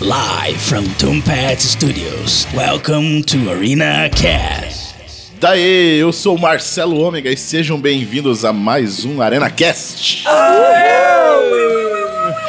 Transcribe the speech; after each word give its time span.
Live 0.00 0.58
from 0.58 0.84
Tombat 0.98 1.60
Studios. 1.62 2.46
Welcome 2.54 3.22
to 3.24 3.50
Arena 3.50 4.08
Cast. 4.10 4.94
Daí, 5.40 5.98
eu 5.98 6.12
sou 6.12 6.36
o 6.36 6.38
Marcelo 6.40 6.98
Ômega 7.00 7.30
e 7.30 7.36
sejam 7.36 7.80
bem-vindos 7.80 8.44
a 8.44 8.52
mais 8.52 9.04
um 9.04 9.22
Arena 9.22 9.48
Cast. 9.50 10.24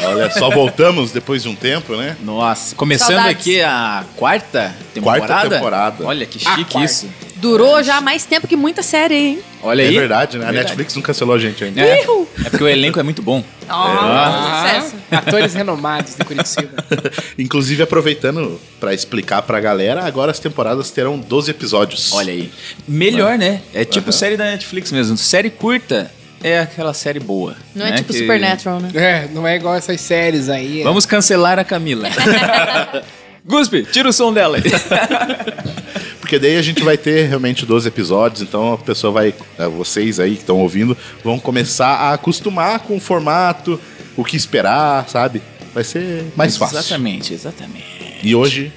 Olha, 0.05 0.29
só 0.31 0.49
voltamos 0.49 1.11
depois 1.11 1.43
de 1.43 1.49
um 1.49 1.55
tempo, 1.55 1.95
né? 1.95 2.17
Nossa, 2.21 2.75
começando 2.75 3.15
Saudades. 3.15 3.41
aqui 3.41 3.61
a 3.61 4.03
quarta 4.15 4.75
temporada. 4.93 5.25
Quarta 5.27 5.49
temporada. 5.49 6.05
Olha 6.05 6.25
que 6.25 6.37
A 6.47 6.55
chique 6.55 6.71
quarta. 6.71 6.85
isso. 6.91 7.09
Durou 7.37 7.83
já 7.83 8.01
mais 8.01 8.25
tempo 8.25 8.47
que 8.47 8.55
muita 8.55 8.81
série, 8.81 9.15
hein? 9.15 9.39
Olha 9.61 9.83
É 9.83 9.87
aí. 9.87 9.93
verdade, 9.97 10.37
né? 10.37 10.43
A 10.43 10.47
Verdade. 10.47 10.67
Netflix 10.69 10.95
não 10.95 11.01
cancelou 11.01 11.35
a 11.35 11.39
gente 11.39 11.63
ainda. 11.63 11.81
É, 11.81 12.01
é 12.01 12.49
porque 12.49 12.63
o 12.63 12.67
elenco 12.67 12.99
é 12.99 13.03
muito 13.03 13.21
bom. 13.21 13.43
Nossa, 13.67 14.79
sucesso. 14.81 14.95
Atores 15.11 15.53
renomados 15.53 16.15
de 16.15 16.25
Curitiba. 16.25 16.83
Inclusive, 17.37 17.83
aproveitando 17.83 18.59
pra 18.79 18.93
explicar 18.93 19.41
pra 19.43 19.59
galera, 19.59 20.03
agora 20.05 20.31
as 20.31 20.39
temporadas 20.39 20.89
terão 20.91 21.19
12 21.19 21.51
episódios. 21.51 22.11
Olha 22.13 22.31
aí. 22.33 22.51
Melhor, 22.87 23.37
né? 23.37 23.61
É 23.73 23.85
tipo 23.85 24.11
série 24.11 24.35
da 24.37 24.45
Netflix 24.45 24.91
mesmo. 24.91 25.15
Série 25.17 25.49
curta 25.49 26.09
é 26.43 26.59
aquela 26.59 26.93
série 26.93 27.19
boa. 27.19 27.55
Não 27.75 27.85
é 27.85 27.91
né? 27.91 27.97
tipo 27.97 28.13
Que- 28.13 28.19
Supernatural, 28.19 28.79
né? 28.79 28.89
É, 28.95 29.27
não 29.33 29.47
é 29.47 29.55
igual 29.55 29.75
essas 29.75 29.99
séries 30.01 30.49
aí. 30.49 30.81
Vamos 30.83 31.05
cancelar 31.05 31.59
a 31.59 31.63
Camila. 31.63 32.07
Guspe, 33.45 33.83
tira 33.91 34.09
o 34.09 34.13
som 34.13 34.33
dela 34.33 34.57
aí. 34.57 34.63
Porque 36.27 36.39
daí 36.39 36.57
a 36.57 36.61
gente 36.61 36.83
vai 36.83 36.97
ter 36.97 37.25
realmente 37.29 37.65
12 37.65 37.87
episódios, 37.87 38.41
então 38.41 38.73
a 38.73 38.77
pessoa 38.77 39.13
vai, 39.13 39.33
é, 39.57 39.65
vocês 39.65 40.19
aí 40.19 40.31
que 40.35 40.41
estão 40.41 40.59
ouvindo, 40.59 40.95
vão 41.23 41.39
começar 41.39 41.87
a 41.87 42.11
acostumar 42.11 42.79
com 42.79 42.97
o 42.97 42.99
formato, 42.99 43.79
o 44.17 44.25
que 44.25 44.35
esperar, 44.35 45.07
sabe? 45.07 45.41
Vai 45.73 45.85
ser 45.85 46.25
mais 46.35 46.57
fácil. 46.57 46.79
Exatamente, 46.79 47.33
exatamente. 47.33 47.85
E 48.21 48.35
hoje 48.35 48.73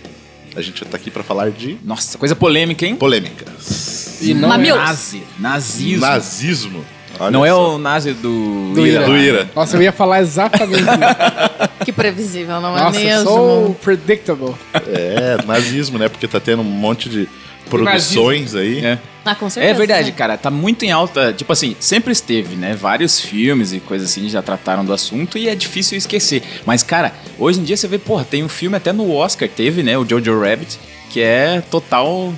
a 0.55 0.63
gente 0.63 0.85
tá 0.85 0.97
aqui 0.97 1.11
pra 1.11 1.25
falar 1.25 1.51
de 1.51 1.77
Nossa, 1.83 2.17
coisa 2.19 2.37
polêmica, 2.37 2.87
hein? 2.87 2.95
polêmicas. 2.95 4.21
E 4.23 4.33
não 4.33 4.49
Mamilos. 4.51 4.79
é... 4.79 4.85
Nazi. 4.85 5.23
Nazismo. 5.41 6.01
Nazismo. 6.01 6.85
Olha 7.19 7.31
Não 7.33 7.45
é 7.45 7.51
só. 7.51 7.75
o 7.75 7.79
nazi 7.79 8.13
do... 8.13 8.73
Do 8.75 8.87
Ira. 8.87 9.05
Do 9.05 9.17
Ira. 9.17 9.51
Nossa, 9.55 9.77
eu 9.77 9.83
ia 9.83 9.93
falar 9.93 10.21
exatamente 10.21 10.83
isso. 10.83 11.81
Que 11.85 11.93
previsível, 11.93 12.61
não 12.61 12.75
Nossa, 12.77 13.01
é 13.01 13.05
mesmo? 13.05 13.31
so 13.31 13.77
predictable. 13.83 14.55
É, 14.75 15.43
nazismo, 15.47 15.99
né? 15.99 16.11
Porque 16.11 16.29
tá 16.29 16.39
tendo 16.39 16.61
um 16.61 16.65
monte 16.65 17.09
de 17.09 17.27
produções 17.71 18.55
aí. 18.55 18.85
É. 18.85 18.99
Ah, 19.25 19.35
com 19.35 19.49
certeza. 19.51 19.75
É 19.75 19.77
verdade, 19.77 20.11
né? 20.11 20.17
cara, 20.17 20.37
tá 20.37 20.51
muito 20.51 20.85
em 20.85 20.91
alta. 20.91 21.33
Tipo 21.33 21.53
assim, 21.53 21.77
sempre 21.79 22.13
esteve, 22.13 22.57
né? 22.57 22.75
Vários 22.75 23.21
filmes 23.21 23.73
e 23.73 23.81
coisas 23.81 24.11
assim 24.11 24.29
já 24.29 24.43
trataram 24.43 24.85
do 24.85 24.93
assunto 24.93 25.39
e 25.39 25.49
é 25.49 25.55
difícil 25.55 25.97
esquecer. 25.97 26.43
Mas, 26.65 26.83
cara, 26.83 27.13
hoje 27.39 27.61
em 27.61 27.65
dia 27.65 27.77
você 27.77 27.87
vê, 27.87 27.99
porra, 27.99 28.25
tem 28.25 28.43
um 28.43 28.49
filme 28.49 28.77
até 28.77 28.93
no 28.93 29.13
Oscar, 29.15 29.49
teve, 29.49 29.83
né? 29.83 29.97
O 29.97 30.09
Jojo 30.09 30.41
Rabbit, 30.41 30.79
que 31.11 31.21
é 31.21 31.63
total, 31.71 32.33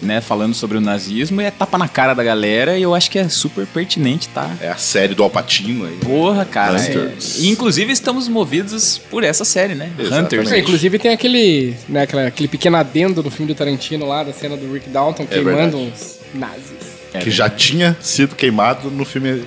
né? 0.00 0.20
Falando 0.20 0.54
sobre 0.54 0.76
o 0.78 0.80
nazismo 0.80 1.40
e 1.40 1.44
é 1.44 1.50
tapa 1.50 1.76
na 1.78 1.88
cara 1.88 2.14
da 2.14 2.22
galera 2.22 2.78
e 2.78 2.82
eu 2.82 2.94
acho 2.94 3.10
que 3.10 3.18
é 3.18 3.28
super 3.28 3.66
pertinente, 3.66 4.28
tá? 4.28 4.50
É 4.60 4.68
a 4.68 4.76
série 4.76 5.14
do 5.14 5.22
Alpatino 5.22 5.86
aí. 5.86 5.96
Porra, 5.96 6.44
cara. 6.44 6.78
Hunters. 6.78 7.38
é- 7.38 7.42
E, 7.42 7.48
inclusive 7.48 7.92
estamos 7.92 8.28
movidos 8.28 8.98
por 9.10 9.24
essa 9.24 9.44
série, 9.44 9.74
né? 9.74 9.90
Exatamente. 9.98 10.24
Hunters. 10.36 10.52
É, 10.52 10.58
inclusive 10.58 10.98
tem 10.98 11.10
aquele, 11.12 11.74
né, 11.88 12.02
aquela- 12.02 12.26
aquele 12.26 12.48
pequeno 12.48 12.76
adendo 12.76 13.22
do 13.22 13.30
filme 13.30 13.52
do 13.52 13.56
Tarantino 13.56 14.06
lá, 14.06 14.22
da 14.22 14.32
cena 14.32 14.56
do 14.56 14.72
Rick 14.72 14.88
Dalton, 14.88 15.26
queimando 15.26 15.56
verdade. 15.56 15.76
uns 15.76 16.18
nazis. 16.34 16.78
É 17.12 17.20
que 17.20 17.30
já 17.30 17.48
tinha 17.48 17.96
sido 18.00 18.34
queimado 18.36 18.90
no 18.90 19.04
filme 19.04 19.42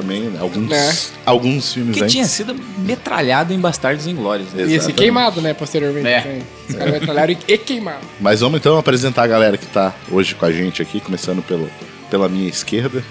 também, 0.00 0.22
né? 0.22 0.38
Alguns, 0.40 0.70
É. 0.72 0.94
alguns 1.26 1.72
filmes 1.72 1.96
Que 1.96 2.02
antes. 2.02 2.12
tinha 2.12 2.26
sido 2.26 2.54
metralhado 2.78 3.52
em 3.52 3.58
Bastardos 3.58 4.06
Inglórios. 4.06 4.48
né? 4.52 4.60
E 4.60 4.64
esse 4.64 4.74
Exatamente. 4.74 4.96
queimado, 4.98 5.40
né, 5.40 5.54
posteriormente. 5.54 6.06
É. 6.06 6.20
também. 6.20 6.42
Os 6.68 6.74
caras 6.76 6.92
metralharam 6.92 7.32
e, 7.32 7.38
e 7.52 7.58
queimaram. 7.58 8.00
Mas 8.20 8.40
vamos 8.40 8.58
então 8.60 8.78
apresentar 8.78 9.24
a 9.24 9.26
galera 9.26 9.56
que 9.58 9.66
tá 9.66 9.92
hoje 10.10 10.34
com 10.34 10.44
a 10.46 10.52
gente 10.52 10.80
aqui, 10.80 11.00
começando 11.00 11.42
pelo, 11.42 11.68
pela 12.10 12.28
minha 12.28 12.48
esquerda. 12.48 13.02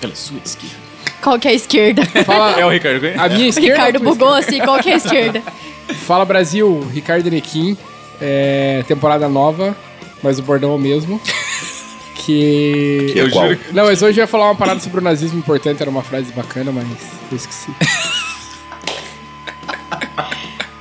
Pela 0.00 0.14
sua 0.14 0.38
esquerda. 0.44 0.76
Qual 1.20 1.38
que 1.38 1.48
é 1.48 1.50
a 1.50 1.54
esquerda? 1.54 2.04
Fala, 2.24 2.52
É 2.60 2.64
o 2.64 2.70
Ricardo 2.70 3.00
Cunha? 3.00 3.20
a 3.20 3.28
minha 3.28 3.46
O 3.46 3.48
esquerda... 3.48 3.72
Ricardo 3.74 3.96
a 3.96 4.00
tua 4.00 4.12
bugou 4.14 4.34
assim, 4.34 4.58
qual 4.60 4.78
que 4.80 4.88
é 4.90 4.94
a 4.94 4.96
esquerda? 4.96 5.38
esquerda? 5.40 5.52
Fala 6.06 6.24
Brasil, 6.24 6.86
Ricardo 6.92 7.28
Nequim, 7.30 7.76
é, 8.20 8.84
temporada 8.86 9.28
nova, 9.28 9.76
mas 10.22 10.38
o 10.38 10.42
bordão 10.42 10.70
é 10.72 10.74
o 10.74 10.78
mesmo. 10.78 11.20
Que... 12.28 13.10
Que 13.14 13.20
é 13.20 13.30
qual? 13.30 13.48
Não, 13.72 13.86
mas 13.86 14.02
hoje 14.02 14.20
eu 14.20 14.24
ia 14.24 14.26
falar 14.26 14.50
uma 14.50 14.54
parada 14.54 14.78
sobre 14.80 15.00
o 15.00 15.02
nazismo 15.02 15.38
importante, 15.38 15.80
era 15.80 15.88
uma 15.88 16.02
frase 16.02 16.30
bacana, 16.30 16.70
mas 16.70 16.86
eu 17.30 17.36
esqueci. 17.36 17.70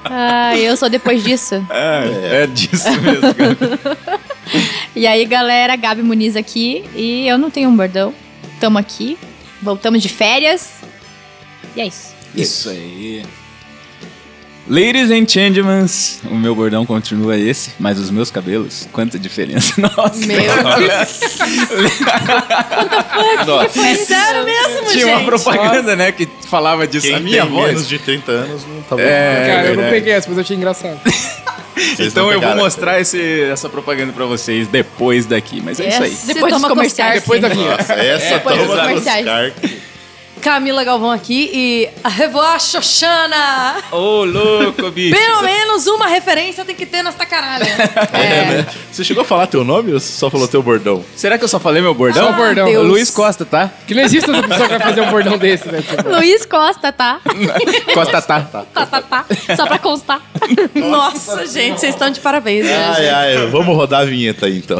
Ah, 0.10 0.58
eu 0.58 0.76
sou 0.78 0.90
depois 0.90 1.22
disso. 1.22 1.56
É, 1.70 2.44
é 2.44 2.48
disso 2.48 2.90
mesmo, 3.02 3.36
cara. 3.36 4.22
E 4.96 5.06
aí, 5.06 5.26
galera, 5.26 5.76
Gabi 5.76 6.02
Muniz 6.02 6.38
aqui. 6.38 6.86
E 6.96 7.28
eu 7.28 7.38
não 7.38 7.52
tenho 7.52 7.70
um 7.70 7.76
bordão. 7.76 8.14
Tamo 8.60 8.78
aqui. 8.78 9.18
Voltamos 9.62 10.02
de 10.02 10.08
férias. 10.08 10.76
E 11.76 11.82
é 11.82 11.88
isso. 11.88 12.16
Isso 12.34 12.70
aí. 12.70 13.24
Ladies 14.70 15.10
and 15.12 15.26
gentlemen, 15.26 15.86
o 16.30 16.36
meu 16.36 16.54
bordão 16.54 16.86
continua 16.86 17.38
esse, 17.38 17.72
mas 17.80 17.98
os 17.98 18.12
meus 18.12 18.30
cabelos, 18.30 18.86
quanta 18.92 19.18
diferença. 19.18 19.74
Nossa. 19.80 20.26
Meu 20.26 20.42
Nossa. 23.48 23.88
É 23.88 23.96
sério 23.96 24.44
mesmo, 24.44 24.88
Tinha 24.92 25.08
uma 25.08 25.24
propaganda, 25.24 25.96
né, 25.96 26.12
que 26.12 26.28
falava 26.50 26.86
disso. 26.86 27.08
Quem 27.08 27.16
a 27.16 27.20
minha 27.22 27.44
tem 27.44 27.52
voz. 27.52 27.68
menos 27.68 27.88
de 27.88 27.98
30 27.98 28.30
anos 28.30 28.66
não 28.68 28.82
tá 28.82 28.98
bom. 28.98 29.02
É, 29.02 29.48
Cara, 29.48 29.68
eu 29.70 29.76
não 29.78 29.84
né? 29.84 29.90
peguei 29.90 30.12
essa, 30.12 30.28
mas 30.28 30.38
eu 30.38 30.44
achei 30.44 30.58
engraçado. 30.58 31.00
Vocês 31.76 32.12
Então 32.12 32.30
eu 32.30 32.42
vou 32.42 32.56
mostrar 32.56 33.00
esse, 33.00 33.44
essa 33.44 33.70
propaganda 33.70 34.12
pra 34.12 34.26
vocês 34.26 34.68
depois 34.68 35.26
daqui, 35.26 35.62
mas 35.64 35.80
é 35.80 35.88
isso 35.88 36.04
aí. 36.04 36.18
Depois 36.26 36.54
dos 36.54 36.68
comerciais. 36.68 37.22
Depois 37.22 37.42
da 37.42 37.48
vinheta. 37.48 37.78
Nossa, 37.78 37.94
essa 37.94 38.34
Depois 38.36 38.58
dos 38.58 38.68
toma 38.68 38.82
nos 38.82 38.90
comerciais. 39.06 39.54
Camila 40.48 40.82
Galvão 40.82 41.12
aqui 41.12 41.52
e 41.54 41.90
a 42.02 42.08
Revoar 42.08 42.58
Xoxana. 42.58 43.84
Ô, 43.92 44.24
louco, 44.24 44.90
bicho. 44.96 45.14
Pelo 45.14 45.42
menos 45.42 45.86
uma 45.88 46.08
referência 46.08 46.64
tem 46.64 46.74
que 46.74 46.86
ter 46.86 47.04
nessa 47.04 47.26
caralho. 47.26 47.66
É, 48.14 48.46
né? 48.46 48.68
Você 48.90 49.04
chegou 49.04 49.24
a 49.24 49.26
falar 49.26 49.48
teu 49.48 49.66
nome 49.66 49.92
ou 49.92 50.00
você 50.00 50.08
só 50.08 50.30
falou 50.30 50.48
teu 50.48 50.64
bordão? 50.64 51.04
Será 51.18 51.38
que 51.38 51.44
eu 51.44 51.48
só 51.50 51.60
falei 51.60 51.82
meu 51.82 51.94
bordão? 51.94 52.28
Só 52.28 52.32
o 52.32 52.36
bordão. 52.36 52.66
Deus. 52.66 52.88
Luiz 52.88 53.12
Costa, 53.12 53.44
tá? 53.44 53.70
Que 53.86 53.94
não 53.94 54.04
existe 54.04 54.30
outra 54.30 54.48
pessoa 54.48 54.70
que 54.70 54.78
vai 54.78 54.88
fazer 54.88 55.02
um 55.02 55.12
bordão 55.12 55.38
desse, 55.38 55.68
né? 55.68 55.82
Tipo, 55.82 56.10
Luiz 56.10 56.46
Costa, 56.46 56.94
tá? 56.94 57.20
Costa 57.94 58.22
tá. 58.22 58.42
Tá, 58.42 58.86
tá, 58.86 59.02
tá. 59.02 59.26
Só 59.56 59.66
pra 59.68 59.78
constar. 59.78 60.22
Nossa, 60.74 61.46
gente, 61.46 61.82
vocês 61.82 61.94
estão 61.94 62.10
de 62.10 62.22
parabéns, 62.22 62.66
né? 62.66 62.94
Ai, 62.96 63.10
ai, 63.10 63.48
vamos 63.48 63.76
rodar 63.76 64.02
a 64.02 64.06
vinheta 64.06 64.46
aí 64.46 64.58
então. 64.60 64.80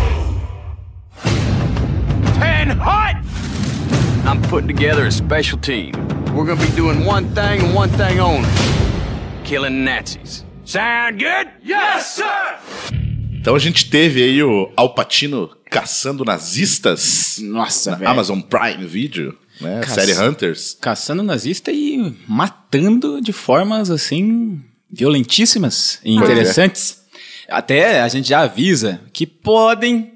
I'm 2.79 4.41
putting 4.49 4.67
together 4.67 5.05
a 5.05 5.11
special 5.11 5.57
team. 5.59 5.91
We're 6.33 6.45
gonna 6.45 6.55
be 6.55 6.71
doing 6.73 7.05
one 7.05 7.25
thing 7.33 7.61
and 7.65 7.75
one 7.75 7.89
thing 7.89 8.19
only. 8.21 8.47
Killing 9.43 9.83
Nazis. 9.83 10.45
Sound 10.63 11.19
good? 11.21 11.49
Yes, 11.65 12.05
sir! 12.15 12.95
Então 13.33 13.55
a 13.55 13.59
gente 13.59 13.89
teve 13.89 14.23
aí 14.23 14.41
o 14.41 14.71
Alpatino 14.77 15.49
caçando 15.69 16.23
nazistas 16.23 17.39
Nossa, 17.41 17.91
na 17.91 17.97
velho. 17.97 18.11
Amazon 18.11 18.39
Prime 18.39 18.85
Video, 18.85 19.37
né? 19.59 19.81
Caça- 19.81 20.01
Série 20.05 20.17
Hunters. 20.17 20.77
Caçando 20.79 21.23
nazista 21.23 21.71
e 21.73 22.15
matando 22.27 23.19
de 23.19 23.33
formas 23.33 23.89
assim 23.89 24.61
violentíssimas 24.89 25.99
e 26.05 26.15
Pois 26.17 26.29
é. 26.29 26.33
interessantes. 26.33 27.01
Até 27.49 27.99
a 28.01 28.07
gente 28.07 28.29
já 28.29 28.41
avisa 28.41 29.01
que 29.11 29.25
podem 29.27 30.10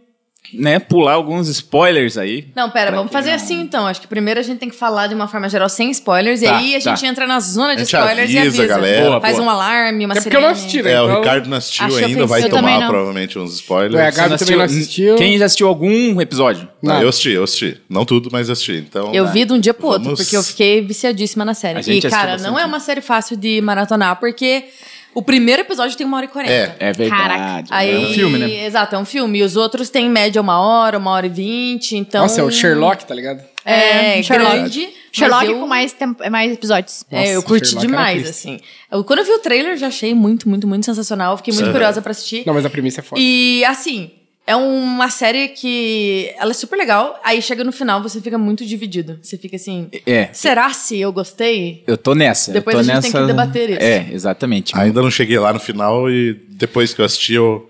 né, 0.60 0.80
pular 0.80 1.13
alguns 1.13 1.48
spoilers 1.50 2.18
aí. 2.18 2.48
Não, 2.56 2.69
pera, 2.69 2.92
vamos 2.92 3.12
fazer 3.12 3.31
assim 3.31 3.60
então. 3.62 3.86
Acho 3.88 4.02
que 4.02 4.07
primeiro 4.07 4.40
a 4.40 4.44
gente 4.44 4.57
tem 4.60 4.69
que 4.69 4.75
falar 4.75 5.07
de 5.07 5.13
uma 5.16 5.28
forma 5.28 5.48
geral 5.50 5.69
sem 5.69 5.90
spoilers. 5.92 6.42
e 6.42 6.46
Tá, 6.46 6.57
aí 6.57 6.75
a 6.75 6.81
tá. 6.81 6.96
gente 6.96 7.06
entra 7.06 7.25
na 7.28 7.40
zona 7.40 7.75
de 7.75 7.84
spoilers 7.84 8.31
e 8.31 8.38
avisa, 8.38 8.63
avisa. 8.63 8.68
galera. 8.68 9.06
Boa, 9.10 9.22
Faz 9.22 9.36
boa. 9.38 9.48
um 9.48 9.50
alarme, 9.50 10.06
uma 10.06 10.13
É 10.16 10.22
porque 10.22 10.36
eu 10.36 10.42
não 10.42 10.50
assisti, 10.50 10.81
né? 10.81 10.92
É, 10.94 11.02
o 11.02 11.06
Então- 11.06 11.18
Ricardo 11.19 11.50
não 11.50 11.57
assistiu 11.57 11.86
ainda, 11.98 12.25
vai 12.25 12.50
tomar 12.50 12.80
não. 12.80 12.88
provavelmente 12.88 13.38
uns 13.40 13.52
Ué, 13.52 13.56
spoilers. 13.56 14.18
a 14.18 14.22
Gabi 14.22 14.38
também 14.40 14.57
não 14.57 14.66
assistiu. 14.66 15.16
Quem 15.16 15.38
já 15.38 15.46
assistiu 15.46 15.68
algum 15.68 16.19
episódio? 16.22 16.68
Não, 16.81 16.94
Nada. 16.94 17.06
eu 17.06 17.10
assisti, 17.10 17.30
eu 17.31 17.44
assisti. 17.44 17.81
Não 17.90 18.06
tudo, 18.06 18.30
mas 18.31 18.50
assisti. 18.50 18.74
Então, 18.78 19.13
Eu 19.13 19.28
vi 19.28 19.46
de 19.46 19.54
um 19.54 19.60
dia 19.60 19.74
pro 19.74 19.88
outro, 19.88 20.04
Vamos- 20.04 20.19
porque 20.22 20.36
eu 20.38 20.44
fiquei 20.44 20.81
viciadíssima 20.81 21.44
na 21.44 21.54
série. 21.54 21.80
E, 21.92 22.01
cara, 22.01 22.38
não 22.38 22.58
é 22.60 22.66
uma 22.66 22.80
série 22.80 23.01
fácil 23.01 23.36
de 23.38 23.60
maratonar, 23.62 24.19
porque 24.19 24.66
o 25.15 25.21
primeiro 25.21 25.62
episódio 25.63 25.97
tem 25.97 26.06
uma 26.06 26.17
hora 26.17 26.25
e 26.25 26.29
quarenta. 26.29 26.53
É. 26.53 26.75
É 26.89 26.91
verdade. 26.94 27.21
Caraca. 27.21 27.67
Aí, 27.71 27.91
é 27.91 27.97
um 27.97 28.13
filme, 28.13 28.38
né? 28.38 28.65
Exato, 28.65 28.95
é 28.95 29.00
um 29.00 29.06
filme. 29.06 29.39
E 29.39 29.44
os 29.44 29.56
outros 29.56 29.89
têm 29.89 30.06
em 30.06 30.09
média 30.09 30.39
uma 30.41 30.59
hora, 30.59 30.97
uma 30.97 31.12
hora 31.12 31.25
e 31.25 31.29
vinte, 31.29 31.95
então... 31.97 32.21
Nossa, 32.23 32.41
é 32.41 32.44
o 32.44 32.51
Sherlock, 32.51 33.06
tá 33.06 33.15
ligado? 33.15 33.41
É, 33.63 34.19
É, 34.19 34.23
Sherlock. 34.23 34.56
grande. 34.56 34.89
Sherlock 35.12 35.45
eu- 35.47 35.59
com 35.59 35.65
mais, 35.67 35.94
tempo, 35.94 36.29
mais 36.29 36.51
episódios. 36.51 37.03
É, 37.09 37.29
eu 37.31 37.35
Nossa, 37.35 37.47
curti 37.47 37.67
Sherlock 37.69 37.85
era 37.88 37.97
demais, 37.97 38.29
assim. 38.29 38.59
Eu, 38.91 39.03
quando 39.03 39.19
eu 39.19 39.25
vi 39.25 39.31
o 39.31 39.39
trailer, 39.39 39.75
já 39.77 39.88
achei 39.88 40.13
muito, 40.13 40.47
muito, 40.47 40.67
muito 40.67 40.85
sensacional. 40.85 41.38
Fiquei 41.38 41.53
muito 41.53 41.65
Sim. 41.67 41.71
curiosa 41.71 42.01
pra 42.01 42.12
assistir. 42.12 42.44
Não, 42.45 42.53
mas 42.53 42.65
a 42.65 42.69
premissa 42.69 43.00
é 43.00 43.03
foda. 43.03 43.19
E, 43.19 43.63
assim, 43.65 44.12
é 44.47 44.56
uma 44.56 45.09
série 45.09 45.47
que... 45.50 46.33
Ela 46.38 46.51
é 46.51 46.53
super 46.53 46.75
legal. 46.77 47.19
Aí 47.24 47.42
chega 47.42 47.63
no 47.63 47.71
final, 47.71 48.01
você 48.01 48.21
fica 48.21 48.38
muito 48.38 48.65
dividido. 48.65 49.18
Você 49.21 49.38
fica 49.38 49.56
assim... 49.56 49.89
É. 50.06 50.30
Será 50.33 50.71
se 50.71 51.00
eu 51.00 51.12
gostei? 51.12 51.83
Eu 51.88 51.97
tô 51.97 52.13
nessa. 52.13 52.51
eu 52.51 52.56
Depois 52.56 52.75
tô 52.75 52.80
a 52.80 52.83
gente 52.83 53.01
tem 53.01 53.12
nessa... 53.12 53.21
que 53.21 53.27
debater 53.27 53.69
isso. 53.71 53.81
É, 53.81 54.07
exatamente. 54.12 54.77
Ainda 54.77 55.01
não 55.01 55.09
cheguei 55.09 55.39
lá 55.39 55.51
no 55.51 55.59
final 55.59 56.09
e 56.09 56.33
depois 56.50 56.94
que 56.94 57.01
eu 57.01 57.06
assisti, 57.06 57.33
eu, 57.33 57.69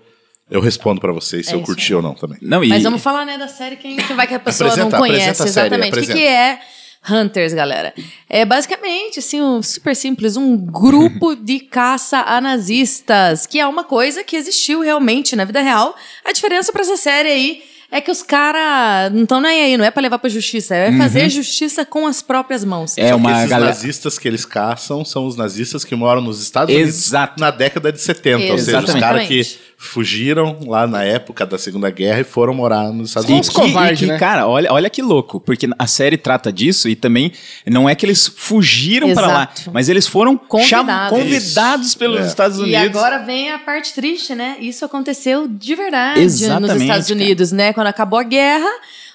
eu 0.50 0.60
respondo 0.60 1.00
pra 1.00 1.12
vocês 1.12 1.46
se 1.46 1.52
É 1.52 1.54
eu 1.54 1.60
isso 1.60 1.66
curti 1.66 1.92
aí. 1.92 1.94
ou 1.96 2.02
não 2.02 2.14
também. 2.14 2.38
Não, 2.42 2.62
e... 2.62 2.68
Mas 2.68 2.82
vamos 2.82 3.02
falar, 3.02 3.24
né, 3.24 3.38
da 3.38 3.48
série 3.48 3.76
quem 3.76 3.96
que 3.96 4.12
vai 4.12 4.26
que 4.26 4.34
a 4.34 4.38
pessoa 4.38 4.68
Apresenta- 4.70 4.96
não 4.98 5.06
conhece. 5.06 5.42
a 5.42 5.46
exatamente. 5.46 5.98
o 5.98 6.00
que, 6.02 6.12
que 6.12 6.24
é 6.26 6.60
Hunters, 7.08 7.54
galera? 7.54 7.94
É 8.28 8.44
basicamente, 8.44 9.18
assim, 9.18 9.40
um, 9.40 9.62
super 9.62 9.94
simples, 9.94 10.36
um 10.36 10.56
grupo 10.56 11.34
de 11.36 11.60
caça 11.60 12.18
a 12.26 12.40
nazistas, 12.40 13.46
que 13.46 13.60
é 13.60 13.66
uma 13.66 13.84
coisa 13.84 14.24
que 14.24 14.36
existiu 14.36 14.80
realmente 14.80 15.36
na 15.36 15.44
vida 15.44 15.60
real. 15.60 15.94
A 16.24 16.32
diferença 16.32 16.72
pra 16.72 16.82
essa 16.82 16.96
série 16.96 17.28
aí 17.28 17.75
é 17.90 18.00
que 18.00 18.10
os 18.10 18.22
caras 18.22 19.12
não 19.12 19.22
estão 19.22 19.40
nem 19.40 19.62
aí, 19.62 19.76
não 19.76 19.84
é 19.84 19.90
pra 19.90 20.02
levar 20.02 20.18
pra 20.18 20.28
justiça, 20.28 20.74
é 20.74 20.96
fazer 20.96 21.28
justiça 21.30 21.84
com 21.84 22.06
as 22.06 22.22
próprias 22.22 22.64
mãos. 22.64 22.96
É 22.98 23.08
Só 23.08 23.14
que 23.14 23.20
uma 23.20 23.32
esses 23.38 23.50
galera... 23.50 23.70
nazistas 23.70 24.18
que 24.18 24.26
eles 24.28 24.44
caçam 24.44 25.04
são 25.04 25.26
os 25.26 25.36
nazistas 25.36 25.84
que 25.84 25.94
moram 25.94 26.20
nos 26.20 26.42
Estados 26.42 26.74
Exato. 26.74 27.32
Unidos 27.34 27.40
na 27.40 27.50
década 27.50 27.92
de 27.92 28.00
70. 28.00 28.52
Ou 28.52 28.58
seja, 28.58 28.80
os 28.80 28.94
caras 28.94 29.26
que 29.28 29.42
fugiram 29.78 30.58
lá 30.66 30.86
na 30.86 31.04
época 31.04 31.44
da 31.44 31.58
Segunda 31.58 31.90
Guerra 31.90 32.20
e 32.20 32.24
foram 32.24 32.54
morar 32.54 32.90
nos 32.92 33.08
Estados 33.10 33.28
E 33.28 33.32
Unidos. 33.32 33.48
que, 33.50 33.54
covardes, 33.54 34.00
e 34.00 34.04
que, 34.06 34.12
né? 34.12 34.18
cara, 34.18 34.46
olha, 34.48 34.72
olha 34.72 34.88
que 34.88 35.02
louco, 35.02 35.38
porque 35.38 35.68
a 35.78 35.86
série 35.86 36.16
trata 36.16 36.50
disso 36.50 36.88
e 36.88 36.96
também 36.96 37.30
não 37.66 37.86
é 37.88 37.94
que 37.94 38.04
eles 38.06 38.26
fugiram 38.26 39.12
pra 39.12 39.26
lá, 39.26 39.48
mas 39.72 39.88
eles 39.90 40.06
foram 40.06 40.36
Convidados. 40.36 41.10
convidados 41.18 41.94
pelos 41.94 42.20
É. 42.20 42.26
Estados 42.26 42.58
E 42.58 42.62
Unidos. 42.62 42.96
agora 42.96 43.18
vem 43.18 43.50
a 43.52 43.58
parte 43.58 43.92
triste, 43.92 44.34
né? 44.34 44.56
Isso 44.60 44.82
aconteceu 44.84 45.46
de 45.46 45.74
verdade 45.74 46.20
Exatamente, 46.20 46.72
nos 46.72 46.82
Estados 46.82 47.08
cara. 47.08 47.20
Unidos, 47.20 47.52
né? 47.52 47.72
Quando 47.76 47.88
acabou 47.88 48.18
a 48.18 48.22
guerra, 48.22 48.70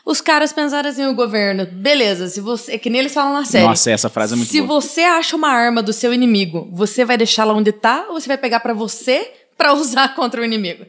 os 0.05 0.21
caras 0.21 0.53
pensaram 0.53 0.87
assim, 0.87 1.03
o 1.03 1.15
governo, 1.15 1.65
beleza, 1.65 2.27
se 2.27 2.39
você, 2.39 2.73
é 2.73 2.77
que 2.77 2.91
nem 2.91 2.99
eles 2.99 3.11
falam 3.11 3.33
na 3.33 3.43
série. 3.43 3.65
Nossa, 3.65 3.89
essa 3.89 4.07
frase 4.07 4.33
é 4.35 4.37
muito 4.37 4.51
Se 4.51 4.61
boa. 4.61 4.79
você 4.79 5.01
acha 5.01 5.35
uma 5.35 5.49
arma 5.49 5.81
do 5.81 5.91
seu 5.91 6.13
inimigo, 6.13 6.69
você 6.71 7.03
vai 7.03 7.17
deixar 7.17 7.43
lá 7.43 7.55
onde 7.55 7.71
tá 7.71 8.05
ou 8.09 8.21
você 8.21 8.27
vai 8.27 8.37
pegar 8.37 8.59
pra 8.59 8.71
você 8.71 9.31
pra 9.57 9.73
usar 9.75 10.13
contra 10.13 10.39
o 10.39 10.45
inimigo? 10.45 10.85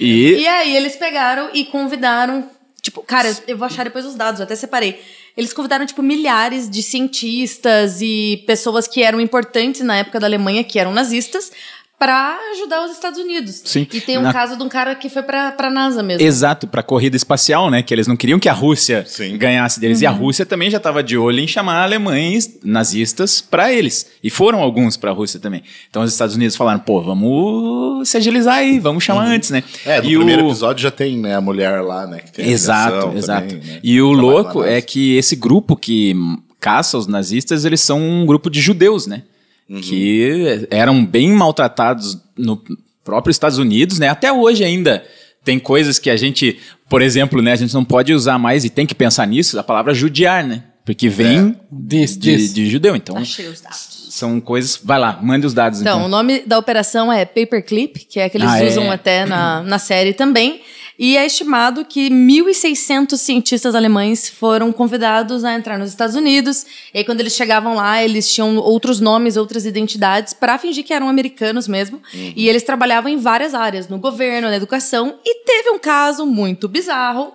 E, 0.00 0.38
E 0.40 0.48
aí 0.48 0.74
eles 0.74 0.96
pegaram 0.96 1.50
e 1.52 1.62
convidaram, 1.66 2.48
tipo, 2.80 3.02
cara, 3.02 3.36
eu 3.46 3.58
vou 3.58 3.66
achar 3.66 3.84
depois 3.84 4.06
os 4.06 4.14
dados, 4.14 4.40
eu 4.40 4.44
até 4.44 4.56
separei. 4.56 4.98
Eles 5.36 5.52
convidaram, 5.52 5.84
tipo, 5.84 6.02
milhares 6.02 6.68
de 6.70 6.82
cientistas 6.82 8.00
e 8.00 8.42
pessoas 8.46 8.88
que 8.88 9.02
eram 9.02 9.20
importantes 9.20 9.82
na 9.82 9.96
época 9.98 10.18
da 10.18 10.26
Alemanha, 10.26 10.64
que 10.64 10.78
eram 10.78 10.90
nazistas, 10.92 11.52
pra 12.00 12.38
ajudar 12.54 12.86
os 12.86 12.92
Estados 12.92 13.18
Unidos. 13.20 13.60
Sim. 13.62 13.86
E 13.92 14.00
tem 14.00 14.16
um 14.16 14.22
Na- 14.22 14.32
caso 14.32 14.56
de 14.56 14.62
um 14.62 14.70
cara 14.70 14.94
que 14.94 15.10
foi 15.10 15.22
pra, 15.22 15.52
pra 15.52 15.68
NASA 15.70 16.02
mesmo. 16.02 16.26
Exato, 16.26 16.66
pra 16.66 16.82
corrida 16.82 17.14
espacial, 17.14 17.70
né? 17.70 17.82
Que 17.82 17.92
eles 17.92 18.06
não 18.06 18.16
queriam 18.16 18.38
que 18.38 18.48
a 18.48 18.54
Rússia 18.54 19.04
Sim. 19.06 19.36
ganhasse 19.36 19.78
deles. 19.78 20.00
E 20.00 20.06
Uhum. 20.06 20.10
a 20.10 20.14
Rússia 20.14 20.46
também 20.46 20.70
já 20.70 20.78
estava 20.78 21.02
de 21.02 21.18
olho 21.18 21.38
em 21.40 21.46
chamar 21.46 21.82
alemães 21.82 22.58
nazistas 22.64 23.42
pra 23.42 23.70
eles. 23.70 24.06
E 24.24 24.30
foram 24.30 24.60
alguns 24.60 24.96
pra 24.96 25.12
Rússia 25.12 25.38
também. 25.38 25.62
Então 25.90 26.02
os 26.02 26.10
Estados 26.10 26.34
Unidos 26.34 26.56
falaram, 26.56 26.80
pô, 26.80 27.02
vamos 27.02 28.08
se 28.08 28.16
agilizar 28.16 28.54
aí, 28.54 28.78
vamos 28.78 29.04
chamar 29.04 29.26
antes, 29.26 29.50
né? 29.50 29.62
É, 29.84 30.00
no 30.00 30.08
E 30.10 30.16
primeiro 30.16 30.44
o- 30.44 30.48
episódio 30.48 30.82
já 30.82 30.90
tem 30.90 31.18
né, 31.18 31.34
a 31.34 31.40
mulher 31.42 31.82
lá, 31.82 32.06
né? 32.06 32.20
Que 32.20 32.32
tem 32.32 32.46
a 32.46 32.48
Exato, 32.48 33.12
exato. 33.14 33.48
também, 33.48 33.62
né, 33.74 33.78
E 33.82 34.00
o 34.00 34.10
louco 34.10 34.64
é 34.64 34.80
que 34.80 35.16
esse 35.18 35.36
grupo 35.36 35.76
que 35.76 36.14
caça 36.58 36.96
os 36.96 37.06
nazistas, 37.06 37.64
eles 37.66 37.80
são 37.82 38.00
um 38.00 38.24
grupo 38.24 38.48
de 38.50 38.60
judeus, 38.60 39.06
né? 39.06 39.22
Uhum. 39.70 39.80
Que 39.80 40.66
eram 40.68 41.04
bem 41.06 41.30
maltratados 41.32 42.18
no 42.36 42.60
próprio 43.04 43.30
Estados 43.30 43.56
Unidos, 43.56 44.00
né? 44.00 44.08
Até 44.08 44.32
hoje 44.32 44.64
ainda 44.64 45.04
tem 45.44 45.60
coisas 45.60 45.96
que 45.98 46.10
a 46.10 46.16
gente, 46.16 46.58
por 46.88 47.00
exemplo, 47.00 47.40
né? 47.40 47.52
A 47.52 47.56
gente 47.56 47.72
não 47.72 47.84
pode 47.84 48.12
usar 48.12 48.36
mais 48.36 48.64
e 48.64 48.68
tem 48.70 48.84
que 48.84 48.94
pensar 48.96 49.26
nisso, 49.26 49.58
a 49.58 49.62
palavra 49.62 49.94
judiar, 49.94 50.42
né? 50.44 50.64
Porque 50.84 51.08
vem 51.08 51.54
Diz, 51.70 52.16
de, 52.18 52.36
diz. 52.36 52.52
de 52.54 52.68
judeu, 52.68 52.96
então 52.96 53.16
Achei 53.16 53.46
os 53.46 53.60
dados. 53.60 54.08
são 54.10 54.40
coisas... 54.40 54.80
Vai 54.82 54.98
lá, 54.98 55.20
mande 55.22 55.46
os 55.46 55.54
dados, 55.54 55.80
Então, 55.80 55.98
então. 55.98 56.06
o 56.06 56.08
nome 56.10 56.40
da 56.44 56.58
operação 56.58 57.12
é 57.12 57.24
Paperclip, 57.24 58.06
que 58.06 58.18
é 58.18 58.28
que 58.28 58.36
eles 58.38 58.48
Ah, 58.50 58.60
é. 58.64 58.66
usam 58.66 58.90
até 58.90 59.24
na, 59.24 59.62
na 59.62 59.78
série 59.78 60.12
também. 60.14 60.62
E 61.02 61.16
é 61.16 61.24
estimado 61.24 61.82
que 61.82 62.10
1.600 62.10 63.16
cientistas 63.16 63.74
alemães 63.74 64.28
foram 64.28 64.70
convidados 64.70 65.46
a 65.46 65.54
entrar 65.54 65.78
nos 65.78 65.88
Estados 65.88 66.14
Unidos. 66.14 66.66
E 66.92 66.98
aí, 66.98 67.04
quando 67.06 67.20
eles 67.20 67.32
chegavam 67.32 67.74
lá, 67.74 68.04
eles 68.04 68.30
tinham 68.30 68.58
outros 68.58 69.00
nomes, 69.00 69.38
outras 69.38 69.64
identidades, 69.64 70.34
para 70.34 70.58
fingir 70.58 70.84
que 70.84 70.92
eram 70.92 71.08
americanos 71.08 71.66
mesmo. 71.66 72.02
E 72.12 72.50
eles 72.50 72.62
trabalhavam 72.62 73.10
em 73.10 73.16
várias 73.16 73.54
áreas, 73.54 73.88
no 73.88 73.96
governo, 73.96 74.50
na 74.50 74.56
educação. 74.56 75.18
E 75.24 75.42
teve 75.42 75.70
um 75.70 75.78
caso 75.78 76.26
muito 76.26 76.68
bizarro. 76.68 77.32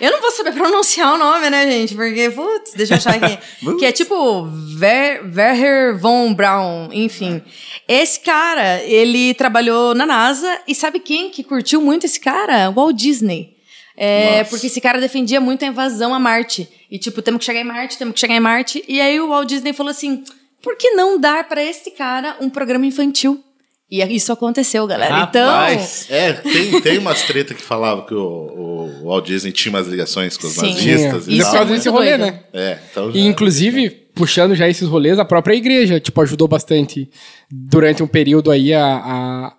Eu 0.00 0.12
não 0.12 0.20
vou 0.20 0.30
saber 0.30 0.52
pronunciar 0.54 1.14
o 1.14 1.18
nome, 1.18 1.50
né, 1.50 1.68
gente? 1.68 1.96
Porque, 1.96 2.30
putz, 2.30 2.74
deixa 2.74 2.94
eu 2.94 2.98
achar 2.98 3.16
aqui. 3.16 3.38
que 3.78 3.84
é 3.84 3.90
tipo 3.90 4.44
Ver, 4.76 5.22
Werner 5.34 5.98
von 5.98 6.32
Braun, 6.34 6.90
enfim. 6.92 7.42
Esse 7.88 8.20
cara, 8.20 8.82
ele 8.84 9.34
trabalhou 9.34 9.94
na 9.94 10.06
NASA 10.06 10.60
e 10.68 10.74
sabe 10.74 11.00
quem 11.00 11.30
que 11.30 11.42
curtiu 11.42 11.80
muito 11.80 12.06
esse 12.06 12.20
cara? 12.20 12.70
Walt 12.70 13.07
Disney. 13.08 13.56
É, 13.96 14.38
Nossa. 14.38 14.50
porque 14.50 14.66
esse 14.68 14.80
cara 14.80 15.00
defendia 15.00 15.40
muito 15.40 15.64
a 15.64 15.68
invasão 15.68 16.14
a 16.14 16.20
Marte. 16.20 16.68
E 16.90 16.98
tipo, 16.98 17.20
temos 17.20 17.40
que 17.40 17.46
chegar 17.46 17.60
em 17.60 17.64
Marte, 17.64 17.98
temos 17.98 18.14
que 18.14 18.20
chegar 18.20 18.34
em 18.34 18.40
Marte. 18.40 18.84
E 18.86 19.00
aí 19.00 19.18
o 19.20 19.28
Walt 19.28 19.48
Disney 19.48 19.72
falou 19.72 19.90
assim: 19.90 20.22
por 20.62 20.76
que 20.76 20.90
não 20.90 21.18
dar 21.18 21.48
pra 21.48 21.62
esse 21.62 21.90
cara 21.90 22.36
um 22.40 22.48
programa 22.48 22.86
infantil? 22.86 23.42
E 23.90 24.02
isso 24.14 24.30
aconteceu, 24.32 24.86
galera. 24.86 25.14
Rapaz. 25.14 26.06
É, 26.10 26.34
tem, 26.34 26.80
tem 26.82 26.98
umas 26.98 27.22
treta 27.22 27.54
que 27.54 27.62
falava 27.62 28.04
que 28.04 28.12
o, 28.14 28.20
o 28.20 29.04
Walt 29.06 29.26
Disney 29.26 29.50
tinha 29.50 29.74
umas 29.74 29.88
ligações 29.88 30.36
com 30.36 30.46
os 30.46 30.52
Sim. 30.52 30.74
nazistas 30.74 31.26
e 31.26 31.40
é 31.40 31.44
por 31.44 31.52
causa 31.52 31.64
né? 31.64 31.76
desse 31.76 31.90
muito 31.90 31.90
rolê, 31.90 32.18
doido. 32.18 32.32
né? 32.32 32.40
É, 32.52 32.78
então 32.90 33.10
E, 33.12 33.26
inclusive, 33.26 33.88
puxando 34.14 34.54
já 34.54 34.68
esses 34.68 34.86
rolês, 34.86 35.18
a 35.18 35.24
própria 35.24 35.54
igreja, 35.54 35.98
tipo, 35.98 36.20
ajudou 36.20 36.46
bastante 36.46 37.08
durante 37.50 38.02
um 38.02 38.06
período 38.06 38.50
aí 38.50 38.74
a, 38.74 38.84
a, 38.84 39.52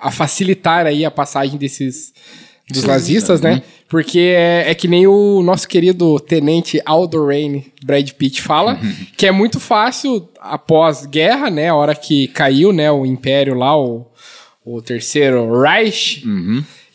a 0.00 0.10
facilitar 0.10 0.84
aí 0.84 1.04
a 1.04 1.10
passagem 1.10 1.56
desses 1.56 2.12
dos 2.70 2.84
nazistas, 2.84 3.40
né? 3.40 3.62
Porque 3.88 4.34
é, 4.36 4.70
é 4.70 4.74
que 4.74 4.88
nem 4.88 5.06
o 5.06 5.40
nosso 5.42 5.68
querido 5.68 6.18
tenente 6.18 6.80
Aldo 6.84 7.24
Brad 7.84 8.10
Pitt, 8.10 8.42
fala, 8.42 8.78
que 9.16 9.26
é 9.26 9.30
muito 9.30 9.60
fácil 9.60 10.28
após 10.40 11.06
guerra, 11.06 11.48
né? 11.48 11.68
A 11.68 11.74
hora 11.74 11.94
que 11.94 12.26
caiu, 12.28 12.72
né, 12.72 12.90
o 12.90 13.06
império 13.06 13.54
lá, 13.54 13.78
o, 13.78 14.06
o 14.64 14.82
terceiro 14.82 15.60
Reich, 15.60 16.24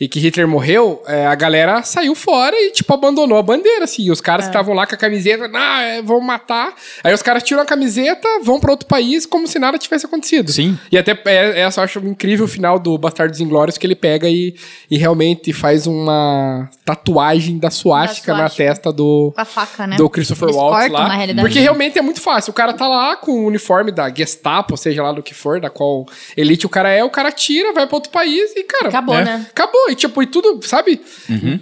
e 0.02 0.08
que 0.08 0.18
Hitler 0.18 0.48
morreu, 0.48 1.00
é, 1.06 1.28
a 1.28 1.34
galera 1.36 1.80
saiu 1.84 2.12
fora 2.16 2.56
e, 2.56 2.72
tipo, 2.72 2.92
abandonou 2.92 3.38
a 3.38 3.42
bandeira, 3.42 3.84
assim. 3.84 4.02
E 4.02 4.10
os 4.10 4.20
caras 4.20 4.46
que 4.46 4.50
estavam 4.50 4.74
lá 4.74 4.84
com 4.84 4.96
a 4.96 4.98
camiseta, 4.98 5.46
não, 5.46 5.60
é, 5.60 6.02
vão 6.02 6.20
matar. 6.20 6.74
Aí 7.04 7.14
os 7.14 7.22
caras 7.22 7.44
tiram 7.44 7.62
a 7.62 7.64
camiseta, 7.64 8.26
vão 8.42 8.58
pra 8.58 8.72
outro 8.72 8.88
país 8.88 9.24
como 9.24 9.46
se 9.46 9.60
nada 9.60 9.78
tivesse 9.78 10.04
acontecido. 10.04 10.50
Sim. 10.50 10.76
E 10.90 10.98
até 10.98 11.16
é, 11.26 11.60
essa 11.60 11.80
eu 11.80 11.84
acho 11.84 12.00
incrível 12.00 12.46
o 12.46 12.48
final 12.48 12.80
do 12.80 12.98
Bastardos 12.98 13.38
Inglórios, 13.38 13.78
que 13.78 13.86
ele 13.86 13.94
pega 13.94 14.28
e, 14.28 14.56
e 14.90 14.98
realmente 14.98 15.52
faz 15.52 15.86
uma 15.86 16.68
tatuagem 16.84 17.56
da 17.58 17.70
suástica 17.70 18.34
na 18.34 18.50
testa 18.50 18.92
do, 18.92 19.30
Com 19.32 19.40
a 19.40 19.44
faca, 19.44 19.86
né? 19.86 19.94
do 19.94 20.10
Christopher 20.10 20.48
Eles 20.48 20.56
Waltz 20.56 20.88
cortam, 20.88 21.06
lá. 21.06 21.42
Porque 21.42 21.60
realmente 21.60 21.96
é 21.96 22.02
muito 22.02 22.20
fácil. 22.20 22.50
O 22.50 22.54
cara 22.54 22.72
tá 22.72 22.88
lá 22.88 23.14
com 23.14 23.30
o 23.30 23.46
uniforme 23.46 23.92
da 23.92 24.12
Gestapo, 24.12 24.76
seja 24.76 25.00
lá 25.00 25.12
do 25.12 25.22
que 25.22 25.32
for, 25.32 25.60
da 25.60 25.70
qual 25.70 26.06
elite 26.36 26.66
o 26.66 26.68
cara 26.68 26.90
é, 26.90 27.04
o 27.04 27.10
cara 27.10 27.30
tira, 27.30 27.72
vai 27.72 27.86
pra 27.86 27.94
outro 27.94 28.10
país 28.10 28.50
e, 28.56 28.64
cara. 28.64 28.88
Acabou, 28.88 29.14
né? 29.14 29.46
Acabou. 29.48 29.91
E 29.92 29.94
tipo, 29.94 30.22
e 30.22 30.26
tudo, 30.26 30.60
sabe? 30.66 31.00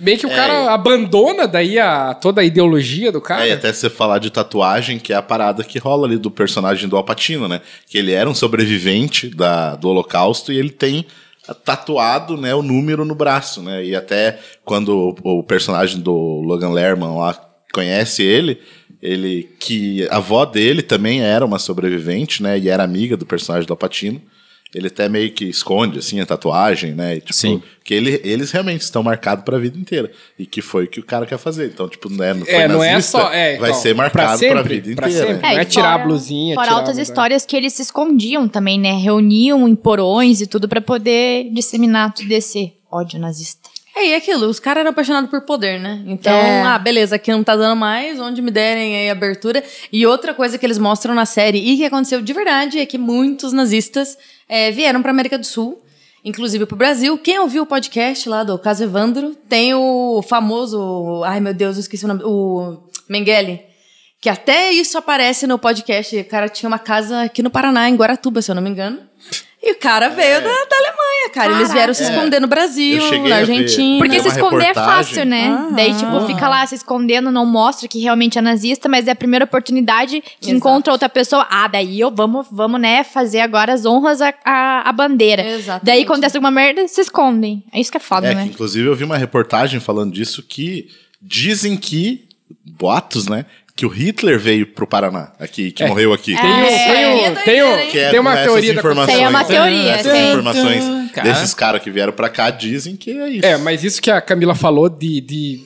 Meio 0.01 0.19
que 0.19 0.27
o 0.27 0.31
cara 0.31 0.73
abandona 0.73 1.47
daí 1.47 1.79
a, 1.79 2.15
toda 2.15 2.41
a 2.41 2.45
ideologia 2.45 3.13
do 3.13 3.21
cara. 3.21 3.45
É, 3.45 3.51
e 3.51 3.53
até 3.53 3.73
você 3.73 3.91
falar 3.91 4.19
de 4.19 4.31
tatuagem, 4.31 4.99
que 4.99 5.13
é 5.13 5.17
a 5.17 5.23
parada 5.23 5.63
que 5.65 5.79
rola 5.79 6.07
ali 6.07 6.17
do 6.17 6.31
personagem 6.31 6.89
do 6.89 6.97
Alpatino, 6.97 7.49
né? 7.49 7.61
Que 7.87 7.99
ele 7.99 8.13
era 8.13 8.29
um 8.29 8.35
sobrevivente 8.35 9.29
da, 9.29 9.77
do 9.77 9.89
Holocausto 9.89 10.53
e 10.53 10.59
ele 10.59 10.71
tem 10.71 11.07
tatuado, 11.65 12.37
né, 12.37 12.55
o 12.55 12.63
número 12.63 13.05
no 13.05 13.15
braço, 13.15 13.63
né? 13.63 13.85
E 13.85 13.95
até 13.97 14.39
quando 14.65 15.17
o, 15.25 15.39
o 15.39 15.43
personagem 15.43 16.01
do 16.01 16.13
Logan 16.13 16.71
Lerman 16.71 17.17
lá 17.17 17.35
conhece 17.73 18.23
ele, 18.23 18.61
ele 19.03 19.49
que 19.59 20.07
a 20.11 20.17
avó 20.17 20.45
dele 20.45 20.83
também 20.83 21.23
era 21.23 21.45
uma 21.45 21.59
sobrevivente, 21.59 22.43
né, 22.43 22.59
e 22.59 22.69
era 22.69 22.85
amiga 22.85 23.17
do 23.17 23.27
personagem 23.27 23.67
do 23.67 23.73
Alpatino. 23.73 24.21
Ele 24.75 24.87
até 24.87 25.09
meio 25.09 25.33
que 25.33 25.47
esconde 25.47 25.99
assim 25.99 26.21
a 26.21 26.27
tatuagem, 26.27 26.95
né? 26.95 27.17
E, 27.17 27.21
tipo, 27.21 27.33
Sim. 27.35 27.61
que 27.83 27.93
ele, 27.93 28.21
eles 28.23 28.53
realmente 28.53 28.83
estão 28.83 29.03
marcados 29.03 29.45
para 29.45 29.57
a 29.57 29.61
vida 29.61 29.77
inteira. 29.77 30.13
E 30.39 30.47
que 30.47 30.63
foi 30.63 30.85
o 30.85 30.87
que 30.89 31.01
o 31.01 31.05
cara 31.05 31.27
quer 31.27 31.39
fazer. 31.39 31.67
Então, 31.67 31.89
tipo, 31.89 32.09
né, 32.09 32.33
não 32.35 32.45
foi 32.47 32.55
É, 32.55 32.69
não 32.69 32.83
é 32.85 33.01
só. 33.01 33.33
É, 33.33 33.57
vai 33.59 33.71
então, 33.71 33.83
ser 33.83 33.95
marcado 33.97 34.39
para 34.39 34.61
a 34.61 34.63
vida 34.63 34.95
pra 34.95 35.09
inteira. 35.09 35.27
sempre. 35.27 35.43
Não 35.43 35.59
é 35.59 35.63
e 35.63 35.65
tirar 35.65 35.95
a 35.95 35.99
blusinha, 35.99 36.55
Fora 36.55 36.69
tirar 36.69 36.79
outras 36.79 36.99
a- 36.99 37.03
histórias 37.03 37.45
que 37.45 37.57
eles 37.57 37.73
se 37.73 37.83
escondiam 37.83 38.47
também, 38.49 38.79
né? 38.79 38.93
Reuniam 38.93 39.69
em 39.69 39.75
porões 39.75 40.41
e 40.41 40.47
tudo 40.47 40.69
pra 40.69 40.81
poder 40.81 41.51
disseminar 41.53 42.15
tudo 42.15 42.31
esse 42.31 42.73
ódio 42.93 43.19
nazista. 43.19 43.69
É, 43.97 44.11
e 44.11 44.15
aquilo, 44.15 44.47
os 44.47 44.61
caras 44.61 44.83
eram 44.83 44.93
apaixonados 44.93 45.29
por 45.29 45.41
poder, 45.45 45.81
né? 45.81 46.01
Então, 46.07 46.33
É. 46.33 46.63
ah, 46.63 46.79
beleza, 46.79 47.17
aqui 47.17 47.33
não 47.33 47.43
tá 47.43 47.57
dando 47.57 47.75
mais, 47.77 48.21
onde 48.21 48.41
me 48.41 48.53
derem 48.53 48.97
aí 48.97 49.11
abertura. 49.11 49.65
E 49.93 50.07
outra 50.07 50.33
coisa 50.33 50.57
que 50.57 50.65
eles 50.65 50.79
mostram 50.79 51.13
na 51.13 51.27
série 51.27 51.59
e 51.59 51.77
que 51.77 51.85
aconteceu 51.85 52.23
de 52.23 52.33
verdade 52.33 52.79
é 52.79 52.87
que 52.87 52.97
muitos 52.97 53.53
nazistas 53.53 54.17
é, 54.51 54.73
vieram 54.73 55.01
pra 55.01 55.13
América 55.13 55.39
do 55.39 55.47
Sul, 55.47 55.81
inclusive 56.25 56.67
pro 56.67 56.77
Brasil. 56.77 57.17
Quem 57.17 57.39
ouviu 57.39 57.63
o 57.63 57.67
podcast 57.67 58.29
lá 58.29 58.43
do 58.43 58.59
Caso 58.59 58.83
Evandro, 58.83 59.37
tem 59.49 59.73
o 59.75 60.21
famoso, 60.23 61.23
ai 61.25 61.39
meu 61.39 61.55
Deus, 61.55 61.77
eu 61.77 61.81
esqueci 61.81 62.05
o 62.05 62.09
nome, 62.09 62.23
o 62.25 62.83
Mengele. 63.09 63.63
Que 64.21 64.29
até 64.29 64.73
isso 64.73 64.99
aparece 64.99 65.47
no 65.47 65.59
podcast. 65.59 66.15
O 66.15 66.25
cara 66.27 66.49
tinha 66.49 66.69
uma 66.69 66.79
casa 66.81 67.23
aqui 67.23 67.43
no 67.43 67.49
Paraná, 67.49 67.89
em 67.89 67.95
Guaratuba, 67.95 68.43
se 68.43 68.51
eu 68.51 68.55
não 68.55 68.61
me 68.61 68.69
engano. 68.69 68.99
E 69.63 69.73
o 69.73 69.79
cara 69.79 70.09
veio 70.09 70.41
da, 70.41 70.49
da 70.49 70.77
Alemanha, 70.77 71.31
cara. 71.35 71.53
Eles 71.53 71.71
vieram 71.71 71.93
se 71.93 72.03
É. 72.03 72.09
esconder 72.09 72.41
no 72.41 72.47
Brasil, 72.47 72.99
na. 73.29 73.37
Argentina. 73.37 73.99
Porque 73.99 74.19
se 74.21 74.29
esconder 74.29 74.65
é 74.65 74.69
reportagem. 74.69 75.05
fácil, 75.05 75.25
né? 75.27 75.49
Ah. 75.49 75.69
Daí, 75.77 75.95
tipo, 75.95 76.27
fica 76.27 76.49
lá 76.49 76.67
se 76.67 76.75
escondendo, 76.77 77.31
não 77.31 77.45
mostra 77.45 77.87
que 77.87 77.99
realmente 78.01 78.39
é 78.39 78.41
nazista, 78.41 78.89
mas 78.89 79.07
é 79.07 79.11
a 79.11 79.15
primeira 79.15 79.45
oportunidade 79.45 80.23
que 80.41 80.47
Exato. 80.47 80.57
encontra 80.57 80.93
outra 80.95 81.11
pessoa. 81.11 81.47
Ah, 81.51 81.69
daí 81.69 82.01
eu 82.01 82.11
vamos, 82.11 82.47
vamos, 82.51 82.81
né, 82.81 83.05
fazer 83.05 83.41
agora 83.41 83.75
as 83.75 83.85
honras 83.85 84.23
à, 84.23 84.33
à, 84.43 84.89
à 84.89 84.93
bandeira. 84.93 85.47
Exatamente. 85.47 85.85
Daí 85.85 86.03
acontece 86.05 86.39
alguma 86.39 86.51
merda, 86.51 86.89
se 86.89 87.01
escondem. 87.03 87.63
É 87.71 87.79
isso 87.79 87.91
que 87.91 87.99
é 87.99 88.01
foda, 88.01 88.29
É, 88.29 88.31
que, 88.31 88.37
né? 88.37 88.45
inclusive 88.47 88.89
eu 88.89 88.97
vi 88.97 89.05
uma 89.05 89.19
reportagem 89.19 89.79
falando 89.79 90.11
disso 90.11 90.43
que 90.43 90.89
dizem 91.21 91.77
que, 91.77 92.27
boatos, 92.65 93.29
né? 93.29 93.45
Que 93.77 93.87
o 93.87 93.89
Hitler 93.89 94.39
veio 94.39 94.67
pro 94.67 94.87
Paraná, 94.87 95.33
aqui, 95.39 95.71
que 95.73 95.83
É. 95.83 95.87
morreu 95.89 96.13
aqui. 96.13 96.37
Tem, 96.37 96.51
É, 96.51 96.93
tem, 96.93 97.07
um- 97.31 97.35
tem, 97.45 97.63
um- 97.63 97.77
é 97.99 98.11
tem 98.11 98.19
uma 98.21 98.37
teoria 98.37 98.75
da 98.75 98.81
informações, 98.81 99.19
é 99.21 99.29
uma 99.29 99.45
teoria, 99.45 99.93
Essas 99.93 100.13
sim. 100.13 100.29
informações 100.29 100.85
Cara. 101.13 101.29
desses 101.29 101.55
caras 101.55 101.83
que 101.83 101.91
vieram 101.91 102.13
pra 102.13 102.29
cá 102.29 102.51
dizem 102.51 102.95
que 102.97 103.11
é 103.11 103.29
isso. 103.31 103.47
É, 103.47 103.57
mas 103.57 103.83
isso 103.83 104.03
que 104.03 104.11
a 104.11 104.21
Camila 104.21 104.55
falou 104.55 104.89
de, 104.89 105.21
de- 105.21 105.61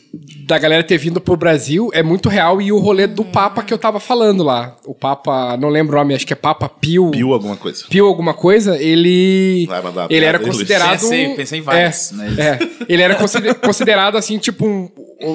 da 0.47 0.59
galera 0.59 0.83
ter 0.85 0.99
vindo 0.99 1.21
pro 1.21 1.37
Brasil 1.37 1.90
é 1.92 2.02
muito 2.02 2.28
real 2.28 2.61
e 2.61 2.71
o 2.73 2.78
rolê 2.78 3.06
do 3.06 3.25
Papa 3.25 3.62
que 3.62 3.73
eu 3.73 3.78
tava 3.78 3.99
falando 4.00 4.42
lá. 4.42 4.76
O 4.87 4.94
Papa, 4.94 5.56
não 5.56 5.68
lembro 5.68 5.97
o 5.97 5.99
nome, 5.99 6.14
acho 6.14 6.26
que 6.26 6.33
é 6.33 6.37
Papa 6.37 6.68
Pio. 6.68 7.11
Pio 7.11 7.33
alguma 7.33 7.56
coisa. 7.56 7.85
Pio 7.88 8.06
alguma 8.06 8.35
coisa, 8.35 8.76
ele. 8.80 9.66
Vai 9.68 9.83
mandar 9.83 10.06
Ele 10.11 10.25
era 10.25 10.38
considerado. 10.38 11.00
Pensei- 11.00 11.35
pensei 11.35 11.59
em 11.59 11.62
várias, 11.62 12.12
É, 12.12 12.14
mas- 12.16 12.38
é. 12.38 12.59
ele 12.88 13.02
era 13.02 13.14
consider- 13.14 13.54
considerado 13.61 14.16
assim, 14.16 14.38
tipo 14.38 14.66
um. 14.66 14.88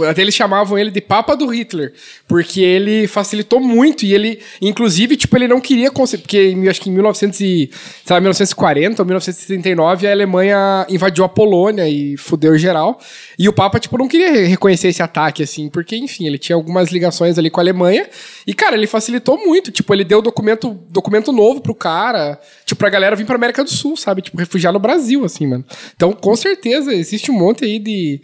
Até 0.08 0.22
eles 0.22 0.36
chamavam 0.36 0.78
ele 0.78 0.92
de 0.92 1.02
Papa 1.02 1.36
do 1.36 1.48
Hitler, 1.48 1.94
porque 2.28 2.62
ele 2.62 3.08
facilitou 3.08 3.60
muito 3.60 4.06
e 4.06 4.14
ele, 4.14 4.40
inclusive, 4.62 5.16
tipo, 5.18 5.36
ele 5.36 5.48
não 5.48 5.60
queria, 5.60 5.92
porque 5.92 6.56
acho 6.70 6.82
que 6.82 6.90
em 6.90 6.94
1900 6.94 7.40
e, 7.40 7.70
sei 8.06 8.14
lá, 8.14 8.20
1940 8.20 9.02
ou 9.02 9.06
1939 9.06 10.06
a 10.08 10.12
Alemanha 10.12 10.86
invadiu 10.90 11.24
a 11.24 11.30
Polônia 11.30 11.88
e 11.90 12.16
fudeu 12.18 12.58
geral, 12.58 13.00
e 13.40 13.48
o 13.48 13.54
Papa, 13.54 13.80
tipo, 13.80 13.98
não 13.98 14.08
queria 14.08 14.30
re- 14.32 14.46
reconhecer 14.48 14.90
esse 14.90 15.02
ataque, 15.02 15.42
assim, 15.42 15.70
porque, 15.70 15.96
enfim, 15.96 16.28
ele 16.28 16.38
tinha 16.38 16.56
algumas 16.58 16.92
ligações 16.92 17.38
ali 17.38 17.50
com 17.50 17.62
a 17.62 17.64
Alemanha, 17.64 18.08
e, 18.46 18.54
cara, 18.54 18.76
ele 18.76 18.86
facilitou 18.86 19.38
muito, 19.38 19.72
tipo, 19.72 19.94
ele 19.94 20.04
deu 20.04 20.22
documento, 20.22 20.78
documento 20.90 21.32
novo 21.32 21.62
pro 21.62 21.74
cara, 21.74 22.38
tipo, 22.66 22.78
pra 22.78 22.90
galera 22.90 23.16
vir 23.16 23.26
pra 23.26 23.36
América 23.36 23.64
do 23.64 23.70
Sul, 23.70 23.96
sabe, 23.96 24.22
tipo, 24.22 24.38
refugiar 24.38 24.74
no 24.74 24.80
Brasil, 24.80 25.24
assim, 25.24 25.48
mano. 25.48 25.64
Então, 25.96 26.12
com 26.12 26.36
certeza, 26.36 26.94
existe 26.94 27.32
um 27.32 27.36
monte 27.40 27.64
aí 27.64 27.80
de, 27.80 28.20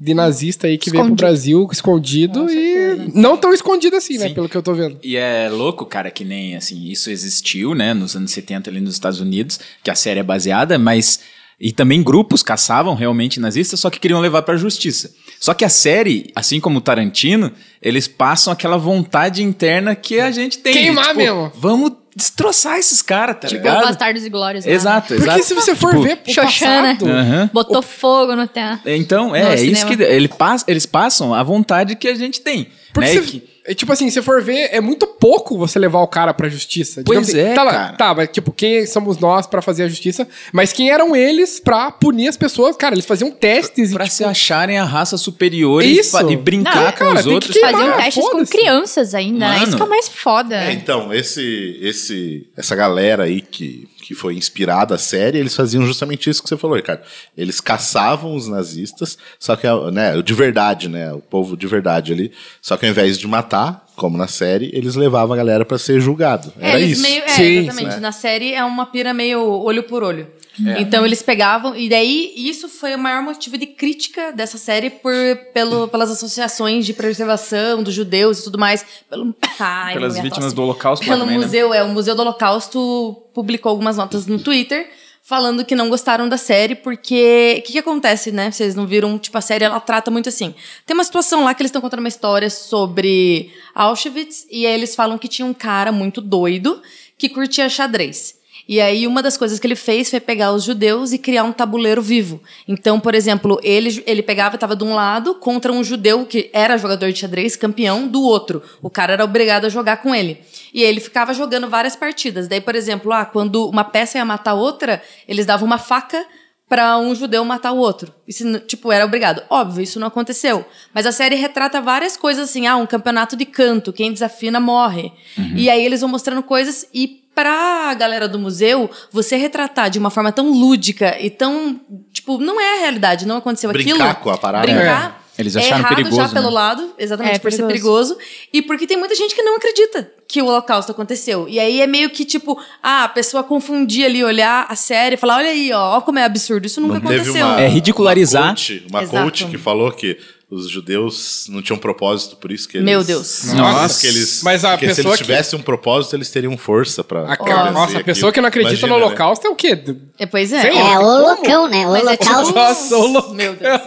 de 0.00 0.14
nazista 0.14 0.68
aí 0.68 0.78
que 0.78 0.88
veio 0.90 1.02
pro 1.04 1.14
Escondido. 1.14 1.26
Brasil 1.26 1.68
escondido 1.72 2.46
e 2.50 3.10
não 3.12 3.36
tão 3.36 3.52
escondido 3.52 3.96
assim, 3.96 4.18
né, 4.18 4.28
Sim. 4.28 4.34
pelo 4.34 4.48
que 4.48 4.56
eu 4.56 4.62
tô 4.62 4.72
vendo. 4.72 4.98
E 5.02 5.16
é 5.16 5.48
louco, 5.50 5.84
cara, 5.84 6.10
que 6.12 6.24
nem 6.24 6.54
assim, 6.56 6.84
isso 6.88 7.10
existiu, 7.10 7.74
né, 7.74 7.92
nos 7.92 8.14
anos 8.14 8.30
70 8.30 8.70
ali 8.70 8.80
nos 8.80 8.94
Estados 8.94 9.20
Unidos, 9.20 9.58
que 9.82 9.90
a 9.90 9.94
série 9.96 10.20
é 10.20 10.22
baseada, 10.22 10.78
mas 10.78 11.20
e 11.60 11.72
também 11.72 12.02
grupos 12.02 12.42
caçavam 12.42 12.94
realmente 12.94 13.38
nazistas, 13.38 13.78
só 13.80 13.90
que 13.90 14.00
queriam 14.00 14.20
levar 14.20 14.42
pra 14.42 14.56
justiça. 14.56 15.10
Só 15.38 15.52
que 15.54 15.64
a 15.64 15.68
série, 15.68 16.30
assim 16.34 16.58
como 16.60 16.78
o 16.78 16.80
Tarantino, 16.80 17.52
eles 17.82 18.08
passam 18.08 18.52
aquela 18.52 18.76
vontade 18.76 19.42
interna 19.42 19.94
que 19.94 20.18
a 20.20 20.30
gente 20.30 20.58
tem. 20.58 20.72
Queimar 20.72 21.06
tipo, 21.08 21.16
mesmo. 21.18 21.52
Vamos 21.54 21.92
destroçar 22.16 22.76
esses 22.78 23.00
caras, 23.02 23.36
tá 23.40 23.48
Tipo, 23.48 23.62
ligado? 23.62 23.84
Bastardos 23.84 24.24
e 24.24 24.28
Glórias. 24.28 24.64
né? 24.64 24.72
Exato, 24.72 25.08
Porque 25.14 25.22
exato. 25.22 25.42
se 25.44 25.54
você 25.54 25.74
for 25.76 25.90
Tipo, 25.90 26.02
ver 26.02 26.16
pro 26.16 26.32
Xoxana. 26.32 26.94
passado, 26.94 27.08
Aham. 27.10 27.50
Botou 27.52 27.82
fogo 27.82 28.34
no 28.34 28.46
teatro. 28.48 28.90
Então, 28.90 29.34
é, 29.34 29.54
é 29.54 29.62
isso 29.62 29.86
que 29.86 29.94
ele 30.02 30.28
passa, 30.28 30.64
eles 30.68 30.86
passam 30.86 31.32
a 31.34 31.42
vontade 31.42 31.94
que 31.94 32.08
a 32.08 32.14
gente 32.14 32.40
tem. 32.40 32.68
Porque 32.92 33.08
né? 33.14 33.22
se- 33.22 33.28
que- 33.28 33.49
é, 33.66 33.74
tipo 33.74 33.92
assim, 33.92 34.08
se 34.10 34.20
for 34.22 34.42
ver, 34.42 34.68
é 34.72 34.80
muito 34.80 35.06
pouco 35.06 35.56
você 35.58 35.78
levar 35.78 36.00
o 36.00 36.08
cara 36.08 36.32
pra 36.32 36.48
justiça. 36.48 37.02
Pois 37.04 37.28
assim, 37.28 37.38
é, 37.38 37.54
tá, 37.54 37.62
lá- 37.62 37.72
cara. 37.72 37.96
tá, 37.96 38.14
mas 38.14 38.28
tipo, 38.30 38.52
quem 38.52 38.86
somos 38.86 39.18
nós 39.18 39.46
pra 39.46 39.60
fazer 39.60 39.84
a 39.84 39.88
justiça? 39.88 40.26
Mas 40.52 40.72
quem 40.72 40.90
eram 40.90 41.14
eles 41.14 41.60
pra 41.60 41.90
punir 41.90 42.28
as 42.28 42.36
pessoas? 42.36 42.76
Cara, 42.76 42.94
eles 42.94 43.06
faziam 43.06 43.30
testes 43.30 43.92
Pra 43.92 44.04
e 44.04 44.08
tipo, 44.08 44.16
se 44.16 44.24
acharem 44.24 44.78
a 44.78 44.84
raça 44.84 45.16
superior 45.16 45.84
Isso. 45.84 46.18
e, 46.28 46.32
e 46.32 46.36
brincar 46.36 46.74
Não, 46.84 46.92
com 46.92 46.98
cara, 46.98 47.10
os 47.14 47.16
tem 47.16 47.24
que 47.24 47.34
outros. 47.34 47.52
queimar. 47.52 47.72
Faziam 47.72 47.96
testes 47.96 48.28
com 48.28 48.46
crianças 48.46 49.14
ainda, 49.14 49.38
né? 49.48 49.54
Mano. 49.54 49.64
Isso 49.68 49.76
que 49.76 49.82
é 49.82 49.86
o 49.86 49.88
mais 49.88 50.08
foda. 50.08 50.56
É, 50.56 50.72
então, 50.72 51.12
esse, 51.12 51.78
esse, 51.82 52.46
essa 52.56 52.74
galera 52.74 53.24
aí 53.24 53.40
que, 53.40 53.86
que 54.00 54.14
foi 54.14 54.34
inspirada 54.34 54.94
a 54.94 54.98
série, 54.98 55.38
eles 55.38 55.54
faziam 55.54 55.86
justamente 55.86 56.28
isso 56.28 56.42
que 56.42 56.48
você 56.48 56.56
falou, 56.56 56.76
Ricardo. 56.76 57.02
Eles 57.36 57.60
caçavam 57.60 58.34
os 58.34 58.48
nazistas, 58.48 59.18
só 59.38 59.56
que, 59.56 59.66
né, 59.92 60.20
de 60.22 60.34
verdade, 60.34 60.88
né, 60.88 61.12
o 61.12 61.20
povo 61.20 61.56
de 61.56 61.66
verdade 61.66 62.12
ali, 62.12 62.32
só 62.60 62.76
que 62.76 62.86
ao 62.86 62.90
invés 62.90 63.18
de 63.18 63.26
matar, 63.26 63.86
como 63.96 64.16
na 64.16 64.26
série, 64.26 64.70
eles 64.72 64.94
levavam 64.94 65.34
a 65.34 65.36
galera 65.36 65.64
pra 65.64 65.76
ser 65.78 66.00
julgado. 66.00 66.52
É, 66.58 66.70
Era 66.70 66.80
eles 66.80 66.98
isso. 66.98 67.02
meio- 67.02 67.22
é, 67.24 67.28
Sim, 67.28 67.42
exatamente. 67.58 67.94
né? 67.94 68.00
Na 68.00 68.12
série 68.12 68.54
é 68.54 68.64
uma 68.64 68.86
pira 68.86 69.12
meio 69.12 69.42
olho 69.42 69.82
por 69.82 70.02
olho. 70.02 70.26
É. 70.66 70.80
Então 70.80 71.06
eles 71.06 71.22
pegavam, 71.22 71.74
e 71.76 71.88
daí 71.88 72.32
isso 72.36 72.68
foi 72.68 72.94
o 72.94 72.98
maior 72.98 73.22
motivo 73.22 73.56
de 73.56 73.66
crítica 73.66 74.30
dessa 74.32 74.58
série 74.58 74.90
por, 74.90 75.12
pelo, 75.54 75.88
pelas 75.88 76.10
associações 76.10 76.84
de 76.84 76.92
preservação 76.92 77.82
dos 77.82 77.94
judeus 77.94 78.40
e 78.40 78.44
tudo 78.44 78.58
mais. 78.58 78.84
Pelo, 79.08 79.34
Ai, 79.58 79.94
Pelas 79.94 80.12
minha 80.14 80.22
vítimas 80.24 80.44
tosse. 80.46 80.56
do 80.56 80.62
Holocausto 80.62 81.04
Pelo 81.06 81.20
também, 81.20 81.38
né? 81.38 81.44
museu, 81.44 81.72
é, 81.72 81.82
o 81.82 81.88
Museu 81.88 82.14
do 82.14 82.22
Holocausto 82.22 83.16
publicou 83.32 83.70
algumas 83.70 83.96
notas 83.96 84.26
no 84.26 84.38
Twitter 84.38 84.86
falando 85.22 85.64
que 85.64 85.74
não 85.74 85.88
gostaram 85.88 86.28
da 86.28 86.36
série 86.36 86.74
porque 86.74 87.56
o 87.58 87.62
que, 87.62 87.72
que 87.72 87.78
acontece, 87.78 88.32
né? 88.32 88.50
Vocês 88.50 88.74
não 88.74 88.86
viram, 88.86 89.18
tipo 89.18 89.36
a 89.38 89.40
série 89.40 89.64
ela 89.64 89.78
trata 89.78 90.10
muito 90.10 90.28
assim. 90.28 90.54
Tem 90.86 90.94
uma 90.94 91.04
situação 91.04 91.44
lá 91.44 91.54
que 91.54 91.62
eles 91.62 91.70
estão 91.70 91.82
contando 91.82 92.00
uma 92.00 92.08
história 92.08 92.50
sobre 92.50 93.52
Auschwitz 93.74 94.46
e 94.50 94.66
aí 94.66 94.72
eles 94.72 94.94
falam 94.94 95.18
que 95.18 95.28
tinha 95.28 95.46
um 95.46 95.54
cara 95.54 95.92
muito 95.92 96.20
doido 96.20 96.82
que 97.16 97.28
curtia 97.28 97.68
xadrez. 97.68 98.39
E 98.70 98.80
aí 98.80 99.04
uma 99.04 99.20
das 99.20 99.36
coisas 99.36 99.58
que 99.58 99.66
ele 99.66 99.74
fez 99.74 100.08
foi 100.08 100.20
pegar 100.20 100.52
os 100.52 100.62
judeus 100.62 101.12
e 101.12 101.18
criar 101.18 101.42
um 101.42 101.50
tabuleiro 101.50 102.00
vivo. 102.00 102.40
Então, 102.68 103.00
por 103.00 103.16
exemplo, 103.16 103.58
ele, 103.64 104.00
ele 104.06 104.22
pegava, 104.22 104.54
estava 104.54 104.76
de 104.76 104.84
um 104.84 104.94
lado 104.94 105.34
contra 105.34 105.72
um 105.72 105.82
judeu 105.82 106.24
que 106.24 106.48
era 106.52 106.78
jogador 106.78 107.10
de 107.10 107.18
xadrez, 107.18 107.56
campeão, 107.56 108.06
do 108.06 108.22
outro. 108.22 108.62
O 108.80 108.88
cara 108.88 109.14
era 109.14 109.24
obrigado 109.24 109.64
a 109.64 109.68
jogar 109.68 109.96
com 109.96 110.14
ele. 110.14 110.38
E 110.72 110.84
ele 110.84 111.00
ficava 111.00 111.34
jogando 111.34 111.68
várias 111.68 111.96
partidas. 111.96 112.46
Daí, 112.46 112.60
por 112.60 112.76
exemplo, 112.76 113.12
ah, 113.12 113.24
quando 113.24 113.68
uma 113.68 113.82
peça 113.82 114.18
ia 114.18 114.24
matar 114.24 114.54
outra, 114.54 115.02
eles 115.26 115.44
davam 115.44 115.66
uma 115.66 115.78
faca 115.78 116.24
para 116.68 116.96
um 116.96 117.12
judeu 117.12 117.44
matar 117.44 117.72
o 117.72 117.78
outro. 117.78 118.14
Isso, 118.28 118.60
tipo, 118.60 118.92
era 118.92 119.04
obrigado. 119.04 119.42
Óbvio, 119.50 119.82
isso 119.82 119.98
não 119.98 120.06
aconteceu. 120.06 120.64
Mas 120.94 121.06
a 121.06 121.10
série 121.10 121.34
retrata 121.34 121.80
várias 121.80 122.16
coisas 122.16 122.48
assim, 122.48 122.68
ah, 122.68 122.76
um 122.76 122.86
campeonato 122.86 123.34
de 123.34 123.44
canto, 123.44 123.92
quem 123.92 124.12
desafina 124.12 124.60
morre. 124.60 125.10
E 125.56 125.68
aí 125.68 125.84
eles 125.84 126.02
vão 126.02 126.08
mostrando 126.08 126.44
coisas 126.44 126.86
e 126.94 127.19
pra 127.34 127.94
galera 127.94 128.28
do 128.28 128.38
museu, 128.38 128.90
você 129.10 129.36
retratar 129.36 129.88
de 129.90 129.98
uma 129.98 130.10
forma 130.10 130.30
tão 130.32 130.50
lúdica 130.52 131.16
e 131.20 131.30
tão, 131.30 131.80
tipo, 132.12 132.38
não 132.38 132.60
é 132.60 132.78
a 132.78 132.80
realidade, 132.80 133.26
não 133.26 133.36
aconteceu 133.36 133.70
Brincar 133.72 134.10
aquilo. 134.10 134.22
com 134.22 134.30
a 134.30 134.38
parada. 134.38 134.66
Brincar. 134.66 135.16
É. 135.16 135.20
Eles 135.40 135.56
é 135.56 135.60
acharam 135.60 135.78
errado 135.78 135.94
perigoso, 135.94 136.16
já 136.16 136.28
pelo 136.28 136.48
né? 136.48 136.52
lado, 136.54 136.90
exatamente 136.98 137.36
É, 137.36 137.38
por 137.38 137.50
ser 137.50 137.66
perigoso. 137.66 138.14
perigoso. 138.16 138.48
E 138.52 138.60
porque 138.60 138.86
tem 138.86 138.98
muita 138.98 139.14
gente 139.14 139.34
que 139.34 139.40
não 139.42 139.56
acredita 139.56 140.10
que 140.28 140.42
o 140.42 140.46
holocausto 140.46 140.92
aconteceu. 140.92 141.48
E 141.48 141.58
aí 141.58 141.80
é 141.80 141.86
meio 141.86 142.10
que 142.10 142.26
tipo, 142.26 142.60
ah, 142.82 143.04
a 143.04 143.08
pessoa 143.08 143.42
confundir 143.42 144.04
ali, 144.04 144.22
olhar 144.22 144.66
a 144.68 144.76
série 144.76 145.14
e 145.14 145.16
falar, 145.16 145.38
olha 145.38 145.48
aí, 145.48 145.72
ó, 145.72 145.96
ó 145.96 146.00
como 146.02 146.18
é 146.18 146.24
absurdo, 146.24 146.66
isso 146.66 146.78
nunca 146.78 146.94
Não 146.94 147.00
teve 147.02 147.20
aconteceu. 147.22 147.46
uma, 147.46 147.58
É 147.60 147.68
ridicularizar. 147.68 148.42
Uma 148.42 148.54
coach, 148.54 148.84
uma 148.90 149.06
coach 149.06 149.46
que 149.46 149.56
falou 149.56 149.90
que 149.92 150.18
os 150.50 150.68
judeus 150.68 151.46
não 151.48 151.62
tinham 151.62 151.78
propósito, 151.78 152.36
por 152.36 152.50
isso 152.50 152.68
que 152.68 152.78
eles... 152.78 152.84
Meu 152.84 153.04
Deus. 153.04 153.52
Nossa. 153.54 154.00
Que 154.00 154.08
eles, 154.08 154.42
Mas 154.42 154.64
a 154.64 154.70
porque 154.72 154.88
se 154.88 154.96
pessoa 154.96 155.12
eles 155.12 155.20
que- 155.20 155.24
tivessem 155.26 155.56
um 155.58 155.62
propósito, 155.62 156.16
eles 156.16 156.28
teriam 156.28 156.56
força 156.58 157.04
pra... 157.04 157.32
A, 157.32 157.36
pra 157.36 157.54
vencer 157.56 157.72
nossa, 157.72 157.98
a 157.98 158.04
pessoa 158.04 158.30
aquilo. 158.30 158.32
que 158.32 158.40
não 158.40 158.48
acredita 158.48 158.74
no 158.86 158.94
Imagina, 158.94 158.98
né? 158.98 159.06
holocausto 159.06 159.46
é 159.46 159.50
o 159.50 159.54
quê? 159.54 159.78
É, 160.18 160.26
pois 160.26 160.52
é. 160.52 160.62
Sei 160.62 160.76
É 160.76 160.98
o 160.98 161.02
loucão, 161.02 161.68
né? 161.68 161.86
O 161.86 161.94
é 161.94 162.00
tipo- 162.16 162.30
holocausto. 162.32 162.54
Nossa, 162.54 162.96
o 162.96 163.06
louco. 163.06 163.32
Meu 163.34 163.54
Deus. 163.54 163.80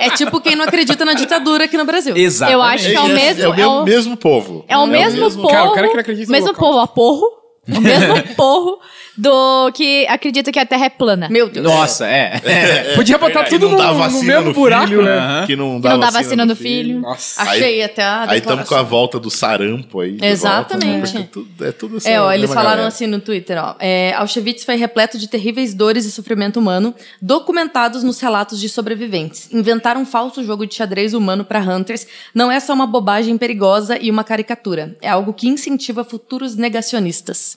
É 0.00 0.08
tipo 0.10 0.40
quem 0.40 0.56
não 0.56 0.64
acredita 0.64 1.04
na 1.04 1.12
ditadura 1.12 1.64
aqui 1.66 1.76
no 1.76 1.84
Brasil. 1.84 2.16
Exatamente. 2.16 2.54
Eu 2.54 2.62
acho 2.62 2.86
que 2.86 2.96
é 2.96 3.00
o 3.02 3.06
É, 3.06 3.12
mesmo. 3.12 3.42
é 3.42 3.48
o 3.48 3.52
é 3.52 3.56
mesmo, 3.56 3.70
o- 3.72 3.84
mesmo 3.84 4.16
povo. 4.16 4.64
É 4.68 4.78
o 4.78 4.86
mesmo, 4.86 5.30
povo. 5.30 5.48
Cara, 5.48 5.68
o 5.68 5.72
cara 5.74 5.88
que 5.88 5.94
não 5.94 6.00
acredita 6.00 6.26
no 6.26 6.32
mesmo 6.32 6.54
povo, 6.54 6.78
a 6.80 6.86
porro. 6.86 7.26
O 7.68 7.80
mesmo 7.80 8.22
porro 8.36 8.78
do 9.18 9.72
que 9.72 10.06
acredita 10.08 10.52
que 10.52 10.58
a 10.58 10.66
Terra 10.66 10.86
é 10.86 10.90
plana. 10.90 11.28
Meu 11.30 11.48
Deus. 11.48 11.64
Nossa, 11.64 12.06
é. 12.06 12.92
Podia 12.94 13.16
botar 13.16 13.44
Que 13.44 13.50
tudo 13.50 13.64
não 13.70 13.72
no, 13.72 13.78
dá 13.78 13.92
no 13.92 13.98
vacina 13.98 14.34
mesmo 14.34 14.48
no 14.48 14.52
buraco, 14.54 14.88
filho, 14.88 15.02
né? 15.02 15.44
Que 15.46 15.56
não 15.56 15.76
Que 15.76 15.80
dá 15.82 15.90
não 15.90 16.00
dá 16.00 16.06
vacina, 16.06 16.22
vacina 16.22 16.46
no 16.46 16.54
filho. 16.56 17.00
Nossa. 17.00 17.42
Achei 17.42 17.82
até 17.82 18.02
a 18.02 18.24
Aí 18.30 18.38
estamos 18.38 18.68
com 18.68 18.74
a 18.74 18.82
volta 18.82 19.18
do 19.18 19.30
sarampo 19.30 20.00
aí. 20.00 20.18
Exatamente. 20.20 20.76
volta, 20.76 20.86
né? 20.86 21.00
Porque 21.00 21.32
tudo- 21.32 21.64
é 21.66 21.72
tudo 21.72 21.96
essa 21.96 22.10
É, 22.10 22.20
ó, 22.20 22.30
eles 22.30 22.48
falaram 22.50 22.70
galera. 22.70 22.88
assim 22.88 23.06
no 23.06 23.18
Twitter, 23.18 23.56
ó. 23.58 23.74
É, 23.80 24.12
Auschwitz 24.14 24.64
foi 24.64 24.76
repleto 24.76 25.18
de 25.18 25.26
terríveis 25.28 25.72
dores 25.72 26.04
e 26.04 26.10
sofrimento 26.12 26.60
humano, 26.60 26.94
documentados 27.20 28.02
nos 28.02 28.20
relatos 28.20 28.60
de 28.60 28.68
sobreviventes. 28.68 29.50
Inventar 29.52 29.96
um 29.96 30.04
falso 30.04 30.44
jogo 30.44 30.66
de 30.66 30.74
xadrez 30.74 31.14
humano 31.14 31.42
para 31.44 31.60
Hunters 31.60 32.06
não 32.34 32.52
é 32.52 32.60
só 32.60 32.74
uma 32.74 32.86
bobagem 32.86 33.38
perigosa 33.38 33.98
e 33.98 34.10
uma 34.10 34.22
caricatura. 34.22 34.94
É 35.00 35.08
algo 35.08 35.32
que 35.32 35.48
incentiva 35.48 36.04
futuros 36.04 36.54
negacionistas. 36.54 37.55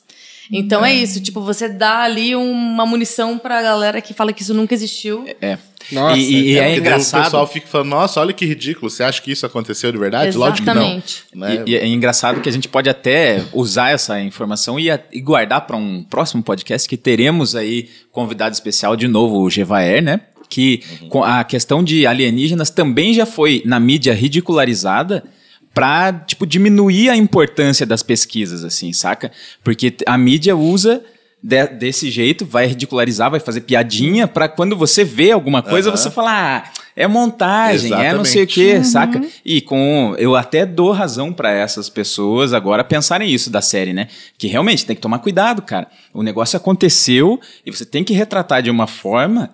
Então 0.51 0.84
é 0.84 0.94
isso, 0.94 1.22
tipo, 1.22 1.41
você 1.41 1.70
dá 1.70 2.00
ali 2.03 2.36
uma 2.36 2.86
munição 2.86 3.38
pra 3.38 3.62
galera 3.62 4.01
que 4.01 4.13
fala 4.13 4.34
que 4.34 4.41
isso 4.41 4.53
nunca 4.53 4.74
existiu. 4.74 5.25
É. 5.41 5.58
Nossa, 5.91 6.18
e, 6.18 6.22
e- 6.24 6.41
e 6.53 6.58
É, 6.58 6.60
é, 6.60 6.62
daí 6.63 6.74
O 6.75 6.79
engraçado. 6.79 7.24
pessoal 7.24 7.48
fica 7.48 7.68
falando, 7.68 7.88
nossa, 7.89 8.20
olha 8.20 8.34
que 8.34 8.46
ridículo. 8.46 8.89
Você 8.89 9.03
acha 9.03 9.22
que 9.22 9.32
isso 9.32 9.46
aconteceu 9.46 9.91
de 9.91 9.98
verdade? 9.98 10.36
Lógico 10.38 10.63
que 10.65 10.70
Exatamente. 10.72 11.24
não. 11.34 11.48
Né? 11.48 11.63
E, 11.65 11.72
e 11.72 11.75
é 11.77 11.88
engraçado 11.88 12.41
que 12.41 12.50
a 12.50 12.51
gente 12.51 12.68
pode 12.68 12.89
até 12.89 13.44
usar 13.53 13.91
essa 13.91 14.20
informação 14.22 14.79
e, 14.79 14.89
a- 14.91 15.00
e 15.12 15.22
guardar 15.22 15.62
para 15.68 15.77
um 15.77 16.03
próximo 16.03 16.44
podcast 16.44 16.88
que 16.89 16.98
teremos 16.98 17.56
aí 17.56 17.88
convidado 18.12 18.53
especial 18.53 18.96
de 18.96 19.08
novo, 19.08 19.38
o 19.39 19.50
Gevaer, 19.50 20.01
né? 20.03 20.22
Que 20.50 20.82
com 21.10 21.24
a 21.24 21.44
questão 21.44 21.84
de 21.84 22.08
alienígenas 22.08 22.72
também 22.72 23.13
já 23.13 23.25
foi 23.25 23.62
na 23.65 23.79
mídia 23.79 24.13
ridicularizada 24.15 25.24
para 25.74 26.12
tipo 26.14 26.46
diminuir 26.46 27.10
a 27.10 27.16
importância 27.16 27.86
das 27.86 28.04
pesquisas 28.04 28.64
assim, 28.64 28.92
saca? 28.94 29.32
Porque 29.64 29.96
a 30.06 30.18
mídia 30.18 30.56
usa 30.56 31.02
de- 31.42 31.68
desse 31.68 32.12
jeito, 32.12 32.46
vai 32.46 32.66
ridicularizar, 32.68 33.32
vai 33.32 33.40
fazer 33.40 33.62
piadinha 33.62 34.28
para 34.28 34.50
quando 34.50 34.76
você 34.76 35.06
vê 35.06 35.32
alguma 35.32 35.62
coisa 35.62 35.88
Aham. 35.90 35.96
você 35.98 36.12
falar, 36.12 36.66
ah, 36.68 36.80
é 36.98 37.08
montagem, 37.08 37.94
é 37.94 38.12
não 38.14 38.26
sei 38.26 38.42
o 38.42 38.44
Exatamente. 38.44 38.54
que, 38.54 38.84
saca? 38.84 39.22
E 39.46 39.62
com 39.62 40.16
eu 40.18 40.36
até 40.36 40.66
dou 40.66 40.92
razão 40.92 41.32
pra 41.32 41.50
essas 41.52 41.88
pessoas 41.88 42.52
agora 42.54 42.84
pensarem 42.84 43.32
isso 43.34 43.50
da 43.50 43.62
série, 43.62 43.94
né? 43.94 44.08
Que 44.38 44.48
realmente 44.48 44.86
tem 44.86 44.96
que 44.98 45.02
tomar 45.02 45.20
cuidado, 45.20 45.62
cara. 45.62 45.88
O 46.14 46.22
negócio 46.22 46.58
aconteceu 46.58 47.40
e 47.66 47.72
você 47.72 47.86
tem 47.86 48.04
que 48.04 48.12
retratar 48.14 48.62
de 48.62 48.70
uma 48.70 48.86
forma 48.88 49.50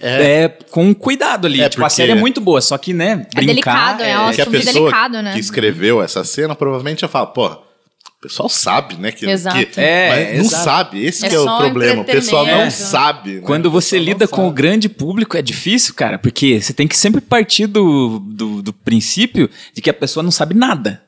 É. 0.00 0.42
é, 0.44 0.48
com 0.70 0.94
cuidado 0.94 1.46
ali. 1.46 1.60
É, 1.60 1.68
tipo, 1.68 1.84
a 1.84 1.88
série 1.90 2.12
é 2.12 2.14
muito 2.14 2.40
boa, 2.40 2.60
só 2.60 2.76
que, 2.78 2.92
né, 2.92 3.26
É 3.34 3.40
delicado, 3.40 4.02
é 4.02 4.18
um 4.18 4.26
Porque 4.26 4.40
a 4.40 4.44
assunto 4.44 4.56
pessoa 4.58 4.72
delicado, 4.90 5.22
né? 5.22 5.32
que 5.34 5.40
escreveu 5.40 6.02
essa 6.02 6.24
cena 6.24 6.54
provavelmente 6.54 7.02
ia 7.02 7.08
falar, 7.08 7.26
pô, 7.26 7.46
o 7.46 8.20
pessoal 8.22 8.48
sabe, 8.48 8.96
né? 8.96 9.12
Que, 9.12 9.26
Exato. 9.28 9.56
que- 9.66 9.80
É, 9.80 10.08
mas 10.08 10.38
não 10.38 10.44
exato. 10.46 10.64
sabe. 10.64 11.04
Esse 11.04 11.26
É 11.26 11.28
que 11.28 11.34
é 11.34 11.38
o 11.38 11.44
problema. 11.58 12.02
O 12.02 12.04
pessoal 12.04 12.44
não 12.44 12.52
entretenimento. 12.52 12.90
sabe. 12.90 13.34
né? 13.34 13.40
Quando 13.42 13.70
você 13.70 13.98
lida 13.98 14.26
com 14.26 14.48
o 14.48 14.50
grande 14.50 14.88
público 14.88 15.36
é 15.36 15.42
difícil, 15.42 15.94
cara, 15.94 16.18
porque 16.18 16.60
você 16.60 16.72
tem 16.72 16.88
que 16.88 16.96
sempre 16.96 17.20
partir 17.20 17.66
do, 17.66 18.18
do, 18.18 18.62
do 18.62 18.72
princípio 18.72 19.48
de 19.74 19.80
que 19.82 19.90
a 19.90 19.94
pessoa 19.94 20.22
não 20.24 20.30
sabe 20.32 20.54
nada, 20.54 21.02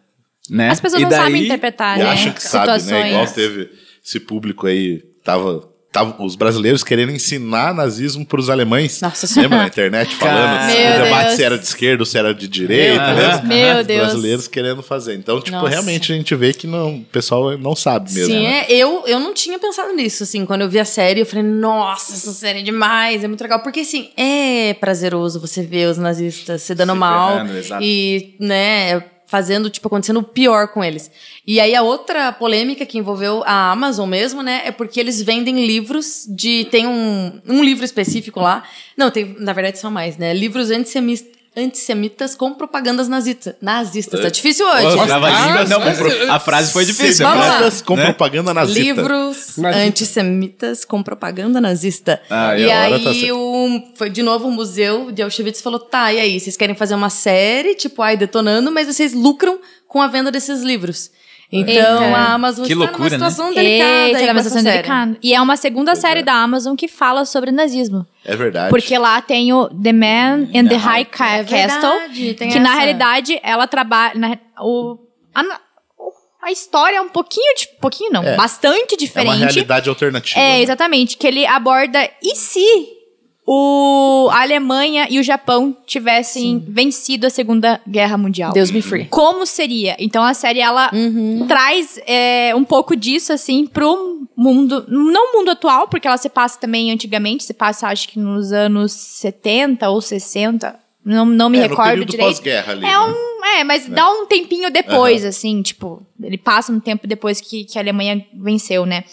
né? 0.49 0.69
As 0.71 0.81
pessoas 0.81 1.01
E 1.01 1.05
não 1.05 1.11
daí- 1.11 1.19
sabem 1.21 1.45
interpretar, 1.45 1.99
E 1.99 2.03
né? 2.03 2.09
acham 2.11 2.33
que 2.33 2.43
sabe, 2.43 2.67
né? 2.71 2.79
situações. 2.79 3.11
Igual 3.11 3.27
teve 3.27 3.71
esse 4.05 4.21
público 4.21 4.67
aí, 4.67 5.03
tava, 5.25 5.68
tava 5.91 6.23
os 6.23 6.37
brasileiros 6.37 6.85
querendo 6.85 7.13
ensinar 7.13 7.75
nazismo 7.75 8.25
pros 8.25 8.51
alemães. 8.51 9.01
Nossa 9.01 9.27
Senhora. 9.27 9.49
Lembra 9.49 9.59
na 9.59 9.67
internet 9.67 10.15
falando 10.17 10.71
o 10.71 11.05
debate 11.05 11.25
Deus. 11.25 11.35
se 11.37 11.43
era 11.45 11.59
de 11.59 11.65
esquerda 11.65 12.03
ou 12.03 12.07
se 12.07 12.19
era 12.19 12.35
de 12.35 12.47
direita, 12.47 13.15
Meu 13.15 13.17
né? 13.17 13.43
Meu 13.45 13.81
Os 13.81 13.87
Deus. 13.87 14.01
brasileiros 14.01 14.49
querendo 14.49 14.83
fazer. 14.83 15.15
Então, 15.15 15.41
tipo, 15.41 15.57
Nossa. 15.57 15.69
realmente 15.69 16.13
a 16.13 16.17
gente 16.17 16.35
vê 16.35 16.53
que 16.53 16.67
não, 16.67 16.97
o 16.97 17.05
pessoal 17.05 17.57
não 17.57 17.75
sabe 17.75 18.13
mesmo. 18.13 18.35
Sim, 18.35 18.43
né? 18.43 18.67
é, 18.69 18.73
eu, 18.73 19.05
eu 19.07 19.19
não 19.19 19.33
tinha 19.33 19.59
pensado 19.59 19.95
nisso, 19.95 20.23
assim, 20.23 20.45
quando 20.45 20.63
eu 20.63 20.69
vi 20.69 20.79
a 20.79 20.85
série, 20.85 21.21
eu 21.21 21.27
falei, 21.27 21.45
nossa, 21.45 22.13
essa 22.13 22.33
série 22.33 22.61
é 22.61 22.63
demais, 22.63 23.25
é 23.25 23.29
muito 23.29 23.41
legal, 23.41 23.61
porque, 23.61 23.81
assim, 23.81 24.11
é 24.17 24.75
prazeroso 24.75 25.41
você 25.41 25.63
ver 25.63 25.89
os 25.89 25.99
nazistas 25.99 26.63
se 26.63 26.75
dando 26.75 26.93
Se 26.93 26.99
mal 26.99 27.47
ferrando, 27.47 27.83
e, 27.83 28.35
né, 28.39 29.03
fazendo, 29.29 29.69
tipo, 29.69 29.87
acontecendo 29.87 30.21
o 30.21 30.23
pior 30.23 30.69
com 30.69 30.83
eles. 30.83 31.11
E 31.47 31.61
aí, 31.61 31.75
a 31.75 31.83
outra 31.83 32.33
polêmica 32.33 32.87
que 32.87 32.97
envolveu 32.97 33.45
a 33.45 33.71
Amazon 33.71 34.09
mesmo, 34.09 34.43
né, 34.43 34.63
é 34.65 34.73
porque 34.73 34.99
eles 34.99 35.23
vendem 35.23 35.67
livros 35.67 36.27
de, 36.27 36.65
tem 36.71 36.87
um, 36.87 37.39
um 37.47 37.63
livro 37.63 37.85
específico 37.85 38.41
lá, 38.41 38.65
não, 38.97 39.11
tem, 39.11 39.37
na 39.39 39.53
verdade 39.53 39.79
são 39.79 39.91
mais, 39.91 40.17
né, 40.17 40.33
livros 40.33 40.71
antissemitas, 40.71 41.38
antissemitas 41.59 42.35
com 42.35 42.53
propagandas 42.55 43.09
nazista, 43.09 43.57
nazistas. 43.61 44.21
Tá 44.21 44.29
difícil 44.29 44.67
hoje. 44.67 44.97
Nossa, 44.97 45.15
Ah, 45.17 45.65
não, 45.65 46.33
a 46.35 46.39
frase 46.39 46.73
foi 46.73 46.85
difícil. 46.85 47.27
Semitas 47.27 47.83
com 47.83 47.97
Né? 47.97 48.05
propaganda 48.05 48.55
nazista. 48.55 48.81
Livros 48.81 49.57
Nazista. 49.57 49.87
antissemitas 49.87 50.85
com 50.85 51.03
propaganda 51.03 51.61
nazista. 51.61 52.21
Ah, 52.31 52.57
e 52.59 52.63
e 52.63 52.71
aí, 52.71 53.29
tá 53.29 53.35
o, 53.35 53.83
foi 53.97 54.09
de 54.11 54.23
novo 54.23 54.49
o 54.49 54.51
museu 54.51 55.11
de 55.11 55.23
Auschwitz 55.23 55.61
falou: 55.61 55.79
tá, 55.81 56.13
e 56.13 56.21
aí, 56.21 56.41
vocês 56.41 56.57
querem 56.57 56.75
fazer 56.75 56.95
uma 56.95 57.11
série, 57.11 57.75
tipo, 57.75 58.01
ai, 58.03 58.17
detonando, 58.17 58.71
mas 58.71 58.87
vocês 58.87 59.13
lucram 59.13 59.59
com 59.87 60.01
a 60.01 60.07
venda 60.07 60.31
desses 60.31 60.63
livros. 60.63 61.11
Então 61.51 61.73
Eita. 62.05 62.17
a 62.19 62.33
Amazon 62.35 62.67
Que 62.67 62.73
está 62.73 62.85
loucura, 62.85 62.99
numa 62.99 63.25
né? 63.25 63.31
situação 63.31 63.55
delicada. 63.55 64.21
Eita, 64.21 64.33
uma 64.33 64.43
situação 64.43 64.63
delicada. 64.63 65.19
E 65.23 65.35
é 65.35 65.41
uma 65.41 65.57
segunda 65.57 65.95
série 65.95 66.23
da 66.23 66.35
Amazon 66.35 66.77
que 66.77 66.87
fala 66.89 67.25
sobre 67.25 67.51
nazismo. 67.51 68.07
É 68.25 68.37
verdade. 68.37 68.69
Porque 68.69 68.99
lá 68.99 69.21
tem 69.23 69.51
o 69.53 69.67
The 69.69 69.93
Man 69.95 70.49
in 70.53 70.69
the 70.69 70.77
High 70.77 71.07
Ca- 71.07 71.39
É 71.39 71.45
Castle, 71.45 71.91
verdade, 71.91 72.35
que 72.35 72.59
na 72.59 72.69
essa. 72.71 72.79
realidade 72.79 73.41
ela 73.43 73.67
trabalha. 73.67 74.15
na- 74.15 74.39
o, 74.61 74.99
a, 75.35 75.43
na- 75.43 75.61
a 76.43 76.53
história 76.53 76.97
é 76.99 77.01
um 77.01 77.09
pouquinho, 77.09 77.55
de, 77.57 77.67
pouquinho 77.81 78.13
não, 78.13 78.23
É. 78.23 78.37
bastante 78.37 78.95
é 78.95 78.97
diferente. 78.99 79.29
uma 79.29 79.37
realidade 79.37 79.89
alternativa. 79.89 80.39
É, 80.39 80.43
né? 80.59 80.61
exatamente. 80.63 81.17
Que 81.17 81.27
ele 81.27 81.47
aborda 81.47 81.99
e 82.23 82.37
se 82.37 82.61
o, 83.51 84.29
a 84.31 84.43
Alemanha 84.43 85.07
e 85.09 85.19
o 85.19 85.23
Japão 85.23 85.75
tivessem 85.87 86.63
vencido 86.69 87.27
a 87.27 87.31
Segunda 87.31 87.81
Guerra 87.89 88.19
Mundial. 88.19 88.53
Deus 88.53 88.71
me 88.71 88.83
free. 88.83 89.07
Como 89.07 89.47
seria? 89.47 89.97
Então 89.99 90.23
a 90.23 90.35
série 90.35 90.61
ela 90.61 90.91
Uhum. 90.93 91.47
traz 91.49 91.99
é, 92.07 92.55
um 92.55 92.63
pouco 92.63 92.95
disso 92.95 93.33
assim 93.33 93.67
pro 93.67 94.27
mundo, 94.37 94.85
não 94.89 95.33
o 95.33 95.39
mundo 95.39 95.51
atual, 95.51 95.89
porque 95.89 96.07
ela 96.07 96.19
se 96.19 96.29
passa 96.29 96.61
também 96.61 96.91
antigamente, 96.93 97.43
se 97.45 97.55
passa 97.55 97.89
acho 97.89 98.09
que 98.09 98.19
nos 98.19 98.53
anos 98.53 98.93
70 98.93 99.89
ou 99.89 100.01
60. 100.03 100.79
Não, 101.05 101.25
não 101.25 101.49
me 101.49 101.57
É, 101.57 101.63
no 101.63 101.69
recordo 101.71 101.89
período 101.91 102.11
direito. 102.11 102.29
pós-guerra 102.29 102.73
ali. 102.73 102.85
É 102.85 102.89
né? 102.89 102.99
um, 102.99 103.45
é, 103.61 103.65
mas 103.65 103.87
dá 103.87 104.11
um 104.11 104.27
tempinho 104.27 104.71
depois, 104.71 105.25
assim, 105.25 105.63
tipo, 105.63 106.03
ele 106.23 106.37
passa 106.37 106.71
um 106.71 106.79
tempo 106.79 107.07
depois 107.07 107.41
que, 107.41 107.65
que 107.65 107.79
a 107.79 107.81
Alemanha 107.81 108.27
venceu, 108.35 108.85
né? 108.85 109.05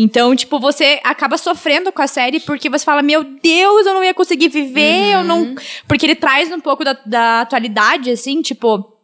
Então, 0.00 0.36
tipo, 0.36 0.60
você 0.60 1.00
acaba 1.02 1.36
sofrendo 1.36 1.90
com 1.90 2.00
a 2.00 2.06
série 2.06 2.38
porque 2.38 2.70
você 2.70 2.84
fala, 2.84 3.02
meu 3.02 3.24
Deus, 3.24 3.84
eu 3.84 3.94
não 3.94 4.04
ia 4.04 4.14
conseguir 4.14 4.46
viver, 4.46 5.14
eu 5.14 5.24
não. 5.24 5.56
Porque 5.88 6.06
ele 6.06 6.14
traz 6.14 6.52
um 6.52 6.60
pouco 6.60 6.84
da, 6.84 6.96
da 7.04 7.40
atualidade, 7.40 8.08
assim, 8.08 8.40
tipo, 8.40 8.96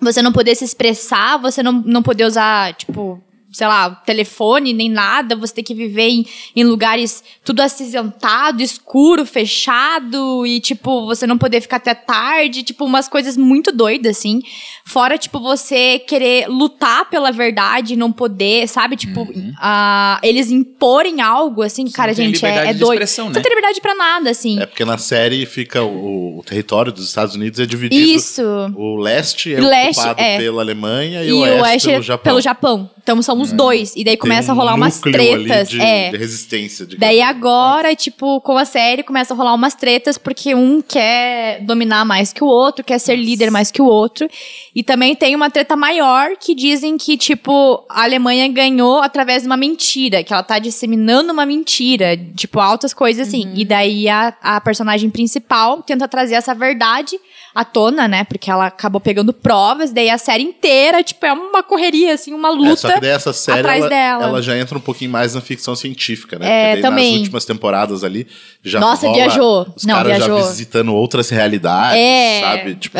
você 0.00 0.22
não 0.22 0.32
poder 0.32 0.54
se 0.54 0.64
expressar, 0.64 1.36
você 1.38 1.64
não, 1.64 1.72
não 1.72 2.00
poder 2.00 2.26
usar, 2.26 2.74
tipo, 2.74 3.20
sei 3.52 3.66
lá, 3.66 3.90
telefone 3.90 4.72
nem 4.72 4.90
nada, 4.90 5.34
você 5.34 5.54
ter 5.54 5.62
que 5.62 5.74
viver 5.74 6.08
em, 6.08 6.26
em 6.54 6.64
lugares 6.64 7.24
tudo 7.44 7.60
acinzentado, 7.60 8.62
escuro, 8.62 9.24
fechado, 9.24 10.46
e, 10.46 10.60
tipo, 10.60 11.06
você 11.06 11.26
não 11.26 11.38
poder 11.38 11.60
ficar 11.60 11.76
até 11.76 11.94
tarde, 11.94 12.62
tipo, 12.62 12.84
umas 12.84 13.08
coisas 13.08 13.36
muito 13.36 13.72
doidas, 13.72 14.18
assim. 14.18 14.42
Fora, 14.84 15.16
tipo, 15.18 15.40
você 15.40 15.98
querer 15.98 16.48
lutar 16.48 17.08
pela 17.08 17.32
verdade 17.32 17.94
e 17.94 17.96
não 17.96 18.12
poder, 18.12 18.68
sabe? 18.68 18.96
Tipo, 18.96 19.26
ah, 19.58 20.20
eles 20.22 20.50
imporem 20.50 21.20
algo, 21.20 21.62
assim, 21.62 21.88
cara, 21.90 22.14
tem 22.14 22.26
gente, 22.26 22.44
é, 22.44 22.48
liberdade 22.48 22.70
é 22.70 22.72
de 22.74 22.78
doido. 22.80 22.92
expressão, 23.02 23.26
Você 23.26 23.30
né? 23.30 23.34
não 23.36 23.42
tem 23.42 23.50
liberdade 23.50 23.80
pra 23.80 23.94
nada, 23.94 24.30
assim. 24.30 24.60
É 24.60 24.66
porque 24.66 24.84
na 24.84 24.98
série 24.98 25.46
fica 25.46 25.82
o, 25.82 26.38
o 26.38 26.42
território 26.44 26.92
dos 26.92 27.06
Estados 27.06 27.34
Unidos 27.34 27.58
é 27.58 27.66
dividido. 27.66 28.06
Isso. 28.10 28.42
O 28.76 28.96
leste 28.96 29.54
é 29.54 29.60
Leste, 29.60 30.00
ocupado 30.00 30.20
é. 30.20 30.38
pela 30.38 30.62
Alemanha 30.62 31.22
e, 31.24 31.28
E 31.28 31.32
o 31.32 31.36
o 31.36 31.40
oeste 31.40 31.62
oeste 31.62 31.88
pelo 31.88 31.98
é 31.98 32.02
Japão. 32.02 32.22
pelo 32.24 32.40
Japão. 32.40 32.90
Então 33.02 33.22
são 33.22 33.35
os 33.40 33.52
dois. 33.52 33.94
E 33.96 34.04
daí 34.04 34.16
começa 34.16 34.46
Tem 34.46 34.52
a 34.52 34.54
rolar 34.54 34.74
um 34.74 34.76
umas 34.76 35.00
tretas. 35.00 35.68
de, 35.68 35.80
é. 35.80 36.10
de 36.10 36.16
resistência. 36.16 36.86
De 36.86 36.96
Daí 36.96 37.20
agora, 37.20 37.94
tipo, 37.94 38.40
com 38.40 38.56
a 38.56 38.64
série 38.64 39.02
começa 39.02 39.34
a 39.34 39.36
rolar 39.36 39.54
umas 39.54 39.74
tretas 39.74 40.18
porque 40.18 40.54
um 40.54 40.80
quer 40.82 41.60
dominar 41.62 42.04
mais 42.04 42.32
que 42.32 42.42
o 42.42 42.46
outro, 42.46 42.84
quer 42.84 42.98
ser 42.98 43.16
líder 43.16 43.50
mais 43.50 43.70
que 43.70 43.80
o 43.80 43.86
outro. 43.86 44.28
E 44.74 44.82
também 44.82 45.14
tem 45.14 45.34
uma 45.34 45.50
treta 45.50 45.76
maior 45.76 46.36
que 46.36 46.54
dizem 46.54 46.96
que, 46.96 47.16
tipo, 47.16 47.84
a 47.88 48.04
Alemanha 48.04 48.48
ganhou 48.48 49.00
através 49.00 49.42
de 49.42 49.48
uma 49.48 49.56
mentira, 49.56 50.22
que 50.22 50.32
ela 50.32 50.42
tá 50.42 50.58
disseminando 50.58 51.32
uma 51.32 51.46
mentira, 51.46 52.16
tipo, 52.34 52.60
altas 52.60 52.92
coisas 52.92 53.28
assim. 53.28 53.52
E 53.54 53.64
daí 53.64 54.08
a, 54.08 54.34
a 54.42 54.60
personagem 54.60 55.10
principal 55.10 55.82
tenta 55.82 56.06
trazer 56.08 56.34
essa 56.34 56.54
verdade 56.54 57.18
à 57.54 57.64
tona, 57.64 58.06
né? 58.06 58.24
Porque 58.24 58.50
ela 58.50 58.66
acabou 58.66 59.00
pegando 59.00 59.32
provas, 59.32 59.90
daí 59.90 60.10
a 60.10 60.18
série 60.18 60.42
inteira, 60.42 61.02
tipo, 61.02 61.24
é 61.24 61.32
uma 61.32 61.62
correria, 61.62 62.12
assim, 62.12 62.34
uma 62.34 62.50
luta. 62.50 62.70
É, 62.70 62.76
só 62.76 62.92
que 62.92 63.00
daí 63.00 63.10
essa 63.30 63.38
série, 63.40 63.60
atrás 63.60 63.80
ela, 63.80 63.88
dela. 63.88 64.24
ela 64.24 64.42
já 64.42 64.56
entra 64.58 64.76
um 64.76 64.80
pouquinho 64.80 65.10
mais 65.10 65.34
na 65.34 65.40
ficção 65.40 65.74
científica, 65.76 66.38
né? 66.38 66.46
É, 66.46 66.68
Porque 66.70 66.82
daí 66.82 66.90
também. 66.90 67.10
nas 67.12 67.20
últimas 67.20 67.44
temporadas 67.44 68.04
ali, 68.04 68.26
já 68.62 68.80
Nossa, 68.80 69.06
rola 69.06 69.18
viajou. 69.18 69.66
Os 69.76 69.84
Não, 69.84 69.94
caras 69.94 70.16
viajou. 70.16 70.40
já 70.40 70.48
visitando 70.48 70.94
outras 70.94 71.28
realidades, 71.30 71.98
É. 72.00 72.40
sabe? 72.40 72.74
Tipo, 72.76 72.98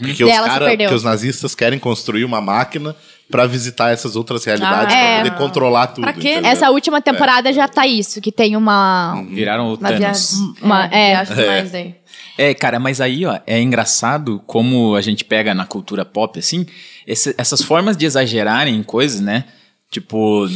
porque, 0.00 0.24
os 0.24 0.32
cara, 0.32 0.66
porque 0.68 0.94
os 0.94 1.02
nazistas 1.02 1.54
querem 1.54 1.78
construir 1.78 2.24
uma 2.24 2.40
máquina 2.40 2.94
pra 3.30 3.44
visitar 3.44 3.90
essas 3.92 4.14
outras 4.14 4.44
realidades, 4.44 4.94
Ah, 4.94 4.98
pra 4.98 4.98
é. 4.98 5.16
poder 5.18 5.36
controlar 5.36 5.88
tudo. 5.88 6.02
Pra 6.04 6.12
quê? 6.12 6.32
entendeu? 6.34 6.50
Essa 6.50 6.70
última 6.70 7.02
temporada 7.02 7.52
já 7.52 7.66
tá 7.66 7.84
isso, 7.86 8.20
que 8.20 8.30
tem 8.30 8.54
uma. 8.56 9.20
Viraram 9.30 9.66
o 9.72 9.74
Uma 9.74 9.88
Thanos. 9.88 10.32
Uma- 10.62 10.84
é. 10.86 11.24
demais 11.24 11.74
aí. 11.74 11.94
É, 12.38 12.54
cara, 12.54 12.78
mas 12.78 13.00
aí, 13.00 13.24
ó, 13.26 13.38
é 13.46 13.58
engraçado 13.60 14.40
como 14.46 14.94
a 14.94 15.00
gente 15.00 15.24
pega 15.24 15.54
na 15.54 15.64
cultura 15.64 16.04
pop, 16.04 16.38
assim, 16.38 16.66
esse- 17.06 17.34
essas 17.38 17.62
formas 17.62 17.96
de 17.96 18.04
exagerarem 18.06 18.76
em 18.76 18.82
coisas, 18.82 19.20
né? 19.20 19.44
Tipo, 19.90 20.46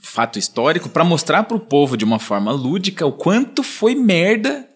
fato 0.00 0.38
histórico, 0.38 0.88
pra 0.88 1.04
mostrar 1.04 1.42
pro 1.42 1.58
povo 1.58 1.96
de 1.96 2.04
uma 2.04 2.18
forma 2.18 2.52
lúdica 2.52 3.04
o 3.04 3.12
quanto 3.12 3.62
foi 3.62 3.94
merda, 3.94 4.68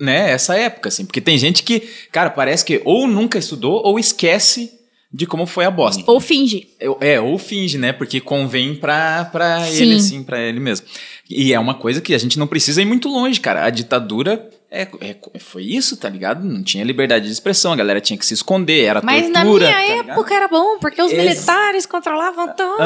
né, 0.00 0.30
essa 0.30 0.56
época, 0.56 0.88
assim. 0.88 1.04
Porque 1.04 1.20
tem 1.20 1.36
gente 1.36 1.62
que, 1.62 1.80
cara, 2.12 2.30
parece 2.30 2.64
que 2.64 2.80
ou 2.84 3.06
nunca 3.06 3.38
estudou 3.38 3.82
ou 3.84 3.98
esquece 3.98 4.78
de 5.12 5.26
como 5.26 5.46
foi 5.46 5.64
a 5.64 5.70
bosta. 5.70 6.04
Ou 6.06 6.20
finge. 6.20 6.68
É, 7.00 7.20
ou 7.20 7.38
finge, 7.38 7.78
né? 7.78 7.92
Porque 7.92 8.20
convém 8.20 8.74
pra, 8.74 9.24
pra 9.24 9.64
Sim. 9.64 9.82
ele, 9.82 9.94
assim, 9.94 10.22
pra 10.22 10.40
ele 10.40 10.60
mesmo. 10.60 10.86
E 11.28 11.52
é 11.52 11.58
uma 11.58 11.74
coisa 11.74 12.00
que 12.00 12.14
a 12.14 12.18
gente 12.18 12.38
não 12.38 12.46
precisa 12.46 12.82
ir 12.82 12.84
muito 12.84 13.08
longe, 13.08 13.40
cara. 13.40 13.64
A 13.64 13.70
ditadura 13.70 14.48
é, 14.70 14.82
é- 15.00 15.16
foi 15.38 15.62
isso, 15.64 15.96
tá 15.96 16.08
ligado? 16.08 16.44
Não 16.44 16.62
tinha 16.62 16.84
liberdade 16.84 17.26
de 17.26 17.32
expressão, 17.32 17.72
a 17.72 17.76
galera 17.76 18.00
tinha 18.00 18.18
que 18.18 18.26
se 18.26 18.34
esconder, 18.34 18.84
era 18.84 19.00
Mas 19.02 19.28
na 19.30 19.42
tortura. 19.42 19.66
minha 19.66 19.76
tá 19.76 19.82
ligado? 19.84 20.10
época 20.10 20.34
era 20.34 20.48
bom, 20.48 20.78
porque 20.78 21.00
os 21.00 21.10
Ex- 21.10 21.22
militares 21.22 21.86
controlavam 21.86 22.48
tudo. 22.48 22.76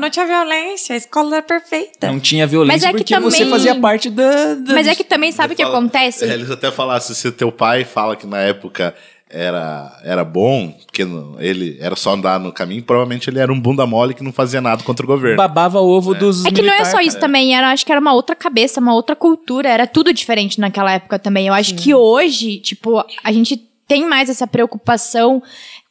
Não 0.00 0.10
tinha 0.10 0.26
violência, 0.26 0.94
a 0.94 0.96
escola 0.96 1.36
era 1.36 1.42
perfeita. 1.42 2.06
Não 2.06 2.20
tinha 2.20 2.46
violência 2.46 2.74
Mas 2.74 2.84
é 2.84 2.86
que 2.88 2.98
porque 2.98 3.18
você 3.20 3.38
também- 3.44 3.50
fazia 3.50 3.74
parte 3.80 4.10
da. 4.10 4.54
da- 4.54 4.74
Mas 4.74 4.86
é 4.86 4.94
que 4.94 5.04
também 5.04 5.32
sabe 5.32 5.54
o 5.54 5.56
que 5.56 5.62
Fala- 5.62 5.78
acontece? 5.78 6.24
É, 6.24 6.34
Eles 6.34 6.50
até 6.50 6.70
falassem, 6.70 7.14
se 7.16 7.30
teu 7.32 7.50
pai 7.50 7.84
fala 7.84 8.14
que 8.16 8.26
na 8.26 8.38
época 8.38 8.94
era, 9.32 9.98
era 10.04 10.24
bom, 10.24 10.70
porque 10.84 11.06
ele 11.38 11.78
era 11.80 11.96
só 11.96 12.12
andar 12.12 12.38
no 12.38 12.52
caminho, 12.52 12.82
provavelmente 12.82 13.30
ele 13.30 13.38
era 13.38 13.52
um 13.52 13.58
bunda 13.58 13.86
mole 13.86 14.12
que 14.14 14.22
não 14.22 14.32
fazia 14.32 14.60
nada 14.60 14.82
contra 14.82 15.04
o 15.04 15.08
governo. 15.08 15.36
babava 15.36 15.80
ovo 15.80 16.14
dos 16.14 16.44
É 16.44 16.50
que 16.50 16.60
não 16.62 16.74
é 16.74 16.84
só 16.84 17.00
isso 17.00 17.16
cara. 17.16 17.20
também, 17.20 17.56
era, 17.56 17.70
acho 17.72 17.84
que 17.84 17.90
era 17.90 18.00
uma 18.00 18.12
outra 18.12 18.36
cabeça, 18.36 18.80
uma 18.80 18.94
outra 18.94 19.16
cultura, 19.16 19.68
era 19.68 19.86
tudo 19.86 20.12
diferente 20.12 20.60
naquela 20.60 20.92
época 20.92 21.18
também. 21.18 21.46
Eu 21.46 21.54
acho 21.54 21.74
que 21.74 21.94
hoje, 21.94 22.58
tipo, 22.58 23.04
a 23.24 23.32
gente 23.32 23.56
tem 23.88 24.06
mais 24.06 24.28
essa 24.28 24.46
preocupação 24.46 25.42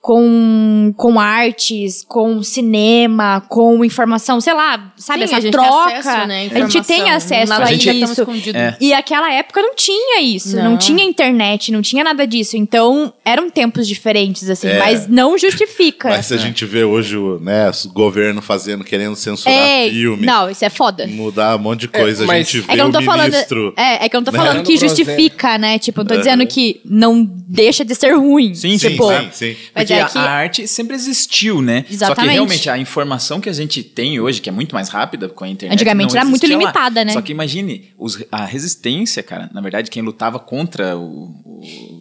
com, 0.01 0.91
com 0.97 1.19
artes, 1.19 2.03
com 2.07 2.41
cinema, 2.41 3.41
com 3.47 3.85
informação, 3.85 4.41
sei 4.41 4.53
lá, 4.53 4.91
sabe, 4.97 5.19
Sim, 5.19 5.23
essa 5.25 5.37
a 5.37 5.39
gente 5.39 5.51
tem 5.51 5.61
troca. 5.61 5.97
acesso, 5.99 6.27
né, 6.27 6.49
a 6.51 6.59
gente 6.59 6.81
tem 6.87 7.09
acesso 7.11 7.49
Nada 7.49 7.65
a 7.65 7.73
é 7.73 7.77
tão 7.77 7.93
isso. 7.93 8.21
escondido. 8.21 8.57
É. 8.57 8.75
E 8.81 8.93
aquela 8.93 9.31
época 9.31 9.61
não 9.61 9.75
tinha 9.75 10.21
isso, 10.21 10.55
não. 10.57 10.71
Não. 10.71 10.77
tinha 10.77 11.03
internet, 11.03 11.71
não 11.71 11.83
tinha 11.83 12.03
nada 12.03 12.25
disso. 12.25 12.57
Então, 12.57 13.13
eram 13.23 13.47
tempos 13.49 13.87
diferentes, 13.87 14.49
assim, 14.49 14.69
É. 14.69 14.79
mas 14.79 15.07
não 15.07 15.37
justifica. 15.37 16.09
Mas 16.09 16.25
se 16.25 16.33
a 16.33 16.37
gente 16.37 16.65
vê 16.65 16.83
hoje 16.83 17.15
o, 17.15 17.39
né, 17.39 17.69
o 17.85 17.89
governo 17.89 18.41
fazendo, 18.41 18.83
querendo 18.83 19.15
censurar 19.15 19.53
é, 19.55 19.87
filme, 19.89 20.25
não, 20.25 20.49
isso 20.49 20.65
é 20.65 20.69
foda. 20.69 21.05
mudar 21.05 21.55
um 21.57 21.59
monte 21.59 21.81
de 21.81 21.87
coisa, 21.89 22.23
a 22.23 22.27
mas- 22.27 22.47
gente 22.49 22.57
É 22.57 22.61
vê 22.61 22.73
que 22.73 22.79
eu 22.79 22.85
não 22.85 22.91
tô 22.91 22.99
o 22.99 23.03
falando. 23.03 23.31
ministro... 23.31 23.73
É, 23.77 24.05
é 24.05 24.09
que 24.09 24.15
eu 24.15 24.21
não 24.21 24.25
tô 24.25 24.31
né? 24.31 24.37
falando 24.39 24.63
que 24.63 24.77
justifica, 24.77 25.59
né? 25.59 25.77
Tipo, 25.77 26.01
eu 26.01 26.05
tô 26.05 26.17
dizendo 26.17 26.45
que 26.47 26.81
não 26.83 27.23
deixa 27.23 27.85
de 27.85 27.93
ser 27.93 28.13
ruim. 28.15 28.55
Sim, 28.55 28.77
Sim, 28.79 28.89
tipo, 28.89 29.07
sim, 29.07 29.29
sim. 29.31 29.55
Mas 29.75 29.90
Porque 29.91 29.99
é 29.99 30.01
a- 30.03 30.09
que. 30.09 30.17
a 30.17 30.31
arte 30.31 30.67
sempre 30.67 30.95
existiu, 30.95 31.61
né? 31.61 31.81
Só 31.81 31.87
que 31.87 31.93
Exatamente. 31.93 32.31
realmente 32.33 32.69
a 32.69 32.77
informação 32.77 33.39
que 33.41 33.49
a 33.49 33.53
gente 33.53 33.83
tem 33.83 34.19
hoje, 34.19 34.41
que 34.41 34.49
é 34.49 34.51
muito 34.51 34.73
mais 34.73 34.89
rápida 34.89 35.29
com 35.29 35.43
a 35.43 35.47
internet. 35.49 35.75
Antigamente 35.75 36.15
era 36.15 36.25
muito 36.25 36.43
existia 36.43 36.57
lá. 36.57 36.61
limitada, 36.63 37.05
né? 37.05 37.13
Só 37.13 37.21
que 37.21 37.31
imagine, 37.31 37.91
os- 37.97 38.23
a 38.31 38.45
resistência, 38.45 39.21
cara, 39.23 39.49
na 39.53 39.61
verdade, 39.61 39.89
quem 39.91 40.01
lutava 40.01 40.39
contra 40.39 40.97
o- 40.97 41.31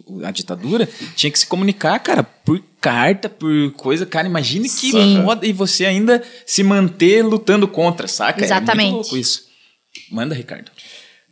o- 0.07 0.21
a 0.25 0.31
ditadura 0.31 0.87
tinha 1.15 1.31
que 1.31 1.39
se 1.39 1.47
comunicar, 1.47 1.99
cara, 1.99 2.23
por 2.23 2.61
carta, 2.79 3.29
por 3.29 3.71
coisa. 3.73 4.05
Cara, 4.05 4.27
imagine 4.27 4.67
que 4.67 4.91
Sim. 4.91 5.21
foda 5.23 5.45
e 5.45 5.53
você 5.53 5.85
ainda 5.85 6.21
se 6.45 6.63
manter 6.63 7.23
lutando 7.23 7.67
contra, 7.67 8.07
saca? 8.07 8.41
É 8.41 8.45
Exatamente. 8.45 8.91
muito 8.91 9.01
louco 9.03 9.17
isso. 9.17 9.43
Manda, 10.09 10.33
Ricardo. 10.33 10.71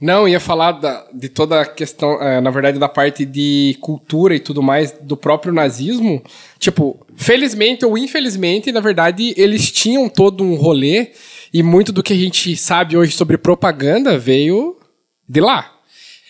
Não, 0.02 0.28
ia 0.28 0.40
falar 0.40 0.74
da- 0.74 1.06
de 1.14 1.28
toda 1.28 1.60
a 1.62 1.66
questão, 1.66 2.22
eh, 2.22 2.40
na 2.40 2.50
verdade, 2.50 2.80
da 2.80 2.88
parte 2.88 3.26
de 3.26 3.78
cultura 3.82 4.34
e 4.34 4.40
tudo 4.40 4.62
mais 4.64 4.92
do 5.02 5.18
próprio 5.18 5.52
nazismo. 5.52 6.24
Tipo, 6.58 7.06
felizmente 7.18 7.84
ou 7.86 7.98
infelizmente, 7.98 8.72
na 8.72 8.80
verdade, 8.80 9.34
eles 9.36 9.70
tinham 9.72 10.08
todo 10.08 10.42
um 10.44 10.56
rolê 10.56 11.10
e 11.54 11.62
muito 11.62 11.92
do 11.92 12.02
que 12.02 12.14
a 12.14 12.16
gente 12.16 12.56
sabe 12.56 12.96
hoje 12.96 13.12
sobre 13.14 13.38
propaganda 13.38 14.18
veio 14.18 14.78
de 15.28 15.42
lá. 15.42 15.76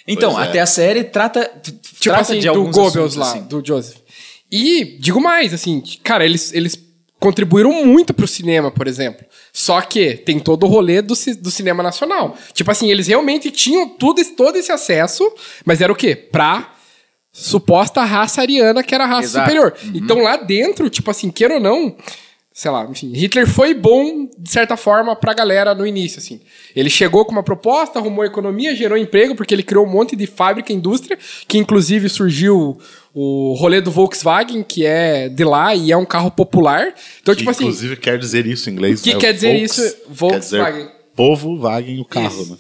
Então, 0.08 0.34
Pois 0.34 0.45
é. 0.45 0.49
até 0.49 0.60
a 0.60 0.65
série 0.65 1.03
trata, 1.03 1.41
Tipo 1.62 1.77
trata 2.01 2.21
assim, 2.21 2.39
de 2.39 2.47
do 2.47 2.49
alguns 2.49 2.75
Goebbels 2.75 2.95
assuntos, 2.97 3.15
lá, 3.17 3.32
assim. 3.34 3.41
do 3.43 3.63
Joseph. 3.63 3.97
E 4.51 4.97
digo 4.99 5.21
mais, 5.21 5.53
assim, 5.53 5.84
cara, 6.03 6.25
eles, 6.25 6.51
eles 6.53 6.75
contribuíram 7.19 7.86
muito 7.86 8.13
pro 8.13 8.27
cinema, 8.27 8.71
por 8.71 8.88
exemplo. 8.88 9.25
Só 9.51 9.82
que 9.82 10.15
tem 10.15 10.39
todo 10.39 10.65
o 10.65 10.69
rolê 10.69 11.01
do, 11.01 11.13
do 11.39 11.51
cinema 11.51 11.84
nacional. 11.84 12.38
Tipo 12.53 12.71
assim, 12.71 12.89
eles 12.89 13.08
realmente 13.08 13.51
tinham 13.51 13.88
tudo, 13.89 14.23
todo 14.36 14.55
esse 14.55 14.71
acesso, 14.71 15.29
mas 15.65 15.82
era 15.82 15.91
o 15.91 15.95
quê? 15.95 16.15
Pra 16.15 16.73
suposta 17.32 18.03
raça 18.03 18.41
ariana, 18.41 18.84
que 18.84 18.95
era 18.95 19.03
a 19.03 19.08
raça 19.08 19.25
Exato. 19.25 19.45
superior. 19.49 19.75
Então 19.93 20.19
lá 20.23 20.38
dentro, 20.38 20.89
tipo 20.89 21.12
assim, 21.12 21.29
queira 21.29 21.55
ou 21.55 21.60
não, 21.60 21.95
sei 22.60 22.69
lá, 22.72 22.86
enfim, 22.91 23.13
Hitler 23.13 23.48
foi 23.48 23.74
bom, 23.74 24.28
de 24.38 24.50
certa 24.52 24.76
forma, 24.76 25.15
pra 25.15 25.34
galera 25.34 25.74
no 25.74 25.88
início, 25.88 26.19
assim. 26.19 26.41
Ele 26.76 26.89
chegou 26.89 27.24
com 27.24 27.32
uma 27.32 27.41
proposta, 27.41 28.00
arrumou 28.00 28.26
economia, 28.26 28.76
gerou 28.76 28.98
emprego, 28.98 29.34
porque 29.34 29.56
ele 29.56 29.63
criou 29.63 29.86
um 29.86 29.89
monte 29.89 30.13
de 30.13 30.28
fábrica 30.28 30.74
e 30.74 30.76
indústria, 30.76 31.17
que 31.48 31.58
inclusive 31.58 32.10
surgiu 32.10 32.78
o 33.13 33.54
rolê 33.58 33.80
do 33.80 33.89
Volkswagen, 33.89 34.62
que 34.62 34.86
é 34.86 35.30
de 35.30 35.45
lá 35.45 35.74
e 35.74 35.89
é 35.89 35.95
um 35.95 36.04
carro 36.04 36.30
popular. 36.30 36.93
Então, 37.22 37.34
Que, 37.34 37.39
tipo 37.39 37.50
assim, 37.50 37.63
inclusive 37.63 37.95
quer 37.95 38.19
dizer 38.19 38.45
isso 38.45 38.69
em 38.69 38.74
inglês. 38.74 39.02
que 39.02 39.13
né? 39.13 39.19
quer 39.22 39.34
dizer 39.34 39.58
Volks, 39.58 39.78
isso? 39.78 39.82
Quer 39.82 39.89
dizer 39.93 40.06
Volkswagen. 40.10 40.88
povo, 41.15 41.58
Wagen, 41.58 42.02
o 42.02 42.06
carro, 42.06 42.41
Isso. 42.41 42.52
né? 42.52 42.58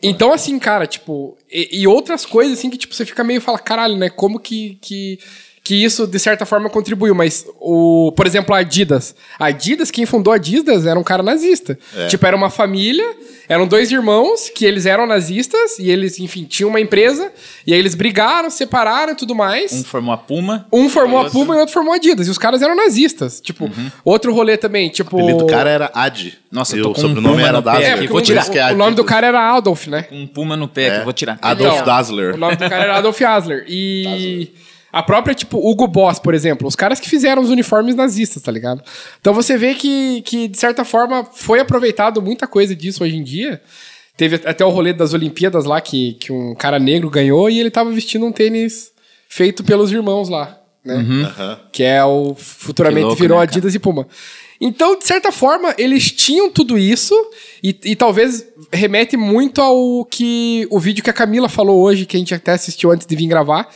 Então, 0.00 0.32
assim, 0.32 0.56
cara, 0.60 0.86
tipo, 0.86 1.36
e, 1.50 1.80
e 1.80 1.86
outras 1.88 2.24
coisas, 2.24 2.56
assim, 2.56 2.70
que, 2.70 2.78
tipo, 2.78 2.94
você 2.94 3.04
fica 3.04 3.24
meio 3.24 3.40
fala, 3.40 3.58
caralho, 3.58 3.96
né? 3.96 4.08
Como 4.08 4.38
que, 4.38 4.78
que, 4.80 5.18
que 5.64 5.74
isso, 5.82 6.06
de 6.06 6.18
certa 6.18 6.44
forma, 6.44 6.68
contribuiu? 6.68 7.14
Mas, 7.14 7.46
o, 7.58 8.12
por 8.14 8.26
exemplo, 8.26 8.54
a 8.54 8.58
Adidas. 8.58 9.14
A 9.38 9.46
Adidas, 9.46 9.90
quem 9.90 10.04
fundou 10.04 10.30
a 10.30 10.36
Adidas 10.36 10.84
era 10.84 11.00
um 11.00 11.02
cara 11.02 11.22
nazista. 11.22 11.78
Tipo, 12.10 12.26
era 12.26 12.36
uma 12.36 12.50
família, 12.50 13.02
eram 13.48 13.66
dois 13.66 13.90
irmãos 13.90 14.50
que 14.54 14.66
eles 14.66 14.84
eram 14.84 15.06
nazistas 15.06 15.78
e 15.78 15.90
eles, 15.90 16.18
enfim, 16.18 16.44
tinham 16.44 16.68
uma 16.68 16.80
empresa 16.82 17.32
e 17.66 17.72
aí 17.72 17.78
eles 17.78 17.94
brigaram, 17.94 18.50
separaram 18.50 19.14
e 19.14 19.16
tudo 19.16 19.34
mais. 19.34 19.72
Um 19.72 19.82
formou 19.84 20.12
a 20.12 20.18
Puma. 20.18 20.66
Um 20.70 20.86
formou 20.90 21.18
a 21.20 21.30
Puma 21.30 21.54
e 21.56 21.58
outro 21.58 21.72
formou 21.72 21.94
a 21.94 21.96
Adidas. 21.96 22.28
E 22.28 22.30
os 22.30 22.36
caras 22.36 22.60
eram 22.60 22.76
nazistas. 22.76 23.40
Tipo, 23.40 23.70
outro 24.04 24.34
rolê 24.34 24.58
também, 24.58 24.90
tipo... 24.90 25.16
O 25.16 25.20
apelido 25.20 25.38
do 25.38 25.46
cara 25.46 25.70
era 25.70 25.90
Ad. 25.94 26.38
Nossa, 26.52 26.76
e 26.76 26.80
eu 26.80 26.84
tô 26.84 26.90
o 26.90 26.92
com 26.92 26.98
um 26.98 27.02
sobrenome 27.04 27.36
Puma 27.36 27.48
era 27.48 27.56
no 27.56 27.62
pé 27.62 27.70
Dassler. 27.70 27.88
aqui, 27.88 27.96
porque 28.00 28.12
vou 28.12 28.18
o- 28.20 28.22
tirar. 28.22 28.50
Que 28.50 28.58
é 28.58 28.72
O, 28.72 28.76
nome 28.76 28.94
do 28.96 29.04
cara 29.04 29.26
era 29.28 29.40
Adolf, 29.56 29.86
né? 29.86 30.06
Um 30.12 30.26
Puma 30.26 30.58
no 30.58 30.68
pé, 30.68 30.90
que 30.90 30.96
eu 31.00 31.04
vou 31.04 31.12
tirar. 31.14 31.38
Adolf 31.40 31.72
Então, 31.72 31.86
Dassler. 31.86 32.34
O 32.34 32.36
nome 32.36 32.54
do 32.56 32.68
cara 32.68 32.84
era 32.84 32.96
Adolf 32.98 33.18
Asler. 33.22 33.64
E 33.66 34.52
a 34.94 35.02
própria, 35.02 35.34
tipo, 35.34 35.58
Hugo 35.58 35.88
Boss, 35.88 36.20
por 36.20 36.34
exemplo. 36.34 36.68
Os 36.68 36.76
caras 36.76 37.00
que 37.00 37.10
fizeram 37.10 37.42
os 37.42 37.50
uniformes 37.50 37.96
nazistas, 37.96 38.40
tá 38.40 38.52
ligado? 38.52 38.80
Então 39.20 39.34
você 39.34 39.56
vê 39.58 39.74
que, 39.74 40.22
que 40.22 40.46
de 40.46 40.56
certa 40.56 40.84
forma, 40.84 41.24
foi 41.24 41.58
aproveitado 41.58 42.22
muita 42.22 42.46
coisa 42.46 42.76
disso 42.76 43.02
hoje 43.02 43.16
em 43.16 43.24
dia. 43.24 43.60
Teve 44.16 44.36
até 44.44 44.64
o 44.64 44.70
rolê 44.70 44.92
das 44.92 45.12
Olimpíadas 45.12 45.64
lá, 45.64 45.80
que, 45.80 46.12
que 46.14 46.32
um 46.32 46.54
cara 46.54 46.78
negro 46.78 47.10
ganhou 47.10 47.50
e 47.50 47.58
ele 47.58 47.72
tava 47.72 47.90
vestindo 47.90 48.24
um 48.24 48.30
tênis 48.30 48.92
feito 49.28 49.64
pelos 49.64 49.90
irmãos 49.90 50.28
lá, 50.28 50.60
né? 50.84 50.94
Aham. 50.94 51.60
Que 51.72 51.82
é 51.82 52.04
o 52.04 52.36
futuramente 52.36 53.00
Que 53.00 53.06
louco, 53.06 53.20
virou 53.20 53.38
né, 53.38 53.42
Adidas 53.42 53.74
e 53.74 53.80
Puma. 53.80 54.06
Então, 54.60 54.96
de 54.96 55.04
certa 55.04 55.32
forma, 55.32 55.74
eles 55.76 56.12
tinham 56.12 56.48
tudo 56.48 56.78
isso 56.78 57.14
e, 57.60 57.76
e 57.84 57.96
talvez 57.96 58.46
remete 58.72 59.16
muito 59.16 59.60
ao 59.60 60.04
que 60.04 60.68
o 60.70 60.78
vídeo 60.78 61.02
que 61.02 61.10
a 61.10 61.12
Camila 61.12 61.48
falou 61.48 61.82
hoje, 61.82 62.06
que 62.06 62.16
a 62.16 62.20
gente 62.20 62.32
até 62.32 62.52
assistiu 62.52 62.92
antes 62.92 63.08
de 63.08 63.16
vir 63.16 63.26
gravar, 63.26 63.68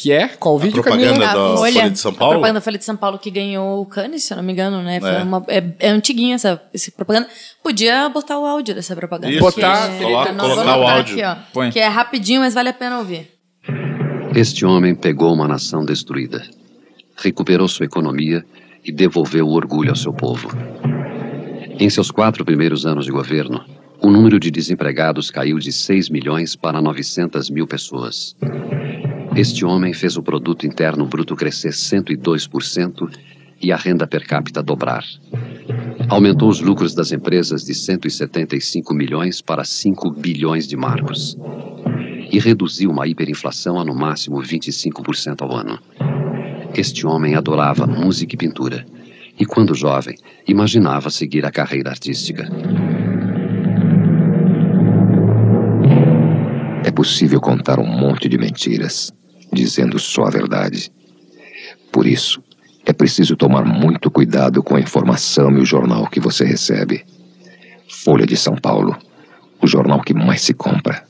Que 0.00 0.12
é? 0.12 0.28
Qual 0.28 0.54
o 0.54 0.58
A 0.58 0.60
vídeo, 0.62 0.82
propaganda 0.82 1.08
Camila? 1.12 1.26
A 1.30 1.34
da 1.34 1.56
Folha. 1.56 1.72
Folha 1.72 1.90
de 1.90 1.98
São 1.98 2.10
A 2.12 2.14
Paulo. 2.14 2.34
propaganda 2.34 2.60
da 2.60 2.64
Folha 2.64 2.78
de 2.78 2.84
São 2.84 2.96
Paulo 2.96 3.18
que 3.18 3.30
ganhou 3.30 3.80
o 3.80 3.86
Cannes, 3.86 4.22
se 4.24 4.32
eu 4.32 4.36
não 4.36 4.44
me 4.44 4.52
engano, 4.52 4.82
né? 4.82 5.00
Foi 5.00 5.10
É. 5.10 5.22
uma- 5.22 5.44
é, 5.48 5.64
é 5.80 5.88
antiguinha 5.88 6.34
essa, 6.36 6.62
essa 6.72 6.90
propaganda. 6.92 7.28
Podia 7.62 8.08
botar 8.08 8.38
o 8.38 8.46
áudio 8.46 8.74
dessa 8.74 8.94
propaganda. 8.94 9.32
Isso. 9.32 9.40
Botar- 9.40 9.88
que 9.90 10.04
Coloca- 10.04 10.34
colocar 10.34 10.78
o 10.78 10.82
áudio. 10.86 11.24
Aqui, 11.26 11.40
ó. 11.58 11.70
Que 11.70 11.78
é 11.80 11.88
rapidinho, 11.88 12.40
mas 12.42 12.54
vale 12.54 12.68
a 12.68 12.72
pena 12.72 12.98
ouvir. 12.98 13.28
Este 14.34 14.64
homem 14.64 14.94
pegou 14.94 15.32
uma 15.34 15.48
nação 15.48 15.84
destruída, 15.84 16.42
recuperou 17.16 17.66
sua 17.66 17.86
economia 17.86 18.44
e 18.84 18.92
devolveu 18.92 19.46
o 19.46 19.52
orgulho 19.52 19.90
ao 19.90 19.96
seu 19.96 20.12
povo. 20.12 20.48
Em 21.80 21.88
seus 21.90 22.10
quatro 22.10 22.44
primeiros 22.44 22.84
anos 22.86 23.04
de 23.04 23.10
governo, 23.10 23.64
o 24.02 24.10
número 24.10 24.38
de 24.38 24.50
desempregados 24.50 25.30
caiu 25.30 25.58
de 25.58 25.72
6 25.72 26.08
milhões 26.08 26.54
para 26.54 26.80
900 26.80 27.50
mil 27.50 27.66
pessoas. 27.66 28.36
Este 29.36 29.64
homem 29.64 29.92
fez 29.92 30.16
o 30.16 30.22
produto 30.22 30.66
interno 30.66 31.06
bruto 31.06 31.34
crescer 31.34 31.70
102% 31.70 33.10
e 33.60 33.72
a 33.72 33.76
renda 33.76 34.06
per 34.06 34.26
capita 34.26 34.62
dobrar. 34.62 35.04
Aumentou 36.08 36.48
os 36.48 36.60
lucros 36.60 36.94
das 36.94 37.12
empresas 37.12 37.64
de 37.64 37.74
175 37.74 38.94
milhões 38.94 39.40
para 39.40 39.64
5 39.64 40.10
bilhões 40.12 40.66
de 40.66 40.76
marcos 40.76 41.36
e 42.30 42.38
reduziu 42.38 42.90
uma 42.90 43.06
hiperinflação 43.06 43.78
a 43.78 43.84
no 43.84 43.94
máximo 43.94 44.40
25% 44.40 45.42
ao 45.42 45.54
ano. 45.54 45.78
Este 46.76 47.06
homem 47.06 47.34
adorava 47.34 47.86
música 47.86 48.34
e 48.34 48.38
pintura, 48.38 48.86
e 49.38 49.46
quando 49.46 49.74
jovem, 49.74 50.16
imaginava 50.46 51.10
seguir 51.10 51.44
a 51.44 51.50
carreira 51.50 51.90
artística. 51.90 52.48
Possível 56.98 57.40
contar 57.40 57.78
um 57.78 57.86
monte 57.86 58.28
de 58.28 58.36
mentiras, 58.36 59.12
dizendo 59.52 60.00
só 60.00 60.24
a 60.24 60.30
verdade. 60.30 60.90
Por 61.92 62.08
isso, 62.08 62.42
é 62.84 62.92
preciso 62.92 63.36
tomar 63.36 63.64
muito 63.64 64.10
cuidado 64.10 64.64
com 64.64 64.74
a 64.74 64.80
informação 64.80 65.48
e 65.52 65.60
o 65.60 65.64
jornal 65.64 66.08
que 66.10 66.18
você 66.18 66.44
recebe. 66.44 67.04
Folha 67.88 68.26
de 68.26 68.36
São 68.36 68.56
Paulo, 68.56 68.98
o 69.62 69.66
jornal 69.68 70.02
que 70.02 70.12
mais 70.12 70.40
se 70.40 70.52
compra 70.52 71.04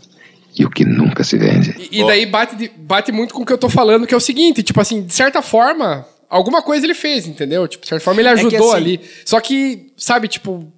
e 0.59 0.63
o 0.63 0.69
que 0.69 0.85
nunca 0.85 1.25
se 1.25 1.39
vende. 1.39 1.75
E, 1.91 2.03
e 2.03 2.07
daí 2.07 2.27
bate, 2.27 2.71
bate 2.77 3.11
muito 3.11 3.33
com 3.33 3.41
o 3.43 3.47
que 3.47 3.53
eu 3.55 3.59
tô 3.59 3.71
falando, 3.71 4.07
que 4.07 4.13
é 4.13 4.17
o 4.17 4.21
seguinte, 4.21 4.63
tipo 4.63 4.83
assim, 4.83 5.07
de 5.07 5.15
certa 5.15 5.41
forma, 5.41 6.07
alguma 6.29 6.61
coisa 6.61 6.85
ele 6.85 6.95
fez, 6.95 7.27
entendeu? 7.27 7.67
Tipo, 7.67 7.85
de 7.85 7.89
certa 7.89 8.05
forma 8.05 8.21
ele 8.21 8.29
que 8.29 8.41
ajudou 8.41 8.73
assim- 8.73 8.77
ali. 8.77 9.01
Só 9.25 9.41
que, 9.41 9.91
sabe, 9.97 10.29
tipo, 10.29 10.71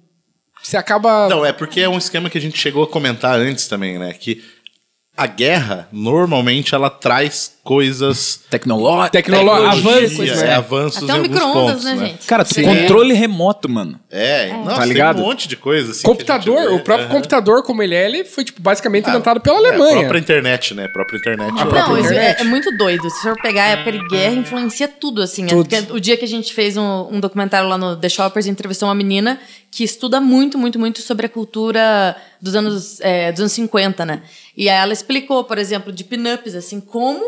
você 0.63 0.77
acaba... 0.77 1.27
Não, 1.27 1.45
é 1.45 1.51
porque 1.51 1.81
é 1.81 1.89
um 1.89 1.97
esquema 1.97 2.29
que 2.29 2.37
a 2.37 2.41
gente 2.41 2.57
chegou 2.57 2.83
a 2.83 2.87
comentar 2.87 3.37
antes 3.37 3.67
também, 3.67 3.99
né? 3.99 4.13
Que 4.13 4.41
a 5.21 5.27
guerra, 5.27 5.87
normalmente, 5.91 6.73
ela 6.75 6.89
traz 6.89 7.53
coisas... 7.63 8.41
Tecnológico. 8.49 9.11
Tecnolo- 9.11 9.51
tecnologia, 9.51 9.91
avanços, 9.91 10.19
é, 10.41 10.45
né? 10.47 10.53
avanços 10.55 11.03
Até 11.03 11.11
em 11.13 11.15
alguns 11.15 11.29
micro-ondas, 11.29 11.63
pontos, 11.71 11.83
né, 11.85 11.93
né? 11.95 12.05
gente? 12.07 12.25
Cara, 12.25 12.43
Sim. 12.45 12.63
controle 12.63 13.13
remoto, 13.13 13.69
mano. 13.69 13.99
É, 14.09 14.49
não, 14.51 14.65
Tá 14.75 14.83
ligado? 14.85 15.17
tem 15.17 15.23
um 15.23 15.27
monte 15.27 15.47
de 15.47 15.55
coisa 15.55 15.91
assim. 15.91 16.01
computador, 16.03 16.57
a 16.57 16.73
o 16.73 16.79
próprio 16.79 17.05
Aham. 17.07 17.15
computador 17.15 17.63
como 17.63 17.83
ele 17.83 17.93
é, 17.95 18.05
ele 18.05 18.23
foi, 18.25 18.43
tipo, 18.43 18.61
basicamente 18.61 19.05
Ah, 19.07 19.11
inventado 19.11 19.39
pela 19.39 19.57
É, 19.57 19.59
a 19.65 19.69
Alemanha. 19.69 19.99
própria 19.99 20.19
internet, 20.19 20.73
né? 20.73 20.85
A 20.85 20.89
própria 20.89 21.17
internet. 21.17 21.51
A 21.57 21.61
é- 21.61 21.65
própria 21.65 21.85
Não, 21.87 21.97
é, 21.97 21.99
internet. 22.01 22.41
é 22.41 22.43
muito 22.43 22.75
doido. 22.77 23.09
Se 23.09 23.21
for 23.21 23.39
pegar 23.41 23.63
a 23.63 23.67
época 23.67 23.91
de 23.91 24.07
guerra, 24.07 24.33
influencia 24.33 24.87
tudo, 24.87 25.21
assim. 25.21 25.43
É 25.45 25.47
Tudo. 25.47 25.69
porque 25.69 25.93
o 25.93 25.99
dia 25.99 26.17
que 26.17 26.25
a 26.25 26.27
gente 26.27 26.53
fez 26.53 26.75
um, 26.77 27.07
um 27.11 27.19
documentário 27.19 27.69
lá 27.69 27.77
no 27.77 27.95
The 27.95 28.09
Shoppers, 28.09 28.47
entrevistou 28.47 28.87
uma 28.89 28.95
menina 28.95 29.39
que 29.69 29.83
estuda 29.83 30.19
muito, 30.19 30.57
muito, 30.57 30.77
muito 30.79 31.01
sobre 31.01 31.27
a 31.27 31.29
cultura 31.29 32.15
dos 32.41 32.55
anos, 32.55 32.99
é, 33.01 33.31
dos 33.31 33.41
anos 33.41 33.51
50, 33.51 34.05
né? 34.05 34.23
E 34.57 34.67
ela 34.67 34.91
explicou, 34.91 35.43
por 35.43 35.57
exemplo, 35.57 35.91
de 35.91 36.03
pin-ups, 36.03 36.55
assim, 36.55 36.81
como 36.81 37.23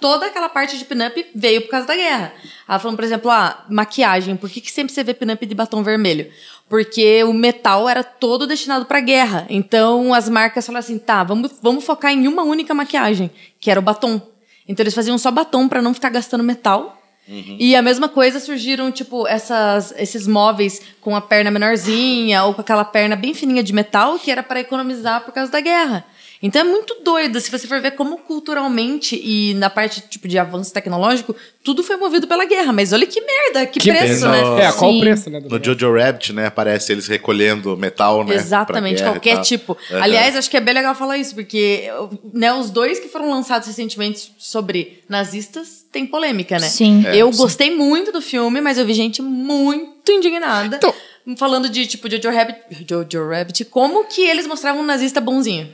toda 0.00 0.26
aquela 0.26 0.48
parte 0.48 0.78
de 0.78 0.84
pin-up 0.84 1.26
veio 1.34 1.62
por 1.62 1.70
causa 1.70 1.86
da 1.86 1.94
guerra. 1.94 2.32
Ela 2.66 2.78
falou, 2.78 2.96
por 2.96 3.04
exemplo, 3.04 3.30
ah, 3.30 3.64
maquiagem. 3.68 4.34
Por 4.36 4.48
que, 4.48 4.60
que 4.60 4.72
sempre 4.72 4.92
você 4.92 5.04
vê 5.04 5.12
pin-up 5.12 5.44
de 5.44 5.54
batom 5.54 5.82
vermelho? 5.82 6.30
Porque 6.68 7.22
o 7.24 7.32
metal 7.32 7.88
era 7.88 8.02
todo 8.02 8.46
destinado 8.46 8.86
para 8.86 9.00
guerra. 9.00 9.46
Então 9.50 10.14
as 10.14 10.28
marcas 10.28 10.64
falaram 10.66 10.84
assim: 10.84 10.98
tá, 10.98 11.22
vamos, 11.22 11.52
vamos 11.62 11.84
focar 11.84 12.12
em 12.12 12.26
uma 12.26 12.42
única 12.42 12.74
maquiagem, 12.74 13.30
que 13.60 13.70
era 13.70 13.78
o 13.78 13.82
batom. 13.82 14.20
Então 14.66 14.82
eles 14.82 14.94
faziam 14.94 15.16
só 15.18 15.30
batom 15.30 15.68
para 15.68 15.82
não 15.82 15.94
ficar 15.94 16.08
gastando 16.08 16.42
metal. 16.42 17.00
E 17.58 17.74
a 17.74 17.82
mesma 17.82 18.08
coisa 18.08 18.38
surgiram, 18.38 18.92
tipo, 18.92 19.26
essas, 19.26 19.92
esses 19.96 20.26
móveis 20.26 20.80
com 21.00 21.16
a 21.16 21.20
perna 21.20 21.50
menorzinha 21.50 22.44
ou 22.44 22.54
com 22.54 22.60
aquela 22.60 22.84
perna 22.84 23.16
bem 23.16 23.34
fininha 23.34 23.62
de 23.62 23.72
metal 23.72 24.18
que 24.18 24.30
era 24.30 24.42
para 24.42 24.60
economizar 24.60 25.24
por 25.24 25.32
causa 25.32 25.50
da 25.50 25.60
guerra. 25.60 26.04
Então 26.42 26.60
é 26.60 26.64
muito 26.64 26.96
doido, 27.02 27.40
se 27.40 27.50
você 27.50 27.66
for 27.66 27.80
ver 27.80 27.92
como 27.92 28.18
culturalmente 28.18 29.20
e 29.22 29.54
na 29.54 29.70
parte 29.70 30.00
tipo 30.02 30.28
de 30.28 30.38
avanço 30.38 30.72
tecnológico, 30.72 31.34
tudo 31.64 31.82
foi 31.82 31.96
movido 31.96 32.26
pela 32.26 32.44
guerra. 32.44 32.72
Mas 32.72 32.92
olha 32.92 33.06
que 33.06 33.20
merda, 33.20 33.66
que, 33.66 33.78
Que 33.80 33.90
preço, 33.90 34.28
né? 34.28 34.40
É, 34.64 34.72
qual 34.72 34.90
Sim. 34.90 34.98
o 34.98 35.00
preço, 35.00 35.30
né? 35.30 35.40
do 35.40 35.58
No? 35.58 35.64
Jojo 35.64 35.92
Rabbit, 35.94 36.32
né? 36.32 36.46
Aparece 36.46 36.92
eles 36.92 37.06
recolhendo 37.06 37.76
metal, 37.76 38.24
né? 38.24 38.34
Exatamente, 38.34 39.02
qualquer 39.02 39.40
tipo. 39.40 39.76
Aham. 39.90 40.02
Aliás, 40.02 40.36
acho 40.36 40.50
que 40.50 40.56
é 40.56 40.60
bem 40.60 40.74
legal 40.74 40.94
falar 40.94 41.18
isso, 41.18 41.34
porque 41.34 41.90
né, 42.32 42.52
os 42.52 42.70
dois 42.70 42.98
que 42.98 43.08
foram 43.08 43.30
lançados 43.30 43.66
recentemente 43.66 44.32
sobre 44.38 45.02
nazistas 45.08 45.84
têm 45.90 46.06
polêmica, 46.06 46.58
né? 46.58 46.68
Sim. 46.68 47.04
É, 47.06 47.16
eu 47.16 47.32
sim. 47.32 47.38
gostei 47.38 47.74
muito 47.74 48.12
do 48.12 48.20
filme, 48.20 48.60
mas 48.60 48.78
eu 48.78 48.84
vi 48.84 48.92
gente 48.94 49.22
muito 49.22 50.12
indignada. 50.12 50.76
Então- 50.76 50.94
Falando 51.36 51.68
de, 51.68 51.84
tipo, 51.88 52.08
Jojo 52.08 52.30
Rabbit, 52.30 52.60
Jojo 52.88 53.28
Rabbit, 53.28 53.64
como 53.64 54.04
que 54.04 54.20
eles 54.22 54.46
mostravam 54.46 54.80
um 54.82 54.84
nazista 54.84 55.20
bonzinho. 55.20 55.68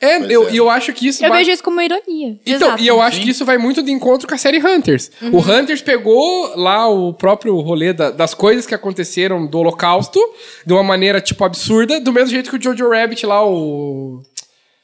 É, 0.00 0.18
Pois 0.18 0.30
eu, 0.30 0.48
é. 0.48 0.52
e 0.52 0.56
eu 0.56 0.70
acho 0.70 0.92
que 0.94 1.06
isso... 1.08 1.22
Eu 1.24 1.28
ba- 1.28 1.36
vejo 1.36 1.50
isso 1.50 1.62
como 1.62 1.76
uma 1.76 1.84
ironia. 1.84 2.38
Então, 2.46 2.68
Exato. 2.68 2.82
e 2.82 2.86
eu 2.86 3.00
acho 3.02 3.20
que 3.20 3.28
isso 3.30 3.44
vai 3.44 3.58
muito 3.58 3.82
de 3.82 3.92
encontro 3.92 4.26
com 4.26 4.34
a 4.34 4.38
série 4.38 4.58
Hunters. 4.58 5.10
Uhum. 5.20 5.36
O 5.36 5.38
Hunters 5.40 5.82
pegou 5.82 6.56
lá 6.56 6.88
o 6.88 7.12
próprio 7.12 7.54
rolê 7.60 7.92
da- 7.92 8.10
das 8.10 8.32
coisas 8.32 8.64
que 8.66 8.74
aconteceram 8.74 9.46
do 9.46 9.58
Holocausto 9.58 10.18
de 10.64 10.72
uma 10.72 10.82
maneira, 10.82 11.20
tipo, 11.20 11.44
absurda, 11.44 12.00
do 12.00 12.12
mesmo 12.12 12.30
jeito 12.30 12.50
que 12.50 12.56
o 12.56 12.62
Jojo 12.62 12.88
Rabbit 12.88 13.26
lá, 13.26 13.46
o. 13.46 14.22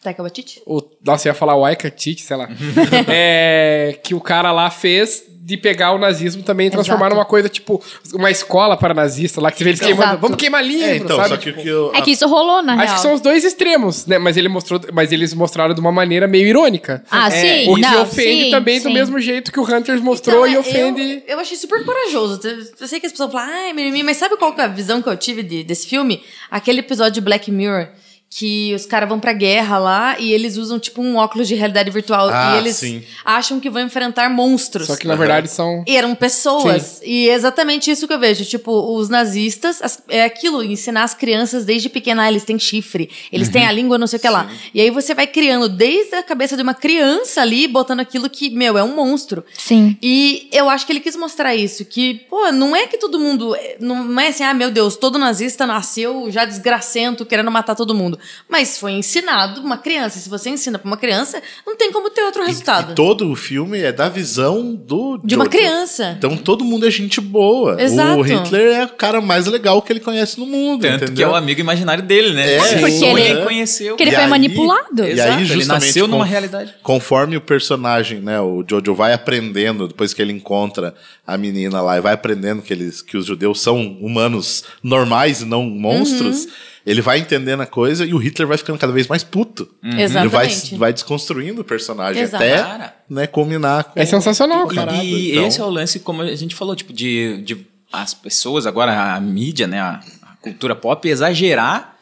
Taika 0.07 0.23
Waititi? 0.23 0.63
o 0.67 0.81
nossa, 1.05 1.29
eu 1.29 1.31
ia 1.31 1.35
falar 1.35 1.55
o 1.57 1.65
Aika 1.65 1.91
Tite, 1.91 2.23
sei 2.23 2.37
lá. 2.37 2.49
é, 3.09 3.99
que 4.03 4.15
o 4.15 4.21
cara 4.21 4.53
lá 4.53 4.71
fez 4.71 5.25
de 5.29 5.57
pegar 5.57 5.93
o 5.93 5.99
nazismo 5.99 6.43
também 6.43 6.67
e 6.67 6.71
transformar 6.71 7.07
Exato. 7.07 7.15
numa 7.15 7.25
coisa, 7.25 7.49
tipo, 7.49 7.81
uma 8.13 8.33
escola 8.33 8.77
para 8.77 8.93
nazista 8.93 9.41
lá, 9.41 9.53
que 9.53 9.59
você 9.59 9.63
vê 9.65 9.71
eles 9.71 9.81
Exato. 9.81 9.97
queimando. 9.97 10.21
Vamos 10.21 10.37
queimar 10.37 10.65
livro, 10.65 10.85
É, 10.85 10.97
então, 10.97 11.17
sabe? 11.17 11.29
só 11.29 11.37
que 11.37 11.45
Tipo, 11.51 11.63
que 11.63 11.69
eu. 11.69 11.93
É 11.95 12.03
que 12.03 12.11
isso 12.11 12.27
rolou, 12.27 12.65
na 12.65 12.73
Acho 12.73 12.83
real. 12.83 12.95
que 12.97 13.01
são 13.03 13.15
os 13.15 13.21
dois 13.21 13.45
extremos, 13.45 14.07
né? 14.07 14.19
Mas, 14.19 14.37
ele 14.37 14.49
mostrou, 14.49 14.81
mas 14.93 15.13
eles 15.13 15.33
mostraram 15.33 15.73
de 15.73 15.81
uma 15.81 15.93
maneira 15.93 16.27
meio 16.27 16.49
irônica. 16.49 17.05
Ah, 17.09 17.31
sim. 17.31 17.71
O 17.71 17.77
que 17.77 17.81
não, 17.81 18.03
ofende 18.03 18.45
sim, 18.47 18.51
também 18.51 18.81
do 18.81 18.89
sim. 18.89 18.93
mesmo 18.93 19.21
jeito 19.21 19.53
que 19.53 19.61
o 19.61 19.63
Hunters 19.63 20.01
mostrou 20.01 20.49
Então, 20.49 20.53
e 20.53 20.57
é, 20.57 20.59
ofende. 20.59 21.23
Eu, 21.29 21.35
eu 21.37 21.39
achei 21.39 21.57
super 21.57 21.85
corajoso. 21.85 22.41
Eu- 22.81 22.89
sei 22.89 22.99
que 22.99 23.07
as 23.07 23.13
pessoas 23.13 23.31
falam, 23.31 23.49
ai, 23.49 23.73
mas 24.03 24.17
sabe 24.17 24.37
qual 24.37 24.53
que 24.53 24.61
é 24.61 24.65
a 24.65 24.69
visão 24.69 25.01
que 25.01 25.09
eu 25.09 25.17
tive 25.17 25.45
de- 25.45 25.63
desse 25.63 25.87
filme? 25.87 26.25
Aquele 26.51 26.81
episódio 26.81 27.13
de 27.13 27.21
Black 27.21 27.53
Mirror. 27.53 27.87
Que 28.29 28.75
os 28.75 28.85
caras 28.85 29.09
vão 29.09 29.19
pra 29.21 29.33
guerra 29.33 29.79
lá 29.79 30.19
e 30.19 30.33
eles 30.33 30.57
usam 30.57 30.79
tipo 30.79 31.01
um 31.01 31.17
óculos 31.17 31.47
de 31.49 31.55
realidade 31.55 31.91
virtual. 31.91 32.29
Ah, 32.29 32.55
e 32.57 32.59
eles 32.59 32.77
sim. 32.77 33.03
acham 33.25 33.59
que 33.61 33.71
vão 33.71 33.81
enfrentar 33.83 34.29
monstros. 34.29 34.89
Só 34.89 34.97
que 34.97 35.07
na 35.07 35.15
verdade 35.15 35.49
são. 35.49 35.83
E 35.87 35.97
eram 35.97 36.15
pessoas. 36.15 37.01
E 37.05 37.31
é 37.31 37.35
exatamente 37.35 37.91
isso 37.91 38.07
que 38.07 38.13
eu 38.13 38.19
vejo. 38.19 38.45
Tipo, 38.45 38.95
os 38.95 39.09
nazistas, 39.09 39.81
as- 39.81 40.03
é 40.09 40.25
aquilo, 40.25 40.63
ensinar 40.63 41.05
as 41.05 41.15
crianças 41.15 41.65
desde 41.65 41.89
pequena, 41.89 42.25
ah, 42.25 42.29
eles 42.29 42.45
têm 42.45 42.59
chifre, 42.59 43.09
eles 43.33 43.49
têm 43.49 43.65
a 43.65 43.73
língua, 43.73 43.97
não 43.97 44.07
sei 44.09 44.19
o 44.19 44.21
que 44.21 44.29
lá. 44.29 44.51
E 44.75 44.81
aí 44.81 44.91
você 44.91 45.15
vai 45.15 45.27
criando 45.27 45.69
desde 45.69 46.17
a 46.17 46.23
cabeça 46.23 46.57
de 46.57 46.63
uma 46.63 46.75
criança 46.75 47.41
ali, 47.41 47.67
botando 47.69 48.01
aquilo 48.01 48.29
que, 48.29 48.51
meu, 48.51 48.77
é 48.77 48.83
um 48.83 48.95
monstro. 48.95 49.45
Sim. 49.57 49.97
E 50.03 50.49
eu 50.53 50.69
acho 50.69 50.85
que 50.85 50.93
ele 50.93 51.01
quis 51.01 51.17
mostrar 51.17 51.55
isso, 51.55 51.85
que, 51.85 52.15
pô, 52.29 52.51
não 52.53 52.75
é 52.77 52.87
que 52.87 52.99
todo 52.99 53.19
mundo. 53.19 53.57
Não 53.81 54.21
é 54.21 54.29
assim, 54.29 54.43
ah, 54.43 54.53
meu 54.53 54.71
Deus, 54.71 54.97
todo 54.97 55.17
nazista 55.19 55.65
nasceu 55.65 56.29
já 56.31 56.45
desgracento, 56.45 57.25
querendo 57.25 57.51
matar 57.51 57.75
todo 57.75 57.95
mundo. 57.95 58.16
Mas 58.49 58.79
foi 58.79 58.93
ensinado 58.93 59.61
uma 59.61 59.77
criança. 59.79 60.19
Se 60.19 60.29
você 60.29 60.51
ensina 60.51 60.79
pra 60.79 60.87
uma 60.87 60.97
criança, 60.97 61.43
não 61.67 61.77
tem 61.77 61.91
como 61.93 62.11
ter 62.11 62.23
outro 62.23 62.45
resultado. 62.45 62.93
E 62.93 62.95
todo 62.95 63.31
o 63.31 63.37
filme 63.37 63.79
é 63.81 63.93
da 63.93 64.09
visão 64.09 64.75
do. 64.75 65.19
De 65.25 65.35
uma 65.35 65.47
criança. 65.49 66.15
Então 66.19 66.37
todo 66.37 66.65
mundo 66.65 66.87
é 66.87 66.91
gente 66.91 67.21
boa. 67.21 67.81
Exato. 67.81 68.19
O 68.19 68.23
Hitler 68.23 68.77
é 68.77 68.85
o 68.85 68.89
cara 68.91 69.21
mais 69.21 69.47
legal 69.47 69.81
que 69.83 69.93
ele 69.93 70.01
conhece 70.01 70.39
no 70.39 70.47
mundo. 70.47 70.83
Tanto 70.83 71.05
entendeu? 71.05 71.15
que 71.17 71.23
é 71.23 71.29
o 71.29 71.35
amigo 71.35 71.61
imaginário 71.61 72.03
dele, 72.03 72.33
né? 72.35 72.55
É, 72.55 72.61
Sim. 72.61 72.79
porque 72.81 72.93
Ninguém 72.95 73.27
ele- 73.31 73.43
conheceu. 73.43 73.89
Porque 73.91 74.03
ele 74.05 74.11
E 74.11 74.15
foi 74.15 74.25
aí- 74.25 74.31
manipulado. 74.31 75.05
E 75.05 75.11
Exato, 75.11 75.29
aí, 75.31 75.37
ele 75.37 75.45
justamente, 75.47 75.69
nasceu 75.85 76.07
numa 76.09 76.25
realidade. 76.25 76.75
Conforme 76.83 77.37
o 77.37 77.41
personagem, 77.41 78.21
né, 78.21 78.41
o 78.41 78.65
Jojo 78.69 78.95
vai 78.95 79.13
aprendendo, 79.13 79.89
depois 79.89 80.13
que 80.15 80.21
ele 80.23 80.33
encontra 80.33 80.95
a 81.27 81.37
menina 81.37 81.81
lá, 81.81 81.97
e 81.97 82.01
vai 82.01 82.13
aprendendo 82.15 82.63
que, 82.63 82.73
eles, 82.73 83.03
que 83.03 83.17
os 83.17 83.27
judeus 83.27 83.61
são 83.61 83.97
humanos 84.01 84.65
normais 84.83 85.41
e 85.43 85.45
não 85.45 85.65
monstros, 85.65 86.45
Uhum. 86.45 86.51
Ele 86.87 87.03
vai 87.03 87.19
entendendo 87.19 87.61
a 87.61 87.67
coisa 87.67 88.07
e 88.07 88.15
o 88.15 88.17
Hitler 88.17 88.47
vai 88.47 88.57
ficando 88.57 88.79
cada 88.79 88.93
vez 88.93 89.09
mais 89.09 89.25
puto. 89.25 89.69
Ele 89.83 89.97
vai, 90.29 90.47
Exatamente. 90.47 90.77
vai 90.77 90.93
desconstruindo 90.93 91.63
o 91.63 91.65
personagem 91.65 92.23
Exato. 92.23 92.45
até 92.45 92.59
Cara. 92.59 92.95
né, 93.11 93.27
culminar 93.27 93.85
com... 93.85 94.01
É 94.01 94.07
sensacional, 94.07 94.69
cara. 94.69 94.95
E 95.03 95.33
Então, 95.33 95.49
esse 95.49 95.61
é 95.61 95.65
o 95.65 95.69
lance, 95.69 95.99
como 95.99 96.23
a 96.23 96.35
gente 96.37 96.55
falou, 96.55 96.77
tipo, 96.77 96.93
de, 96.93 97.43
de 97.43 97.67
as 97.93 98.15
pessoas, 98.15 98.67
agora 98.67 99.15
a 99.15 99.21
mídia, 99.21 99.67
né, 99.67 99.81
a, 99.81 100.01
a 100.23 100.37
cultura 100.41 100.77
pop, 100.77 101.09
exagerar 101.09 101.96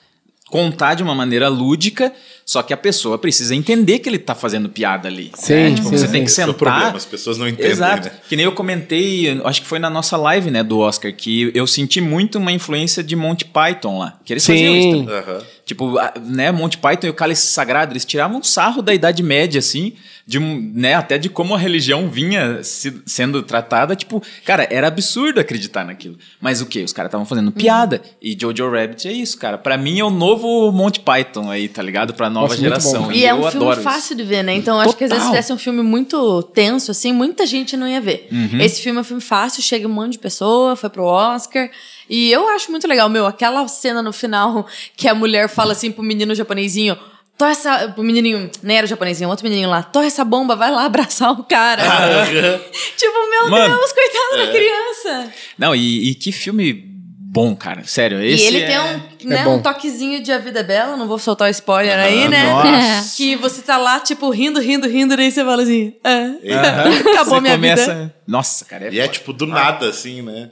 contar 0.54 0.94
de 0.94 1.02
uma 1.02 1.16
maneira 1.16 1.48
lúdica, 1.48 2.12
só 2.46 2.62
que 2.62 2.72
a 2.72 2.76
pessoa 2.76 3.18
precisa 3.18 3.56
entender 3.56 3.98
que 3.98 4.08
ele 4.08 4.20
tá 4.20 4.36
fazendo 4.36 4.68
piada 4.68 5.08
ali. 5.08 5.32
Sim, 5.34 5.52
né? 5.54 5.70
Tipo, 5.74 5.88
sim, 5.88 5.96
você 5.98 6.06
sim. 6.06 6.12
tem 6.12 6.22
que 6.22 6.30
Esse 6.30 6.42
é 6.42 6.44
o 6.44 6.52
sentar. 6.52 6.58
problema, 6.58 6.96
as 6.96 7.04
pessoas 7.04 7.38
não 7.38 7.48
entendem, 7.48 7.72
Exato. 7.72 8.06
né? 8.06 8.14
Que 8.28 8.36
nem 8.36 8.44
eu 8.44 8.52
comentei, 8.52 9.40
acho 9.42 9.62
que 9.62 9.66
foi 9.66 9.80
na 9.80 9.90
nossa 9.90 10.16
live, 10.16 10.52
né, 10.52 10.62
do 10.62 10.78
Oscar, 10.78 11.12
que 11.12 11.50
eu 11.56 11.66
senti 11.66 12.00
muito 12.00 12.38
uma 12.38 12.52
influência 12.52 13.02
de 13.02 13.16
Monty 13.16 13.46
Python 13.46 13.98
lá. 13.98 14.16
Que 14.24 14.32
eles 14.32 14.46
faziam 14.46 14.76
isso 14.76 14.90
Sim. 14.92 15.04
também. 15.06 15.18
Aham. 15.18 15.42
Tipo, 15.66 15.94
né, 16.24 16.52
Monty 16.52 16.78
Python 16.78 17.08
e 17.08 17.10
o 17.10 17.14
Cálice 17.14 17.48
Sagrado, 17.48 17.92
eles 17.92 18.04
tiravam 18.04 18.38
um 18.38 18.42
sarro 18.44 18.80
da 18.80 18.94
Idade 18.94 19.24
Média, 19.24 19.58
assim, 19.58 19.94
de, 20.26 20.38
né, 20.40 20.94
até 20.94 21.18
de 21.18 21.28
como 21.28 21.54
a 21.54 21.58
religião 21.58 22.08
vinha 22.08 22.62
se- 22.64 23.02
sendo 23.04 23.42
tratada. 23.42 23.94
Tipo, 23.94 24.22
cara, 24.44 24.66
era 24.70 24.88
absurdo 24.88 25.38
acreditar 25.38 25.84
naquilo. 25.84 26.16
Mas 26.40 26.60
o 26.62 26.66
quê? 26.66 26.82
Os 26.82 26.92
caras 26.92 27.08
estavam 27.10 27.26
fazendo 27.26 27.52
piada. 27.52 28.00
E 28.22 28.37
Jojo 28.40 28.70
Rabbit 28.70 29.06
é 29.06 29.12
isso, 29.12 29.37
cara. 29.38 29.58
Pra 29.58 29.76
mim 29.76 29.98
é 30.00 30.04
o 30.04 30.08
novo 30.10 30.72
Monty 30.72 31.00
Python 31.00 31.50
aí, 31.50 31.68
tá 31.68 31.82
ligado? 31.82 32.14
Pra 32.14 32.30
nova 32.30 32.48
Nossa, 32.48 32.60
geração. 32.60 33.02
bom. 33.04 33.12
E 33.12 33.24
é 33.24 33.32
eu 33.32 33.37
um 33.37 33.50
filme 33.50 33.66
adoro 33.66 33.82
fácil 33.82 34.16
de 34.16 34.22
ver, 34.24 34.42
né? 34.42 34.54
Então 34.54 34.80
acho 34.80 34.96
que 34.96 35.04
às 35.04 35.10
vezes 35.10 35.24
se 35.24 35.30
tivesse 35.30 35.52
um 35.52 35.58
filme 35.58 35.82
muito 35.82 36.42
tenso, 36.54 36.90
assim, 36.90 37.12
muita 37.12 37.44
gente 37.46 37.76
não 37.76 37.87
ia 37.87 38.00
ver. 38.00 38.28
Uhum. 38.32 38.60
Esse 38.60 38.80
filme 38.80 38.98
é 38.98 39.00
um 39.02 39.04
filme 39.04 39.22
fácil, 39.22 39.62
chega 39.62 39.87
um 39.87 39.92
monte 39.92 40.12
de 40.12 40.18
pessoa, 40.18 40.74
foi 40.74 40.88
pro 40.88 41.04
Oscar. 41.04 41.70
E 42.08 42.30
eu 42.30 42.48
acho 42.50 42.70
muito 42.70 42.87
legal, 42.87 43.08
meu, 43.08 43.26
aquela 43.26 43.66
cena 43.68 44.02
no 44.02 44.12
final 44.12 44.66
que 44.96 45.06
a 45.08 45.14
mulher 45.14 45.48
fala 45.48 45.72
assim 45.72 45.90
pro 45.92 46.02
menino 46.02 46.34
japonesinho. 46.34 46.96
Torre 47.36 47.52
essa. 47.52 47.88
Pro 47.88 48.02
menininho, 48.02 48.50
nem 48.62 48.76
era 48.76 48.84
o 48.84 48.88
japonesinho, 48.88 49.28
outro 49.28 49.44
menininho 49.44 49.68
lá. 49.68 49.82
Torre 49.82 50.06
essa 50.06 50.24
bomba, 50.24 50.54
vai 50.54 50.70
lá 50.70 50.84
abraçar 50.84 51.32
o 51.32 51.44
cara. 51.44 51.82
tipo, 52.96 53.30
meu 53.30 53.50
Mano, 53.50 53.76
Deus, 53.76 53.92
coitada 53.92 54.46
da 54.46 54.52
criança. 54.52 55.32
Não, 55.58 55.74
e, 55.74 56.10
e 56.10 56.14
que 56.14 56.30
filme 56.30 56.94
bom, 57.34 57.56
cara. 57.56 57.82
Sério, 57.84 58.22
esse 58.22 58.44
e 58.44 58.46
ele 58.46 58.60
é... 58.60 58.66
tem 58.66 58.78
um, 58.78 59.28
né, 59.28 59.42
bom. 59.42 59.56
um 59.56 59.62
toquezinho 59.62 60.22
de 60.22 60.30
A 60.30 60.38
Vida 60.38 60.60
é 60.60 60.62
Bela, 60.62 60.96
não 60.96 61.08
vou 61.08 61.18
soltar 61.18 61.48
o 61.48 61.50
spoiler 61.50 61.98
aí, 61.98 62.28
né? 62.28 62.44
nossa. 62.44 63.16
Que 63.16 63.34
você 63.34 63.60
tá 63.60 63.76
lá, 63.76 63.98
tipo, 63.98 64.30
rindo, 64.30 64.60
rindo, 64.60 64.86
rindo, 64.86 65.16
daí 65.16 65.32
você 65.32 65.44
fala 65.44 65.64
assim, 65.64 65.92
é, 66.04 66.54
Aham. 66.54 66.98
acabou 67.10 67.34
Você 67.34 67.40
minha 67.40 67.54
começa... 67.54 67.94
vida. 67.94 68.14
Nossa, 68.24 68.64
cara, 68.64 68.86
é 68.86 68.92
E 68.92 69.00
é 69.00 69.02
foda. 69.02 69.12
tipo 69.12 69.32
do 69.32 69.46
nada, 69.46 69.88
assim, 69.88 70.22
né? 70.22 70.50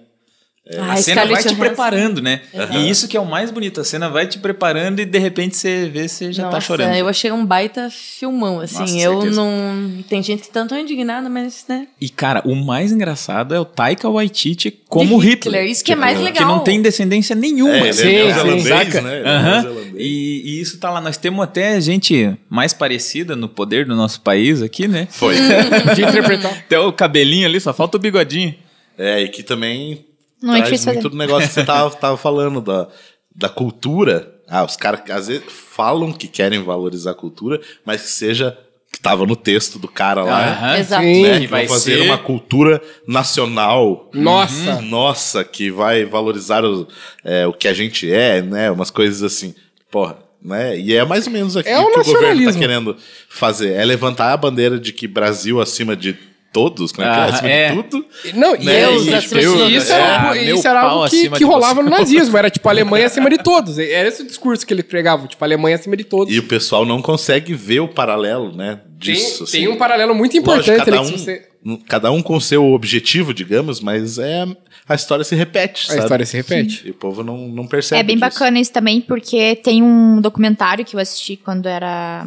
A 0.78 0.92
Ai, 0.92 1.02
cena 1.02 1.26
vai 1.26 1.42
te 1.42 1.48
Johansson. 1.48 1.56
preparando, 1.58 2.22
né? 2.22 2.40
E 2.70 2.88
isso 2.88 3.08
que 3.08 3.16
é 3.16 3.20
o 3.20 3.26
mais 3.26 3.50
bonito. 3.50 3.80
A 3.80 3.84
cena 3.84 4.08
vai 4.08 4.28
te 4.28 4.38
preparando 4.38 5.00
e 5.00 5.04
de 5.04 5.18
repente 5.18 5.56
você 5.56 5.90
vê, 5.92 6.06
você 6.06 6.32
já 6.32 6.44
tá 6.44 6.50
Nossa, 6.52 6.60
chorando. 6.66 6.94
eu 6.94 7.08
achei 7.08 7.32
um 7.32 7.44
baita 7.44 7.90
filmão, 7.90 8.60
assim. 8.60 8.78
Nossa, 8.78 8.96
eu 8.96 9.20
certeza. 9.22 9.40
não... 9.42 10.02
Tem 10.08 10.22
gente 10.22 10.42
que 10.42 10.50
tá 10.50 10.64
tão 10.64 10.78
indignada, 10.78 11.28
mas, 11.28 11.64
né? 11.68 11.88
E, 12.00 12.08
cara, 12.08 12.42
o 12.44 12.54
mais 12.54 12.92
engraçado 12.92 13.52
é 13.56 13.58
o 13.58 13.64
Taika 13.64 14.08
Waititi 14.08 14.70
como 14.88 15.20
De 15.20 15.30
Hitler. 15.30 15.54
Hitler, 15.54 15.66
isso 15.72 15.82
que 15.84 15.92
é 15.92 15.96
mais 15.96 16.16
Que 16.16 16.24
legal. 16.24 16.46
não 16.46 16.60
tem 16.60 16.80
descendência 16.80 17.34
nenhuma. 17.34 17.74
É, 17.74 17.78
ele 17.78 17.86
é 17.88 17.90
assim, 17.90 18.04
neozelandês, 18.12 19.02
né? 19.02 19.18
Ele 19.18 19.28
é 19.28 19.42
neozelandês. 19.42 19.94
E, 19.98 20.42
e 20.44 20.60
isso 20.60 20.78
tá 20.78 20.90
lá. 20.90 21.00
Nós 21.00 21.16
temos 21.16 21.42
até 21.42 21.80
gente 21.80 22.38
mais 22.48 22.72
parecida 22.72 23.34
no 23.34 23.48
poder 23.48 23.84
do 23.84 23.96
nosso 23.96 24.20
país 24.20 24.62
aqui, 24.62 24.86
né? 24.86 25.08
Foi. 25.10 25.34
De 25.96 26.02
interpretar. 26.06 26.52
Até 26.52 26.78
o 26.78 26.92
cabelinho 26.92 27.46
ali, 27.48 27.60
só 27.60 27.74
falta 27.74 27.96
o 27.96 28.00
bigodinho. 28.00 28.54
É, 28.96 29.22
e 29.22 29.28
que 29.28 29.42
também 29.42 30.04
Não 30.42 30.54
é 30.54 30.58
traz 30.58 30.70
difícil 30.70 30.92
muito 30.92 31.02
fazer. 31.04 31.10
do 31.10 31.16
negócio 31.18 31.48
que 31.48 31.54
você 31.54 31.64
tava, 31.64 31.90
tava 31.96 32.16
falando, 32.16 32.60
da, 32.60 32.88
da 33.34 33.48
cultura. 33.48 34.32
Ah, 34.48 34.64
os 34.64 34.76
caras 34.76 35.00
às 35.10 35.28
vezes 35.28 35.44
falam 35.48 36.12
que 36.12 36.28
querem 36.28 36.62
valorizar 36.62 37.12
a 37.12 37.14
cultura, 37.14 37.60
mas 37.86 38.02
que 38.02 38.08
seja 38.08 38.58
que 38.92 39.00
tava 39.00 39.24
no 39.24 39.34
texto 39.34 39.78
do 39.78 39.88
cara 39.88 40.22
lá. 40.22 40.48
Aham. 40.50 40.76
Exato. 40.78 41.02
Sim. 41.04 41.22
Né, 41.22 41.36
E 41.36 41.40
que 41.40 41.46
vai 41.46 41.66
fazer 41.66 41.96
ser- 41.96 42.02
uma 42.02 42.18
cultura 42.18 42.82
nacional. 43.08 44.10
Nossa. 44.12 44.74
Uhum. 44.76 44.82
Nossa, 44.82 45.42
que 45.44 45.70
vai 45.70 46.04
valorizar 46.04 46.64
o, 46.64 46.86
é, 47.24 47.46
o 47.46 47.52
que 47.54 47.66
a 47.68 47.72
gente 47.72 48.12
é, 48.12 48.42
né? 48.42 48.70
Umas 48.70 48.90
coisas 48.90 49.22
assim. 49.22 49.54
Porra, 49.90 50.18
né? 50.42 50.78
E 50.78 50.94
é 50.94 51.04
mais 51.04 51.26
ou 51.26 51.32
menos 51.32 51.56
aqui 51.56 51.70
É 51.70 51.78
o 51.80 51.86
que 51.86 52.00
o 52.00 52.04
governo 52.04 52.12
tá 52.20 52.20
nacionalismo. 52.34 52.60
querendo 52.60 52.96
fazer. 53.30 53.72
É 53.72 53.84
levantar 53.84 54.32
a 54.32 54.36
bandeira 54.36 54.78
de 54.78 54.92
que 54.92 55.08
Brasil 55.08 55.60
acima 55.60 55.96
de 55.96 56.14
todos, 56.52 56.92
como 56.92 57.06
é 57.06 57.12
que 57.12 57.18
é? 57.18 57.22
Acima 57.22 57.48
é. 57.48 57.74
de 57.74 57.82
tudo. 57.84 58.06
Não, 58.34 58.54
e 58.54 58.64
Né? 58.64 58.80
Deus 58.86 59.06
E, 59.06 59.14
acima 59.14 59.40
de 59.40 59.46
tipo, 59.46 59.52
tudo. 59.58 59.70
E 59.70 59.76
isso, 59.76 59.92
É, 59.92 59.96
era, 60.00 60.34
meu 60.34 60.54
isso 60.56 60.68
era 60.68 60.80
algo 60.82 61.08
que, 61.08 61.16
acima 61.16 61.36
que 61.38 61.44
de 61.44 61.50
rolava 61.50 61.82
no 61.82 61.90
nazismo. 61.90 62.36
Era 62.36 62.50
tipo 62.50 62.68
a 62.68 62.72
Alemanha 62.72 63.06
acima 63.06 63.30
de 63.30 63.38
todos. 63.38 63.78
Era 63.78 64.08
esse 64.08 64.22
o 64.22 64.26
discurso 64.26 64.66
que 64.66 64.72
ele 64.74 64.82
pregava. 64.82 65.26
Tipo, 65.26 65.42
a 65.42 65.46
Alemanha 65.46 65.76
acima 65.76 65.96
de 65.96 66.04
todos. 66.04 66.32
E 66.34 66.38
o 66.38 66.42
pessoal 66.42 66.84
não 66.84 67.00
consegue 67.02 67.54
ver 67.54 67.80
o 67.80 67.88
paralelo, 67.88 68.54
né? 68.54 68.80
tem, 69.00 69.14
Disso. 69.14 69.44
tem 69.50 69.64
assim. 69.64 69.68
um 69.72 69.76
paralelo 69.76 70.14
muito 70.14 70.36
importante 70.36 70.78
Lógico, 70.78 70.84
cada, 70.90 71.00
um, 71.02 71.04
você- 71.18 71.48
cada 71.88 72.10
um 72.12 72.22
com 72.22 72.38
seu 72.38 72.72
objetivo, 72.72 73.34
digamos, 73.34 73.80
mas 73.80 74.16
é 74.18 74.44
a 74.88 74.94
história 74.94 75.24
se 75.24 75.34
repete. 75.34 75.86
A 75.86 75.88
sabe? 75.88 76.00
história 76.02 76.26
se 76.26 76.36
repete. 76.36 76.82
E 76.86 76.90
o 76.90 76.94
povo 76.94 77.24
não, 77.24 77.48
não 77.48 77.66
percebe. 77.66 78.00
É 78.00 78.04
bem 78.04 78.16
disso. 78.16 78.20
bacana 78.28 78.60
isso 78.60 78.72
também, 78.72 79.00
porque 79.00 79.56
tem 79.56 79.82
um 79.82 80.20
documentário 80.20 80.84
que 80.84 80.94
eu 80.94 81.00
assisti 81.00 81.36
quando 81.36 81.66
era 81.66 82.26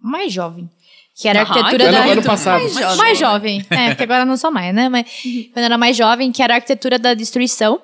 mais 0.00 0.32
jovem. 0.32 0.68
Que 1.18 1.28
era 1.28 1.40
a 1.40 1.42
arquitetura 1.42 1.84
que 1.86 1.90
da. 1.92 2.02
ano- 2.02 2.12
ano 2.12 2.22
passado. 2.22 2.60
Mais 2.74 2.96
Mais, 2.96 3.18
jovem. 3.18 3.60
jovem. 3.60 3.66
É, 3.70 3.88
porque 3.88 4.02
agora 4.02 4.22
eu 4.22 4.26
não 4.26 4.36
sou 4.36 4.50
mais, 4.50 4.74
né? 4.74 4.88
Mas 4.88 5.06
quando 5.52 5.58
eu 5.58 5.64
era 5.64 5.78
mais 5.78 5.96
jovem, 5.96 6.30
que 6.30 6.42
era 6.42 6.54
a 6.54 6.56
arquitetura 6.56 6.98
da 6.98 7.14
destruição. 7.14 7.80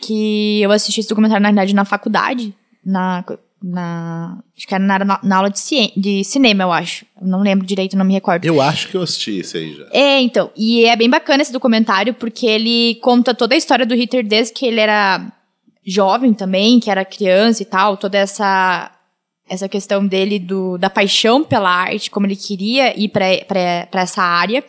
Que 0.00 0.60
eu 0.60 0.70
assisti 0.70 1.00
esse 1.00 1.08
documentário, 1.08 1.42
na 1.42 1.48
verdade, 1.48 1.74
na 1.74 1.84
faculdade. 1.84 2.54
Na. 2.84 3.24
na 3.62 4.38
acho 4.56 4.66
que 4.68 4.74
era 4.74 4.84
na, 4.84 4.98
na, 5.00 5.20
na 5.22 5.36
aula 5.36 5.50
de, 5.50 5.58
cien- 5.58 5.90
de 5.96 6.22
cinema, 6.22 6.62
eu 6.64 6.72
acho. 6.72 7.04
Eu 7.20 7.26
não 7.26 7.40
lembro 7.40 7.66
direito, 7.66 7.96
não 7.96 8.04
me 8.04 8.12
recordo. 8.12 8.44
Eu 8.44 8.60
acho 8.60 8.88
que 8.88 8.96
eu 8.96 9.02
assisti 9.02 9.40
isso 9.40 9.56
aí 9.56 9.74
já. 9.74 9.86
É, 9.90 10.20
então. 10.20 10.50
E 10.54 10.84
é 10.84 10.94
bem 10.94 11.08
bacana 11.08 11.42
esse 11.42 11.52
documentário, 11.52 12.12
porque 12.14 12.46
ele 12.46 12.96
conta 13.02 13.34
toda 13.34 13.54
a 13.54 13.58
história 13.58 13.86
do 13.86 13.94
Hitler 13.94 14.26
desde 14.26 14.52
que 14.52 14.66
ele 14.66 14.80
era 14.80 15.26
jovem 15.84 16.34
também, 16.34 16.78
que 16.78 16.90
era 16.90 17.04
criança 17.04 17.62
e 17.62 17.66
tal, 17.66 17.96
toda 17.96 18.18
essa 18.18 18.90
essa 19.48 19.68
questão 19.68 20.06
dele 20.06 20.38
do, 20.38 20.76
da 20.76 20.90
paixão 20.90 21.44
pela 21.44 21.70
arte, 21.70 22.10
como 22.10 22.26
ele 22.26 22.36
queria 22.36 22.98
ir 22.98 23.08
para 23.08 24.00
essa 24.00 24.22
área. 24.22 24.64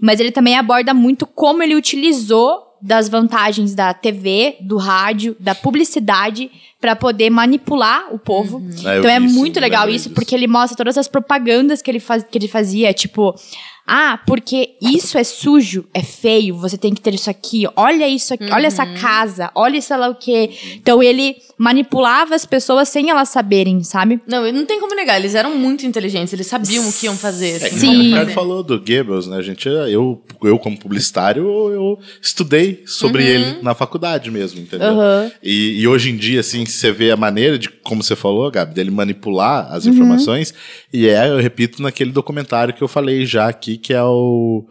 Mas 0.00 0.20
ele 0.20 0.30
também 0.30 0.56
aborda 0.56 0.94
muito 0.94 1.26
como 1.26 1.62
ele 1.62 1.74
utilizou 1.74 2.72
das 2.82 3.08
vantagens 3.08 3.76
da 3.76 3.94
TV, 3.94 4.56
do 4.60 4.76
rádio, 4.76 5.36
da 5.38 5.54
publicidade 5.54 6.50
para 6.80 6.96
poder 6.96 7.30
manipular 7.30 8.12
o 8.12 8.18
povo. 8.18 8.60
Ah, 8.84 8.94
eu 8.94 8.98
então 8.98 9.10
é 9.10 9.20
isso, 9.20 9.38
muito 9.38 9.60
legal 9.60 9.88
isso, 9.88 10.10
porque 10.10 10.34
ele 10.34 10.48
mostra 10.48 10.76
todas 10.76 10.98
as 10.98 11.06
propagandas 11.06 11.80
que 11.80 11.88
ele, 11.88 12.00
faz, 12.00 12.24
que 12.28 12.36
ele 12.36 12.48
fazia, 12.48 12.92
tipo, 12.92 13.36
ah, 13.86 14.18
porque 14.26 14.76
isso 14.80 15.18
é 15.18 15.24
sujo, 15.24 15.84
é 15.92 16.02
feio, 16.02 16.56
você 16.56 16.78
tem 16.78 16.94
que 16.94 17.00
ter 17.00 17.14
isso 17.14 17.28
aqui, 17.28 17.64
olha 17.74 18.08
isso 18.08 18.32
aqui, 18.32 18.50
olha 18.52 18.66
essa 18.66 18.86
casa, 18.86 19.50
olha 19.54 19.80
sei 19.80 19.96
lá 19.96 20.08
o 20.08 20.14
quê. 20.14 20.50
Então 20.76 21.02
ele 21.02 21.36
manipulava 21.58 22.34
as 22.34 22.46
pessoas 22.46 22.88
sem 22.88 23.10
elas 23.10 23.28
saberem, 23.28 23.82
sabe? 23.82 24.20
Não, 24.26 24.50
não 24.52 24.64
tem 24.64 24.80
como 24.80 24.94
negar, 24.94 25.18
eles 25.18 25.34
eram 25.34 25.56
muito 25.56 25.84
inteligentes, 25.84 26.32
eles 26.32 26.46
sabiam 26.46 26.88
o 26.88 26.92
que 26.92 27.06
iam 27.06 27.16
fazer. 27.16 27.50
É, 27.50 27.56
assim, 27.56 27.68
que 27.68 27.74
o 27.74 27.78
Sim. 27.78 28.02
Ricardo 28.02 28.32
falou 28.32 28.62
do 28.62 28.78
Goebbels, 28.78 29.26
né? 29.26 29.36
A 29.36 29.42
gente, 29.42 29.68
eu, 29.68 30.22
eu 30.42 30.58
como 30.58 30.78
publicitário, 30.78 31.42
eu 31.70 31.98
estudei 32.20 32.82
sobre 32.86 33.24
ele 33.24 33.62
na 33.62 33.74
faculdade 33.74 34.30
mesmo, 34.30 34.60
entendeu? 34.60 34.92
Uhum. 34.92 35.30
E, 35.42 35.80
e 35.80 35.88
hoje 35.88 36.10
em 36.10 36.16
dia, 36.16 36.40
assim, 36.40 36.64
você 36.64 36.92
vê 36.92 37.10
a 37.10 37.16
maneira 37.16 37.58
de, 37.58 37.68
como 37.68 38.02
você 38.02 38.14
falou, 38.14 38.50
Gabi, 38.50 38.74
dele 38.74 38.90
manipular 38.90 39.72
as 39.72 39.86
informações. 39.86 40.54
E 40.92 41.08
é, 41.08 41.28
eu 41.28 41.38
repito, 41.38 41.82
naquele 41.82 42.12
documentário 42.12 42.74
que 42.74 42.82
eu 42.82 42.88
falei 42.88 43.26
já 43.26 43.48
aqui, 43.72 43.78
que 43.78 43.92
é 43.92 44.02
o 44.02 44.66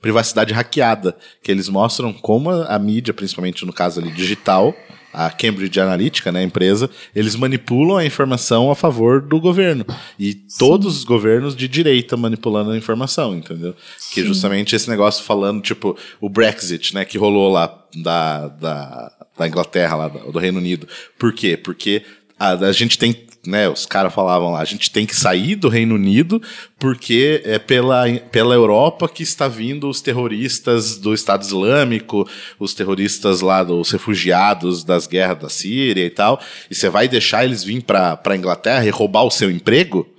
Privacidade 0.00 0.52
Hackeada, 0.52 1.16
que 1.42 1.50
eles 1.50 1.68
mostram 1.68 2.12
como 2.12 2.50
a, 2.50 2.78
mídia, 2.78 3.14
principalmente 3.14 3.64
no 3.64 3.72
caso 3.72 4.00
ali 4.00 4.10
digital, 4.10 4.74
a 5.12 5.30
Cambridge 5.30 5.80
Analytica, 5.80 6.32
né, 6.32 6.40
a 6.40 6.42
empresa, 6.42 6.90
eles 7.14 7.36
manipulam 7.36 7.98
a 7.98 8.04
informação 8.04 8.70
a 8.70 8.74
favor 8.74 9.22
do 9.22 9.40
governo. 9.40 9.86
E 10.18 10.34
todos 10.34 10.98
os 10.98 11.04
governos 11.04 11.54
de 11.54 11.68
direita 11.68 12.16
manipulando 12.16 12.72
a 12.72 12.76
informação, 12.76 13.34
entendeu? 13.34 13.74
Que 14.12 14.24
justamente 14.24 14.74
esse 14.74 14.90
negócio 14.90 15.24
falando, 15.24 15.62
tipo, 15.62 15.96
o 16.20 16.28
Brexit, 16.28 16.94
né, 16.94 17.04
que 17.04 17.16
rolou 17.16 17.50
lá 17.50 17.86
da, 17.94 18.48
da, 18.48 19.12
da 19.38 19.46
Inglaterra, 19.46 19.94
lá 19.94 20.08
do 20.08 20.38
Reino 20.38 20.58
Unido. 20.58 20.88
Por 21.16 21.32
quê? 21.32 21.56
Porque 21.56 22.02
a, 22.38 22.52
a 22.52 22.72
gente 22.72 22.98
tem, 22.98 23.26
né, 23.46 23.68
os 23.68 23.86
caras 23.86 24.12
falavam 24.12 24.52
lá, 24.52 24.60
a 24.60 24.64
gente 24.64 24.90
tem 24.90 25.06
que 25.06 25.14
sair 25.14 25.56
do 25.56 25.68
Reino 25.68 25.94
Unido 25.94 26.40
porque 26.78 27.42
é 27.44 27.58
pela, 27.58 28.04
pela 28.30 28.54
Europa 28.54 29.08
que 29.08 29.22
está 29.22 29.48
vindo 29.48 29.88
os 29.88 30.00
terroristas 30.00 30.96
do 30.96 31.14
Estado 31.14 31.42
Islâmico, 31.42 32.28
os 32.58 32.74
terroristas 32.74 33.40
lá 33.40 33.62
dos 33.62 33.90
refugiados 33.90 34.84
das 34.84 35.06
guerras 35.06 35.38
da 35.38 35.48
Síria 35.48 36.04
e 36.04 36.10
tal, 36.10 36.40
e 36.70 36.74
você 36.74 36.88
vai 36.88 37.08
deixar 37.08 37.44
eles 37.44 37.64
vir 37.64 37.82
para 37.82 38.20
a 38.24 38.36
Inglaterra 38.36 38.86
e 38.86 38.90
roubar 38.90 39.24
o 39.24 39.30
seu 39.30 39.50
emprego? 39.50 40.13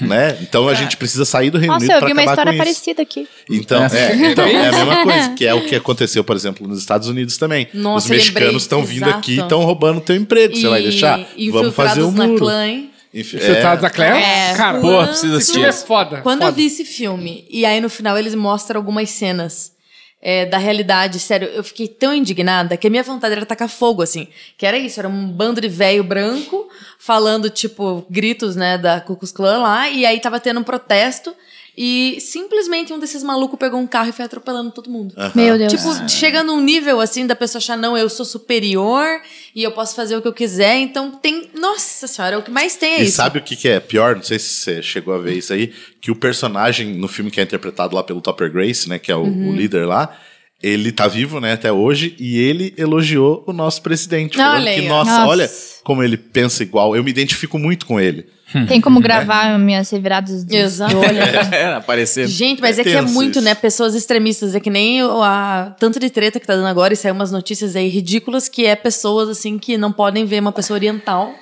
Né? 0.00 0.38
Então 0.40 0.68
a 0.68 0.74
gente 0.74 0.96
precisa 0.96 1.24
sair 1.24 1.50
do 1.50 1.58
Reino 1.58 1.74
Nossa, 1.74 1.84
Unido 1.84 1.94
eu 1.94 1.98
para 1.98 2.06
vi 2.06 2.12
uma 2.12 2.22
acabar 2.22 2.32
história 2.32 2.52
com 2.52 2.56
isso. 2.56 2.64
parecida 2.64 3.02
aqui. 3.02 3.28
Então, 3.50 3.84
é, 3.84 4.14
então, 4.30 4.46
é 4.46 4.68
a 4.68 4.72
mesma 4.72 5.02
coisa, 5.02 5.28
que 5.34 5.44
é 5.46 5.52
o 5.52 5.66
que 5.66 5.74
aconteceu, 5.74 6.22
por 6.22 6.36
exemplo, 6.36 6.66
nos 6.66 6.78
Estados 6.78 7.08
Unidos 7.08 7.36
também. 7.36 7.66
Nossa, 7.74 8.04
Os 8.06 8.10
eu 8.10 8.16
mexicanos 8.16 8.62
estão 8.62 8.84
vindo 8.84 9.02
exato. 9.04 9.18
aqui 9.18 9.32
e 9.36 9.40
estão 9.40 9.62
roubando 9.64 9.98
o 9.98 10.00
teu 10.00 10.14
emprego. 10.16 10.56
Você 10.56 10.68
vai 10.68 10.82
deixar? 10.82 11.26
E 11.36 11.50
Vamos 11.50 11.74
fazer 11.74 12.02
o 12.02 12.04
Infiltrados 12.08 12.14
na 12.14 12.26
muro. 12.28 12.38
clã, 12.38 12.66
hein? 12.66 12.90
Infi- 13.12 13.36
Infiltrados 13.38 13.78
é. 13.84 13.88
da 13.88 13.90
Claire? 13.90 14.16
É, 14.24 14.54
Cara, 14.54 14.78
precisa 15.08 15.36
esse 15.38 15.50
filme 15.52 15.66
é 15.66 15.68
assistir. 15.70 15.86
foda. 15.88 16.20
Quando 16.22 16.38
foda. 16.42 16.50
eu 16.50 16.54
vi 16.54 16.66
esse 16.66 16.84
filme, 16.84 17.44
e 17.50 17.66
aí 17.66 17.80
no 17.80 17.90
final 17.90 18.16
eles 18.16 18.34
mostram 18.36 18.78
algumas 18.78 19.10
cenas. 19.10 19.72
É, 20.20 20.44
da 20.46 20.58
realidade. 20.58 21.18
Sério, 21.18 21.48
eu 21.48 21.64
fiquei 21.64 21.88
tão 21.88 22.14
indignada 22.14 22.76
que 22.76 22.86
a 22.86 22.90
minha 22.90 23.02
vontade 23.02 23.34
era 23.34 23.46
tacar 23.46 23.68
fogo, 23.68 24.02
assim. 24.02 24.28
Que 24.56 24.66
era 24.66 24.78
isso, 24.78 25.00
era 25.00 25.08
um 25.08 25.28
bando 25.28 25.60
de 25.60 25.68
velho 25.68 26.04
branco 26.04 26.68
falando, 26.98 27.48
tipo, 27.48 28.04
gritos, 28.10 28.54
né, 28.56 28.76
da 28.76 29.00
Klux 29.00 29.32
Klan 29.32 29.58
lá. 29.58 29.88
E 29.88 30.04
aí 30.04 30.20
tava 30.20 30.38
tendo 30.38 30.60
um 30.60 30.64
protesto. 30.64 31.34
E 31.82 32.18
simplesmente 32.20 32.92
um 32.92 32.98
desses 32.98 33.22
malucos 33.22 33.58
pegou 33.58 33.80
um 33.80 33.86
carro 33.86 34.10
e 34.10 34.12
foi 34.12 34.26
atropelando 34.26 34.70
todo 34.70 34.90
mundo. 34.90 35.14
Meu 35.34 35.56
Deus. 35.56 35.72
Tipo, 35.72 36.08
chega 36.10 36.42
num 36.42 36.60
nível 36.60 37.00
assim 37.00 37.26
da 37.26 37.34
pessoa 37.34 37.58
achar, 37.58 37.74
não, 37.74 37.96
eu 37.96 38.06
sou 38.10 38.26
superior 38.26 39.06
e 39.54 39.62
eu 39.62 39.72
posso 39.72 39.94
fazer 39.94 40.14
o 40.14 40.20
que 40.20 40.28
eu 40.28 40.32
quiser. 40.34 40.76
Então 40.76 41.10
tem. 41.10 41.48
Nossa 41.54 42.06
senhora, 42.06 42.38
o 42.38 42.42
que 42.42 42.50
mais 42.50 42.76
tem 42.76 42.96
é 42.96 43.00
E 43.00 43.04
isso. 43.04 43.16
sabe 43.16 43.38
o 43.38 43.42
que, 43.42 43.56
que 43.56 43.66
é 43.66 43.80
pior? 43.80 44.14
Não 44.14 44.22
sei 44.22 44.38
se 44.38 44.48
você 44.52 44.82
chegou 44.82 45.14
a 45.14 45.18
ver 45.18 45.38
isso 45.38 45.54
aí. 45.54 45.72
Que 46.02 46.10
o 46.10 46.16
personagem 46.16 46.94
no 46.94 47.08
filme 47.08 47.30
que 47.30 47.40
é 47.40 47.44
interpretado 47.44 47.96
lá 47.96 48.02
pelo 48.04 48.20
Topper 48.20 48.52
Grace, 48.52 48.86
né? 48.86 48.98
Que 48.98 49.10
é 49.10 49.16
o, 49.16 49.20
Uhum. 49.22 49.48
o 49.50 49.56
líder 49.56 49.86
lá. 49.86 50.14
Ele 50.62 50.92
tá 50.92 51.08
vivo, 51.08 51.40
né, 51.40 51.52
até 51.52 51.72
hoje, 51.72 52.14
e 52.18 52.38
ele 52.38 52.74
elogiou 52.76 53.42
o 53.46 53.52
nosso 53.52 53.80
presidente. 53.80 54.38
Olha 54.38 54.46
Falando 54.50 54.74
que, 54.74 54.88
nossa, 54.88 55.10
Nossa. 55.10 55.26
olha 55.26 55.50
como 55.82 56.02
ele 56.02 56.16
pensa 56.18 56.62
igual. 56.62 56.94
Eu 56.94 57.02
me 57.02 57.10
identifico 57.10 57.58
muito 57.58 57.86
com 57.86 57.98
ele. 57.98 58.26
Tem 58.68 58.80
como 58.80 59.00
gravar 59.00 59.56
minhas 59.60 59.88
reviradas 59.90 60.44
de, 60.44 60.56
Exato. 60.56 60.96
olho. 60.98 61.08
É, 61.54 61.72
aparecer. 61.74 62.26
Gente, 62.26 62.60
mas 62.60 62.78
É 62.78 62.82
é, 62.82 62.84
que 62.84 62.90
é 62.90 63.00
muito, 63.00 63.38
isso. 63.38 63.44
né? 63.44 63.54
Pessoas 63.54 63.94
extremistas. 63.94 64.54
É 64.56 64.60
que 64.60 64.68
nem 64.68 65.02
o- 65.04 65.22
a 65.22 65.74
tanto 65.78 66.00
de 66.00 66.10
treta 66.10 66.38
que 66.40 66.46
tá 66.46 66.56
dando 66.56 66.66
agora, 66.66 66.92
e 66.92 66.96
saiu 66.96 67.14
umas 67.14 67.30
notícias 67.30 67.76
aí 67.76 67.88
ridículas 67.88 68.48
que 68.48 68.66
é 68.66 68.74
pessoas 68.76 69.28
assim 69.28 69.56
que 69.56 69.78
não 69.78 69.92
podem 69.92 70.24
ver 70.26 70.40
uma 70.40 70.50
pessoa 70.52 70.76
oriental 70.76 71.32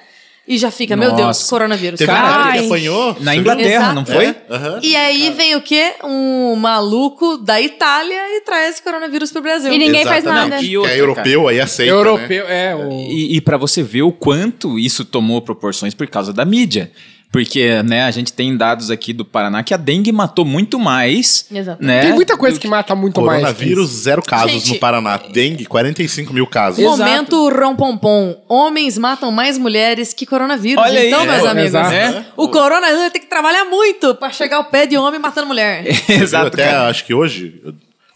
e 0.49 0.57
já 0.57 0.71
fica, 0.71 0.97
meu 0.97 1.11
Deus, 1.13 1.27
Nossa. 1.27 1.51
coronavírus. 1.51 1.99
Teve 1.99 2.11
Cara, 2.11 2.27
cara 2.27 2.45
ai. 2.53 2.65
apanhou. 2.65 3.15
Na 3.21 3.37
Inglaterra, 3.37 3.69
Exato. 3.69 3.95
não 3.95 4.07
foi? 4.07 4.25
É, 4.25 4.35
aham. 4.49 4.81
E 4.83 4.97
aí 4.97 5.31
vem 5.37 5.55
o 5.55 5.61
quê? 5.61 5.93
Um 6.03 6.57
maluco 6.57 7.37
da 7.37 7.61
Itália 7.61 8.37
e 8.37 8.41
traz 8.41 8.81
coronavírus 8.81 9.31
pro 9.31 9.43
Brasil. 9.43 9.71
E 9.71 9.79
ninguém 9.79 10.05
faz 10.05 10.25
Exatamente. 10.25 10.51
nada. 10.51 10.63
E 10.63 10.69
Que 10.69 10.79
outra, 10.79 10.93
é 10.95 11.01
europeu, 11.01 11.49
aí 11.49 11.61
aceita. 11.61 11.93
Europeu, 11.93 12.47
é. 12.49 12.75
O... 12.75 12.91
E, 12.91 13.37
e 13.37 13.41
para 13.43 13.59
você 13.59 13.83
ver 13.83 14.03
o 14.03 14.11
quanto 14.11 14.79
isso 14.79 15.05
tomou 15.05 15.43
proporções 15.43 15.93
por 15.93 16.07
causa 16.07 16.33
da 16.33 16.47
mídia. 16.47 16.91
Porque, 17.31 17.83
né, 17.83 18.05
a 18.05 18.11
gente 18.11 18.33
tem 18.33 18.57
dados 18.57 18.91
aqui 18.91 19.13
do 19.13 19.23
Paraná 19.23 19.63
que 19.63 19.75
a 19.75 19.77
dengue 19.77 20.11
matou 20.11 20.47
muito 20.47 20.79
mais. 20.79 21.47
Exato. 21.53 21.85
Né, 21.85 22.01
Tem 22.01 22.13
muita 22.15 22.37
coisa 22.39 22.57
do 22.57 22.61
que 22.61 22.67
mata 22.67 22.95
muito 22.95 23.21
mais. 23.21 23.41
Coronavírus, 23.41 23.91
zero 23.91 24.23
casos 24.23 24.53
Gente- 24.53 24.73
no 24.73 24.79
Paraná. 24.79 25.19
Dengue, 25.31 25.67
45 25.67 26.33
mil 26.33 26.47
casos. 26.47 26.79
Exato. 26.79 26.97
Momento 26.97 27.49
rompompom. 27.51 28.35
Homens 28.49 28.97
matam 28.97 29.31
mais 29.31 29.59
mulheres 29.59 30.15
que 30.15 30.25
coronavírus. 30.25 30.83
Olha 30.83 31.01
aí, 31.01 31.09
então, 31.09 31.25
meus 31.27 31.45
é, 31.45 31.49
amigos. 31.49 31.73
Né? 31.73 32.25
o 32.37 32.49
coronavírus 32.49 33.13
tem 33.13 33.21
que 33.21 33.29
trabalhar 33.29 33.67
muito 33.67 34.15
pra 34.15 34.31
chegar 34.31 34.57
ao 34.57 34.65
pé 34.65 34.87
de 34.87 34.97
homem 34.97 35.21
matando 35.21 35.47
mulher. 35.47 35.85
Exato, 36.09 36.47
Até 36.49 36.65
cara. 36.65 36.89
acho 36.89 37.05
que 37.05 37.13
hoje, 37.13 37.61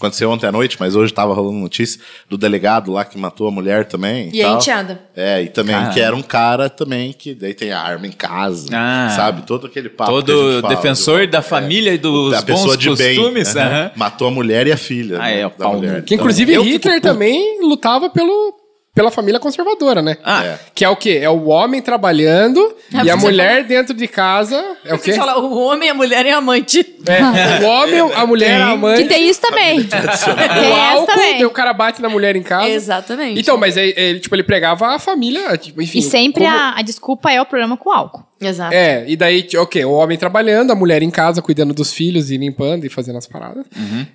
aconteceu 0.05 0.31
ontem 0.31 0.47
à 0.47 0.53
noite, 0.53 0.77
mas 0.81 0.95
hoje 0.97 1.13
tava 1.13 1.33
rolando 1.35 1.59
notícia 1.59 2.01
do 2.29 2.37
delegado 2.37 2.91
lá 2.93 3.05
que 3.05 3.17
matou 3.19 3.47
a 3.47 3.51
mulher 3.51 3.85
também. 3.87 4.31
E 4.33 4.43
a 4.43 4.49
tal. 4.49 4.57
enteada. 4.59 5.01
É, 5.17 5.43
e 5.43 5.49
também 5.49 5.75
Cara. 5.75 5.91
que 5.93 6.01
era 6.01 6.17
um 6.17 6.23
cara 6.23 6.69
também 6.69 7.13
que 7.13 7.35
daí 7.35 7.55
tem 7.55 7.71
a 7.73 7.81
arma 7.81 8.07
em 8.07 8.13
casa, 8.13 8.69
Ah. 8.73 9.13
sabe? 9.15 9.43
Todo 9.47 9.67
aquele 9.67 9.89
papo 9.89 10.11
que 10.11 10.19
a 10.19 10.23
Todo 10.23 10.63
defensor 10.69 11.27
do- 11.27 11.31
da 11.33 11.43
família 11.43 11.93
e 11.95 11.99
dos 11.99 12.33
da 12.33 12.43
pessoa 12.43 12.69
bons 12.75 12.79
de 12.79 12.89
costumes. 12.89 13.55
bem. 13.55 13.63
aham. 13.63 13.91
Matou 13.97 14.29
a 14.29 14.31
mulher 14.31 14.67
e 14.67 14.73
a 14.73 14.77
filha 14.77 15.17
Ah, 15.17 15.23
né, 15.25 15.41
é, 15.41 15.47
o 15.47 15.51
da 15.51 15.57
pau 15.57 15.81
Que 15.81 15.87
Então, 15.87 16.17
inclusive 16.17 16.53
eu 16.53 16.63
fico 16.65 16.75
Hitler 16.75 17.01
também 17.01 17.61
lutava 17.63 18.09
pelo, 18.11 18.55
pela 18.95 19.11
família 19.11 19.41
conservadora, 19.41 20.03
né? 20.03 20.19
Ah, 20.23 20.45
É. 20.45 20.59
Que 20.75 20.85
é 20.85 20.89
o 20.89 20.97
quê? 20.97 21.19
É 21.23 21.31
o 21.31 21.47
homem 21.49 21.81
trabalhando 21.81 22.75
e 23.05 23.09
a 23.11 23.17
mulher 23.17 23.65
dentro 23.65 23.95
de 23.95 24.07
casa. 24.07 24.63
É 24.85 24.93
o 24.95 24.99
Você 24.99 25.13
quê? 25.13 25.17
fala, 25.17 25.39
o 25.39 25.57
homem, 25.59 25.89
a 25.89 25.95
mulher 25.95 26.27
e 26.27 26.31
a 26.31 26.37
amante. 26.37 26.81
É, 27.09 27.65
o 27.65 27.69
homem, 27.69 28.01
a 28.15 28.27
mulher, 28.27 28.61
a 28.61 28.77
mãe. 28.77 28.97
Que 29.03 29.09
tem 29.09 29.29
isso 29.29 29.41
também. 29.41 29.83
tem 29.85 29.99
O 30.01 30.11
essa 30.11 30.31
álcool, 30.31 31.07
também. 31.07 31.45
o 31.45 31.51
cara 31.51 31.73
bate 31.73 32.03
na 32.03 32.09
mulher 32.11 32.37
em 32.37 32.43
casa. 32.43 32.69
Exatamente. 32.69 33.41
Então, 33.41 33.57
mas 33.57 33.77
ele, 33.79 33.95
ele, 33.97 34.21
tipo, 34.21 34.35
ele 34.35 34.43
pregava 34.43 34.87
a 34.89 34.99
família, 34.99 35.57
tipo, 35.57 35.81
enfim. 35.81 35.99
E 35.99 36.03
sempre 36.03 36.45
como- 36.45 36.55
a, 36.57 36.79
a 36.79 36.83
desculpa 36.83 37.31
é 37.33 37.41
o 37.41 37.47
problema 37.47 37.77
com 37.79 37.89
o 37.89 37.93
álcool. 37.93 38.25
Exato. 38.41 38.75
É, 38.75 39.05
e 39.07 39.17
daí, 39.17 39.47
ok, 39.57 39.85
o 39.85 39.93
homem 39.93 40.19
trabalhando, 40.19 40.71
a 40.73 40.75
mulher 40.75 41.01
em 41.03 41.11
casa 41.11 41.41
cuidando 41.41 41.73
dos 41.73 41.93
filhos 41.93 42.31
e 42.31 42.37
limpando 42.37 42.85
e 42.85 42.89
fazendo 42.91 43.17
as 43.17 43.27
paradas. 43.27 43.65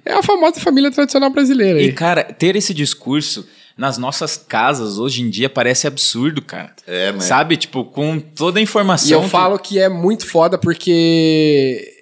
É 0.06 0.14
a 0.14 0.22
famosa 0.22 0.60
família 0.60 0.92
tradicional 0.92 1.30
brasileira. 1.30 1.80
E, 1.82 1.86
Aí. 1.86 1.94
cara, 1.94 2.24
ter 2.24 2.56
esse 2.58 2.74
discurso 2.74 3.48
nas 3.78 3.98
nossas 3.98 4.36
casas 4.38 4.98
hoje 4.98 5.22
em 5.22 5.30
dia 5.30 5.50
parece 5.50 5.86
absurdo, 5.88 6.42
cara. 6.42 6.74
É, 6.88 7.12
né? 7.12 7.20
Sabe? 7.20 7.58
Tipo, 7.58 7.86
com 7.86 8.20
toda 8.20 8.60
a 8.60 8.62
E 8.62 8.64
informação. 8.64 9.12
eu 9.20 9.22
que- 9.22 9.30
falo 9.30 9.60
que 9.60 9.78
é 9.80 9.88
muito 9.88 10.26
foda 10.26 10.58
porque 10.58 11.94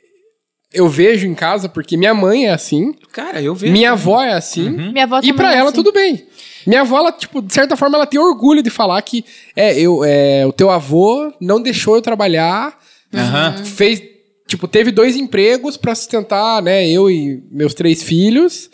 eu 0.74 0.88
vejo 0.90 1.26
em 1.28 1.34
casa, 1.36 1.68
porque 1.70 1.96
minha 1.98 2.14
mãe 2.14 2.48
é 2.48 2.52
assim, 2.54 2.94
Cara, 3.12 3.42
eu 3.42 3.56
vejo. 3.56 3.72
minha 3.74 3.92
avó 3.92 4.22
é 4.22 4.34
assim, 4.34 4.70
Minha 4.70 5.04
avó 5.06 5.20
e 5.24 5.32
pra 5.34 5.54
é 5.54 5.58
ela 5.58 5.70
assim. 5.70 5.76
tudo 5.76 5.92
bem. 5.92 6.26
Minha 6.68 6.82
avó, 6.82 6.98
ela, 6.98 7.12
tipo, 7.12 7.42
de 7.44 7.54
certa 7.54 7.78
forma, 7.78 7.96
ela 7.96 8.08
tem 8.08 8.20
orgulho 8.20 8.64
de 8.64 8.70
falar 8.72 9.00
que 9.04 9.24
é, 9.56 9.80
eu, 9.80 10.04
é, 10.04 10.46
o 10.48 10.52
teu 10.52 10.72
avô 10.72 11.32
não 11.40 11.62
deixou 11.62 11.96
eu 11.96 12.02
trabalhar, 12.02 12.76
Aham. 13.14 13.64
fez, 13.64 14.02
tipo, 14.48 14.68
teve 14.68 14.92
dois 14.92 15.16
empregos 15.16 15.78
pra 15.78 15.94
sustentar, 15.94 16.62
né, 16.64 16.90
eu 16.90 17.10
e 17.10 17.44
meus 17.52 17.74
três 17.76 18.02
filhos. 18.02 18.70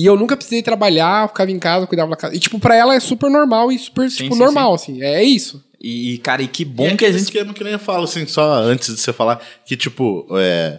E 0.00 0.06
eu 0.06 0.16
nunca 0.16 0.36
precisei 0.36 0.62
trabalhar, 0.62 1.26
ficava 1.26 1.50
em 1.50 1.58
casa, 1.58 1.84
cuidava 1.84 2.10
da 2.10 2.16
casa. 2.16 2.32
E, 2.36 2.38
tipo, 2.38 2.60
pra 2.60 2.76
ela 2.76 2.94
é 2.94 3.00
super 3.00 3.28
normal 3.28 3.72
e 3.72 3.78
super, 3.80 4.08
Sim, 4.08 4.16
tipo, 4.24 4.34
sim, 4.34 4.40
normal, 4.40 4.72
assim. 4.74 5.02
É 5.02 5.24
isso. 5.24 5.60
E, 5.80 6.18
cara, 6.18 6.40
e 6.40 6.46
que 6.46 6.64
bom 6.64 6.84
E 6.84 6.90
é 6.90 6.96
que 6.96 7.04
a 7.04 7.10
gente. 7.10 7.22
esquema 7.22 7.52
que 7.52 7.64
nem 7.64 7.72
eu 7.72 7.80
falo, 7.80 8.04
assim, 8.04 8.24
só 8.24 8.54
antes 8.62 8.94
de 8.94 9.00
você 9.00 9.12
falar, 9.12 9.42
que 9.66 9.76
tipo, 9.76 10.24
é, 10.38 10.78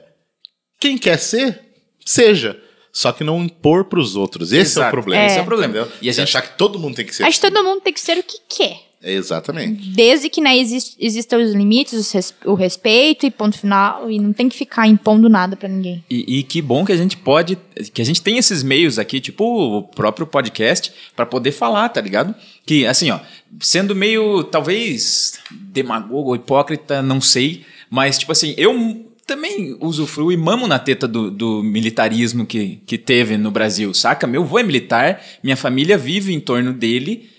quem 0.79 0.97
quer 0.97 1.17
ser, 1.19 1.59
seja. 2.05 2.57
Só 2.93 3.11
que 3.11 3.23
não 3.23 3.43
impor 3.43 3.85
pros 3.85 4.15
outros. 4.15 4.53
Esse 4.53 4.77
é 4.77 4.81
o 4.81 4.83
Exato. 4.83 4.91
problema. 4.91 5.25
Esse 5.25 5.37
é 5.37 5.41
o 5.41 5.45
problema. 5.45 5.73
Entendeu? 5.79 5.91
E 6.01 6.09
a 6.09 6.13
Você 6.13 6.21
gente- 6.21 6.29
achar 6.29 6.41
que 6.41 6.57
todo 6.57 6.79
mundo 6.79 6.95
tem 6.95 7.05
que 7.05 7.13
ser. 7.13 7.23
Acho 7.23 7.39
que 7.41 7.51
todo 7.51 7.63
mundo 7.63 7.81
tem 7.81 7.93
que 7.93 7.99
ser 8.01 8.17
o 8.17 8.23
que 8.23 8.37
quer. 8.49 8.79
É, 9.01 9.13
Exatamente. 9.13 9.89
Desde 9.91 10.29
que 10.29 10.41
né, 10.41 10.57
exist, 10.57 10.95
existam 10.99 11.37
os 11.37 11.53
limites, 11.53 12.13
o 12.45 12.53
respeito 12.53 13.25
e 13.25 13.31
ponto 13.31 13.57
final. 13.57 14.09
E 14.11 14.19
não 14.19 14.33
tem 14.33 14.49
que 14.49 14.57
ficar 14.57 14.87
impondo 14.87 15.29
nada 15.29 15.55
pra 15.55 15.69
ninguém. 15.69 16.03
E, 16.09 16.39
e 16.39 16.43
que 16.43 16.61
bom 16.61 16.85
que 16.85 16.91
a 16.91 16.97
gente 16.97 17.15
pode, 17.15 17.57
que 17.93 18.01
a 18.01 18.05
gente 18.05 18.21
tem 18.21 18.37
esses 18.37 18.61
meios 18.61 18.99
aqui, 18.99 19.19
tipo 19.21 19.43
o 19.43 19.83
próprio 19.83 20.27
podcast, 20.27 20.91
pra 21.15 21.25
poder 21.25 21.51
falar, 21.51 21.89
tá 21.89 22.01
ligado? 22.01 22.35
Que 22.65 22.85
assim, 22.85 23.09
ó, 23.09 23.19
sendo 23.59 23.95
meio 23.95 24.43
talvez 24.43 25.39
demagogo 25.51 26.29
ou 26.29 26.35
hipócrita, 26.35 27.01
não 27.01 27.21
sei, 27.21 27.65
mas 27.89 28.17
tipo 28.17 28.31
assim, 28.31 28.53
eu 28.57 29.05
também 29.25 29.77
usufruo 29.79 30.31
e 30.31 30.37
mamo 30.37 30.67
na 30.67 30.79
teta 30.79 31.07
do, 31.07 31.29
do 31.29 31.61
militarismo 31.61 32.45
que, 32.47 32.81
que 32.85 32.97
teve 32.97 33.37
no 33.37 33.51
Brasil, 33.51 33.93
saca? 33.93 34.25
Meu 34.25 34.41
avô 34.41 34.57
é 34.57 34.63
militar, 34.63 35.21
minha 35.43 35.55
família 35.55 35.97
vive 35.97 36.33
em 36.33 36.39
torno 36.39 36.73
dele, 36.73 37.29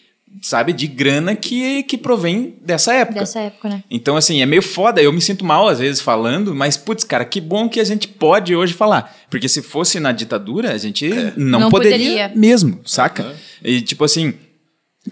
sabe, 0.42 0.72
de 0.72 0.86
grana 0.86 1.34
que, 1.36 1.82
que 1.82 1.98
provém 1.98 2.54
dessa 2.62 2.94
época. 2.94 3.20
Dessa 3.20 3.40
época, 3.40 3.68
né? 3.68 3.84
Então, 3.90 4.16
assim, 4.16 4.40
é 4.40 4.46
meio 4.46 4.62
foda. 4.62 5.02
Eu 5.02 5.12
me 5.12 5.20
sinto 5.20 5.44
mal 5.44 5.68
às 5.68 5.78
vezes 5.78 6.00
falando, 6.00 6.54
mas, 6.54 6.76
putz, 6.76 7.04
cara, 7.04 7.24
que 7.24 7.40
bom 7.40 7.68
que 7.68 7.80
a 7.80 7.84
gente 7.84 8.08
pode 8.08 8.54
hoje 8.54 8.72
falar. 8.72 9.14
Porque 9.28 9.48
se 9.48 9.62
fosse 9.62 10.00
na 10.00 10.12
ditadura, 10.12 10.72
a 10.72 10.78
gente 10.78 11.08
não, 11.36 11.60
Não 11.60 11.70
poderia, 11.70 12.28
poderia. 12.28 12.32
mesmo, 12.34 12.80
saca? 12.84 13.34
E, 13.62 13.80
tipo 13.82 14.04
assim, 14.04 14.34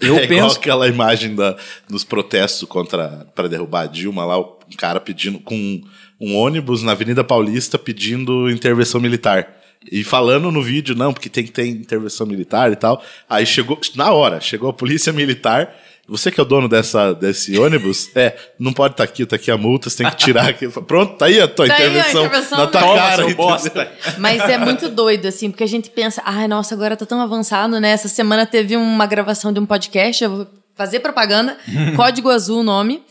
eu 0.01 0.17
é 0.19 0.25
igual 0.25 0.45
penso. 0.47 0.59
aquela 0.59 0.89
imagem 0.89 1.35
da, 1.35 1.57
dos 1.89 2.05
protestos 2.05 2.67
contra 2.69 3.27
para 3.35 3.49
derrubar 3.49 3.83
a 3.83 3.87
Dilma 3.87 4.25
lá, 4.25 4.39
um 4.39 4.57
cara 4.77 5.01
pedindo 5.01 5.39
com 5.41 5.83
um 6.21 6.37
ônibus 6.37 6.83
na 6.83 6.93
Avenida 6.93 7.23
Paulista 7.23 7.79
pedindo 7.79 8.51
intervenção 8.51 9.01
militar. 9.01 9.58
E 9.91 10.03
falando 10.05 10.51
no 10.51 10.63
vídeo, 10.63 10.95
não, 10.95 11.13
porque 11.13 11.29
tem 11.29 11.45
que 11.45 11.53
ter 11.53 11.67
intervenção 11.67 12.27
militar 12.27 12.73
e 12.73 12.77
tal. 12.77 13.03
Aí 13.29 13.47
chegou, 13.47 13.79
na 13.95 14.13
hora, 14.13 14.41
chegou 14.41 14.69
a 14.69 14.73
polícia 14.73 15.13
militar. 15.13 15.75
Você 16.09 16.31
que 16.31 16.41
é 16.41 16.43
o 16.43 16.47
dono 16.47 16.69
dessa, 16.69 17.13
desse 17.13 17.59
ônibus, 17.59 18.11
é, 18.17 18.35
não 18.59 18.73
pode 18.73 18.95
estar 18.95 19.05
aqui, 19.05 19.27
tá 19.27 19.37
aqui 19.37 19.51
a 19.51 19.59
multa, 19.59 19.91
você 19.91 19.99
tem 19.99 20.11
que 20.11 20.17
tirar 20.17 20.49
aqui. 20.49 20.67
Pronto, 20.67 21.19
tá 21.19 21.27
aí 21.27 21.39
a 21.39 21.47
tua 21.47 21.67
Tá 21.69 21.75
aí 21.75 21.83
a 21.83 21.87
intervenção, 21.87 22.25
intervenção 22.25 22.59
na 22.59 22.67
tua 22.67 22.81
Toma, 22.81 22.95
cara. 22.97 23.35
bosta. 23.35 23.93
Mas 24.19 24.41
é 24.41 24.57
muito 24.57 24.89
doido, 24.89 25.27
assim, 25.27 25.51
porque 25.51 25.65
a 25.65 25.69
gente 25.69 25.91
pensa, 25.91 26.23
ai, 26.25 26.49
nossa, 26.49 26.75
agora 26.75 26.97
tá 26.97 27.05
tão 27.05 27.21
avançado, 27.21 27.79
né? 27.79 27.91
Essa 27.91 28.09
semana 28.09 28.47
teve 28.47 28.75
uma 28.75 29.05
gravação 29.05 29.53
de 29.53 29.61
um 29.61 29.67
podcast, 29.67 30.25
eu 30.25 30.31
vou 30.31 30.47
fazer 30.75 31.01
propaganda, 31.01 31.59
Código 31.95 32.31
Azul 32.31 32.61
o 32.61 32.63
nome, 32.63 33.03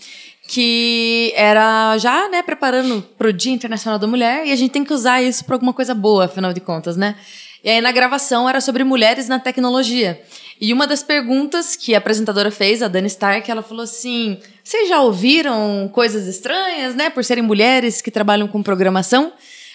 que 0.48 1.34
era 1.36 1.98
já, 1.98 2.30
né, 2.30 2.42
preparando 2.42 3.02
pro 3.18 3.34
Dia 3.34 3.52
Internacional 3.52 4.00
da 4.00 4.08
Mulher, 4.08 4.46
e 4.48 4.52
a 4.52 4.56
gente 4.56 4.72
tem 4.72 4.84
que 4.84 4.94
usar 4.94 5.22
isso 5.22 5.44
pra 5.44 5.56
alguma 5.56 5.74
coisa 5.74 5.94
boa, 5.94 6.26
afinal 6.26 6.54
de 6.54 6.62
contas, 6.62 6.96
né? 6.96 7.16
E 7.64 7.70
aí 7.70 7.82
na 7.82 7.92
gravação 7.92 8.48
era 8.48 8.62
sobre 8.62 8.84
mulheres 8.84 9.28
na 9.28 9.40
tecnologia. 9.40 10.22
E 10.60 10.72
uma 10.74 10.88
das 10.88 11.04
perguntas 11.04 11.76
que 11.76 11.94
a 11.94 11.98
apresentadora 11.98 12.50
fez, 12.50 12.82
a 12.82 12.88
Dani 12.88 13.08
Stark, 13.08 13.50
ela 13.52 13.62
falou 13.62 13.84
assim: 13.84 14.40
vocês 14.64 14.88
já 14.88 15.02
ouviram 15.02 15.90
coisas 15.94 16.28
estranhas, 16.28 16.96
né, 16.96 17.10
por 17.10 17.24
serem 17.26 17.44
mulheres 17.44 18.02
que 18.02 18.10
trabalham 18.10 18.48
com 18.48 18.64
programação? 18.64 19.34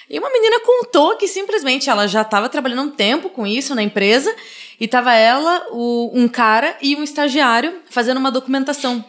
E 0.09 0.19
uma 0.19 0.31
menina 0.31 0.59
contou 0.61 1.17
que 1.17 1.29
simplesmente 1.29 1.89
ela 1.89 2.07
já 2.07 2.23
estava 2.23 2.49
trabalhando 2.49 2.83
um 2.83 2.91
tempo 2.91 3.29
com 3.31 3.47
isso 3.47 3.75
na 3.75 3.83
empresa 3.83 4.35
e 4.81 4.89
tava 4.89 5.15
ela, 5.15 5.67
o- 5.71 6.11
um 6.13 6.29
cara 6.29 6.77
e 6.83 6.97
um 6.97 7.03
estagiário 7.03 7.75
fazendo 7.89 8.19
uma 8.19 8.31
documentação. 8.31 9.05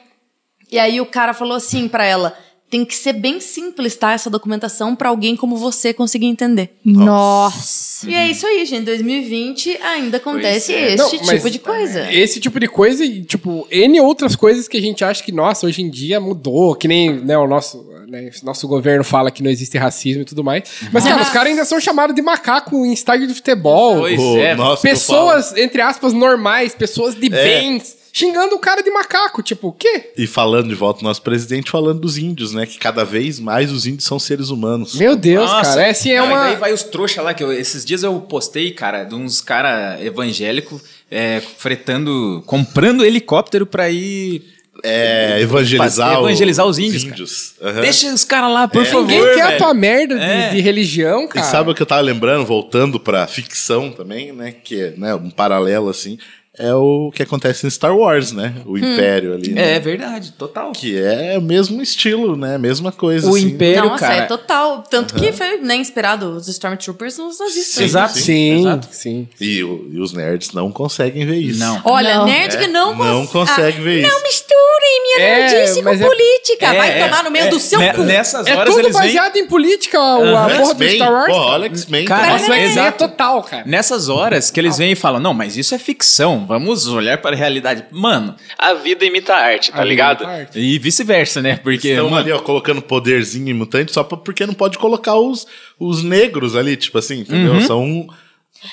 E 0.74 0.80
aí 0.80 1.00
o 1.00 1.06
cara 1.06 1.34
falou 1.34 1.56
assim 1.56 1.88
pra 1.88 2.04
ela: 2.06 2.36
tem 2.70 2.84
que 2.84 2.96
ser 2.96 3.14
bem 3.14 3.40
simples, 3.40 3.96
tá? 3.96 4.12
Essa 4.14 4.30
documentação 4.30 4.96
pra 4.96 5.10
alguém 5.10 5.36
como 5.36 5.56
você 5.56 5.94
conseguir 5.94 6.26
entender. 6.26 6.72
Nossa. 6.84 8.10
E 8.10 8.16
é 8.16 8.28
isso 8.28 8.46
aí, 8.48 8.66
gente. 8.66 8.86
2020 8.86 9.78
ainda 9.82 10.18
acontece 10.18 10.74
é. 10.74 10.94
este 10.96 10.98
Não, 10.98 11.26
mas- 11.26 11.30
tipo 11.38 11.50
de 11.52 11.60
coisa. 11.60 12.12
Esse 12.12 12.40
tipo 12.40 12.60
de 12.60 12.68
coisa 12.68 13.06
e, 13.06 13.24
tipo, 13.24 13.68
N 13.72 14.00
outras 14.02 14.36
coisas 14.36 14.68
que 14.68 14.78
a 14.78 14.82
gente 14.82 15.04
acha 15.06 15.24
que, 15.24 15.32
nossa, 15.32 15.68
hoje 15.68 15.82
em 15.82 15.90
dia 15.90 16.20
mudou, 16.20 16.76
que 16.76 16.88
nem 16.88 17.14
né, 17.24 17.38
o 17.38 17.48
nosso, 17.48 17.86
né, 18.08 18.30
nosso 18.44 18.68
governo 18.68 19.04
fala 19.04 19.30
que 19.32 19.44
não 19.44 19.52
existe 19.52 19.78
racismo 19.78 20.24
e 20.24 20.26
tudo 20.26 20.44
mais. 20.44 20.64
Mas, 20.92 21.04
cara, 21.04 21.22
os 21.22 21.30
caras 21.30 21.52
ainda 21.52 21.66
são 21.66 21.80
chamados 21.80 22.16
de 22.16 22.22
macaco 22.22 22.86
em 22.86 22.92
estádio 22.94 23.28
de 23.28 23.34
futebol. 23.36 24.00
Pois 24.00 24.18
Pô, 24.20 24.38
é. 24.38 24.56
nossa, 24.56 24.82
Pessoas, 24.82 25.56
entre 25.56 25.82
aspas, 25.82 26.14
normais, 26.14 26.74
pessoas 26.76 27.16
de 27.16 27.28
É. 27.28 27.30
bens, 27.30 27.96
xingando 28.16 28.56
o 28.56 28.60
cara 28.60 28.84
de 28.84 28.92
macaco. 28.92 29.42
Tipo, 29.42 29.70
o 29.70 29.72
quê? 29.74 30.12
E 30.16 30.28
falando 30.28 30.70
de 30.70 30.76
volta, 30.76 31.02
o 31.02 31.04
nosso 31.04 31.22
presidente 31.24 31.72
falando 31.72 32.00
dos 32.00 32.18
índios, 32.18 32.54
né? 32.54 32.66
Que 32.68 32.78
cada 32.78 33.04
vez 33.04 33.40
mais 33.40 33.72
os 33.72 33.88
índios 33.88 34.06
são 34.06 34.20
seres 34.20 34.50
humanos. 34.50 34.96
Meu 34.96 35.16
Deus, 35.16 35.50
Nossa. 35.50 35.72
cara. 35.72 35.88
É 35.88 35.90
assim, 35.90 36.12
é 36.12 36.18
e 36.18 36.22
uma. 36.22 36.44
daí 36.46 36.56
vai 36.56 36.72
os 36.72 36.84
trouxa 36.84 37.22
lá, 37.24 37.34
que 37.34 37.44
eu- 37.44 37.52
esses 37.52 37.84
dias 37.84 38.04
eu 38.04 38.18
postei, 38.22 38.72
cara, 38.72 39.04
de 39.04 39.16
uns 39.16 39.42
cara 39.42 39.98
evangélico 40.02 40.80
é, 41.10 41.42
fretando, 41.58 42.44
comprando 42.46 43.04
helicóptero 43.04 43.66
pra 43.66 43.90
ir 43.90 44.44
É, 44.84 45.40
evangelizar, 45.42 46.20
o- 46.20 46.26
evangelizar 46.28 46.66
os 46.66 46.80
índios, 46.80 47.54
Aham. 47.62 47.82
Deixa 47.82 48.12
os 48.14 48.24
caras 48.24 48.52
lá, 48.52 48.68
por 48.68 48.84
favor. 48.86 49.08
Ninguém 49.08 49.36
quer 49.36 49.42
a 49.42 49.48
velho. 49.48 49.58
tua 49.60 49.74
merda 49.74 50.16
de, 50.18 50.24
É. 50.24 50.50
de 50.50 50.62
religião, 50.62 51.26
E 51.26 51.28
cara. 51.28 51.46
sabe 51.46 51.70
o 51.72 51.76
que 51.76 51.82
eu 51.82 51.86
tava 51.86 52.02
lembrando, 52.02 52.46
voltando 52.46 53.00
pra 53.00 53.28
ficção 53.28 53.92
também, 53.92 54.32
né? 54.34 54.52
Que 54.52 54.82
é 54.82 54.94
né, 54.98 55.14
um 55.16 55.30
paralelo 55.30 55.90
assim. 55.90 56.18
É 56.58 56.72
o 56.76 57.10
que 57.12 57.24
acontece 57.24 57.66
em 57.66 57.70
Star 57.72 57.98
Wars, 57.98 58.32
né? 58.32 58.54
O 58.68 58.78
Império 58.78 59.34
ali. 59.34 59.54
né? 59.54 59.76
É 59.76 59.80
verdade, 59.80 60.34
total. 60.34 60.72
Que 60.72 60.96
é 61.02 61.36
o 61.38 61.42
mesmo 61.42 61.82
estilo, 61.82 62.36
né? 62.36 62.60
Mesma 62.60 62.92
coisa. 62.92 63.28
O 63.28 63.36
assim. 63.36 63.48
Império, 63.48 63.86
Nossa, 63.90 64.00
cara. 64.06 64.16
é 64.18 64.22
total. 64.28 64.84
Tanto 64.88 65.16
que 65.16 65.32
foi 65.32 65.58
nem 65.58 65.82
inspirado 65.82 66.30
os 66.30 66.48
Stormtroopers 66.48 67.18
nos 67.18 67.40
nazistas. 67.40 67.74
Sim, 67.74 67.84
Exato. 67.84 68.18
Sim, 68.20 68.60
Exato. 68.60 68.88
sim. 68.92 69.28
E, 69.42 69.64
o- 69.64 69.88
e 69.92 70.00
os 70.00 70.14
nerds 70.14 70.52
não 70.54 70.72
conseguem 70.72 71.26
ver 71.26 71.38
isso. 71.38 71.60
Não. 71.60 71.82
Olha, 71.86 72.18
Não. 72.18 72.26
nerd 72.26 72.56
que 72.56 72.68
não, 72.68 72.96
Não 72.96 73.26
cons- 73.26 73.32
consegue 73.48 73.82
ver 73.82 74.06
Ah, 74.06 74.08
isso. 74.08 74.16
Não 74.16 74.24
misturem 74.24 75.04
minha 75.04 75.20
É, 75.28 75.38
nerdice 75.56 75.82
com 75.82 75.90
é- 75.90 75.98
política. 75.98 76.66
É, 76.68 76.78
Vai 76.78 77.00
é, 77.00 77.04
tomar 77.06 77.24
no 77.24 77.32
meio 77.32 77.46
é. 77.46 77.50
do 77.50 77.60
seu 77.60 77.80
Ne- 77.80 77.94
cu. 77.94 78.04
Nessas 78.04 78.46
É 78.46 78.56
horas 78.56 78.76
tudo 78.76 78.86
eles 78.86 78.96
vêm. 78.96 79.08
baseado 79.08 79.36
em 79.38 79.48
política, 79.48 79.98
a, 80.00 80.46
a 80.46 80.50
porra 80.58 80.74
do 80.76 80.88
Star 80.90 81.12
Wars. 81.12 81.26
Cara. 81.26 81.38
olha 81.40 81.66
X-Men. 81.66 82.06
Cara, 82.06 82.22
cara. 82.22 82.34
Nossa, 82.34 82.48
vai 82.48 82.64
Exato. 82.64 83.04
é 83.04 83.08
total, 83.08 83.42
cara. 83.42 83.64
Nessas 83.66 84.08
horas 84.08 84.52
que 84.52 84.60
eles 84.60 84.78
vêm 84.78 84.92
e 84.92 84.96
falam, 84.96 85.20
não, 85.20 85.34
mas 85.34 85.58
isso 85.58 85.74
é 85.74 85.80
ficção, 85.80 86.43
vamos 86.46 86.88
olhar 86.88 87.18
para 87.20 87.36
a 87.36 87.38
realidade. 87.40 87.86
Mano, 87.92 88.36
a 88.58 88.74
vida 88.74 89.06
imita 89.06 89.34
a 89.34 89.38
arte, 89.38 89.72
tá 89.72 89.82
A 89.82 89.84
ligado? 89.84 90.26
arte. 90.26 90.60
E 90.60 90.78
vice-versa, 90.80 91.42
né? 91.42 91.56
Porque, 91.58 91.90
Estão 91.90 92.06
mano, 92.10 92.18
ali, 92.24 92.32
ó, 92.32 92.40
colocando 92.40 92.82
poderzinho 92.82 93.50
em 93.50 93.54
mutante 93.54 93.92
só 93.92 94.04
porque 94.04 94.46
não 94.46 94.54
pode 94.54 94.78
colocar 94.78 95.16
os, 95.16 95.46
os 95.80 96.04
negros 96.04 96.56
ali, 96.56 96.76
tipo 96.78 96.98
assim, 96.98 97.20
entendeu? 97.22 97.60
São 97.62 98.08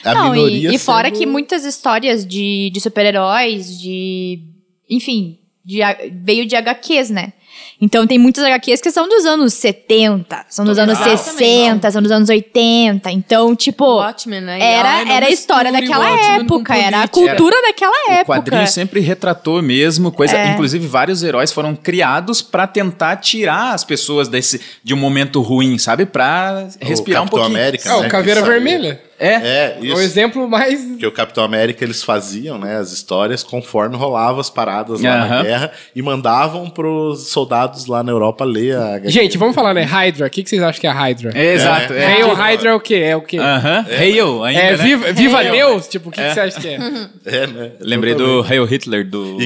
a 0.04 0.14
Não, 0.14 0.32
minoria. 0.32 0.70
e, 0.70 0.74
e 0.74 0.78
fora 0.78 1.08
sendo- 1.08 1.18
que 1.18 1.26
muitas 1.26 1.64
histórias 1.64 2.24
de, 2.26 2.70
de 2.72 2.80
super-heróis, 2.80 3.80
de. 3.80 4.40
Enfim, 4.88 5.38
de, 5.64 5.82
a- 5.82 5.96
veio 6.12 6.46
de 6.46 6.54
HQs, 6.56 7.10
né? 7.10 7.32
Então 7.80 8.06
tem 8.06 8.18
muitas 8.18 8.44
HQs 8.44 8.80
que 8.80 8.90
são 8.90 9.08
dos 9.08 9.24
anos 9.24 9.54
70, 9.54 10.44
são 10.48 10.64
dos 10.64 10.78
anos 10.78 10.94
Exatamente. 11.00 11.22
60, 11.22 11.90
são 11.90 12.02
dos 12.02 12.10
anos 12.12 12.28
80. 12.28 13.10
Então, 13.10 13.56
tipo, 13.56 13.84
Watchmen, 13.84 14.40
né? 14.42 14.58
era, 14.60 15.10
era 15.10 15.26
a 15.26 15.30
história 15.30 15.72
daquela 15.72 16.10
Watchmen 16.10 16.40
época, 16.42 16.76
era 16.76 17.02
a 17.02 17.08
cultura 17.08 17.56
daquela 17.62 17.92
o 18.08 18.12
época. 18.12 18.24
quadrinho 18.40 18.66
sempre 18.66 19.00
retratou 19.00 19.62
mesmo 19.62 20.12
coisa. 20.12 20.36
É. 20.36 20.48
Inclusive, 20.50 20.86
vários 20.86 21.22
heróis 21.22 21.52
foram 21.52 21.74
criados 21.74 22.42
pra 22.42 22.66
tentar 22.66 23.16
tirar 23.16 23.72
as 23.74 23.82
pessoas 23.84 24.28
desse 24.28 24.60
de 24.84 24.92
um 24.92 24.96
momento 24.98 25.40
ruim, 25.40 25.78
sabe? 25.78 26.04
Pra 26.04 26.66
respirar 26.80 27.22
um 27.22 27.26
Capitão 27.26 27.40
pouquinho. 27.44 27.58
América, 27.60 27.88
É, 27.88 28.00
né, 28.00 28.06
o 28.06 28.10
Caveira 28.10 28.42
que. 28.42 28.48
Vermelha. 28.48 29.02
É. 29.22 29.34
É, 29.34 29.76
É 29.76 29.78
o 29.80 29.84
isso. 29.84 30.00
exemplo 30.00 30.48
mais. 30.48 30.80
Porque 30.82 31.06
o 31.06 31.12
Capitão 31.12 31.44
América 31.44 31.84
eles 31.84 32.02
faziam, 32.02 32.56
né, 32.58 32.78
as 32.78 32.90
histórias 32.90 33.42
conforme 33.42 33.94
rolavam 33.94 34.40
as 34.40 34.48
paradas 34.48 35.02
lá 35.02 35.26
na 35.28 35.42
guerra 35.42 35.72
e 35.94 36.00
mandavam 36.00 36.70
pros 36.70 37.28
soldados 37.28 37.69
lá 37.86 38.02
na 38.02 38.12
Europa 38.12 38.44
ler 38.44 38.76
a 38.76 38.94
HQ. 38.96 39.10
Gente, 39.10 39.38
vamos 39.38 39.54
falar, 39.54 39.72
né? 39.74 39.82
Hydra. 39.82 40.26
O 40.26 40.30
que, 40.30 40.42
que 40.42 40.48
vocês 40.50 40.62
acham 40.62 40.80
que 40.80 40.86
é 40.86 40.90
a 40.90 40.94
Hydra? 40.94 41.32
É, 41.34 41.54
exato. 41.54 41.92
É, 41.92 42.06
Hail 42.06 42.34
Hydra 42.34 42.70
é 42.70 42.74
o 42.74 42.80
quê? 42.80 42.94
É 42.94 43.16
o 43.16 43.22
quê? 43.22 43.38
Aham. 43.38 43.86
Hail 43.88 44.44
ainda, 44.44 44.60
É, 44.62 44.76
né? 44.76 44.84
viva, 44.84 45.12
viva 45.12 45.38
Hail. 45.38 45.52
Deus? 45.52 45.88
Tipo, 45.88 46.08
o 46.08 46.12
que, 46.12 46.20
que 46.22 46.34
você 46.34 46.40
acha 46.40 46.60
que 46.60 46.68
é? 46.68 46.78
É, 47.26 47.46
né? 47.46 47.70
Lembrei 47.80 48.14
do. 48.14 48.42
Hail 48.48 48.64
Hitler 48.64 49.08
do... 49.08 49.38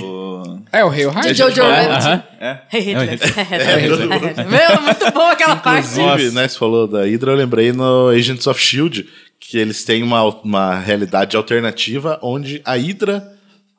É 0.72 0.84
o 0.84 0.88
Hail 0.90 1.10
Hydra? 1.10 1.34
Jojo 1.34 1.62
É, 1.62 1.80
Rabbit. 1.82 2.06
aham, 2.08 2.22
é. 2.40 2.58
Hey, 2.72 2.80
Hitler. 2.80 3.18
É, 3.52 3.88
todo 3.88 4.00
mundo- 4.00 4.50
Meu, 4.50 4.82
muito 4.82 5.12
boa 5.12 5.32
aquela 5.32 5.56
parte. 5.56 6.00
Inclusive, 6.00 6.34
né, 6.34 6.48
você 6.48 6.58
falou 6.58 6.86
da 6.88 7.04
Hydra, 7.04 7.30
eu 7.32 7.36
lembrei 7.36 7.72
no 7.72 8.08
Agents 8.08 8.46
of 8.46 8.60
S.H.I.E.L.D., 8.60 9.06
que 9.38 9.58
eles 9.58 9.84
têm 9.84 10.02
uma, 10.02 10.22
uma 10.42 10.74
realidade 10.78 11.36
alternativa 11.36 12.18
onde 12.22 12.60
a 12.64 12.74
Hydra 12.76 13.22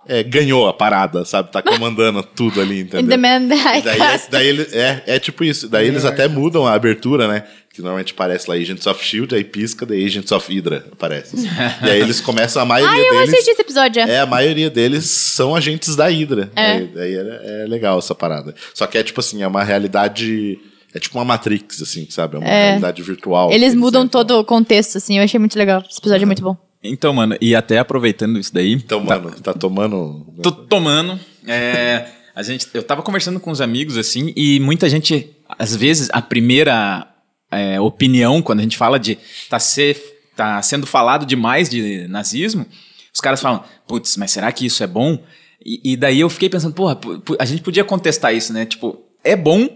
é, 0.07 0.23
ganhou 0.23 0.67
a 0.67 0.73
parada, 0.73 1.25
sabe? 1.25 1.51
Tá 1.51 1.61
comandando 1.61 2.21
tudo 2.35 2.61
ali, 2.61 2.79
In 2.79 2.81
entendeu? 2.83 3.09
the 3.09 3.17
Man 3.17 3.47
That 3.47 3.77
I 3.77 3.79
E 3.79 3.81
daí, 3.81 3.97
Cast. 3.97 4.31
daí 4.31 4.47
ele, 4.47 4.67
é, 4.71 5.03
é 5.07 5.19
tipo 5.19 5.43
isso. 5.43 5.67
Daí 5.67 5.87
eles 5.87 6.05
até 6.05 6.27
mudam 6.27 6.65
a 6.65 6.73
abertura, 6.73 7.27
né? 7.27 7.43
Que 7.73 7.81
normalmente 7.81 8.13
aparece 8.13 8.49
lá 8.49 8.55
Agents 8.55 8.87
of 8.87 9.01
S.H.I.E.L.D., 9.03 9.35
aí 9.35 9.43
pisca, 9.43 9.85
daí 9.85 10.05
Agents 10.05 10.31
of 10.31 10.49
Hydra 10.53 10.85
aparece. 10.93 11.35
e 11.83 11.89
aí 11.89 11.99
eles 11.99 12.21
começam, 12.21 12.61
a 12.61 12.65
maioria 12.65 12.95
Ai, 13.03 13.07
eu 13.09 13.13
deles... 13.15 13.33
assisti 13.33 13.51
esse 13.51 13.61
episódio. 13.61 14.01
É, 14.01 14.19
a 14.19 14.25
maioria 14.25 14.69
deles 14.69 15.05
são 15.05 15.53
agentes 15.53 15.93
da 15.95 16.07
Hydra. 16.07 16.49
É. 16.55 16.79
Daí, 16.79 16.87
daí 16.87 17.15
é, 17.15 17.63
é 17.63 17.67
legal 17.67 17.99
essa 17.99 18.15
parada. 18.15 18.55
Só 18.73 18.87
que 18.87 18.97
é 18.97 19.03
tipo 19.03 19.19
assim, 19.19 19.43
é 19.43 19.47
uma 19.47 19.63
realidade. 19.63 20.57
É 20.93 20.99
tipo 20.99 21.17
uma 21.17 21.25
Matrix, 21.25 21.81
assim, 21.81 22.07
sabe? 22.09 22.37
É 22.37 22.39
uma 22.39 22.47
realidade 22.47 23.01
virtual. 23.03 23.51
Eles 23.51 23.75
mudam 23.75 24.07
todo 24.07 24.39
o 24.39 24.45
contexto, 24.45 24.97
assim. 24.97 25.17
Eu 25.17 25.25
achei 25.25 25.37
muito 25.37 25.57
legal. 25.57 25.83
Esse 25.89 25.99
episódio 25.99 26.23
é 26.23 26.25
muito 26.25 26.41
bom. 26.41 26.55
Então, 26.87 27.13
mano, 27.13 27.35
e 27.41 27.55
até 27.55 27.77
aproveitando 27.79 28.39
isso 28.39 28.53
daí... 28.53 28.73
Então, 28.73 29.03
mano, 29.03 29.31
tá 29.41 29.53
tomando. 29.53 30.25
Tô 30.41 30.51
tomando. 30.51 31.19
É, 31.47 32.07
a 32.35 32.43
gente, 32.43 32.67
eu 32.73 32.83
tava 32.83 33.01
conversando 33.01 33.39
com 33.39 33.51
uns 33.51 33.61
amigos 33.61 33.97
assim 33.97 34.33
e 34.35 34.59
muita 34.59 34.89
gente, 34.89 35.35
às 35.57 35.75
vezes, 35.75 36.09
a 36.11 36.21
primeira 36.21 37.07
é, 37.51 37.79
opinião 37.79 38.41
quando 38.41 38.59
a 38.59 38.63
gente 38.63 38.77
fala 38.77 38.99
de 38.99 39.17
tá, 39.49 39.59
ser, 39.59 39.97
tá 40.35 40.61
sendo 40.61 40.85
falado 40.85 41.25
demais 41.25 41.69
de 41.69 42.07
nazismo, 42.07 42.65
os 43.13 43.21
caras 43.21 43.41
falam, 43.41 43.63
putz, 43.87 44.17
mas 44.17 44.31
será 44.31 44.51
que 44.51 44.65
isso 44.65 44.83
é 44.83 44.87
bom? 44.87 45.17
E, 45.65 45.93
e 45.93 45.97
daí 45.97 46.19
eu 46.19 46.29
fiquei 46.29 46.49
pensando, 46.49 46.73
porra, 46.73 46.99
a 47.39 47.45
gente 47.45 47.61
podia 47.61 47.83
contestar 47.83 48.35
isso, 48.35 48.51
né? 48.51 48.65
Tipo, 48.65 49.01
é 49.23 49.35
bom 49.35 49.67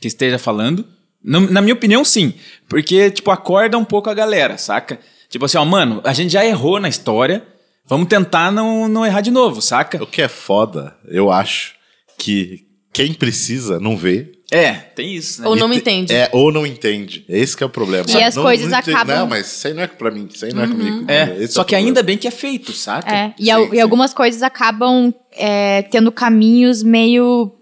que 0.00 0.08
esteja 0.08 0.38
falando. 0.38 0.84
Na, 1.22 1.40
na 1.40 1.62
minha 1.62 1.74
opinião, 1.74 2.04
sim. 2.04 2.34
Porque, 2.68 3.10
tipo, 3.10 3.30
acorda 3.30 3.78
um 3.78 3.84
pouco 3.84 4.10
a 4.10 4.14
galera, 4.14 4.58
saca? 4.58 4.98
Tipo 5.28 5.44
assim, 5.44 5.58
ó, 5.58 5.64
mano, 5.64 6.00
a 6.04 6.12
gente 6.12 6.32
já 6.32 6.44
errou 6.44 6.80
na 6.80 6.88
história. 6.88 7.46
Vamos 7.86 8.08
tentar 8.08 8.50
não, 8.52 8.86
não 8.88 9.04
errar 9.06 9.20
de 9.22 9.30
novo, 9.30 9.62
saca? 9.62 10.02
O 10.02 10.06
que 10.06 10.20
é 10.22 10.28
foda, 10.28 10.94
eu 11.06 11.30
acho, 11.30 11.74
que 12.18 12.66
quem 12.92 13.14
precisa 13.14 13.78
não 13.80 13.96
vê. 13.96 14.32
É, 14.50 14.72
tem 14.72 15.14
isso, 15.14 15.42
né? 15.42 15.48
Ou 15.48 15.54
não 15.56 15.70
te- 15.70 15.76
entende. 15.78 16.12
É, 16.14 16.28
ou 16.32 16.50
não 16.50 16.66
entende. 16.66 17.24
Esse 17.28 17.54
que 17.56 17.62
é 17.62 17.66
o 17.66 17.70
problema. 17.70 18.06
E 18.08 18.22
as 18.22 18.34
Não- 18.34 18.42
coisas 18.42 18.70
não 18.70 18.78
acabam- 18.78 19.18
Não, 19.18 19.26
mas 19.26 19.46
isso 19.46 19.66
aí 19.68 19.74
não 19.74 19.82
é 19.82 19.86
pra 19.86 20.10
mim, 20.10 20.26
isso 20.32 20.44
aí 20.44 20.52
não 20.54 20.62
é 20.62 20.66
comigo. 20.66 21.04
É, 21.10 21.36
Esse 21.42 21.52
só 21.54 21.60
o 21.60 21.64
que 21.64 21.70
problema. 21.74 21.88
ainda 21.88 22.02
bem 22.02 22.16
que 22.16 22.26
é 22.26 22.30
feito, 22.30 22.72
saca? 22.72 23.14
É, 23.14 23.34
e, 23.38 23.44
Sim, 23.44 23.50
al- 23.50 23.66
e 23.66 23.70
sim. 23.76 23.80
algumas 23.80 24.14
coisas 24.14 24.42
acabam 24.42 25.12
é, 25.36 25.82
tendo 25.82 26.10
caminhos 26.10 26.82
meio 26.82 27.52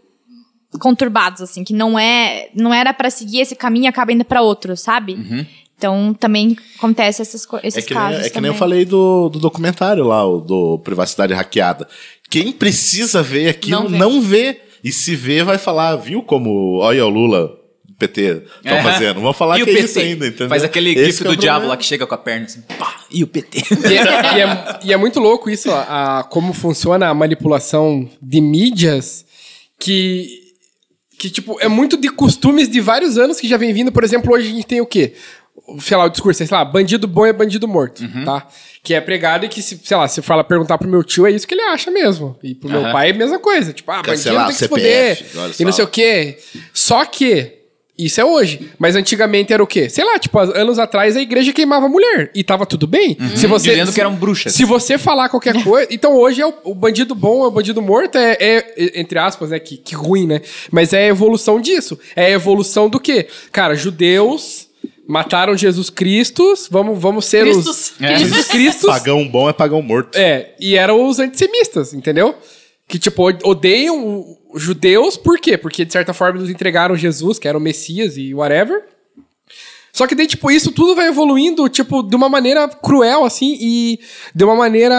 conturbados, 0.80 1.40
assim, 1.40 1.64
que 1.64 1.72
não 1.72 1.98
é 1.98 2.48
não 2.54 2.72
era 2.72 2.92
pra 2.92 3.10
seguir 3.10 3.40
esse 3.40 3.56
caminho 3.56 3.84
e 3.84 3.88
acaba 3.88 4.12
indo 4.12 4.24
pra 4.24 4.42
outro, 4.42 4.76
sabe? 4.76 5.14
Uhum. 5.14 5.46
Então 5.78 6.14
também 6.18 6.56
acontece 6.78 7.20
essas, 7.22 7.46
esses 7.62 7.84
É 7.84 7.86
que, 7.86 7.94
nem, 7.94 8.02
casos 8.02 8.26
é 8.26 8.30
que 8.30 8.40
nem 8.40 8.50
eu 8.50 8.54
falei 8.54 8.84
do, 8.84 9.28
do 9.28 9.38
documentário 9.38 10.04
lá, 10.04 10.24
o 10.26 10.40
do 10.40 10.78
Privacidade 10.78 11.34
Hackeada. 11.34 11.86
Quem 12.30 12.50
precisa 12.50 13.22
ver 13.22 13.48
aquilo 13.50 13.82
Não 13.82 13.90
não 13.90 14.20
vê. 14.22 14.52
vê. 14.54 14.60
E 14.84 14.92
se 14.92 15.14
vê, 15.14 15.42
vai 15.42 15.58
falar, 15.58 15.96
viu 15.96 16.22
como 16.22 16.78
olha 16.78 17.04
o 17.04 17.08
Lula, 17.08 17.50
o 17.90 17.94
PT, 17.98 18.42
estão 18.58 18.76
É. 18.78 18.82
fazendo. 18.82 19.20
Vão 19.20 19.32
falar 19.32 19.58
E 19.58 19.64
que 19.64 19.70
o 19.70 19.72
é 19.72 19.74
PT? 19.74 19.84
isso 19.84 19.98
ainda, 19.98 20.26
entendeu? 20.28 20.48
Faz 20.48 20.62
aquele 20.64 20.90
Esse 20.92 21.04
gif 21.18 21.22
é 21.22 21.28
do 21.30 21.36
diabo 21.36 21.56
problema. 21.60 21.68
lá 21.74 21.76
que 21.76 21.84
chega 21.84 22.06
com 22.06 22.14
a 22.14 22.18
perna 22.18 22.46
assim, 22.46 22.60
pá, 22.78 23.00
e 23.10 23.22
o 23.22 23.26
PT? 23.26 23.58
E 23.90 23.96
é, 23.98 24.02
e 24.02 24.40
é- 24.40 24.78
e 24.84 24.92
é 24.92 24.96
muito 24.96 25.18
louco 25.20 25.50
isso, 25.50 25.70
a, 25.70 26.20
a- 26.20 26.24
como 26.24 26.52
funciona 26.52 27.08
a 27.08 27.14
manipulação 27.14 28.08
de 28.22 28.40
mídias, 28.40 29.24
que, 29.78 30.28
que, 31.18 31.28
tipo, 31.30 31.58
é 31.60 31.68
muito 31.68 31.96
de 31.96 32.08
costumes 32.08 32.68
de 32.68 32.80
vários 32.80 33.18
anos 33.18 33.40
que 33.40 33.48
já 33.48 33.56
vem 33.56 33.72
vindo. 33.72 33.90
Por 33.92 34.04
exemplo, 34.04 34.32
hoje 34.34 34.48
a 34.48 34.50
gente 34.52 34.66
tem 34.66 34.80
o 34.80 34.86
quê? 34.86 35.14
Sei 35.80 35.96
lá, 35.96 36.04
o 36.04 36.08
discurso, 36.08 36.38
sei 36.46 36.48
lá, 36.56 36.64
bandido 36.64 37.06
bom 37.08 37.26
é 37.26 37.32
bandido 37.32 37.66
morto, 37.66 38.02
Uhum. 38.02 38.24
tá? 38.24 38.46
Que 38.82 38.94
é 38.94 39.00
pregado 39.00 39.44
e 39.46 39.48
que, 39.48 39.60
se, 39.60 39.80
sei 39.82 39.96
lá, 39.96 40.06
se 40.06 40.22
fala 40.22 40.44
perguntar 40.44 40.78
pro 40.78 40.88
meu 40.88 41.02
tio, 41.02 41.26
é 41.26 41.30
isso 41.32 41.46
que 41.46 41.54
ele 41.54 41.62
acha 41.62 41.90
mesmo. 41.90 42.36
E 42.42 42.54
pro 42.54 42.70
meu 42.70 42.82
Aham. 42.82 42.92
pai 42.92 43.08
é 43.08 43.12
a 43.12 43.16
mesma 43.16 43.38
coisa. 43.38 43.72
Tipo, 43.72 43.90
ah, 43.90 43.96
bandido 43.96 44.12
Cancelar 44.12 44.46
tem 44.46 44.52
que 44.54 44.58
se 44.58 44.68
CPF, 44.68 45.24
fuder. 45.24 45.42
olha 45.44 45.54
E 45.58 45.64
não 45.64 45.72
sei 45.72 45.84
o 45.84 45.88
quê. 45.88 46.38
Só 46.72 47.04
que 47.04 47.52
Isso 47.98 48.20
é 48.20 48.24
hoje. 48.26 48.70
Mas 48.78 48.94
antigamente 48.94 49.54
era 49.54 49.62
o 49.62 49.66
quê? 49.66 49.88
Sei 49.88 50.04
lá, 50.04 50.18
tipo, 50.18 50.38
anos 50.38 50.78
atrás 50.78 51.16
a 51.16 51.20
igreja 51.22 51.50
queimava 51.54 51.88
mulher. 51.88 52.30
E 52.34 52.44
tava 52.44 52.66
tudo 52.66 52.86
bem. 52.86 53.16
Se 53.34 53.46
você, 53.46 53.70
Dizendo 53.70 53.90
que 53.90 53.98
eram 53.98 54.14
bruxas. 54.14 54.52
Se 54.52 54.66
você 54.66 54.98
falar 54.98 55.30
qualquer 55.30 55.54
coisa. 55.64 55.88
Então 55.90 56.14
hoje 56.14 56.42
é 56.42 56.46
o, 56.46 56.52
o 56.64 56.74
bandido 56.74 57.14
bom, 57.14 57.42
é 57.44 57.46
o 57.48 57.50
bandido 57.50 57.80
morto, 57.80 58.16
é, 58.18 58.36
é, 58.38 59.00
entre 59.00 59.18
aspas, 59.18 59.48
né? 59.48 59.58
Que, 59.58 59.78
que 59.78 59.94
ruim, 59.94 60.26
né? 60.26 60.42
Mas 60.70 60.92
é 60.92 61.04
a 61.04 61.06
evolução 61.06 61.58
disso. 61.58 61.98
É 62.14 62.26
a 62.26 62.30
evolução 62.32 62.90
do 62.90 63.00
quê? 63.00 63.28
Cara, 63.50 63.74
judeus 63.74 64.65
mataram 65.06 65.56
Jesus 65.56 65.90
Cristo. 65.90 66.54
Vamos, 66.70 66.98
vamos 66.98 67.24
ser 67.26 67.44
Cristos. 67.44 67.92
os. 68.00 68.18
Jesus 68.18 68.48
Cristo. 68.48 68.86
Pagão 68.86 69.26
bom 69.28 69.48
é 69.48 69.52
pagão 69.52 69.82
morto. 69.82 70.16
É, 70.16 70.54
e 70.60 70.76
eram 70.76 71.06
os 71.06 71.18
antissemistas, 71.18 71.94
entendeu? 71.94 72.34
Que, 72.88 72.98
tipo, 72.98 73.22
odeiam 73.44 74.24
os 74.52 74.62
judeus, 74.62 75.16
por 75.16 75.38
quê? 75.38 75.58
Porque, 75.58 75.84
de 75.84 75.92
certa 75.92 76.12
forma, 76.12 76.38
eles 76.38 76.50
entregaram 76.50 76.96
Jesus, 76.96 77.38
que 77.38 77.48
era 77.48 77.58
o 77.58 77.60
Messias 77.60 78.16
e 78.16 78.32
whatever. 78.32 78.84
Só 79.92 80.06
que 80.06 80.14
daí, 80.14 80.26
tipo, 80.26 80.50
isso 80.50 80.70
tudo 80.72 80.94
vai 80.94 81.08
evoluindo, 81.08 81.68
tipo, 81.68 82.02
de 82.02 82.14
uma 82.14 82.28
maneira 82.28 82.68
cruel, 82.68 83.24
assim, 83.24 83.56
e 83.58 83.98
de 84.34 84.44
uma 84.44 84.54
maneira 84.54 84.96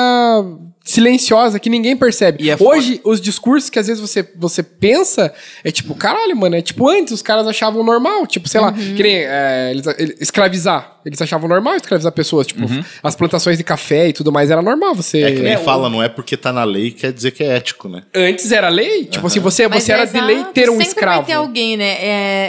silenciosa 0.87 1.59
que 1.59 1.69
ninguém 1.69 1.95
percebe. 1.95 2.43
E 2.43 2.49
é 2.49 2.57
Hoje, 2.59 2.99
os 3.03 3.19
discursos 3.21 3.69
que 3.69 3.77
às 3.77 3.87
vezes 3.87 4.01
você, 4.01 4.27
você 4.35 4.63
pensa 4.63 5.33
é 5.63 5.71
tipo, 5.71 5.93
caralho, 5.95 6.35
mano, 6.35 6.55
é 6.55 6.61
tipo 6.61 6.87
antes 6.89 7.13
os 7.13 7.21
caras 7.21 7.45
achavam 7.47 7.83
normal, 7.83 8.25
tipo, 8.25 8.47
sei 8.47 8.61
lá, 8.61 8.71
que 8.73 9.03
nem 9.03 9.15
é, 9.17 9.71
eles, 9.71 9.85
eles- 9.97 10.15
escravizar. 10.21 10.95
Eles 11.05 11.21
achavam 11.21 11.47
normal 11.47 11.75
escravizar 11.77 12.11
pessoas, 12.11 12.47
tipo, 12.47 12.61
as 13.01 13.15
plantações 13.15 13.57
de 13.57 13.63
café 13.63 14.09
e 14.09 14.13
tudo 14.13 14.29
mais 14.29 14.51
era 14.51 14.61
normal 14.61 14.93
você. 14.93 15.21
É 15.23 15.31
que 15.31 15.39
nem 15.41 15.57
fala, 15.57 15.89
não 15.89 16.03
é 16.03 16.09
porque 16.09 16.35
tá 16.35 16.51
na 16.51 16.65
lei 16.65 16.91
que 16.91 17.01
quer 17.01 17.13
dizer 17.13 17.31
que 17.31 17.43
é 17.43 17.55
ético, 17.55 17.87
né? 17.87 18.03
Antes 18.13 18.51
era 18.51 18.67
lei, 18.67 19.05
tipo 19.05 19.25
assim, 19.27 19.39
você, 19.39 19.67
Mas 19.69 19.83
você 19.83 19.93
era 19.93 20.03
é 20.03 20.05
de 20.05 20.19
lei 20.19 20.43
ter 20.53 20.69
um 20.69 20.73
sempre 20.73 20.87
escravo. 20.87 21.17
vai 21.19 21.25
ter 21.27 21.33
alguém, 21.33 21.77
né? 21.77 21.95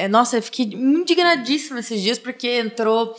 É, 0.04 0.08
nossa, 0.08 0.38
eu 0.38 0.42
fiquei 0.42 0.64
indignadíssima 0.66 1.78
esses 1.80 2.00
dias 2.02 2.18
porque 2.18 2.48
entrou 2.58 3.14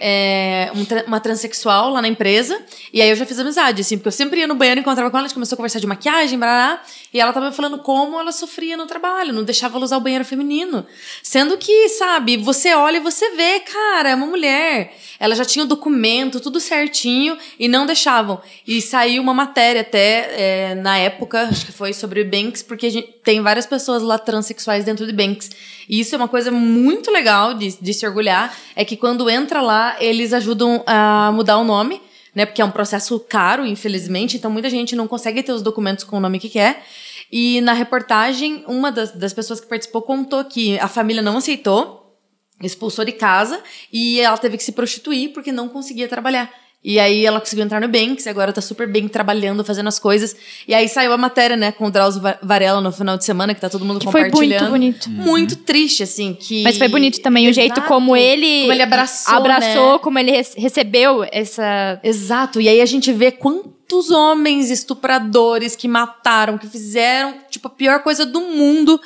é, 0.00 0.70
um 0.74 0.82
uma 1.06 1.20
transexual 1.20 1.90
lá 1.90 2.02
na 2.02 2.08
empresa 2.08 2.60
e 2.92 3.00
aí 3.00 3.10
eu 3.10 3.16
já 3.16 3.24
fiz 3.24 3.38
amizade, 3.38 3.80
assim, 3.80 3.96
porque 3.96 4.08
eu 4.08 4.12
sempre 4.12 4.40
ia 4.40 4.46
no 4.46 4.54
banheiro, 4.54 4.80
encontrava 4.80 5.10
com 5.10 5.16
ela, 5.16 5.26
a 5.26 5.28
gente 5.28 5.34
começou 5.34 5.54
a 5.54 5.58
conversar 5.58 5.78
de 5.78 5.86
maquiagem, 5.86 6.38
barará, 6.38 6.82
e 7.12 7.20
ela 7.20 7.32
tava 7.32 7.48
me 7.48 7.54
falando 7.54 7.78
como 7.78 8.18
ela 8.18 8.32
sofria 8.32 8.76
no 8.76 8.86
trabalho, 8.86 9.32
não 9.32 9.44
deixava 9.44 9.76
ela 9.76 9.84
usar 9.84 9.96
o 9.96 10.00
banheiro 10.00 10.24
feminino. 10.24 10.86
Sendo 11.22 11.56
que, 11.56 11.88
sabe, 11.90 12.36
você 12.36 12.74
olha 12.74 12.96
e 12.98 13.00
você 13.00 13.30
vê, 13.30 13.60
cara, 13.60 14.10
é 14.10 14.14
uma 14.14 14.26
mulher. 14.26 14.94
Ela 15.18 15.34
já 15.34 15.44
tinha 15.44 15.64
o 15.64 15.68
documento, 15.68 16.40
tudo 16.40 16.58
certinho, 16.58 17.36
e 17.58 17.68
não 17.68 17.86
deixavam. 17.86 18.40
E 18.66 18.80
saiu 18.82 19.22
uma 19.22 19.34
matéria 19.34 19.82
até 19.82 20.70
é, 20.70 20.74
na 20.74 20.98
época, 20.98 21.42
acho 21.42 21.66
que 21.66 21.72
foi 21.72 21.92
sobre 21.92 22.24
Banks, 22.24 22.62
porque 22.62 22.90
gente, 22.90 23.08
tem 23.22 23.40
várias 23.40 23.66
pessoas 23.66 24.02
lá 24.02 24.18
transexuais 24.18 24.84
dentro 24.84 25.06
de 25.06 25.12
Banks. 25.12 25.50
E 25.88 26.00
isso 26.00 26.14
é 26.14 26.18
uma 26.18 26.28
coisa 26.28 26.50
muito 26.50 27.10
legal 27.10 27.54
de, 27.54 27.76
de 27.80 27.94
se 27.94 28.06
orgulhar, 28.06 28.56
é 28.74 28.84
que 28.84 28.96
quando 28.96 29.28
entra 29.28 29.60
lá, 29.60 29.81
eles 30.00 30.32
ajudam 30.32 30.82
a 30.86 31.30
mudar 31.32 31.58
o 31.58 31.64
nome, 31.64 32.00
né? 32.34 32.46
Porque 32.46 32.62
é 32.62 32.64
um 32.64 32.70
processo 32.70 33.18
caro, 33.20 33.66
infelizmente, 33.66 34.36
então 34.36 34.50
muita 34.50 34.70
gente 34.70 34.96
não 34.96 35.06
consegue 35.06 35.42
ter 35.42 35.52
os 35.52 35.62
documentos 35.62 36.04
com 36.04 36.16
o 36.16 36.20
nome 36.20 36.38
que 36.38 36.48
quer. 36.48 36.82
E 37.30 37.60
na 37.62 37.72
reportagem, 37.72 38.64
uma 38.66 38.92
das, 38.92 39.12
das 39.12 39.32
pessoas 39.32 39.60
que 39.60 39.66
participou 39.66 40.02
contou 40.02 40.44
que 40.44 40.78
a 40.78 40.88
família 40.88 41.22
não 41.22 41.38
aceitou, 41.38 42.18
expulsou 42.62 43.04
de 43.04 43.12
casa 43.12 43.62
e 43.92 44.20
ela 44.20 44.36
teve 44.38 44.56
que 44.56 44.64
se 44.64 44.72
prostituir 44.72 45.32
porque 45.32 45.50
não 45.50 45.68
conseguia 45.68 46.08
trabalhar. 46.08 46.61
E 46.84 46.98
aí 46.98 47.24
ela 47.24 47.38
conseguiu 47.38 47.64
entrar 47.64 47.80
no 47.80 47.86
Banks 47.86 48.26
e 48.26 48.28
agora 48.28 48.52
tá 48.52 48.60
super 48.60 48.88
bem 48.90 49.06
trabalhando, 49.06 49.62
fazendo 49.64 49.86
as 49.86 50.00
coisas. 50.00 50.34
E 50.66 50.74
aí 50.74 50.88
saiu 50.88 51.12
a 51.12 51.16
matéria, 51.16 51.56
né, 51.56 51.70
com 51.70 51.86
o 51.86 51.90
Drauzio 51.92 52.20
Va- 52.20 52.38
Varela 52.42 52.80
no 52.80 52.90
final 52.90 53.16
de 53.16 53.24
semana, 53.24 53.54
que 53.54 53.60
tá 53.60 53.70
todo 53.70 53.84
mundo 53.84 54.00
Que 54.00 54.10
foi 54.10 54.24
compartilhando. 54.24 54.70
muito 54.70 55.08
bonito. 55.08 55.10
Muito 55.10 55.56
triste, 55.56 56.02
assim, 56.02 56.34
que... 56.34 56.64
Mas 56.64 56.76
foi 56.76 56.88
bonito 56.88 57.20
também 57.20 57.48
o 57.48 57.52
jeito 57.52 57.74
Exato. 57.74 57.86
como 57.86 58.16
ele, 58.16 58.62
Como 58.62 58.72
ele 58.72 58.82
abraçou, 58.82 59.34
abraçou 59.34 59.92
né? 59.92 59.98
como 60.00 60.18
ele 60.18 60.32
rece- 60.32 60.58
recebeu 60.60 61.24
essa. 61.30 62.00
Exato. 62.02 62.60
E 62.60 62.68
aí 62.68 62.80
a 62.80 62.86
gente 62.86 63.12
vê 63.12 63.30
quantos 63.30 64.10
homens 64.10 64.68
estupradores 64.68 65.76
que 65.76 65.86
mataram, 65.86 66.58
que 66.58 66.66
fizeram, 66.66 67.34
tipo, 67.48 67.68
a 67.68 67.70
pior 67.70 68.02
coisa 68.02 68.26
do 68.26 68.40
mundo 68.40 69.00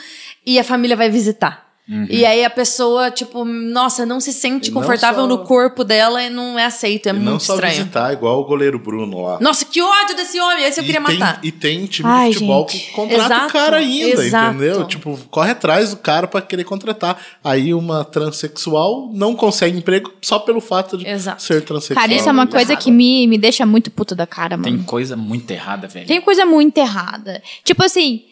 e 0.46 0.58
a 0.58 0.64
família 0.64 0.96
vai 0.96 1.10
visitar. 1.10 1.65
E 1.88 2.26
aí 2.26 2.44
a 2.44 2.50
pessoa, 2.50 3.12
tipo, 3.12 3.44
nossa, 3.44 4.04
não 4.04 4.18
se 4.18 4.32
sente 4.32 4.70
E 4.70 4.72
confortável 4.72 5.22
só- 5.22 5.26
no 5.28 5.38
corpo 5.44 5.84
dela 5.84 6.20
e 6.22 6.28
não 6.28 6.58
é 6.58 6.64
aceito. 6.64 7.06
É 7.06 7.10
e 7.10 7.12
muito 7.12 7.24
não 7.30 7.38
só 7.38 7.54
estranho. 7.54 7.76
visitar, 7.76 8.12
igual 8.12 8.40
o 8.40 8.44
goleiro 8.44 8.76
Bruno 8.78 9.22
lá. 9.22 9.38
Nossa, 9.40 9.64
que 9.64 9.80
ódio 9.80 10.16
desse 10.16 10.40
homem! 10.40 10.64
Esse 10.64 10.80
eu 10.80 10.84
E 10.84 10.86
queria 10.86 11.00
tem- 11.00 11.16
matar. 11.18 11.40
E 11.44 11.52
tem 11.52 11.86
time 11.86 12.08
Ai, 12.08 12.28
de 12.30 12.34
futebol 12.34 12.66
gente. 12.68 12.86
que 12.86 12.92
contrata 12.92 13.24
Exato, 13.24 13.46
o 13.46 13.52
cara 13.52 13.76
ainda, 13.76 14.24
exato. 14.24 14.54
entendeu? 14.56 14.84
Tipo, 14.86 15.16
corre 15.30 15.52
atrás 15.52 15.90
do 15.90 15.96
cara 15.98 16.26
pra 16.26 16.42
querer 16.42 16.64
contratar. 16.64 17.18
Aí 17.44 17.72
uma 17.72 18.04
transexual 18.04 19.10
não 19.12 19.34
consegue 19.36 19.78
emprego 19.78 20.12
só 20.20 20.38
pelo 20.38 20.60
fato 20.60 20.98
de 20.98 21.06
Exato. 21.08 21.42
ser 21.42 21.62
transexual. 21.62 22.00
Cara, 22.04 22.12
isso 22.18 22.28
é 22.28 22.32
uma 22.32 22.46
coisa 22.46 22.74
que 22.76 22.90
me, 22.90 23.26
me 23.26 23.38
deixa 23.38 23.64
muito 23.64 23.90
puta 23.90 24.14
da 24.14 24.26
cara, 24.26 24.56
mano. 24.56 24.76
Tem 24.76 24.82
coisa 24.84 25.16
muito 25.16 25.50
errada, 25.50 25.86
velho. 25.88 26.06
Tem 26.06 26.20
coisa 26.20 26.44
muito 26.44 26.76
errada. 26.78 27.42
Tipo 27.64 27.84
assim, 27.84 28.24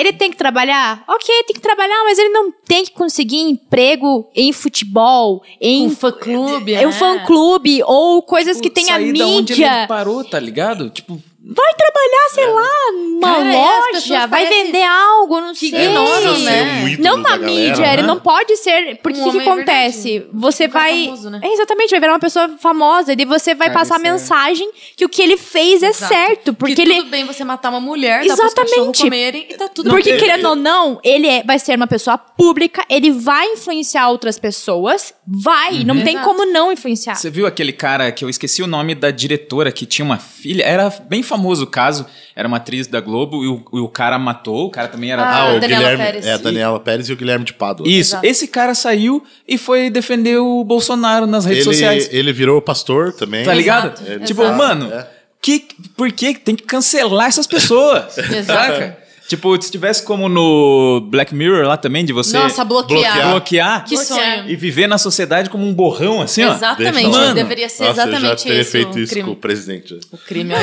ele 0.00 0.12
tem 0.12 0.30
que 0.30 0.36
trabalhar? 0.36 1.04
Ok, 1.08 1.26
tem 1.46 1.54
que 1.54 1.60
trabalhar, 1.60 2.02
mas 2.04 2.18
ele 2.18 2.30
não 2.30 2.50
tem 2.66 2.84
que 2.84 2.92
conseguir 2.92 3.38
emprego 3.38 4.28
em 4.34 4.52
futebol, 4.52 5.42
em 5.60 5.86
Um 5.86 5.90
fã-clube, 5.90 6.72
em 6.74 6.86
um 6.86 6.90
né? 6.90 6.92
fã-clube, 6.92 7.82
ou 7.84 8.22
coisas 8.22 8.60
que 8.60 8.70
tem 8.70 8.84
a 8.90 8.94
Sair 8.94 9.12
da 9.12 9.26
onde 9.26 9.52
ele 9.52 9.62
mídia. 9.62 9.86
parou, 9.86 10.24
tá 10.24 10.38
ligado? 10.40 10.90
Tipo, 10.90 11.20
Vai 11.42 11.74
trabalhar, 11.74 12.28
sei 12.34 12.46
lá, 12.48 12.92
numa 12.92 13.20
Cara, 13.34 13.44
é, 13.44 13.48
as 13.48 13.56
loja, 13.56 13.90
pessoas 13.92 14.18
vai 14.20 14.28
parecem 14.28 14.64
vender 14.66 14.82
algo, 14.84 15.40
não 15.40 15.54
que 15.54 15.70
sei. 15.70 15.84
ignoram, 15.86 16.36
Ser 16.36 16.42
né? 16.42 16.82
um 16.84 16.88
ídolo 16.88 17.08
Não 17.08 17.22
da 17.22 17.30
na 17.30 17.36
galera, 17.38 17.50
mídia, 17.60 17.86
né? 17.86 17.92
ele 17.94 18.02
não 18.02 18.20
pode 18.20 18.56
ser. 18.58 18.98
Porque 19.02 19.18
Um 19.18 19.22
o 19.22 19.24
que, 19.24 19.30
que 19.32 19.36
homem 19.38 19.48
é 19.48 19.52
acontece? 19.52 20.26
Você 20.34 20.66
Ficar 20.66 20.78
vai. 20.80 21.04
famoso, 21.06 21.30
né? 21.30 21.40
É, 21.42 21.52
exatamente, 21.54 21.90
vai 21.90 22.00
virar 22.00 22.12
uma 22.12 22.18
pessoa 22.20 22.56
famosa. 22.58 23.12
E 23.12 23.16
daí 23.16 23.24
você 23.24 23.54
vai 23.54 23.68
Cara, 23.68 23.78
passar 23.80 23.94
a 23.94 23.98
isso 23.98 24.06
é- 24.06 24.10
mensagem 24.12 24.70
que 24.94 25.04
o 25.04 25.08
que 25.08 25.22
ele 25.22 25.38
fez 25.38 25.82
é 25.82 25.88
Exato. 25.88 26.12
certo. 26.12 26.52
Porque 26.54 26.74
que 26.74 26.82
ele. 26.82 26.96
tudo 26.96 27.10
bem 27.10 27.24
você 27.24 27.42
matar 27.42 27.70
uma 27.70 27.80
mulher, 27.80 28.18
dá 28.20 28.26
pros 28.26 28.38
Exatamente. 28.38 28.70
cachorros 28.74 28.98
comerem 29.00 29.46
e 29.48 29.54
tá 29.56 29.68
tudo 29.68 29.88
Porque, 29.90 30.10
bem. 30.10 30.20
querendo 30.20 30.44
ou 30.46 30.54
não, 30.56 31.00
ele 31.02 31.26
é- 31.26 31.42
vai 31.42 31.58
ser 31.58 31.74
uma 31.74 31.86
pessoa 31.86 32.18
pública, 32.18 32.84
ele 32.88 33.10
vai 33.10 33.46
influenciar 33.54 34.08
outras 34.10 34.38
pessoas. 34.38 35.14
Vai, 35.26 35.84
não 35.84 35.94
tem 36.02 36.14
Exato. 36.16 36.28
como 36.28 36.44
não 36.44 36.70
influenciar. 36.70 37.14
Você 37.14 37.30
viu 37.30 37.46
aquele 37.46 37.72
cara 37.72 38.12
que 38.12 38.24
eu 38.24 38.28
esqueci 38.28 38.62
o 38.62 38.66
nome 38.66 38.94
da 38.94 39.10
diretora 39.10 39.72
que 39.72 39.86
tinha 39.86 40.04
uma 40.04 40.18
filha? 40.18 40.64
Era 40.64 40.90
bem 41.08 41.22
famoso 41.30 41.64
o 41.64 41.66
caso. 41.66 42.04
Era 42.36 42.46
uma 42.46 42.58
atriz 42.58 42.86
da 42.86 43.00
Globo 43.00 43.42
e 43.42 43.48
o, 43.48 43.64
e 43.74 43.78
o 43.80 43.88
cara 43.88 44.18
matou. 44.18 44.66
O 44.66 44.70
cara 44.70 44.88
também 44.88 45.10
era. 45.10 45.22
Ah, 45.22 45.36
Ah, 45.42 45.54
o 45.54 45.60
Daniela 45.60 45.80
Guilherme. 45.82 46.04
Pérez. 46.04 46.26
É, 46.26 46.32
a 46.34 46.36
Daniela 46.36 46.80
Pérez 46.80 47.08
e 47.08 47.12
o 47.12 47.16
Guilherme 47.16 47.44
de 47.44 47.54
Pádua. 47.54 47.88
Isso. 47.88 48.10
Exato. 48.10 48.26
Esse 48.26 48.46
cara 48.48 48.74
saiu 48.74 49.24
e 49.48 49.56
foi 49.56 49.88
defender 49.88 50.36
o 50.38 50.62
Bolsonaro 50.64 51.26
nas 51.26 51.44
redes 51.46 51.64
ele, 51.66 51.74
sociais. 51.74 52.08
ele 52.12 52.32
virou 52.32 52.60
pastor 52.60 53.12
também. 53.14 53.44
Tá 53.44 53.54
ligado? 53.54 53.86
Exato, 54.02 54.24
Tipo, 54.26 54.42
exato. 54.42 54.58
mano, 54.58 54.92
É. 54.92 55.06
que, 55.40 55.66
por 55.96 56.10
que 56.12 56.34
tem 56.34 56.54
que 56.54 56.64
cancelar 56.64 57.28
essas 57.28 57.46
pessoas? 57.46 58.12
Saca? 58.44 58.98
Tipo, 59.30 59.62
se 59.62 59.70
tivesse 59.70 60.02
como 60.02 60.28
no 60.28 61.02
Black 61.08 61.32
Mirror 61.32 61.64
lá 61.64 61.76
também, 61.76 62.04
de 62.04 62.12
você 62.12 62.36
Nossa, 62.36 62.64
bloquear. 62.64 63.00
bloquear. 63.14 63.30
bloquear 63.30 63.84
Que 63.84 63.96
sonho. 63.96 64.48
e 64.50 64.56
viver 64.56 64.88
na 64.88 64.98
sociedade 64.98 65.48
como 65.48 65.64
um 65.64 65.72
borrão, 65.72 66.20
assim, 66.20 66.42
ó. 66.42 66.52
Exatamente, 66.52 67.04
eu- 67.04 67.10
Mano. 67.12 67.34
deveria 67.34 67.68
ser 67.68 67.84
Nossa, 67.84 67.92
eu 67.92 68.10
já 68.10 68.16
exatamente 68.18 68.60
isso. 68.60 68.70
feito 68.72 68.94
o 68.96 68.98
isso 68.98 69.12
crime. 69.12 69.28
com 69.28 69.32
o 69.34 69.36
presidente. 69.36 69.94
O 70.10 70.18
crime 70.18 70.52
é... 70.52 70.58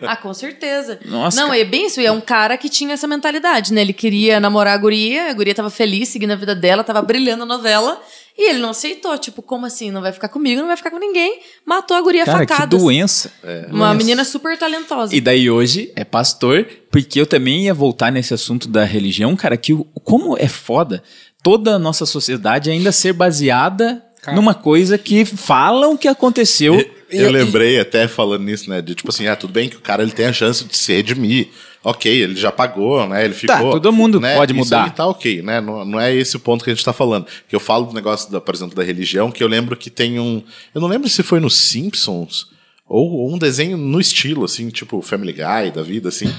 ah, 0.08 0.16
com 0.16 0.32
certeza. 0.32 0.98
Nossa, 1.04 1.38
não, 1.38 1.52
é 1.52 1.62
bem 1.62 1.88
isso. 1.88 2.00
E 2.00 2.06
é 2.06 2.10
um 2.10 2.22
cara 2.22 2.56
que 2.56 2.70
tinha 2.70 2.94
essa 2.94 3.06
mentalidade, 3.06 3.70
né? 3.74 3.82
Ele 3.82 3.92
queria 3.92 4.40
namorar 4.40 4.72
a 4.72 4.78
guria, 4.78 5.28
a 5.28 5.34
guria 5.34 5.54
tava 5.54 5.68
feliz, 5.68 6.08
seguindo 6.08 6.30
a 6.30 6.36
vida 6.36 6.54
dela, 6.54 6.82
tava 6.82 7.02
brilhando 7.02 7.42
a 7.42 7.46
novela. 7.46 8.00
E 8.36 8.50
ele 8.50 8.58
não 8.58 8.70
aceitou. 8.70 9.16
Tipo, 9.16 9.40
como 9.42 9.64
assim? 9.64 9.90
Não 9.90 10.00
vai 10.00 10.10
ficar 10.12 10.28
comigo, 10.28 10.60
não 10.60 10.66
vai 10.68 10.76
ficar 10.76 10.90
com 10.90 10.98
ninguém. 10.98 11.40
Matou 11.64 11.96
a 11.96 12.00
guria 12.00 12.24
Cara, 12.24 12.44
que 12.44 12.66
doença. 12.66 13.32
Uma 13.70 13.94
menina 13.94 14.24
super 14.24 14.58
talentosa. 14.58 15.14
E 15.14 15.20
daí 15.20 15.48
hoje 15.48 15.92
é 15.94 16.04
pastor, 16.04 16.66
porque 16.90 17.20
eu 17.20 17.26
também 17.26 17.66
ia 17.66 17.74
voltar 17.74 18.10
nesse 18.10 18.34
assunto 18.34 18.66
da 18.68 18.84
religião, 18.84 19.34
cara, 19.36 19.56
que 19.56 19.72
o- 19.72 19.84
como 20.02 20.36
é 20.36 20.48
foda 20.48 21.02
toda 21.42 21.76
a 21.76 21.78
nossa 21.78 22.06
sociedade 22.06 22.70
ainda 22.70 22.90
ser 22.90 23.12
baseada 23.12 24.02
Cara. 24.22 24.34
numa 24.34 24.54
coisa 24.54 24.96
que 24.98 25.24
falam 25.24 25.96
que 25.96 26.08
aconteceu. 26.08 26.74
Eu 27.10 27.30
lembrei 27.30 27.78
até 27.78 28.08
falando 28.08 28.42
nisso, 28.42 28.68
né? 28.68 28.80
De 28.82 28.94
tipo 28.94 29.10
assim, 29.10 29.26
ah, 29.28 29.36
tudo 29.36 29.52
bem 29.52 29.68
que 29.68 29.76
o 29.76 29.80
cara 29.80 30.02
ele 30.02 30.10
tem 30.12 30.26
a 30.26 30.32
chance 30.32 30.64
de 30.64 30.76
se 30.76 30.92
redimir. 30.92 31.48
Ok, 31.84 32.10
ele 32.10 32.34
já 32.34 32.50
pagou, 32.50 33.06
né? 33.06 33.26
Ele 33.26 33.34
ficou. 33.34 33.54
Tá, 33.54 33.62
todo 33.62 33.92
mundo 33.92 34.18
né? 34.18 34.34
pode 34.36 34.52
Isso 34.52 34.64
mudar. 34.64 34.84
aí 34.84 34.90
tá 34.90 35.06
ok, 35.06 35.42
né? 35.42 35.60
Não, 35.60 35.84
não 35.84 36.00
é 36.00 36.14
esse 36.14 36.34
o 36.34 36.40
ponto 36.40 36.64
que 36.64 36.70
a 36.70 36.74
gente 36.74 36.84
tá 36.84 36.94
falando. 36.94 37.26
Que 37.46 37.54
eu 37.54 37.60
falo 37.60 37.84
do 37.84 37.92
negócio, 37.92 38.32
da, 38.32 38.40
por 38.40 38.54
exemplo, 38.54 38.74
da 38.74 38.82
religião, 38.82 39.30
que 39.30 39.44
eu 39.44 39.48
lembro 39.48 39.76
que 39.76 39.90
tem 39.90 40.18
um. 40.18 40.42
Eu 40.74 40.80
não 40.80 40.88
lembro 40.88 41.08
se 41.10 41.22
foi 41.22 41.40
nos 41.40 41.54
Simpsons 41.54 42.48
ou, 42.88 43.12
ou 43.12 43.34
um 43.34 43.38
desenho 43.38 43.76
no 43.76 44.00
estilo, 44.00 44.44
assim, 44.44 44.70
tipo 44.70 45.02
Family 45.02 45.32
Guy 45.32 45.72
da 45.74 45.82
vida, 45.82 46.08
assim, 46.08 46.34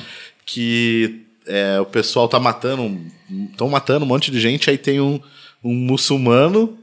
que 0.46 1.22
é, 1.48 1.80
o 1.80 1.86
pessoal 1.86 2.28
tá 2.28 2.39
matando. 2.39 3.00
Estão 3.52 3.70
matando 3.70 4.04
um 4.04 4.08
monte 4.08 4.32
de 4.32 4.39
gente, 4.39 4.70
aí 4.70 4.78
tem 4.80 5.00
um, 5.00 5.20
um 5.64 5.74
muçulmano. 5.74 6.78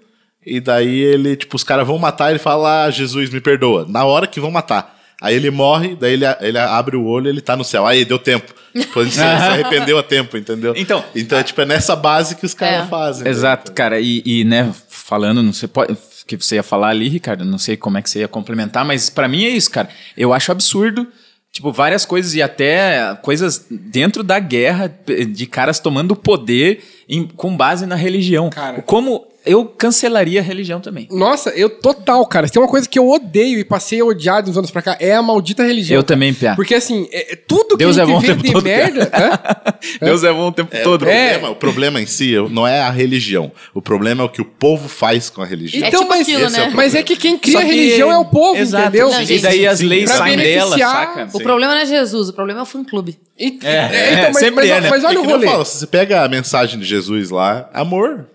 E 0.45 0.61
daí 0.61 1.01
ele, 1.01 1.37
tipo, 1.37 1.55
os 1.57 1.63
caras 1.65 1.87
vão 1.87 1.99
matar, 1.99 2.31
ele 2.31 2.39
fala, 2.39 2.85
ah, 2.85 2.91
Jesus, 2.91 3.31
me 3.31 3.41
perdoa. 3.41 3.87
Na 3.89 4.05
hora 4.05 4.27
que 4.27 4.41
vão 4.41 4.51
matar. 4.51 4.92
Aí 5.23 5.37
ele 5.37 5.51
morre, 5.51 5.95
daí 5.95 6.15
ele, 6.15 6.25
ele 6.41 6.59
abre 6.59 6.97
o 6.97 7.05
olho 7.07 7.29
ele 7.29 7.41
tá 7.41 7.57
no 7.57 7.63
céu. 7.65 7.87
Aí 7.87 8.05
deu 8.05 8.19
tempo. 8.19 8.53
Tipo, 8.77 9.01
ele 9.01 9.11
se, 9.13 9.21
arrependeu 9.23 9.97
a 9.99 10.03
tempo, 10.03 10.37
entendeu? 10.37 10.75
Então- 10.77 11.05
então 11.15 11.39
é, 11.39 11.43
tipo, 11.45 11.61
é 11.61 11.65
nessa 11.65 11.95
base 11.95 12.35
que 12.35 12.45
os 12.45 12.53
caras 12.55 12.87
É. 12.87 12.89
fazem. 12.89 13.29
Exato, 13.29 13.71
cara. 13.73 14.01
E, 14.01 14.21
e, 14.27 14.45
né, 14.45 14.71
falando, 14.89 15.43
não 15.43 15.53
sei 15.53 15.69
pode, 15.69 15.97
que 16.27 16.37
você 16.37 16.57
ia 16.57 16.63
falar 16.63 16.89
ali, 16.89 17.09
Ricardo, 17.09 17.45
não 17.45 17.59
sei 17.59 17.77
como 17.77 17.99
é 17.99 18.03
que 18.03 18.11
você 18.11 18.19
ia 18.21 18.29
complementar, 18.29 18.85
mas 18.85 19.09
pra 19.09 19.29
mim 19.29 19.45
é 19.45 19.51
isso, 19.51 19.71
cara. 19.71 19.89
Eu 20.17 20.33
acho 20.33 20.51
absurdo. 20.51 21.07
Tipo, 21.53 21.71
várias 21.71 22.07
coisas 22.07 22.35
e 22.35 22.41
até 22.41 23.15
coisas 23.21 23.67
dentro 23.71 24.23
da 24.23 24.39
guerra 24.39 24.91
de 25.29 25.47
caras 25.47 25.79
tomando 25.79 26.17
poder 26.17 26.83
em- 27.13 27.27
com 27.27 27.57
base 27.57 27.85
na 27.87 27.95
religião. 27.95 28.49
Cara. 28.51 28.83
Como 28.83 29.27
eu 29.45 29.65
cancelaria 29.67 30.39
a 30.39 30.43
religião 30.43 30.81
também. 30.81 31.09
Nossa, 31.11 31.51
eu 31.51 31.69
total, 31.69 32.25
cara. 32.27 32.47
Se 32.47 32.53
tem 32.53 32.63
uma 32.63 32.69
coisa 32.69 32.89
que 32.89 32.97
eu 32.97 33.11
odeio 33.11 33.59
e 33.59 33.65
passei 33.65 34.01
a 34.01 34.05
odiar 34.05 34.41
de 34.41 34.49
uns 34.51 34.57
anos 34.57 34.71
pra 34.71 34.81
cá, 34.81 34.97
é 35.01 35.15
a 35.17 35.21
maldita 35.23 35.65
religião. 35.65 35.97
Eu 35.99 36.05
também, 36.05 36.33
Pia. 36.33 36.55
Porque 36.55 36.77
assim, 36.77 37.09
é- 37.11 37.33
é 37.33 37.37
tudo 37.37 37.77
Deus 37.77 37.97
que 37.97 38.01
a 38.01 38.05
é 38.05 38.07
gente 38.07 38.13
bom 38.15 38.19
o 38.19 38.21
vê 38.21 38.27
tempo 38.29 38.43
de 38.45 38.53
todo, 38.53 38.63
merda. 38.63 39.11
Deus 40.01 40.23
é 40.23 40.33
bom 40.33 40.47
o 40.47 40.53
tempo 40.53 40.71
É, 40.77 40.81
o, 40.83 40.85
todo. 40.85 41.01
problema, 41.01 41.51
o 41.51 41.57
problema 41.57 42.01
em 42.01 42.07
si 42.07 42.35
não 42.51 42.69
é 42.69 42.83
a 42.83 42.91
religião. 42.91 43.51
O 43.75 43.83
problema 43.83 44.23
é 44.23 44.27
o 44.27 44.29
que 44.29 44.41
o 44.41 44.45
povo 44.45 44.89
faz 44.89 45.29
com 45.29 45.43
a 45.43 45.45
religião. 45.45 45.89
Então, 45.89 46.03
tipo 46.03 46.13
mas, 46.13 46.21
aquilo, 46.23 46.45
é 46.45 46.47
o 46.47 46.51
né? 46.51 46.71
mas 46.73 46.95
é 46.95 47.03
que 47.03 47.17
quem 47.17 47.37
cria 47.37 47.55
Só 47.55 47.59
a 47.59 47.65
que- 47.65 47.71
religião 47.71 48.13
é 48.13 48.19
o 48.19 48.25
povo, 48.25 48.57
Exato. 48.57 48.85
entendeu? 48.89 49.11
Não, 49.11 49.21
e 49.23 49.27
gente, 49.27 49.43
daí 49.43 49.67
as 49.67 49.81
leis 49.81 50.05
pra 50.05 50.19
saem 50.19 50.37
dela, 50.37 50.79
saca? 50.79 51.29
O 51.33 51.41
problema 51.41 51.75
não 51.75 51.81
é 51.83 51.87
Jesus, 51.87 52.29
o 52.29 52.33
problema 52.33 52.61
é 52.61 52.63
o 52.63 52.67
fã-clube. 52.67 53.19
E- 53.37 53.59
É, 53.65 53.69
é, 53.75 54.13
então, 54.13 54.25
mas, 54.27 54.37
sempre 54.37 54.55
mas, 54.55 54.71
é, 54.71 54.81
né? 54.83 54.89
mas 54.89 55.03
olha 55.05 55.17
É 55.17 55.19
o 55.19 55.23
que 55.23 55.29
rolê. 55.33 55.47
falo, 55.49 55.65
se 55.65 55.79
você 55.79 55.87
pega 55.89 56.23
a 56.23 56.29
mensagem 56.29 56.79
de 56.79 56.87
Jesus 56.87 57.02
lá, 57.09 57.69
amor. 57.73 58.27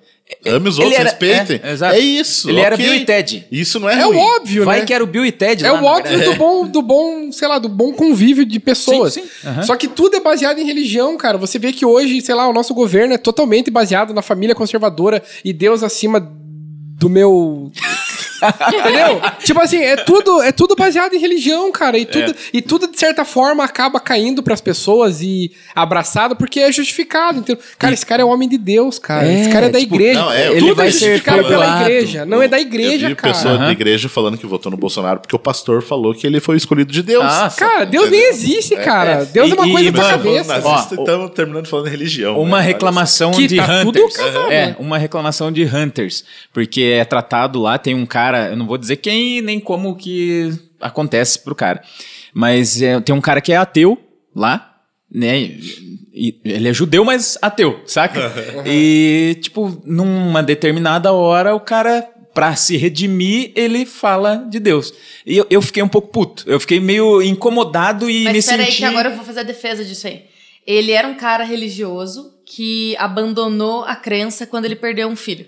Ame 0.45 0.67
os 0.67 0.75
Ele 0.77 0.87
outros, 0.87 0.99
era- 0.99 1.09
respeitem. 1.09 1.61
é. 1.63 1.95
É 1.95 1.99
isso. 1.99 2.49
Ele 2.49 2.59
era 2.59 2.75
ok. 2.75 2.85
Bill 2.85 2.95
e 2.95 3.05
Ted. 3.05 3.47
Isso 3.49 3.79
não 3.79 3.87
é, 3.89 3.93
É 3.93 4.03
ruim. 4.03 4.17
o 4.17 4.19
óbvio, 4.19 4.65
Vai 4.65 4.79
né? 4.81 4.85
que 4.85 4.93
era 4.93 5.01
o 5.01 5.07
Bill 5.07 5.25
e 5.25 5.31
Ted 5.31 5.63
É 5.65 5.71
lá, 5.71 5.81
o 5.81 5.85
óbvio 5.85 6.21
do 6.25 6.35
bom, 6.35 6.67
do 6.67 6.81
bom, 6.81 7.31
sei 7.31 7.47
lá, 7.47 7.57
do 7.57 7.69
bom 7.69 7.93
convívio 7.93 8.43
de 8.45 8.59
pessoas. 8.59 9.13
Sim, 9.13 9.21
sim. 9.23 9.47
Aham. 9.47 9.63
Só 9.63 9.75
que 9.77 9.87
tudo 9.87 10.17
é 10.17 10.19
baseado 10.19 10.59
em 10.59 10.65
religião, 10.65 11.15
cara. 11.15 11.37
Você 11.37 11.57
vê 11.57 11.71
que 11.71 11.85
hoje, 11.85 12.19
sei 12.19 12.35
lá, 12.35 12.45
o 12.45 12.51
nosso 12.51 12.73
governo 12.73 13.13
é 13.13 13.17
totalmente 13.17 13.71
baseado 13.71 14.13
na 14.13 14.21
família 14.21 14.53
conservadora 14.53 15.23
e 15.45 15.53
Deus 15.53 15.81
acima 15.81 16.19
do 16.99 17.07
meu. 17.09 17.71
Entendeu? 18.41 19.21
Tipo 19.39 19.61
assim, 19.61 19.77
é 19.77 19.95
tudo, 19.97 20.41
é 20.41 20.51
tudo 20.51 20.75
baseado 20.75 21.13
em 21.13 21.19
religião, 21.19 21.71
cara. 21.71 21.97
E 21.97 22.05
tudo, 22.05 22.35
e 22.53 22.61
tudo, 22.61 22.87
de 22.87 22.97
certa 22.99 23.23
forma, 23.25 23.63
acaba 23.63 23.99
caindo 23.99 24.43
pras 24.43 24.61
pessoas 24.61 25.21
e 25.21 25.51
abraçado 25.75 26.35
porque 26.35 26.59
é 26.59 26.71
justificado. 26.71 27.39
Entendeu? 27.39 27.61
Cara, 27.77 27.93
esse 27.93 28.05
cara 28.05 28.21
é 28.21 28.25
homem 28.25 28.47
de 28.47 28.57
Deus, 28.57 28.99
cara. 28.99 29.27
É, 29.27 29.41
esse 29.41 29.49
cara 29.49 29.65
é 29.67 29.69
da 29.69 29.79
tipo, 29.79 29.95
igreja. 29.95 30.19
não, 30.21 30.31
é, 30.31 30.55
tudo 30.55 30.81
é 30.81 30.91
justificado 30.91 31.43
pela 31.47 31.81
igreja. 31.81 32.25
Não 32.25 32.41
é 32.41 32.47
da 32.47 32.57
Eu 32.57 32.61
igreja, 32.61 33.07
vi 33.09 33.15
cara. 33.15 33.33
pessoa 33.33 33.53
Aham. 33.55 33.65
da 33.65 33.71
igreja 33.71 34.09
falando 34.09 34.37
que 34.37 34.45
votou 34.45 34.71
no 34.71 34.77
Bolsonaro 34.77 35.19
porque 35.19 35.35
o 35.35 35.39
pastor 35.39 35.81
falou 35.81 36.13
que 36.13 36.25
ele 36.27 36.39
foi 36.39 36.57
escolhido 36.57 36.91
de 36.91 37.01
Deus. 37.01 37.23
Ah, 37.25 37.51
Cara, 37.57 37.85
Deus 37.85 38.09
nem 38.09 38.29
existe, 38.29 38.75
cara. 38.77 39.25
Deus 39.25 39.51
é 39.51 39.53
uma 39.53 39.67
E- 39.67 39.71
coisa 39.71 39.89
e, 39.89 39.91
mano, 39.91 40.09
cabeça. 40.09 40.59
Nazista, 40.59 40.95
Ó, 40.97 41.01
estamos 41.03 41.31
terminando 41.31 41.67
falando 41.67 41.85
de 41.85 41.91
religião. 41.91 42.39
Uma 42.39 42.59
né? 42.59 42.65
reclamação 42.65 43.31
Que 43.31 43.47
de 43.47 43.57
tá 43.57 43.81
tudo 43.83 43.99
Hunters. 43.99 44.17
casado, 44.17 44.51
é, 44.51 44.65
né? 44.67 44.75
uma 44.79 44.97
reclamação 44.97 45.51
de 45.51 45.63
Hunters. 45.63 46.23
Porque 46.53 46.81
é 46.99 47.05
tratado 47.05 47.59
lá, 47.61 47.77
tem 47.77 47.95
um 47.95 48.05
cara, 48.05 48.26
eu 48.35 48.55
não 48.55 48.67
vou 48.67 48.77
dizer 48.77 48.97
quem 48.97 49.41
nem 49.41 49.59
como 49.59 49.95
que 49.95 50.51
acontece 50.81 51.39
pro 51.39 51.55
cara. 51.55 51.81
Mas 52.33 52.81
é, 52.81 52.99
tem 52.99 53.15
um 53.15 53.21
cara 53.21 53.41
que 53.41 53.51
é 53.51 53.57
ateu 53.57 53.97
lá, 54.35 54.75
né? 55.11 55.57
E 56.13 56.39
ele 56.43 56.69
é 56.69 56.73
judeu, 56.73 57.05
mas 57.05 57.37
ateu, 57.41 57.81
saca? 57.85 58.31
e, 58.65 59.37
tipo, 59.41 59.81
numa 59.85 60.43
determinada 60.43 61.11
hora, 61.13 61.55
o 61.55 61.59
cara, 61.59 62.07
pra 62.33 62.55
se 62.55 62.77
redimir, 62.77 63.51
ele 63.55 63.85
fala 63.85 64.45
de 64.49 64.59
Deus. 64.59 64.93
E 65.25 65.37
eu, 65.37 65.47
eu 65.49 65.61
fiquei 65.61 65.81
um 65.81 65.87
pouco 65.87 66.09
puto. 66.09 66.43
Eu 66.47 66.59
fiquei 66.59 66.79
meio 66.79 67.21
incomodado 67.21 68.09
e 68.09 68.25
me 68.25 68.33
Mas 68.33 68.45
peraí 68.45 68.65
senti... 68.65 68.77
que 68.77 68.85
agora 68.85 69.09
eu 69.09 69.15
vou 69.15 69.25
fazer 69.25 69.41
a 69.41 69.43
defesa 69.43 69.83
disso 69.83 70.07
aí. 70.07 70.25
Ele 70.65 70.91
era 70.91 71.07
um 71.07 71.15
cara 71.15 71.43
religioso 71.43 72.33
que 72.45 72.95
abandonou 72.97 73.83
a 73.83 73.95
crença 73.95 74.45
quando 74.45 74.65
ele 74.65 74.75
perdeu 74.75 75.07
um 75.07 75.15
filho. 75.15 75.45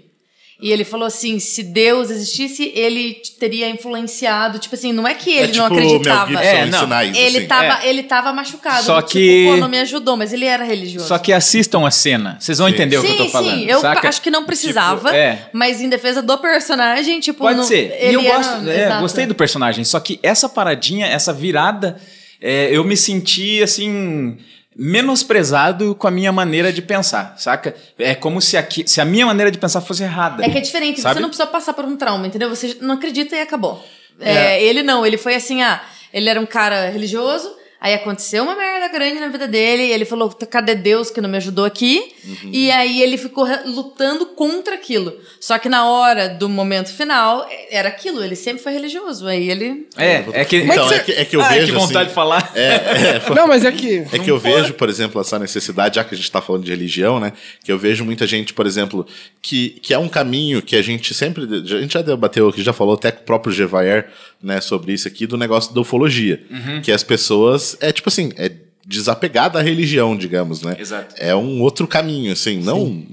E 0.61 0.73
ele 0.73 0.83
falou 0.83 1.05
assim, 1.07 1.39
se 1.39 1.63
Deus 1.63 2.09
existisse, 2.09 2.69
ele 2.75 3.21
teria 3.39 3.69
influenciado. 3.69 4.59
Tipo 4.59 4.75
assim, 4.75 4.91
não 4.91 5.07
é 5.07 5.13
que 5.13 5.37
É 5.37 5.43
ele 5.43 5.53
tipo 5.53 5.57
não 5.59 5.67
o 5.67 5.73
Mel 5.73 5.85
acreditava. 5.85 6.31
Gibson 6.31 6.43
É, 6.43 6.65
não. 6.65 6.79
sinais, 6.81 7.17
Ele, 7.17 7.37
assim. 7.37 7.47
tava, 7.47 7.85
ele 7.87 8.03
tava 8.03 8.33
machucado. 8.33 8.83
Só 8.83 8.99
do 8.99 9.07
que- 9.07 9.43
Tipo, 9.43 9.51
pô, 9.53 9.57
não 9.61 9.69
me 9.69 9.79
ajudou, 9.79 10.17
mas 10.17 10.33
ele 10.33 10.43
era 10.45 10.65
religioso. 10.65 11.07
Só 11.07 11.17
que 11.17 11.31
assistam 11.31 11.87
a 11.87 11.91
cena. 11.91 12.35
Vocês 12.41 12.57
vão 12.57 12.67
entender 12.67 12.97
o 12.97 13.01
que 13.01 13.07
eu 13.09 13.15
tô 13.17 13.23
sim, 13.23 13.29
falando. 13.29 13.57
sim. 13.57 13.65
Eu 13.69 13.79
saca? 13.79 14.09
acho 14.09 14.21
que 14.21 14.29
não 14.29 14.43
precisava. 14.45 15.05
Tipo, 15.09 15.15
é. 15.15 15.49
Mas 15.53 15.79
em 15.79 15.87
defesa 15.87 16.21
do 16.21 16.37
personagem, 16.37 17.21
tipo... 17.21 17.39
Pode 17.39 17.57
não- 17.57 17.63
ser. 17.63 17.97
E 18.09 18.13
eu 18.13 18.19
era- 18.21 18.35
gosto, 18.37 18.69
é, 18.69 18.83
exato. 18.85 19.01
gostei 19.01 19.25
do 19.25 19.35
personagem. 19.35 19.83
Só 19.85 19.97
que 20.01 20.19
essa 20.21 20.49
paradinha, 20.49 21.05
essa 21.07 21.31
virada, 21.31 21.95
é, 22.41 22.67
eu 22.69 22.83
me 22.83 22.97
senti 22.97 23.63
assim. 23.63 24.37
Menosprezado 24.75 25.95
com 25.95 26.07
a 26.07 26.11
minha 26.11 26.31
maneira 26.31 26.71
de 26.71 26.81
pensar, 26.81 27.35
saca? 27.37 27.75
É 27.97 28.15
como 28.15 28.41
se, 28.41 28.55
aqui, 28.55 28.87
se 28.87 29.01
a 29.01 29.05
minha 29.05 29.25
maneira 29.25 29.51
de 29.51 29.57
pensar 29.57 29.81
fosse 29.81 30.03
errada. 30.03 30.45
É 30.45 30.49
que 30.49 30.57
é 30.57 30.61
diferente, 30.61 31.01
Sabe? 31.01 31.15
você 31.15 31.19
não 31.19 31.29
precisa 31.29 31.47
passar 31.47 31.73
por 31.73 31.85
um 31.85 31.97
trauma, 31.97 32.27
entendeu? 32.27 32.49
Você 32.49 32.77
não 32.79 32.95
acredita 32.95 33.35
e 33.35 33.41
acabou. 33.41 33.83
É, 34.19 34.61
ele 34.63 34.83
não, 34.83 35.05
ele 35.05 35.17
foi 35.17 35.35
assim, 35.35 35.61
ah, 35.61 35.81
ele 36.13 36.29
era 36.29 36.39
um 36.39 36.45
cara 36.45 36.89
religioso, 36.89 37.55
aí 37.79 37.93
aconteceu 37.93 38.43
uma 38.43 38.55
merda 38.55 38.87
grande 38.89 39.19
na 39.19 39.27
vida 39.27 39.47
dele, 39.47 39.83
e 39.83 39.91
ele 39.91 40.05
falou, 40.05 40.29
cadê 40.29 40.75
Deus 40.75 41.09
que 41.09 41.21
não 41.21 41.29
me 41.29 41.37
ajudou 41.37 41.65
aqui? 41.65 42.13
Uhum. 42.25 42.49
E 42.51 42.71
aí 42.71 43.01
ele 43.01 43.17
ficou 43.17 43.47
lutando 43.65 44.25
contra 44.27 44.75
aquilo. 44.75 45.13
Só 45.39 45.57
que 45.57 45.69
na 45.69 45.85
hora 45.85 46.29
do 46.29 46.49
momento 46.49 46.93
final, 46.93 47.47
é- 47.49 47.77
era 47.77 47.89
aquilo, 47.89 48.23
ele 48.23 48.35
sempre 48.35 48.61
foi 48.61 48.73
religioso, 48.73 49.27
aí 49.27 49.49
ele... 49.49 49.87
É, 49.97 50.23
é 50.33 50.45
que. 50.45 50.57
Então, 50.57 50.91
é 50.91 50.99
que, 50.99 51.11
é 51.11 51.25
que 51.25 51.35
eu 51.35 51.41
Ah, 51.41 51.49
vejo. 51.49 51.67
que 51.67 51.71
vontade 51.73 51.97
assim, 51.97 52.07
de 52.07 52.13
falar. 52.13 52.51
É, 52.55 52.67
é, 52.67 53.21
Não, 53.33 53.47
mas 53.47 53.63
é 53.63 53.71
que. 53.71 54.05
É 54.11 54.19
que 54.19 54.29
eu 54.29 54.37
vejo, 54.39 54.73
por 54.73 54.89
exemplo, 54.89 55.19
essa 55.21 55.37
necessidade, 55.39 55.95
já 55.95 56.03
que 56.03 56.13
a 56.13 56.17
gente 56.17 56.25
está 56.25 56.41
falando 56.41 56.63
de 56.63 56.71
religião, 56.71 57.19
né? 57.19 57.33
Que 57.63 57.71
eu 57.71 57.77
vejo 57.77 58.03
muita 58.03 58.25
gente, 58.27 58.53
por 58.53 58.65
exemplo, 58.65 59.05
que, 59.41 59.79
que 59.81 59.93
é 59.93 59.97
um 59.97 60.07
caminho 60.09 60.61
que 60.61 60.75
a 60.75 60.81
gente 60.81 61.13
sempre. 61.13 61.43
A 61.43 61.79
gente 61.81 61.93
já 61.93 62.01
debateu 62.01 62.49
aqui, 62.49 62.61
já 62.63 62.73
falou 62.73 62.95
até 62.95 63.11
com 63.11 63.21
o 63.21 63.25
próprio 63.25 63.53
Gevaer, 63.53 64.09
né, 64.41 64.61
sobre 64.61 64.93
isso 64.93 65.07
aqui, 65.07 65.25
do 65.27 65.37
negócio 65.37 65.73
da 65.73 65.81
ufologia. 65.81 66.41
Uhum. 66.49 66.81
Que 66.81 66.91
as 66.91 67.03
pessoas. 67.03 67.68
É 67.81 67.91
tipo 67.91 68.09
assim, 68.09 68.31
é 68.37 68.51
desapegar 68.85 69.49
da 69.51 69.61
religião, 69.61 70.17
digamos, 70.17 70.61
né? 70.61 70.75
Exato. 70.79 71.13
É 71.17 71.35
um 71.35 71.61
outro 71.61 71.87
caminho, 71.87 72.31
assim, 72.33 72.59
não. 72.59 73.03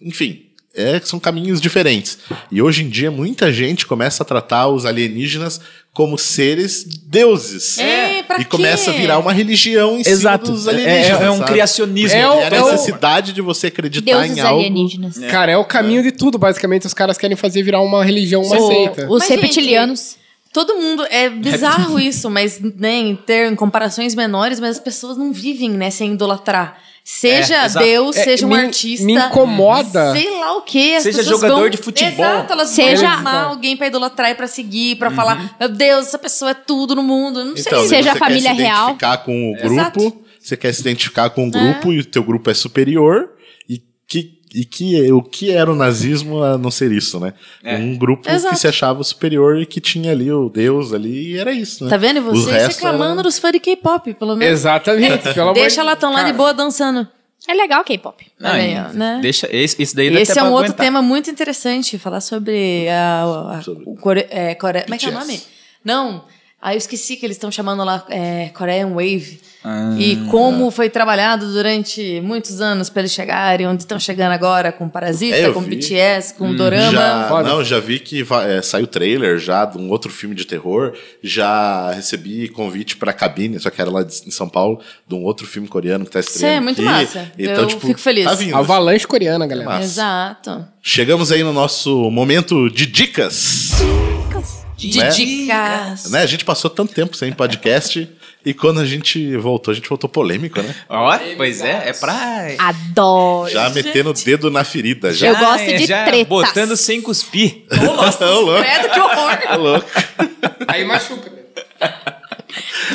Enfim. 0.00 0.42
É, 0.78 1.00
são 1.02 1.18
caminhos 1.18 1.58
diferentes. 1.58 2.18
E 2.52 2.60
hoje 2.60 2.84
em 2.84 2.88
dia, 2.90 3.10
muita 3.10 3.50
gente 3.50 3.86
começa 3.86 4.22
a 4.22 4.26
tratar 4.26 4.68
os 4.68 4.84
alienígenas 4.84 5.58
como 5.90 6.18
seres 6.18 6.84
deuses. 6.84 7.78
É, 7.78 8.22
pra 8.22 8.38
e 8.42 8.44
começa 8.44 8.90
a 8.90 8.92
quê? 8.92 9.00
virar 9.00 9.18
uma 9.18 9.32
religião 9.32 9.96
em 9.96 10.02
Exato. 10.06 10.44
cima 10.48 10.56
dos 10.58 10.66
É- 10.66 10.70
alienígenas. 10.70 11.20
é 11.22 11.30
um 11.30 11.38
sabe? 11.38 11.50
criacionismo. 11.50 12.18
É 12.18 12.28
o- 12.28 12.32
É 12.40 12.44
a 12.44 12.56
é 12.56 12.62
o- 12.62 12.70
necessidade 12.70 13.32
de 13.32 13.40
você 13.40 13.68
acreditar 13.68 14.18
Deuses 14.20 14.36
em 14.36 14.40
algo. 14.40 14.60
alienígenas. 14.60 15.16
Cara, 15.30 15.50
é 15.52 15.56
o 15.56 15.64
caminho 15.64 16.02
de 16.02 16.12
tudo, 16.12 16.36
basicamente. 16.36 16.86
Os 16.86 16.92
caras 16.92 17.16
querem 17.16 17.36
fazer 17.38 17.62
virar 17.62 17.80
uma 17.80 18.04
religião, 18.04 18.42
uma 18.42 18.58
O- 18.60 18.66
seita. 18.68 19.06
Os 19.10 19.20
Mas, 19.20 19.28
reptilianos. 19.30 20.16
Todo 20.56 20.76
mundo 20.76 21.04
é 21.10 21.28
bizarro 21.28 22.00
isso, 22.00 22.30
mas 22.30 22.58
né, 22.58 22.94
em 22.94 23.14
ter 23.14 23.54
comparações 23.56 24.14
menores, 24.14 24.58
mas 24.58 24.70
as 24.70 24.78
pessoas 24.78 25.18
não 25.18 25.30
vivem 25.30 25.68
né, 25.68 25.90
sem 25.90 26.14
idolatrar. 26.14 26.78
Seja 27.04 27.56
É. 27.56 27.68
Deus, 27.68 28.16
É, 28.16 28.24
seja 28.24 28.46
um 28.46 28.48
me- 28.48 28.56
artista. 28.56 29.04
me 29.04 29.12
incomoda. 29.12 30.12
Sei 30.12 30.30
lá 30.40 30.56
o 30.56 30.62
quê. 30.62 30.94
as 30.96 31.02
Seja 31.02 31.22
jogador 31.22 31.60
vão- 31.60 31.68
de 31.68 31.76
futebol. 31.76 32.24
Exato, 32.24 32.52
elas 32.54 32.68
Seja- 32.70 33.06
vão 33.06 33.16
chamar 33.18 33.42
alguém 33.44 33.76
pra 33.76 33.86
idolatrar 33.88 34.30
e 34.30 34.34
pra 34.34 34.46
seguir, 34.46 34.92
Uhum. 34.94 34.98
pra 34.98 35.10
falar, 35.10 35.54
meu 35.60 35.68
Deus, 35.68 36.06
essa 36.06 36.18
pessoa 36.18 36.52
é 36.52 36.54
tudo 36.54 36.94
no 36.96 37.02
mundo. 37.02 37.44
Não 37.44 37.52
Então, 37.52 37.80
sei. 37.80 37.88
Seja 37.88 38.12
a 38.12 38.16
família 38.16 38.50
quer 38.50 38.56
se 38.56 38.62
real. 38.62 38.84
identificar 38.86 39.16
com 39.18 39.52
o 39.52 39.56
grupo, 39.56 39.74
Exato. 40.00 40.22
você 40.40 40.56
quer 40.56 40.72
se 40.72 40.80
identificar 40.80 41.28
com 41.30 41.46
o 41.46 41.50
grupo 41.50 41.92
e 41.92 41.98
o 42.00 42.04
teu 42.04 42.24
grupo 42.24 42.50
é 42.50 42.54
superior 42.54 43.28
e 43.68 43.80
que 44.08 44.35
e 44.58 44.64
que 44.64 45.12
o 45.12 45.22
que 45.22 45.50
era 45.50 45.70
o 45.70 45.76
nazismo 45.76 46.42
a 46.42 46.56
não 46.56 46.70
ser 46.70 46.90
isso, 46.90 47.20
né? 47.20 47.34
É. 47.62 47.76
Um 47.76 47.96
grupo 47.96 48.28
Exato. 48.30 48.54
que 48.54 48.60
se 48.60 48.66
achava 48.66 49.04
superior 49.04 49.58
e 49.60 49.66
que 49.66 49.80
tinha 49.80 50.12
ali 50.12 50.32
o 50.32 50.48
Deus 50.48 50.92
ali 50.92 51.32
e 51.34 51.38
era 51.38 51.52
isso, 51.52 51.84
né? 51.84 51.90
Tá 51.90 51.96
vendo? 51.96 52.18
E 52.18 52.20
vocês 52.22 52.66
reclamando 52.76 53.14
era- 53.14 53.22
dos 53.24 53.38
fãs 53.38 53.52
de 53.52 53.60
K-pop, 53.60 54.14
pelo 54.14 54.34
menos. 54.34 54.60
Exatamente. 54.60 55.22
pelo 55.34 55.42
amor 55.50 55.54
Deixa 55.54 55.80
de- 55.82 55.86
lá, 55.86 55.94
tão 55.96 56.12
lá 56.12 56.22
de 56.22 56.32
boa 56.32 56.54
dançando. 56.54 57.06
É 57.48 57.54
legal 57.54 57.84
K-pop. 57.84 58.26
Né? 58.40 59.18
Deixa, 59.22 59.46
esse, 59.54 59.80
esse 59.80 59.94
daí 59.94 60.08
Esse 60.16 60.38
é 60.38 60.42
um 60.42 60.46
outro 60.46 60.72
aguentar. 60.72 60.84
tema 60.86 61.00
muito 61.02 61.30
interessante, 61.30 61.96
falar 61.98 62.20
sobre 62.20 62.88
a, 62.88 63.56
a- 63.58 63.62
Sobre- 63.62 63.84
o 63.86 63.94
Core, 63.94 64.26
é, 64.30 64.54
Core- 64.56 64.82
como 64.82 64.94
é 64.94 64.98
que 64.98 65.06
é 65.06 65.10
o 65.10 65.12
nome? 65.12 65.40
Não, 65.84 66.24
aí 66.60 66.74
eu 66.74 66.78
esqueci 66.78 67.16
que 67.16 67.24
eles 67.26 67.36
estão 67.36 67.50
chamando 67.50 67.84
lá 67.84 68.04
é, 68.08 68.50
Korean 68.54 68.88
Wave. 68.90 69.40
Ah. 69.68 69.96
e 69.98 70.14
como 70.30 70.70
foi 70.70 70.88
trabalhado 70.88 71.52
durante 71.52 72.20
muitos 72.20 72.60
anos 72.60 72.88
para 72.88 73.00
eles 73.02 73.10
chegarem 73.12 73.66
onde 73.66 73.82
estão 73.82 73.98
chegando 73.98 74.30
agora 74.30 74.70
com 74.70 74.88
Parasita, 74.88 75.34
É, 75.36 75.50
com 75.50 75.60
vi. 75.60 75.74
BTS, 75.74 76.34
com 76.34 76.54
Dorama. 76.54 76.92
Já, 76.92 77.42
não, 77.42 77.64
já 77.64 77.80
vi 77.80 77.98
que 77.98 78.24
é, 78.46 78.62
saiu 78.62 78.86
trailer 78.86 79.38
já 79.40 79.64
de 79.64 79.76
um 79.76 79.90
outro 79.90 80.08
filme 80.12 80.36
de 80.36 80.44
terror. 80.46 80.96
Já 81.20 81.90
recebi 81.90 82.46
convite 82.46 82.96
pra 82.96 83.12
cabine, 83.12 83.58
só 83.58 83.68
que 83.68 83.80
era 83.80 83.90
lá 83.90 84.04
de- 84.04 84.22
em 84.28 84.30
São 84.30 84.48
Paulo, 84.48 84.80
de 85.08 85.16
um 85.16 85.24
outro 85.24 85.48
filme 85.48 85.66
coreano 85.66 86.04
que 86.04 86.12
tá 86.12 86.20
estreando. 86.20 86.54
é 86.58 86.60
muito 86.60 86.80
aqui. 86.80 86.88
massa. 86.88 87.32
Então, 87.36 87.54
Eu 87.62 87.66
tipo, 87.66 87.86
fico 87.88 87.98
feliz. 87.98 88.24
Tá 88.24 88.34
vindo. 88.34 88.54
Avalanche 88.54 89.04
coreana, 89.04 89.48
galera. 89.48 89.68
Massa. 89.68 89.82
Exato. 89.84 90.64
Chegamos 90.80 91.32
aí 91.32 91.42
no 91.42 91.52
nosso 91.52 92.08
momento 92.08 92.70
de 92.70 92.86
dicas. 92.86 93.72
De 94.76 94.98
né? 94.98 95.08
dicas. 95.08 96.10
Né? 96.10 96.22
A 96.22 96.26
gente 96.26 96.44
passou 96.44 96.70
tanto 96.70 96.92
tempo 96.92 97.16
sem 97.16 97.32
podcast 97.32 98.08
e 98.44 98.54
quando 98.54 98.78
a 98.78 98.84
gente 98.84 99.36
voltou, 99.38 99.72
a 99.72 99.74
gente 99.74 99.88
voltou 99.88 100.08
polêmico, 100.08 100.60
né? 100.60 100.74
Ó, 100.88 101.18
pois 101.36 101.62
é, 101.62 101.88
é 101.88 101.92
pra. 101.92 102.46
Adoro. 102.58 103.50
Já 103.50 103.70
metendo 103.70 104.10
o 104.10 104.12
dedo 104.12 104.50
na 104.50 104.62
ferida. 104.62 105.12
Já. 105.12 105.28
Eu 105.28 105.36
gosto 105.36 105.66
de 105.66 105.86
já 105.86 106.04
tretas. 106.04 106.28
botando 106.28 106.76
sem 106.76 107.00
cuspir. 107.00 107.64
Ô, 107.72 108.40
louco. 108.40 108.62
Credo, 108.62 108.92
que 108.92 109.00
horror. 109.00 109.38
Ô, 109.52 109.56
louco. 109.56 109.90
Aí 110.68 110.84
machuca. 110.84 111.32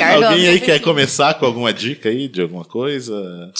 Carlos, 0.02 0.28
Alguém 0.28 0.48
aí 0.48 0.60
quer 0.60 0.80
começar 0.80 1.34
com 1.34 1.46
alguma 1.46 1.72
dica 1.72 2.08
aí 2.08 2.28
de 2.28 2.42
alguma 2.42 2.64
coisa? 2.64 3.50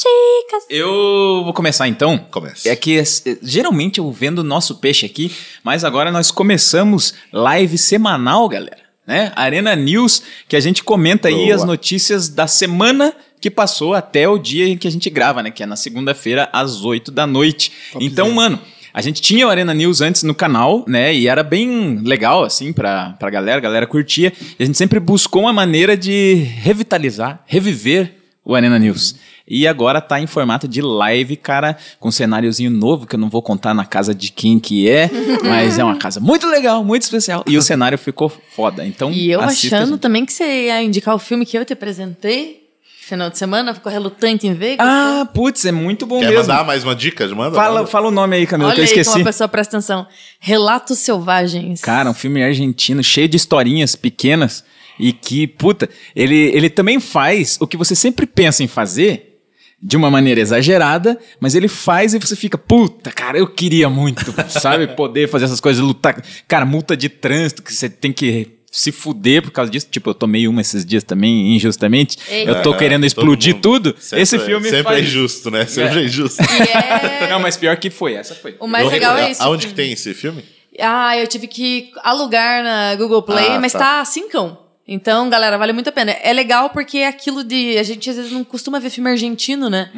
Eu 0.69 1.43
vou 1.45 1.53
começar 1.53 1.89
então. 1.89 2.19
Comece. 2.31 2.69
É 2.69 2.77
que 2.77 2.99
eh, 2.99 3.05
geralmente 3.43 3.99
eu 3.99 4.11
vendo 4.11 4.41
o 4.41 4.45
nosso 4.45 4.77
peixe 4.77 5.07
aqui, 5.07 5.33
mas 5.63 5.85
agora 5.85 6.11
nós 6.11 6.31
começamos 6.31 7.15
live 7.33 7.79
semanal, 7.79 8.49
galera. 8.49 8.83
Né? 9.07 9.33
Arena 9.35 9.75
News, 9.75 10.23
que 10.49 10.55
a 10.55 10.61
gente 10.61 10.85
comenta 10.85 11.29
aí 11.29 11.35
Boa. 11.47 11.55
as 11.57 11.65
notícias 11.65 12.29
da 12.29 12.47
semana 12.47 13.15
que 13.41 13.51
passou 13.51 13.95
até 13.95 14.29
o 14.29 14.39
dia 14.39 14.69
em 14.69 14.79
que 14.79 14.87
a 14.87 14.91
gente 14.91 15.11
grava, 15.11 15.43
né? 15.43 15.51
Que 15.51 15.65
é 15.65 15.67
na 15.67 15.75
segunda-feira, 15.75 16.49
às 16.53 16.85
8 16.85 17.11
da 17.11 17.27
noite. 17.27 17.73
então, 18.01 18.31
mano, 18.31 18.61
a 18.95 19.01
gente 19.01 19.21
tinha 19.23 19.47
o 19.47 19.51
Arena 19.51 19.73
News 19.73 20.01
antes 20.01 20.23
no 20.23 20.35
canal, 20.35 20.85
né? 20.87 21.15
E 21.15 21.29
era 21.29 21.43
bem 21.43 21.99
legal, 22.05 22.45
assim, 22.45 22.73
pra, 22.73 23.11
pra 23.19 23.31
galera, 23.31 23.59
a 23.59 23.61
galera 23.63 23.87
curtia. 23.87 24.33
E 24.59 24.63
a 24.63 24.67
gente 24.67 24.77
sempre 24.79 25.01
buscou 25.01 25.43
uma 25.43 25.53
maneira 25.53 25.97
de 25.97 26.35
revitalizar, 26.35 27.43
reviver 27.47 28.15
o 28.45 28.55
Arena 28.55 28.79
News. 28.79 29.15
E 29.47 29.67
agora 29.67 30.01
tá 30.01 30.21
em 30.21 30.27
formato 30.27 30.69
de 30.69 30.81
live, 30.81 31.37
cara, 31.37 31.77
com 31.99 32.09
um 32.09 32.13
cenáriozinho 32.13 32.71
novo, 32.71 33.07
que 33.07 33.17
eu 33.17 33.19
não 33.19 33.29
vou 33.29 33.43
contar 33.43 33.75
na 33.75 33.85
casa 33.85 34.15
de 34.15 34.31
quem 34.31 34.59
que 34.59 34.89
é, 34.89 35.11
mas 35.45 35.79
é 35.79 35.85
uma 35.85 35.97
casa 35.97 36.21
muito 36.21 36.47
legal, 36.47 36.85
muito 36.85 37.03
especial. 37.03 37.45
E 37.47 37.57
o 37.59 37.63
cenário 37.63 37.99
ficou 37.99 38.29
foda. 38.29 38.87
Então, 38.87 39.11
E 39.11 39.31
eu 39.31 39.41
assista, 39.41 39.77
achando 39.77 39.91
gente. 39.91 40.01
também 40.01 40.25
que 40.25 40.33
você 40.33 40.67
ia 40.67 40.83
indicar 40.83 41.15
o 41.15 41.19
filme 41.19 41.45
que 41.45 41.59
eu 41.59 41.65
te 41.65 41.73
apresentei 41.73 42.62
final 43.03 43.29
de 43.29 43.37
semana, 43.37 43.75
ficou 43.75 43.91
relutante 43.91 44.47
em 44.47 44.55
ver. 44.55 44.77
Ah, 44.79 45.29
putz, 45.35 45.65
é 45.65 45.73
muito 45.73 46.07
bom 46.07 46.21
Quer 46.21 46.31
mesmo. 46.31 46.43
mandar 46.43 46.65
mais 46.65 46.85
uma 46.85 46.95
dica? 46.95 47.27
Manda. 47.35 47.57
Fala, 47.57 47.81
manda. 47.81 47.87
fala 47.89 48.09
o 48.09 48.11
nome 48.11 48.37
aí, 48.37 48.47
Camila, 48.47 48.69
Olha 48.69 48.75
que 48.77 48.81
eu 48.81 48.85
aí 48.85 48.89
esqueci. 48.89 49.11
como 49.11 49.23
a 49.23 49.27
pessoa 49.27 49.49
presta 49.49 49.77
atenção. 49.77 50.07
Relatos 50.39 50.99
Selvagens. 51.01 51.81
Cara, 51.81 52.09
um 52.09 52.15
filme 52.15 52.43
argentino 52.43 53.03
cheio 53.03 53.29
de 53.29 53.37
historinhas 53.37 53.97
pequenas 53.97 54.65
e 54.99 55.13
que, 55.13 55.47
puta, 55.49 55.91
ele, 56.15 56.37
ele 56.55 56.71
também 56.71 57.01
faz 57.01 57.59
o 57.61 57.67
que 57.67 57.77
você 57.77 57.95
sempre 57.97 58.25
pensa 58.25 58.63
em 58.63 58.69
fazer 58.69 59.41
de 59.83 59.97
uma 59.97 60.09
maneira 60.09 60.41
exagerada, 60.41 61.19
mas 61.41 61.57
ele 61.57 61.67
faz 61.67 62.15
e 62.15 62.19
você 62.21 62.37
fica, 62.37 62.57
puta, 62.57 63.11
cara, 63.11 63.37
eu 63.37 63.49
queria 63.49 63.91
muito, 63.91 64.33
sabe, 64.49 64.87
poder 64.95 65.29
fazer 65.29 65.47
essas 65.47 65.61
coisas, 65.61 65.83
lutar. 65.83 66.23
Cara, 66.47 66.65
multa 66.65 66.97
de 66.97 67.09
trânsito 67.09 67.65
que 67.65 67.75
você 67.75 67.89
tem 67.91 68.13
que 68.13 68.62
se 68.75 68.91
fuder 68.91 69.43
por 69.43 69.51
causa 69.51 69.71
disso. 69.71 69.87
Tipo, 69.91 70.11
eu 70.11 70.15
tomei 70.15 70.49
uma 70.49 70.63
esses 70.63 70.85
dias 70.85 71.05
também, 71.05 71.55
injustamente. 71.55 72.17
Eu 72.29 72.63
tô 72.63 72.75
É, 72.75 72.79
querendo 72.79 73.05
explodir 73.05 73.53
mundo. 73.55 73.63
tudo. 73.63 73.97
Sempre- 74.01 74.23
Esse 74.23 74.39
filme 74.39 74.65
Sempre 74.69 74.83
faz 74.85 74.97
é 74.97 75.01
isso. 75.03 75.11
injusto, 75.11 75.51
né? 75.51 75.67
Sempre 75.67 76.01
é, 76.01 76.05
injusto. 76.07 76.43
E 76.43 77.25
é... 77.25 77.29
Não, 77.29 77.39
mas 77.39 77.57
pior 77.57 77.77
que 77.77 77.91
foi, 77.91 78.15
essa 78.15 78.35
foi. 78.35 78.57
O 78.59 78.67
mais 78.67 78.87
Eu 78.87 78.91
legal 78.91 79.17
é 79.19 79.31
isso. 79.31 79.43
Aonde 79.43 79.67
que 79.69 79.75
tem 79.75 79.93
esse 79.93 80.15
filme? 80.15 80.43
Ah, 80.81 81.17
eu 81.19 81.27
tive 81.27 81.47
que 81.47 81.91
alugar 82.03 82.65
na 82.65 82.95
Google 82.97 83.23
Play, 83.23 83.47
Ah, 83.51 83.61
mas 83.61 83.73
tá. 83.75 83.79
tá 83.99 84.05
cincão. 84.07 84.59
Então, 84.89 85.29
galera, 85.31 85.57
vale 85.59 85.73
muito 85.73 85.89
a 85.89 85.93
pena. 85.93 86.11
É 86.11 86.33
legal 86.33 86.71
porque 86.71 86.99
é 86.99 87.07
aquilo 87.07 87.45
de. 87.45 87.79
A 87.79 87.83
gente 87.85 88.09
às 88.11 88.17
vezes 88.17 88.33
não 88.33 88.43
costuma 88.43 88.81
ver 88.81 88.91
filme 88.91 89.09
argentino, 89.11 89.71
né? 89.71 89.91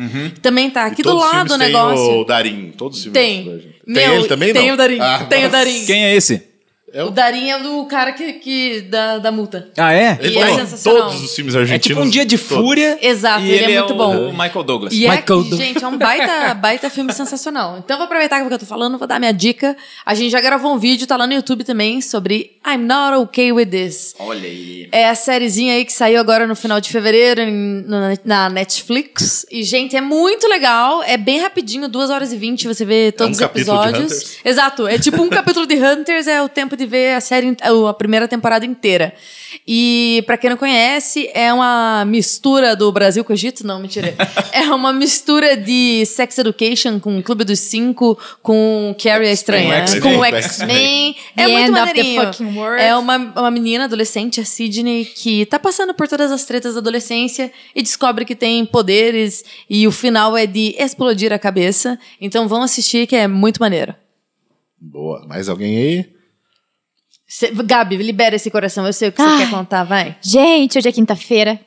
Também 0.43 0.69
tá 0.69 0.85
aqui 0.85 1.01
E 1.01 1.05
do 1.05 1.15
lado 1.17 1.55
o 1.55 1.57
negócio. 1.57 2.21
o 2.21 2.25
Darim. 2.25 2.71
Todos 2.77 2.99
os 2.99 3.05
filmes. 3.05 3.19
Tem. 3.21 3.45
Tem 3.45 3.73
Meu, 3.87 4.15
ele 4.17 4.29
também, 4.29 4.53
tem 4.53 4.67
não? 4.67 4.75
o 4.75 4.77
Darim. 4.77 4.99
Ah, 5.01 5.25
tem 5.29 5.47
o. 5.47 5.49
Darim. 5.51 5.87
Quem 5.87 6.05
é 6.05 6.15
esse? 6.15 6.43
É 6.95 7.03
o- 7.03 7.09
O 7.09 7.11
Darim 7.11 7.51
é 7.51 7.59
do 7.59 7.85
cara 7.87 8.13
que, 8.13 8.35
que 8.35 8.81
da, 8.83 9.19
da 9.19 9.33
multa. 9.33 9.69
Ah, 9.77 9.93
é? 9.93 10.17
Ele 10.23 10.35
E 10.35 10.39
é 10.39 10.41
tá 10.47 10.51
em 10.53 10.57
sensacional. 10.59 11.03
todos 11.09 11.25
os 11.25 11.35
filmes 11.35 11.55
É 11.55 11.59
argentinos. 11.59 11.85
tipo 11.85 12.01
um 12.01 12.09
dia 12.09 12.25
de 12.25 12.39
todos. 12.39 12.65
fúria. 12.65 12.99
Exato, 13.03 13.45
e 13.45 13.51
ele 13.51 13.73
é 13.73 13.79
muito 13.81 13.95
o 13.95 13.97
bom. 13.97 14.33
Michael 14.33 14.63
Douglas. 14.63 14.93
E 14.95 15.05
é, 15.05 15.11
Michael 15.11 15.25
Douglas. 15.27 15.59
gente, 15.59 15.83
é 15.85 15.89
um 15.89 15.99
baita, 15.99 16.55
baita 16.55 16.89
filme 16.89 17.13
sensacional. 17.13 17.79
Então 17.85 17.97
vou 17.97 18.05
aproveitar 18.07 18.41
que 18.47 18.53
eu 18.53 18.59
tô 18.59 18.65
falando, 18.67 18.97
vou 18.97 19.09
dar 19.09 19.19
minha 19.19 19.33
dica. 19.33 19.77
A 20.07 20.15
gente 20.15 20.31
já 20.31 20.41
gravou 20.41 20.73
um 20.73 20.79
vídeo, 20.79 21.07
tá 21.07 21.17
lá 21.17 21.27
no 21.27 21.33
YouTube 21.35 21.65
também, 21.65 22.01
sobre 22.01 22.53
I'm 22.67 22.79
Not 22.79 23.17
Okay 23.25 23.51
With 23.53 23.67
This. 23.67 24.15
Olha 24.19 24.49
aí. 24.49 24.89
É 24.93 25.09
a 25.09 25.15
sériezinha 25.17 25.75
aí 25.75 25.85
que 25.85 25.93
saiu 25.93 26.21
agora 26.21 26.47
no 26.47 26.55
final 26.55 26.81
de 26.81 26.89
fevereiro 26.91 27.41
em- 27.41 27.85
na, 28.25 28.49
Netflix. 28.49 29.45
E, 29.51 29.63
gente, 29.63 29.97
é 29.97 30.01
muito 30.01 30.47
legal. 30.47 31.03
É 31.03 31.17
bem 31.17 31.41
rapidinho, 31.41 31.89
2 31.89 32.11
horas 32.11 32.33
e 32.33 32.37
20, 32.37 32.67
você 32.69 32.85
vê 32.85 33.11
todos 33.13 33.37
os 33.37 33.43
um 33.43 33.47
de 33.47 33.51
episódios. 33.51 34.37
Exato. 34.45 34.87
É 34.87 34.99
tipo 34.99 35.21
um 35.23 35.29
capítulo 35.31 35.67
de 35.67 35.75
Hunters, 35.77 36.27
é 36.27 36.43
o 36.43 36.49
tempo 36.49 36.77
de 36.77 36.84
ver 36.87 37.15
a 37.15 37.21
série, 37.21 37.57
a 37.61 37.95
primeira 37.95 38.29
temporada 38.29 38.65
inteira. 38.65 39.15
E, 39.67 40.23
pra 40.27 40.37
quem 40.37 40.51
não 40.51 40.57
conhece, 40.57 41.31
é 41.33 41.53
uma 41.53 42.05
mistura 42.05 42.75
do 42.75 42.91
Brasil 42.91 43.25
com 43.25 43.33
o 43.33 43.37
Egito? 43.37 43.67
Não, 43.67 43.79
mentira. 43.79 44.15
é 44.53 44.63
uma 44.73 44.93
mistura 44.93 45.57
de 45.57 46.05
Sex 46.07 46.39
Education 46.39 46.99
com 46.99 47.23
Clube 47.23 47.45
dos 47.45 47.61
Cinco, 47.61 48.19
com 48.43 48.95
Carrie 49.03 49.29
a 49.29 49.33
Estranha, 49.33 49.75
X-Men. 49.79 50.01
com 50.01 50.19
o 50.19 50.25
X-Men. 50.25 51.17
É 51.37 51.49
muito 51.49 51.59
end 51.59 51.71
of 51.71 51.95
the 51.95 52.03
maneirinho. 52.03 52.65
É 52.79 52.97
uma, 52.97 53.17
uma 53.17 53.51
menina 53.51 53.85
adolescente, 53.85 54.41
a 54.41 54.45
Sidney, 54.45 55.05
que 55.05 55.47
tá 55.47 55.59
passando 55.59 55.95
por 55.95 56.09
todas 56.09 56.31
as 56.31 56.45
tretas 56.45 56.75
da 56.75 56.81
adolescência 56.81 57.53
e 57.75 57.83
descobre 57.83 58.25
que 58.25 58.35
tem 58.35 58.65
poderes 58.67 59.45
e 59.69 59.87
o 59.87 59.93
final 59.93 60.37
é 60.37 60.47
de 60.47 60.75
explodir 60.79 61.33
a 61.33 61.39
cabeça. 61.39 61.99
Então 62.21 62.49
vão 62.49 62.63
assistir 62.63 63.07
que 63.07 63.17
é 63.17 63.29
muito 63.29 63.59
maneiro. 63.61 63.95
Boa. 64.81 65.27
Mais 65.27 65.49
alguém 65.49 65.77
aí? 65.77 66.15
Cê- 67.27 67.51
Gabi, 67.53 67.97
libera 67.97 68.37
esse 68.37 68.51
coração. 68.51 68.87
Eu 68.87 68.93
sei 68.93 69.09
o 69.09 69.13
que 69.13 69.21
você 69.23 69.29
Ai. 69.29 69.39
quer 69.39 69.51
contar, 69.51 69.85
vai. 69.85 70.17
Gente, 70.23 70.79
hoje 70.79 70.89
é 70.89 70.93
quinta-feira. 70.93 71.59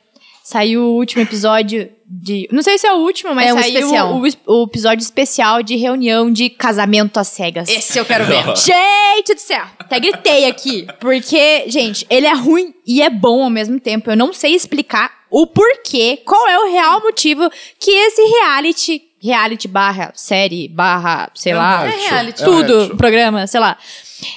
Saiu 0.44 0.80
o 0.82 0.94
último 0.96 1.20
episódio 1.22 1.90
de. 2.06 2.48
Não 2.50 2.62
sei 2.62 2.78
se 2.78 2.86
é 2.86 2.92
o 2.94 2.98
último, 3.00 3.34
mas 3.34 3.48
É 3.48 3.52
um 3.52 3.58
saiu 3.60 3.74
especial. 3.74 4.14
O, 4.46 4.60
o 4.60 4.64
episódio 4.64 5.02
especial 5.02 5.62
de 5.62 5.76
reunião 5.76 6.32
de 6.32 6.48
casamento 6.48 7.18
às 7.20 7.28
cegas. 7.28 7.68
Esse 7.68 7.98
eu 7.98 8.04
quero 8.06 8.24
ver. 8.24 8.44
Gente 8.56 9.34
do 9.34 9.40
céu! 9.40 9.64
Até 9.78 10.00
gritei 10.00 10.46
aqui. 10.46 10.86
Porque, 11.00 11.64
gente, 11.68 12.06
ele 12.08 12.26
é 12.26 12.32
ruim 12.32 12.72
e 12.86 13.02
é 13.02 13.10
bom 13.10 13.42
ao 13.44 13.50
mesmo 13.50 13.78
tempo. 13.78 14.10
Eu 14.10 14.16
não 14.16 14.32
sei 14.32 14.54
explicar 14.54 15.12
o 15.30 15.46
porquê, 15.46 16.22
qual 16.24 16.48
é 16.48 16.58
o 16.60 16.70
real 16.72 17.02
motivo 17.02 17.50
que 17.78 17.90
esse 17.90 18.22
reality. 18.22 19.02
Reality 19.20 19.66
barra 19.68 20.12
série, 20.14 20.68
barra, 20.68 21.30
sei 21.34 21.52
lá. 21.52 21.84
É 21.84 21.90
reality. 22.08 22.42
Tudo, 22.44 22.72
É 22.72 22.76
reality. 22.76 22.96
programa, 22.96 23.46
sei 23.48 23.60
lá. 23.60 23.76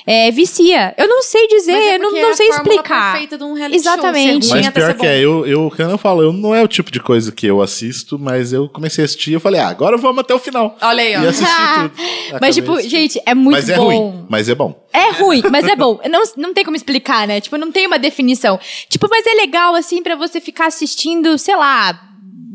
É, 0.05 0.31
vicia. 0.31 0.93
Eu 0.97 1.07
não 1.07 1.21
sei 1.23 1.47
dizer, 1.47 1.73
Mas 1.73 1.85
é 1.85 1.95
eu 1.95 1.99
não, 1.99 2.11
não 2.11 2.17
é 2.17 2.29
a 2.29 2.33
sei 2.33 2.47
explicar. 2.49 3.11
perfeita 3.13 3.37
de 3.37 3.43
um 3.43 3.53
reality 3.53 3.77
Exatamente. 3.77 4.45
show. 4.45 4.55
Mas 4.55 4.69
pior 4.69 4.93
que 4.93 5.05
é, 5.05 5.19
eu, 5.19 5.45
eu, 5.45 5.71
que 5.71 5.81
eu 5.81 5.97
falo, 5.97 6.21
eu 6.21 6.33
não 6.33 6.53
é 6.53 6.61
o 6.63 6.67
tipo 6.67 6.91
de 6.91 6.99
coisa 6.99 7.31
que 7.31 7.47
eu 7.47 7.61
assisto, 7.61 8.17
mas 8.19 8.53
eu 8.53 8.69
comecei 8.69 9.03
a 9.03 9.05
assistir 9.05 9.31
e 9.31 9.33
eu 9.33 9.39
falei, 9.39 9.59
ah, 9.59 9.67
agora 9.67 9.97
vamos 9.97 10.19
até 10.19 10.33
o 10.33 10.39
final. 10.39 10.77
Olha 10.81 11.03
aí, 11.03 11.15
ó. 11.17 11.21
E 11.23 11.27
assisti 11.27 11.51
tudo. 12.29 12.37
Mas, 12.39 12.55
tipo, 12.55 12.73
assistindo. 12.73 12.91
gente, 12.91 13.21
é 13.25 13.33
muito 13.33 13.55
Mas 13.55 13.69
é 13.69 13.75
bom. 13.77 13.83
ruim, 13.85 14.25
mas 14.29 14.49
é 14.49 14.55
bom. 14.55 14.87
É 14.93 15.11
ruim, 15.11 15.41
mas 15.51 15.67
é 15.67 15.75
bom. 15.75 15.99
Não, 16.09 16.23
não 16.37 16.53
tem 16.53 16.63
como 16.63 16.75
explicar, 16.75 17.27
né? 17.27 17.39
Tipo, 17.41 17.57
não 17.57 17.71
tem 17.71 17.87
uma 17.87 17.97
definição. 17.99 18.59
Tipo, 18.89 19.07
mas 19.09 19.25
é 19.25 19.33
legal, 19.33 19.73
assim, 19.75 20.03
pra 20.03 20.15
você 20.15 20.39
ficar 20.41 20.67
assistindo, 20.67 21.37
sei 21.37 21.55
lá. 21.55 22.10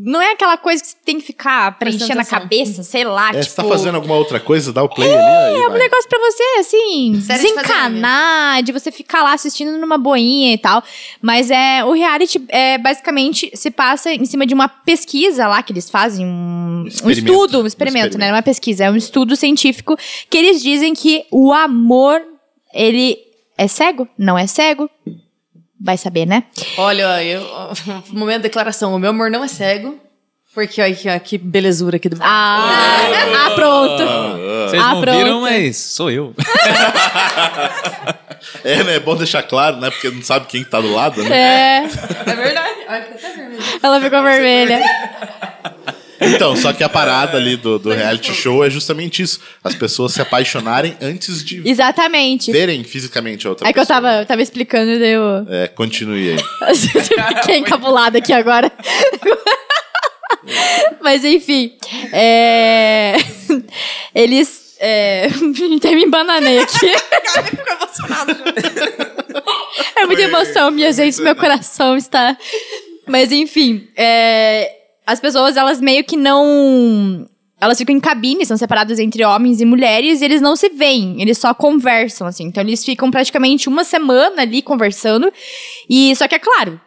Não 0.08 0.22
é 0.22 0.30
aquela 0.30 0.56
coisa 0.56 0.80
que 0.80 0.88
você 0.88 0.96
tem 1.04 1.18
que 1.18 1.26
ficar 1.26 1.76
preenchendo 1.80 2.20
a 2.20 2.24
cabeça, 2.24 2.84
sei 2.84 3.02
lá. 3.02 3.30
É, 3.30 3.40
tipo, 3.40 3.44
você 3.50 3.56
tá 3.56 3.64
fazendo 3.64 3.96
alguma 3.96 4.14
outra 4.14 4.38
coisa, 4.38 4.72
dá 4.72 4.80
o 4.82 4.88
play 4.88 5.12
ali, 5.12 5.18
aí 5.18 5.62
É 5.62 5.66
um 5.66 5.70
vai. 5.70 5.80
negócio 5.80 6.08
pra 6.08 6.18
você, 6.20 6.42
assim, 6.60 7.20
Série 7.22 7.42
de 7.42 7.48
desencanar, 7.54 8.62
de 8.62 8.70
você 8.70 8.92
ficar 8.92 9.24
lá 9.24 9.32
assistindo 9.32 9.76
numa 9.78 9.98
boinha 9.98 10.54
e 10.54 10.58
tal. 10.58 10.80
Mas 11.20 11.50
é 11.50 11.84
o 11.84 11.90
reality, 11.92 12.40
é, 12.50 12.78
basicamente, 12.78 13.50
se 13.54 13.68
passa 13.68 14.12
em 14.12 14.24
cima 14.24 14.46
de 14.46 14.54
uma 14.54 14.68
pesquisa 14.68 15.48
lá 15.48 15.60
que 15.60 15.72
eles 15.72 15.90
fazem, 15.90 16.24
um, 16.24 16.84
um 16.84 16.86
Experimento. 16.86 17.18
estudo, 17.32 17.58
um 17.58 17.62
Um 17.62 17.66
experimento, 17.66 18.06
experimento. 18.06 18.18
né? 18.18 18.26
Não 18.28 18.34
é 18.34 18.36
uma 18.36 18.42
pesquisa, 18.44 18.84
é 18.84 18.90
um 18.92 18.96
estudo 18.96 19.34
científico 19.34 19.96
que 20.30 20.38
eles 20.38 20.62
dizem 20.62 20.94
que 20.94 21.24
o 21.32 21.52
amor, 21.52 22.22
ele 22.72 23.18
é 23.58 23.66
cego? 23.66 24.06
Não 24.16 24.38
é 24.38 24.46
cego? 24.46 24.88
Vai 25.80 25.96
saber, 25.96 26.26
né? 26.26 26.44
Olha, 26.78 27.22
eu, 27.22 27.42
momento 28.12 28.38
de 28.38 28.42
declaração. 28.44 28.94
O 28.94 28.98
meu 28.98 29.10
amor 29.10 29.30
não 29.30 29.44
é 29.44 29.48
cego. 29.48 29.98
Porque, 30.54 30.80
olha 30.80 30.90
aqui, 30.90 31.06
ó, 31.08 31.18
que 31.18 31.36
belezura 31.36 31.96
aqui 31.96 32.08
do. 32.08 32.16
Ah, 32.18 33.02
ah 33.46 33.50
pronto. 33.50 34.02
Vocês 34.68 34.82
Ah, 34.82 34.94
não 34.94 35.00
pronto. 35.02 35.18
viram, 35.18 35.40
mas 35.42 35.76
sou 35.76 36.10
eu. 36.10 36.34
É, 38.62 38.82
né? 38.84 38.96
É 38.96 39.00
bom 39.00 39.16
deixar 39.16 39.42
claro, 39.42 39.76
né? 39.78 39.90
Porque 39.90 40.08
não 40.10 40.22
sabe 40.22 40.46
quem 40.46 40.62
tá 40.62 40.80
do 40.80 40.92
lado, 40.92 41.22
né? 41.22 41.36
É, 41.36 41.84
É 42.30 42.34
verdade. 42.34 42.76
Olha, 42.88 43.02
fica 43.02 43.14
até 43.16 43.32
vermelho. 43.36 43.62
ela 43.82 44.00
ficou 44.00 44.22
vermelha. 44.22 44.80
Então, 46.20 46.56
só 46.56 46.72
que 46.72 46.82
a 46.82 46.88
parada 46.88 47.36
ali 47.36 47.56
do, 47.56 47.78
do 47.78 47.92
reality 47.92 48.32
show 48.32 48.64
é 48.64 48.70
justamente 48.70 49.22
isso. 49.22 49.40
As 49.62 49.74
pessoas 49.74 50.12
se 50.12 50.22
apaixonarem 50.22 50.96
antes 51.00 51.44
de 51.44 51.68
Exatamente. 51.68 52.50
verem 52.52 52.82
fisicamente 52.84 53.46
a 53.46 53.50
outra 53.50 53.68
É 53.68 53.72
que 53.72 53.78
eu 53.78 53.82
pessoa. 53.86 54.00
tava, 54.02 54.20
eu 54.22 54.26
tava 54.26 54.42
explicando 54.42 54.90
e 54.92 54.98
deu. 54.98 55.22
É, 55.48 55.68
continue 55.68 56.32
aí. 56.32 56.38
Fiquei 57.40 57.58
encabulada 57.58 58.18
aqui 58.18 58.32
agora. 58.32 58.70
Mas 61.02 61.24
enfim. 61.24 61.72
é, 62.12 63.16
Eles. 64.14 64.64
É... 64.78 65.28
Até 65.78 65.94
me 65.94 66.04
embananei 66.04 66.58
aqui. 66.58 66.90
É 69.96 70.06
muita 70.06 70.22
emoção, 70.22 70.70
minha 70.70 70.92
gente, 70.92 71.20
meu 71.22 71.34
coração 71.34 71.96
está. 71.96 72.36
Mas 73.06 73.32
enfim, 73.32 73.88
é, 73.96 74.75
as 75.06 75.20
pessoas, 75.20 75.56
elas 75.56 75.80
meio 75.80 76.04
que 76.04 76.16
não. 76.16 77.26
Elas 77.58 77.78
ficam 77.78 77.94
em 77.94 78.00
cabines, 78.00 78.48
são 78.48 78.56
separadas 78.56 78.98
entre 78.98 79.24
homens 79.24 79.62
e 79.62 79.64
mulheres, 79.64 80.20
e 80.20 80.24
eles 80.26 80.42
não 80.42 80.54
se 80.56 80.68
veem, 80.68 81.22
eles 81.22 81.38
só 81.38 81.54
conversam, 81.54 82.26
assim. 82.26 82.44
Então 82.44 82.62
eles 82.62 82.84
ficam 82.84 83.10
praticamente 83.10 83.66
uma 83.68 83.82
semana 83.84 84.42
ali 84.42 84.60
conversando. 84.60 85.32
E 85.88 86.14
só 86.16 86.28
que 86.28 86.34
é 86.34 86.38
claro, 86.38 86.78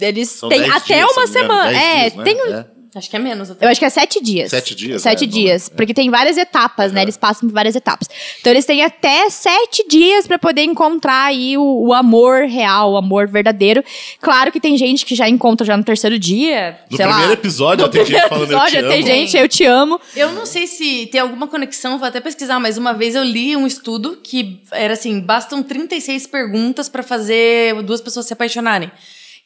eles 0.00 0.30
São 0.30 0.48
têm 0.48 0.60
10 0.60 0.72
até 0.72 0.94
dias, 0.94 1.10
uma 1.10 1.24
engano, 1.24 1.32
semana. 1.32 1.70
10 1.70 1.82
É, 1.82 2.00
dias, 2.00 2.14
né? 2.14 2.24
tem 2.24 2.34
É. 2.34 2.71
Acho 2.94 3.08
que 3.08 3.16
é 3.16 3.18
menos 3.18 3.50
até. 3.50 3.64
eu 3.64 3.70
acho 3.70 3.80
que 3.80 3.86
é 3.86 3.90
sete 3.90 4.22
dias. 4.22 4.50
Sete 4.50 4.74
dias, 4.74 5.00
Sete 5.00 5.24
é, 5.24 5.26
não 5.26 5.32
dias. 5.32 5.70
é? 5.72 5.74
Porque 5.74 5.94
tem 5.94 6.10
várias 6.10 6.36
etapas, 6.36 6.92
né? 6.92 7.00
Eles 7.00 7.16
passam 7.16 7.48
por 7.48 7.54
várias 7.54 7.74
etapas. 7.74 8.06
Então 8.40 8.52
eles 8.52 8.66
têm 8.66 8.82
até 8.84 9.30
sete 9.30 9.86
dias 9.88 10.26
pra 10.26 10.38
poder 10.38 10.62
encontrar 10.62 11.24
aí 11.24 11.56
o, 11.56 11.86
o 11.86 11.94
amor 11.94 12.44
real, 12.44 12.92
o 12.92 12.96
amor 12.98 13.26
verdadeiro. 13.28 13.82
Claro 14.20 14.52
que 14.52 14.60
tem 14.60 14.76
gente 14.76 15.06
que 15.06 15.14
já 15.14 15.26
encontra 15.28 15.66
já 15.66 15.74
no 15.76 15.82
terceiro 15.82 16.18
dia. 16.18 16.78
No 16.90 16.96
sei 16.98 17.06
primeiro 17.06 17.28
lá. 17.28 17.32
episódio, 17.34 17.86
No 17.86 17.90
tem 17.90 18.00
gente 18.00 18.08
primeiro 18.08 18.28
falando 18.28 18.50
episódio, 18.52 18.78
eu 18.78 18.82
te 18.82 18.88
tem 18.88 18.98
amo. 18.98 19.06
gente, 19.06 19.36
eu 19.38 19.48
te 19.48 19.64
amo. 19.64 20.00
Eu 20.14 20.32
não 20.32 20.44
sei 20.44 20.66
se 20.66 21.06
tem 21.06 21.20
alguma 21.20 21.46
conexão, 21.48 21.98
vou 21.98 22.06
até 22.06 22.20
pesquisar, 22.20 22.60
mas 22.60 22.76
uma 22.76 22.92
vez 22.92 23.14
eu 23.14 23.24
li 23.24 23.56
um 23.56 23.66
estudo 23.66 24.18
que 24.22 24.60
era 24.70 24.92
assim, 24.92 25.18
bastam 25.20 25.62
36 25.62 26.26
perguntas 26.26 26.90
pra 26.90 27.02
fazer 27.02 27.80
duas 27.82 28.02
pessoas 28.02 28.26
se 28.26 28.34
apaixonarem. 28.34 28.90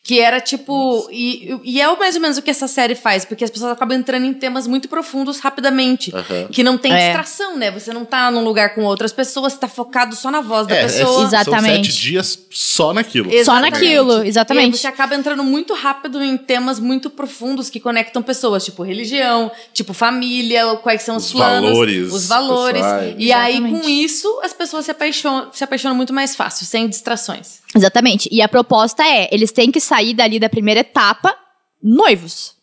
Que 0.07 0.21
era 0.21 0.41
tipo. 0.41 1.09
E, 1.11 1.59
e 1.65 1.81
é 1.81 1.97
mais 1.97 2.15
ou 2.15 2.21
menos 2.21 2.39
o 2.39 2.43
que 2.43 2.51
essa 2.51 2.69
série 2.69 2.95
faz, 2.95 3.25
porque 3.25 3.43
as 3.43 3.51
pessoas 3.51 3.73
acabam 3.73 3.99
entrando 3.99 4.25
em 4.25 4.33
temas 4.33 4.67
muito 4.69 4.89
profundos 4.89 5.41
rapidamente. 5.41 6.15
Aham. 6.15 6.47
Que 6.53 6.63
não 6.63 6.79
tem 6.79 6.93
É. 6.93 7.07
distração, 7.07 7.57
né? 7.57 7.73
Você 7.73 7.93
não 7.93 8.05
tá 8.05 8.31
num 8.31 8.45
lugar 8.45 8.75
com 8.77 8.85
outras 8.85 9.13
pessoas, 9.13 9.55
você 9.55 9.59
tá 9.59 9.67
focado 9.67 10.15
só 10.15 10.31
na 10.31 10.41
voz 10.41 10.69
da 10.69 10.77
É, 10.77 10.79
é, 10.79 10.83
pessoa. 10.85 11.13
são 11.13 11.25
Exatamente. 11.25 11.91
sete 11.93 12.01
dias 12.01 12.39
só 12.51 12.93
naquilo. 12.95 13.29
Só 13.31 13.37
Exatamente. 13.37 13.73
naquilo, 13.73 14.13
E 14.19 14.23
aí 14.23 14.29
exatamente. 14.29 14.79
você 14.79 14.87
acaba 14.87 15.17
entrando 15.17 15.43
muito 15.43 15.75
rápido 15.75 16.23
em 16.23 16.37
temas 16.37 16.79
muito 16.79 17.11
profundos 17.11 17.69
que 17.69 17.81
conectam 17.81 18.23
pessoas, 18.23 18.65
tipo 18.65 18.85
religião, 18.85 19.51
tipo 19.73 19.93
família, 19.93 20.77
quais 20.85 21.03
são 21.03 21.17
os, 21.17 21.25
Os 21.27 21.33
planos, 21.33 21.71
valores 21.73 22.13
os 22.13 22.27
valores. 22.29 22.81
pessoais. 22.81 23.15
E 23.19 23.33
aí, 23.33 23.55
Exatamente. 23.57 23.83
com 23.83 23.89
isso, 23.89 24.41
as 24.45 24.53
pessoas 24.53 24.85
se 24.85 24.93
apaixonam, 24.93 25.49
se 25.53 25.65
apaixonam 25.65 25.97
muito 25.97 26.13
mais 26.13 26.37
fácil, 26.37 26.65
sem 26.65 26.87
distrações. 26.89 27.67
Exatamente. 27.75 28.29
E 28.33 28.41
a 28.41 28.49
proposta 28.49 29.03
é: 29.03 29.29
eles 29.33 29.51
têm 29.53 29.71
que 29.73 29.81
sair 29.81 29.95
dali 30.14 30.38
da 30.38 30.49
primeira 30.49 30.80
etapa 30.80 31.34
noivos. 31.82 32.55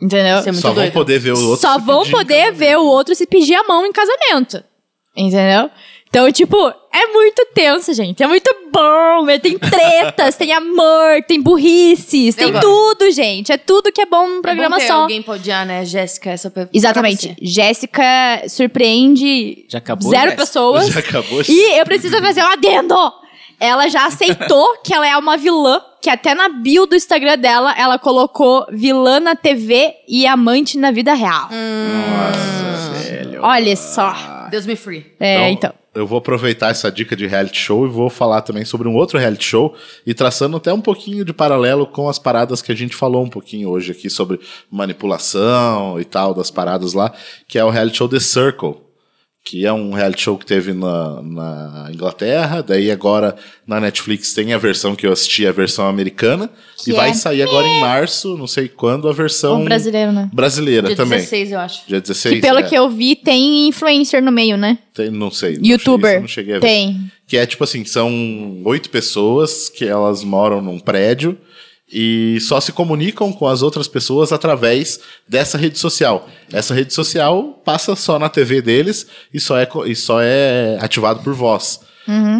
Entendeu? 0.00 0.38
Isso 0.40 0.48
é 0.48 0.52
muito 0.52 0.62
Só 0.62 0.68
vão 0.68 0.74
doido. 0.76 0.92
poder 0.92 1.18
ver 1.18 1.32
o 1.32 1.48
outro. 1.48 1.60
Só 1.60 1.78
se 1.78 1.84
vão 1.84 1.98
pedir 2.00 2.08
em 2.08 2.12
poder 2.18 2.34
casamento. 2.34 2.58
ver 2.58 2.78
o 2.78 2.84
outro 2.84 3.14
se 3.14 3.26
pedir 3.26 3.54
a 3.54 3.62
mão 3.64 3.86
em 3.86 3.92
casamento. 3.92 4.62
Entendeu? 5.16 5.70
Então, 6.08 6.30
tipo, 6.30 6.56
é 6.92 7.06
muito 7.08 7.44
tenso, 7.54 7.92
gente. 7.92 8.22
É 8.22 8.26
muito 8.26 8.48
bom. 8.72 9.26
Tem 9.42 9.58
tretas, 9.58 10.34
tem 10.38 10.52
amor, 10.52 11.22
tem 11.26 11.40
burrices, 11.40 12.34
tem 12.36 12.52
gosto. 12.52 12.64
tudo, 12.64 13.10
gente. 13.10 13.50
É 13.50 13.56
tudo 13.56 13.90
que 13.92 14.00
é 14.00 14.06
bom 14.06 14.28
num 14.28 14.42
programa 14.42 14.76
é 14.76 14.78
bom 14.78 14.84
ter 14.84 14.86
só. 14.92 15.00
alguém 15.02 15.22
pra 15.22 15.34
odiar, 15.34 15.66
né, 15.66 15.84
Jéssica? 15.84 16.30
Essa 16.30 16.50
pra- 16.50 16.66
pra 16.66 16.70
Exatamente. 16.76 17.28
você. 17.28 17.36
Jéssica 17.42 18.02
surpreende 18.48 19.64
Já 19.68 19.78
acabou, 19.78 20.10
zero 20.10 20.22
Jéssica? 20.30 20.42
pessoas. 20.42 20.86
Já 20.88 21.00
acabou. 21.00 21.42
E 21.48 21.78
eu 21.80 21.84
preciso 21.84 22.16
fazer 22.20 22.42
um 22.42 22.46
adendo. 22.48 22.94
Ela 23.58 23.88
já 23.88 24.06
aceitou 24.06 24.78
que 24.82 24.92
ela 24.92 25.06
é 25.06 25.16
uma 25.16 25.36
vilã, 25.36 25.80
que 26.00 26.10
até 26.10 26.34
na 26.34 26.48
bio 26.48 26.86
do 26.86 26.94
Instagram 26.94 27.38
dela 27.38 27.74
ela 27.78 27.98
colocou 27.98 28.66
vilã 28.70 29.20
na 29.20 29.34
TV 29.34 29.94
e 30.08 30.26
amante 30.26 30.78
na 30.78 30.90
vida 30.90 31.14
real. 31.14 31.48
Nossa, 31.50 32.90
velho. 33.08 33.40
Olha 33.42 33.76
só. 33.76 34.14
Deus 34.50 34.66
me 34.66 34.76
free. 34.76 35.06
É, 35.18 35.50
então. 35.50 35.72
Eu 35.94 36.08
vou 36.08 36.18
aproveitar 36.18 36.70
essa 36.70 36.90
dica 36.90 37.14
de 37.14 37.24
reality 37.24 37.56
show 37.56 37.86
e 37.86 37.88
vou 37.88 38.10
falar 38.10 38.42
também 38.42 38.64
sobre 38.64 38.88
um 38.88 38.96
outro 38.96 39.16
reality 39.16 39.44
show 39.44 39.76
e 40.04 40.12
traçando 40.12 40.56
até 40.56 40.72
um 40.72 40.80
pouquinho 40.80 41.24
de 41.24 41.32
paralelo 41.32 41.86
com 41.86 42.08
as 42.08 42.18
paradas 42.18 42.60
que 42.60 42.72
a 42.72 42.74
gente 42.74 42.96
falou 42.96 43.22
um 43.22 43.28
pouquinho 43.28 43.70
hoje 43.70 43.92
aqui 43.92 44.10
sobre 44.10 44.40
manipulação 44.68 46.00
e 46.00 46.04
tal, 46.04 46.34
das 46.34 46.50
paradas 46.50 46.94
lá, 46.94 47.12
que 47.46 47.58
é 47.58 47.64
o 47.64 47.70
reality 47.70 47.98
show 47.98 48.08
The 48.08 48.18
Circle, 48.18 48.83
que 49.44 49.66
é 49.66 49.72
um 49.72 49.92
reality 49.92 50.22
show 50.22 50.38
que 50.38 50.46
teve 50.46 50.72
na, 50.72 51.20
na 51.22 51.90
Inglaterra, 51.92 52.62
daí 52.62 52.90
agora 52.90 53.36
na 53.66 53.78
Netflix 53.78 54.32
tem 54.32 54.54
a 54.54 54.58
versão 54.58 54.96
que 54.96 55.06
eu 55.06 55.12
assisti, 55.12 55.46
a 55.46 55.52
versão 55.52 55.86
americana, 55.86 56.48
Que 56.82 56.90
e 56.90 56.94
vai 56.94 57.10
é- 57.10 57.14
sair 57.14 57.42
agora 57.42 57.66
em 57.66 57.78
março, 57.80 58.38
não 58.38 58.46
sei 58.46 58.68
quando, 58.68 59.06
a 59.06 59.12
versão 59.12 59.60
Um 59.60 59.64
brasileiro, 59.66 60.12
né? 60.12 60.30
brasileira 60.32 60.86
Dia 60.86 60.96
também. 60.96 61.18
16, 61.18 61.52
eu 61.52 61.58
acho. 61.60 61.86
Dia 61.86 62.00
16. 62.00 62.36
Que 62.36 62.40
pelo 62.40 62.60
é. 62.60 62.62
que 62.62 62.74
eu 62.74 62.88
vi, 62.88 63.14
tem 63.14 63.68
influencer 63.68 64.22
no 64.22 64.32
meio, 64.32 64.56
né? 64.56 64.78
Tem, 64.94 65.10
não 65.10 65.30
sei. 65.30 65.58
não 65.58 65.66
Youtuber. 65.66 66.08
cheguei- 66.10 66.20
não 66.22 66.28
cheguei 66.28 66.54
a 66.54 66.58
ver. 66.60 66.66
Tem. 66.66 67.12
Que 67.28 67.36
é 67.36 67.44
tipo 67.44 67.64
assim, 67.64 67.84
são 67.84 68.62
oito 68.64 68.88
pessoas 68.88 69.68
que 69.68 69.84
elas 69.86 70.24
moram 70.24 70.62
num 70.62 70.78
prédio 70.78 71.36
e 71.92 72.38
só 72.40 72.60
se 72.60 72.72
comunicam 72.72 73.32
com 73.32 73.46
as 73.46 73.62
outras 73.62 73.86
pessoas 73.86 74.32
através 74.32 75.00
dessa 75.28 75.58
rede 75.58 75.78
social. 75.78 76.28
Essa 76.52 76.74
rede 76.74 76.92
social 76.92 77.60
passa 77.64 77.94
só 77.94 78.18
na 78.18 78.28
TV 78.28 78.62
deles 78.62 79.06
e 79.32 79.38
só 79.38 79.58
é, 79.58 79.68
e 79.86 79.94
só 79.94 80.20
é 80.20 80.78
ativado 80.80 81.20
por 81.22 81.34
voz. 81.34 81.80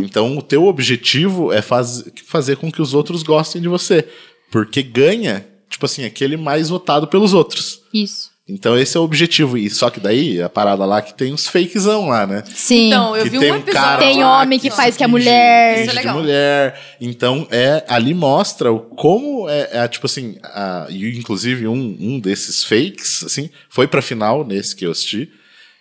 Então 0.02 0.36
o 0.36 0.42
teu 0.42 0.64
objetivo 0.66 1.52
é 1.52 1.62
faz, 1.62 2.04
fazer 2.26 2.56
com 2.56 2.70
que 2.70 2.82
os 2.82 2.94
outros 2.94 3.22
gostem 3.22 3.62
de 3.62 3.68
você. 3.68 4.06
Porque 4.50 4.82
ganha, 4.82 5.46
tipo 5.68 5.86
assim, 5.86 6.04
aquele 6.04 6.36
mais 6.36 6.68
votado 6.68 7.06
pelos 7.06 7.32
outros. 7.32 7.80
Isso. 7.92 8.33
Então 8.46 8.78
esse 8.78 8.94
é 8.96 9.00
o 9.00 9.02
objetivo. 9.02 9.56
E 9.56 9.70
só 9.70 9.88
que 9.88 9.98
daí, 9.98 10.42
a 10.42 10.48
parada 10.50 10.84
lá 10.84 11.00
que 11.00 11.14
tem 11.14 11.32
uns 11.32 11.46
fakezão 11.48 12.08
lá, 12.08 12.26
né? 12.26 12.42
Sim. 12.54 12.88
Então, 12.88 13.16
eu 13.16 13.22
que 13.24 13.30
vi 13.30 13.38
tem 13.38 13.50
um 13.52 13.56
episódio. 13.56 13.72
cara 13.72 13.98
Tem 13.98 14.22
homem 14.22 14.58
que 14.58 14.70
se 14.70 14.76
faz 14.76 14.96
que 14.96 15.02
é 15.02 15.06
finge- 15.06 15.18
mulher. 15.18 15.78
finge 15.86 15.98
Isso 15.98 16.08
é 16.08 16.12
mulher. 16.12 16.80
Então, 17.00 17.46
é, 17.50 17.82
ali 17.88 18.12
mostra 18.12 18.70
o 18.70 18.80
como 18.80 19.48
é, 19.48 19.70
é, 19.72 19.88
tipo 19.88 20.04
assim, 20.06 20.36
a- 20.42 20.86
e 20.90 21.16
inclusive 21.16 21.66
um, 21.66 21.96
um 21.98 22.20
desses 22.20 22.62
fakes, 22.62 23.24
assim, 23.24 23.48
foi 23.70 23.86
pra 23.86 24.02
final 24.02 24.44
nesse 24.46 24.76
que 24.76 24.84
eu 24.84 24.90
assisti. 24.90 25.30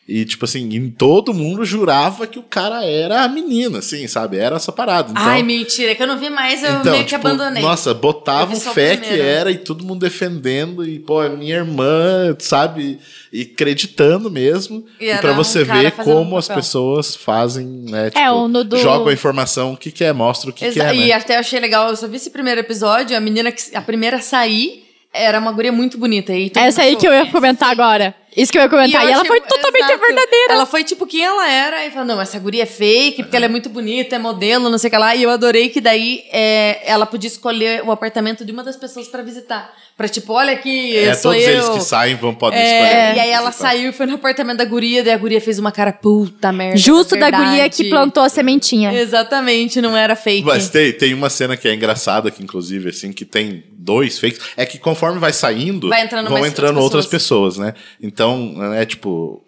E, 0.06 0.26
tipo 0.26 0.44
assim, 0.44 0.68
e 0.70 0.92
todo 0.92 1.34
mundo 1.34 1.64
jurava 1.64 2.28
que 2.28 2.38
o 2.38 2.44
cara 2.44 2.84
era 2.84 3.24
a 3.24 3.30
menina, 3.30 3.80
assim, 3.80 4.06
sabe? 4.06 4.36
Era 4.38 4.58
essa 4.58 4.70
parada. 4.70 5.12
Então, 5.12 5.24
Ai, 5.24 5.42
mentira, 5.44 5.92
é 5.92 5.96
que 5.96 6.04
eu 6.04 6.08
não 6.08 6.18
vi 6.20 6.30
mais, 6.30 6.62
eu 6.62 6.72
então, 6.80 6.92
meio 6.92 7.06
que 7.06 7.16
tipo, 7.16 7.26
abandonei. 7.26 7.64
Nossa, 7.64 7.94
botavam 7.94 8.60
fé 8.60 8.98
que 8.98 9.18
era 9.18 9.50
e 9.50 9.58
todo 9.58 9.86
mundo 9.86 10.02
defendendo 10.02 10.86
e, 10.86 11.00
pô, 11.00 11.24
é 11.24 11.30
minha 11.30 11.56
irmã, 11.56 12.36
sabe? 12.40 13.00
E 13.32 13.44
acreditando 13.44 14.30
mesmo. 14.30 14.86
E 15.00 15.10
E, 15.10 15.18
pra 15.20 15.32
um 15.32 15.36
você 15.36 15.64
cara 15.66 15.80
ver 15.80 15.92
como 15.94 16.36
um 16.36 16.38
as 16.38 16.50
pessoas 16.50 17.16
fazem, 17.16 17.66
né? 17.66 18.10
Tipo, 18.10 18.20
É, 18.20 18.30
o 18.30 18.48
do- 18.50 18.78
jogam 18.78 19.08
a 19.08 19.14
informação, 19.14 19.72
o 19.74 19.78
que, 19.78 19.90
que 19.90 20.04
é, 20.04 20.12
mostra 20.12 20.50
o 20.50 20.54
que, 20.54 20.66
que 20.66 20.80
Exa- 20.80 20.90
é, 20.90 20.96
E 20.96 21.08
né? 21.08 21.12
até 21.14 21.36
eu 21.36 21.40
achei 21.40 21.62
legal, 21.62 21.90
eu 21.90 21.96
só 21.96 22.10
vi 22.10 22.18
esse 22.18 22.30
primeiro 22.30 22.60
episódio, 22.60 23.16
a 23.16 23.22
menina 23.22 23.54
que 23.54 23.74
a 23.74 23.82
primeira 23.82 24.18
a 24.18 24.22
sair 24.22 24.83
era 25.14 25.40
uma 25.40 25.52
guria 25.52 25.72
muito 25.72 25.98
bonita. 25.98 26.34
E 26.34 26.52
Essa 26.56 26.82
aí 26.82 26.96
que 26.96 27.08
eu 27.08 27.14
ia 27.14 27.28
comentar 27.28 27.70
agora. 27.70 28.16
Isso 28.36 28.52
que 28.52 28.58
eu 28.58 28.64
ia 28.64 28.70
comentar. 28.70 29.04
eu 29.04 29.10
E, 29.10 29.12
ela 29.12 29.22
achei- 29.22 29.28
foi 29.28 29.42
totalmente 29.42 29.84
exato. 29.84 30.00
verdadeira. 30.00 30.54
Ela 30.54 30.66
foi 30.66 30.84
tipo 30.84 31.06
quem 31.06 31.24
ela 31.24 31.48
era 31.48 31.86
e 31.86 31.92
falou: 31.92 32.08
não, 32.08 32.20
essa 32.20 32.40
guria 32.40 32.64
é 32.64 32.66
fake, 32.66 33.22
porque 33.22 33.36
ela 33.36 33.46
é 33.46 33.48
muito 33.48 33.70
bonita, 33.70 34.16
é 34.16 34.20
modelo, 34.20 34.72
não 34.72 34.78
sei 34.80 34.88
o 34.88 34.92
que 34.92 34.98
lá. 34.98 35.16
E 35.16 35.22
eu 35.22 35.30
adorei 35.30 35.70
que 35.70 35.80
daí 35.80 36.24
é, 36.32 36.82
ela 36.84 37.06
podia 37.06 37.28
escolher 37.28 37.84
o 37.86 37.92
apartamento 37.92 38.44
de 38.44 38.52
uma 38.52 38.64
das 38.64 38.76
pessoas 38.76 39.08
pra 39.08 39.22
visitar. 39.22 39.72
Pra 39.96 40.08
tipo, 40.08 40.34
olha 40.34 40.52
aqui, 40.54 40.98
É, 40.98 41.14
sou 41.14 41.32
todos 41.32 41.46
eu. 41.48 41.54
eles 41.54 41.70
que 41.70 41.80
saem 41.82 42.16
vão 42.16 42.34
poder 42.34 42.58
É, 42.58 42.64
escolher. 42.64 43.16
e 43.16 43.20
aí 43.20 43.30
ela 43.30 43.52
visitar. 43.52 43.70
saiu 43.70 43.90
e 43.92 43.94
foi 43.94 44.08
no 44.08 44.16
apartamento 44.16 44.58
da 44.58 44.66
guria, 44.66 45.04
daí 45.04 45.14
a 45.14 45.18
guria 45.18 45.40
fez 45.40 45.60
uma 45.60 45.72
cara 45.72 45.94
puta 45.94 46.52
merda. 46.52 46.76
Justo 46.78 47.16
da 47.16 47.30
guria 47.30 47.70
que 47.70 47.88
plantou 47.88 48.24
a 48.24 48.30
sementinha. 48.30 48.92
Exatamente, 48.92 49.80
não 49.80 49.96
era 49.96 50.16
fake. 50.16 50.44
Mas 50.44 50.70
tem, 50.70 50.92
tem 50.92 51.14
uma 51.14 51.30
cena 51.30 51.56
que 51.56 51.68
é 51.68 51.76
engraçada, 51.76 52.32
que 52.32 52.42
inclusive, 52.42 52.90
assim, 52.90 53.14
que 53.14 53.26
tem 53.26 53.64
dois 53.84 54.20
fakes. 54.20 54.40
É 54.56 54.66
que 54.66 54.78
conforme 54.78 55.20
vai 55.20 55.34
saindo, 55.34 55.90
Vai 55.90 56.04
entrando 56.04 56.30
vão 56.30 56.46
entrando 56.46 56.78
outras 56.78 56.84
outras 56.84 57.06
pessoas, 57.08 57.58
né? 57.58 57.74
Então, 58.02 58.74
é 58.74 58.86
tipo, 58.86 59.44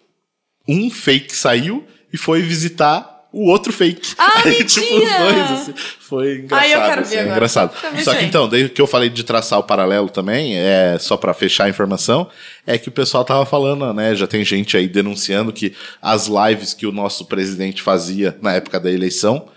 um 0.68 0.90
fake 0.90 1.34
saiu 1.34 1.84
e 2.12 2.16
foi 2.16 2.42
visitar 2.42 3.16
o 3.32 3.50
outro 3.50 3.72
fake. 3.72 4.14
Ah, 4.16 4.40
Aí, 4.46 4.64
tipo, 4.64 4.86
os 4.86 5.00
dois, 5.00 5.50
assim, 5.50 5.74
foi 6.00 6.36
engraçado. 6.36 6.64
Ai, 6.64 6.74
eu 6.74 6.88
quero 6.88 7.00
assim, 7.02 7.10
ver 7.10 7.18
agora. 7.18 7.36
engraçado. 7.36 7.80
Também 7.80 8.02
Só 8.04 8.12
que 8.12 8.18
sei. 8.20 8.28
então, 8.28 8.48
desde 8.48 8.70
que 8.70 8.80
eu 8.80 8.86
falei 8.86 9.10
de 9.10 9.22
traçar 9.24 9.58
o 9.58 9.62
paralelo 9.62 10.08
também, 10.08 10.56
é 10.56 10.96
só 10.98 11.16
pra 11.18 11.34
fechar 11.34 11.64
a 11.64 11.68
informação, 11.68 12.30
é 12.66 12.78
que 12.78 12.88
o 12.88 12.92
pessoal 12.92 13.24
tava 13.24 13.44
falando, 13.44 13.92
né? 13.92 14.14
Já 14.14 14.26
tem 14.26 14.42
gente 14.42 14.76
aí 14.76 14.88
denunciando 14.88 15.52
que 15.52 15.74
as 16.00 16.28
lives 16.28 16.72
que 16.72 16.86
o 16.86 16.92
nosso 16.92 17.26
presidente 17.26 17.82
fazia 17.82 18.36
na 18.40 18.54
época 18.54 18.80
da 18.80 18.90
eleição, 18.90 19.48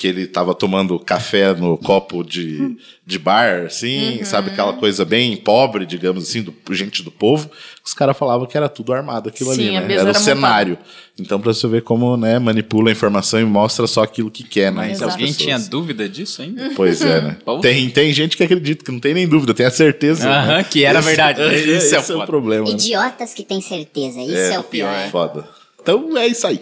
que 0.00 0.06
ele 0.08 0.26
tava 0.26 0.54
tomando 0.54 0.98
café 0.98 1.52
no 1.54 1.76
copo 1.76 2.24
de, 2.24 2.74
de 3.06 3.18
bar, 3.18 3.66
assim, 3.66 4.20
Uhum. 4.20 4.24
sabe? 4.24 4.48
Aquela 4.50 4.72
coisa 4.72 5.04
bem 5.04 5.36
pobre, 5.36 5.84
digamos 5.84 6.24
assim, 6.26 6.40
do, 6.42 6.54
gente 6.74 7.02
do 7.02 7.10
povo. 7.10 7.50
Os 7.84 7.92
caras 7.92 8.16
falavam 8.16 8.46
que 8.46 8.56
era 8.56 8.66
tudo 8.66 8.94
armado 8.94 9.28
aquilo 9.28 9.54
Sim, 9.54 9.76
ali, 9.76 9.86
né? 9.88 9.94
Era 9.96 10.10
o 10.10 10.14
cenário. 10.14 10.78
Então, 11.20 11.38
pra 11.38 11.52
você 11.52 11.68
ver 11.68 11.82
como, 11.82 12.16
né, 12.16 12.38
manipula 12.38 12.88
a 12.88 12.92
informação 12.92 13.38
e 13.38 13.44
mostra 13.44 13.86
só 13.86 14.02
aquilo 14.02 14.30
que 14.30 14.42
quer, 14.42 14.72
né? 14.72 14.88
Mas 14.88 15.02
alguém 15.02 15.26
pessoas. 15.26 15.36
tinha 15.36 15.58
dúvida 15.58 16.08
disso 16.08 16.40
ainda? 16.40 16.70
Pois 16.74 17.02
é, 17.02 17.20
né? 17.20 17.36
Tem, 17.60 17.90
tem 17.90 18.10
gente 18.14 18.38
que 18.38 18.42
acredita, 18.42 18.82
que 18.82 18.90
não 18.90 19.00
tem 19.00 19.12
nem 19.12 19.28
dúvida, 19.28 19.52
tem 19.52 19.66
a 19.66 19.70
certeza. 19.70 20.26
Aham, 20.30 20.56
né? 20.56 20.64
que 20.64 20.82
era 20.82 21.00
Esse- 21.00 21.08
verdade. 21.08 21.42
Esse, 21.54 21.68
Esse 21.68 21.94
é 21.94 21.98
o 21.98 22.00
é 22.00 22.02
o 22.04 22.06
foda. 22.06 22.26
problema. 22.26 22.64
né? 22.64 22.70
Idiotas 22.72 23.34
que 23.34 23.42
têm 23.44 23.60
certeza, 23.60 24.18
isso 24.22 24.34
é, 24.54 24.58
o 24.58 24.62
pior. 24.64 25.08
Foda. 25.10 25.46
Então 25.82 26.16
é 26.16 26.26
isso 26.26 26.46
aí. 26.46 26.58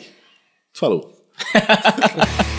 Falou. 0.75 1.13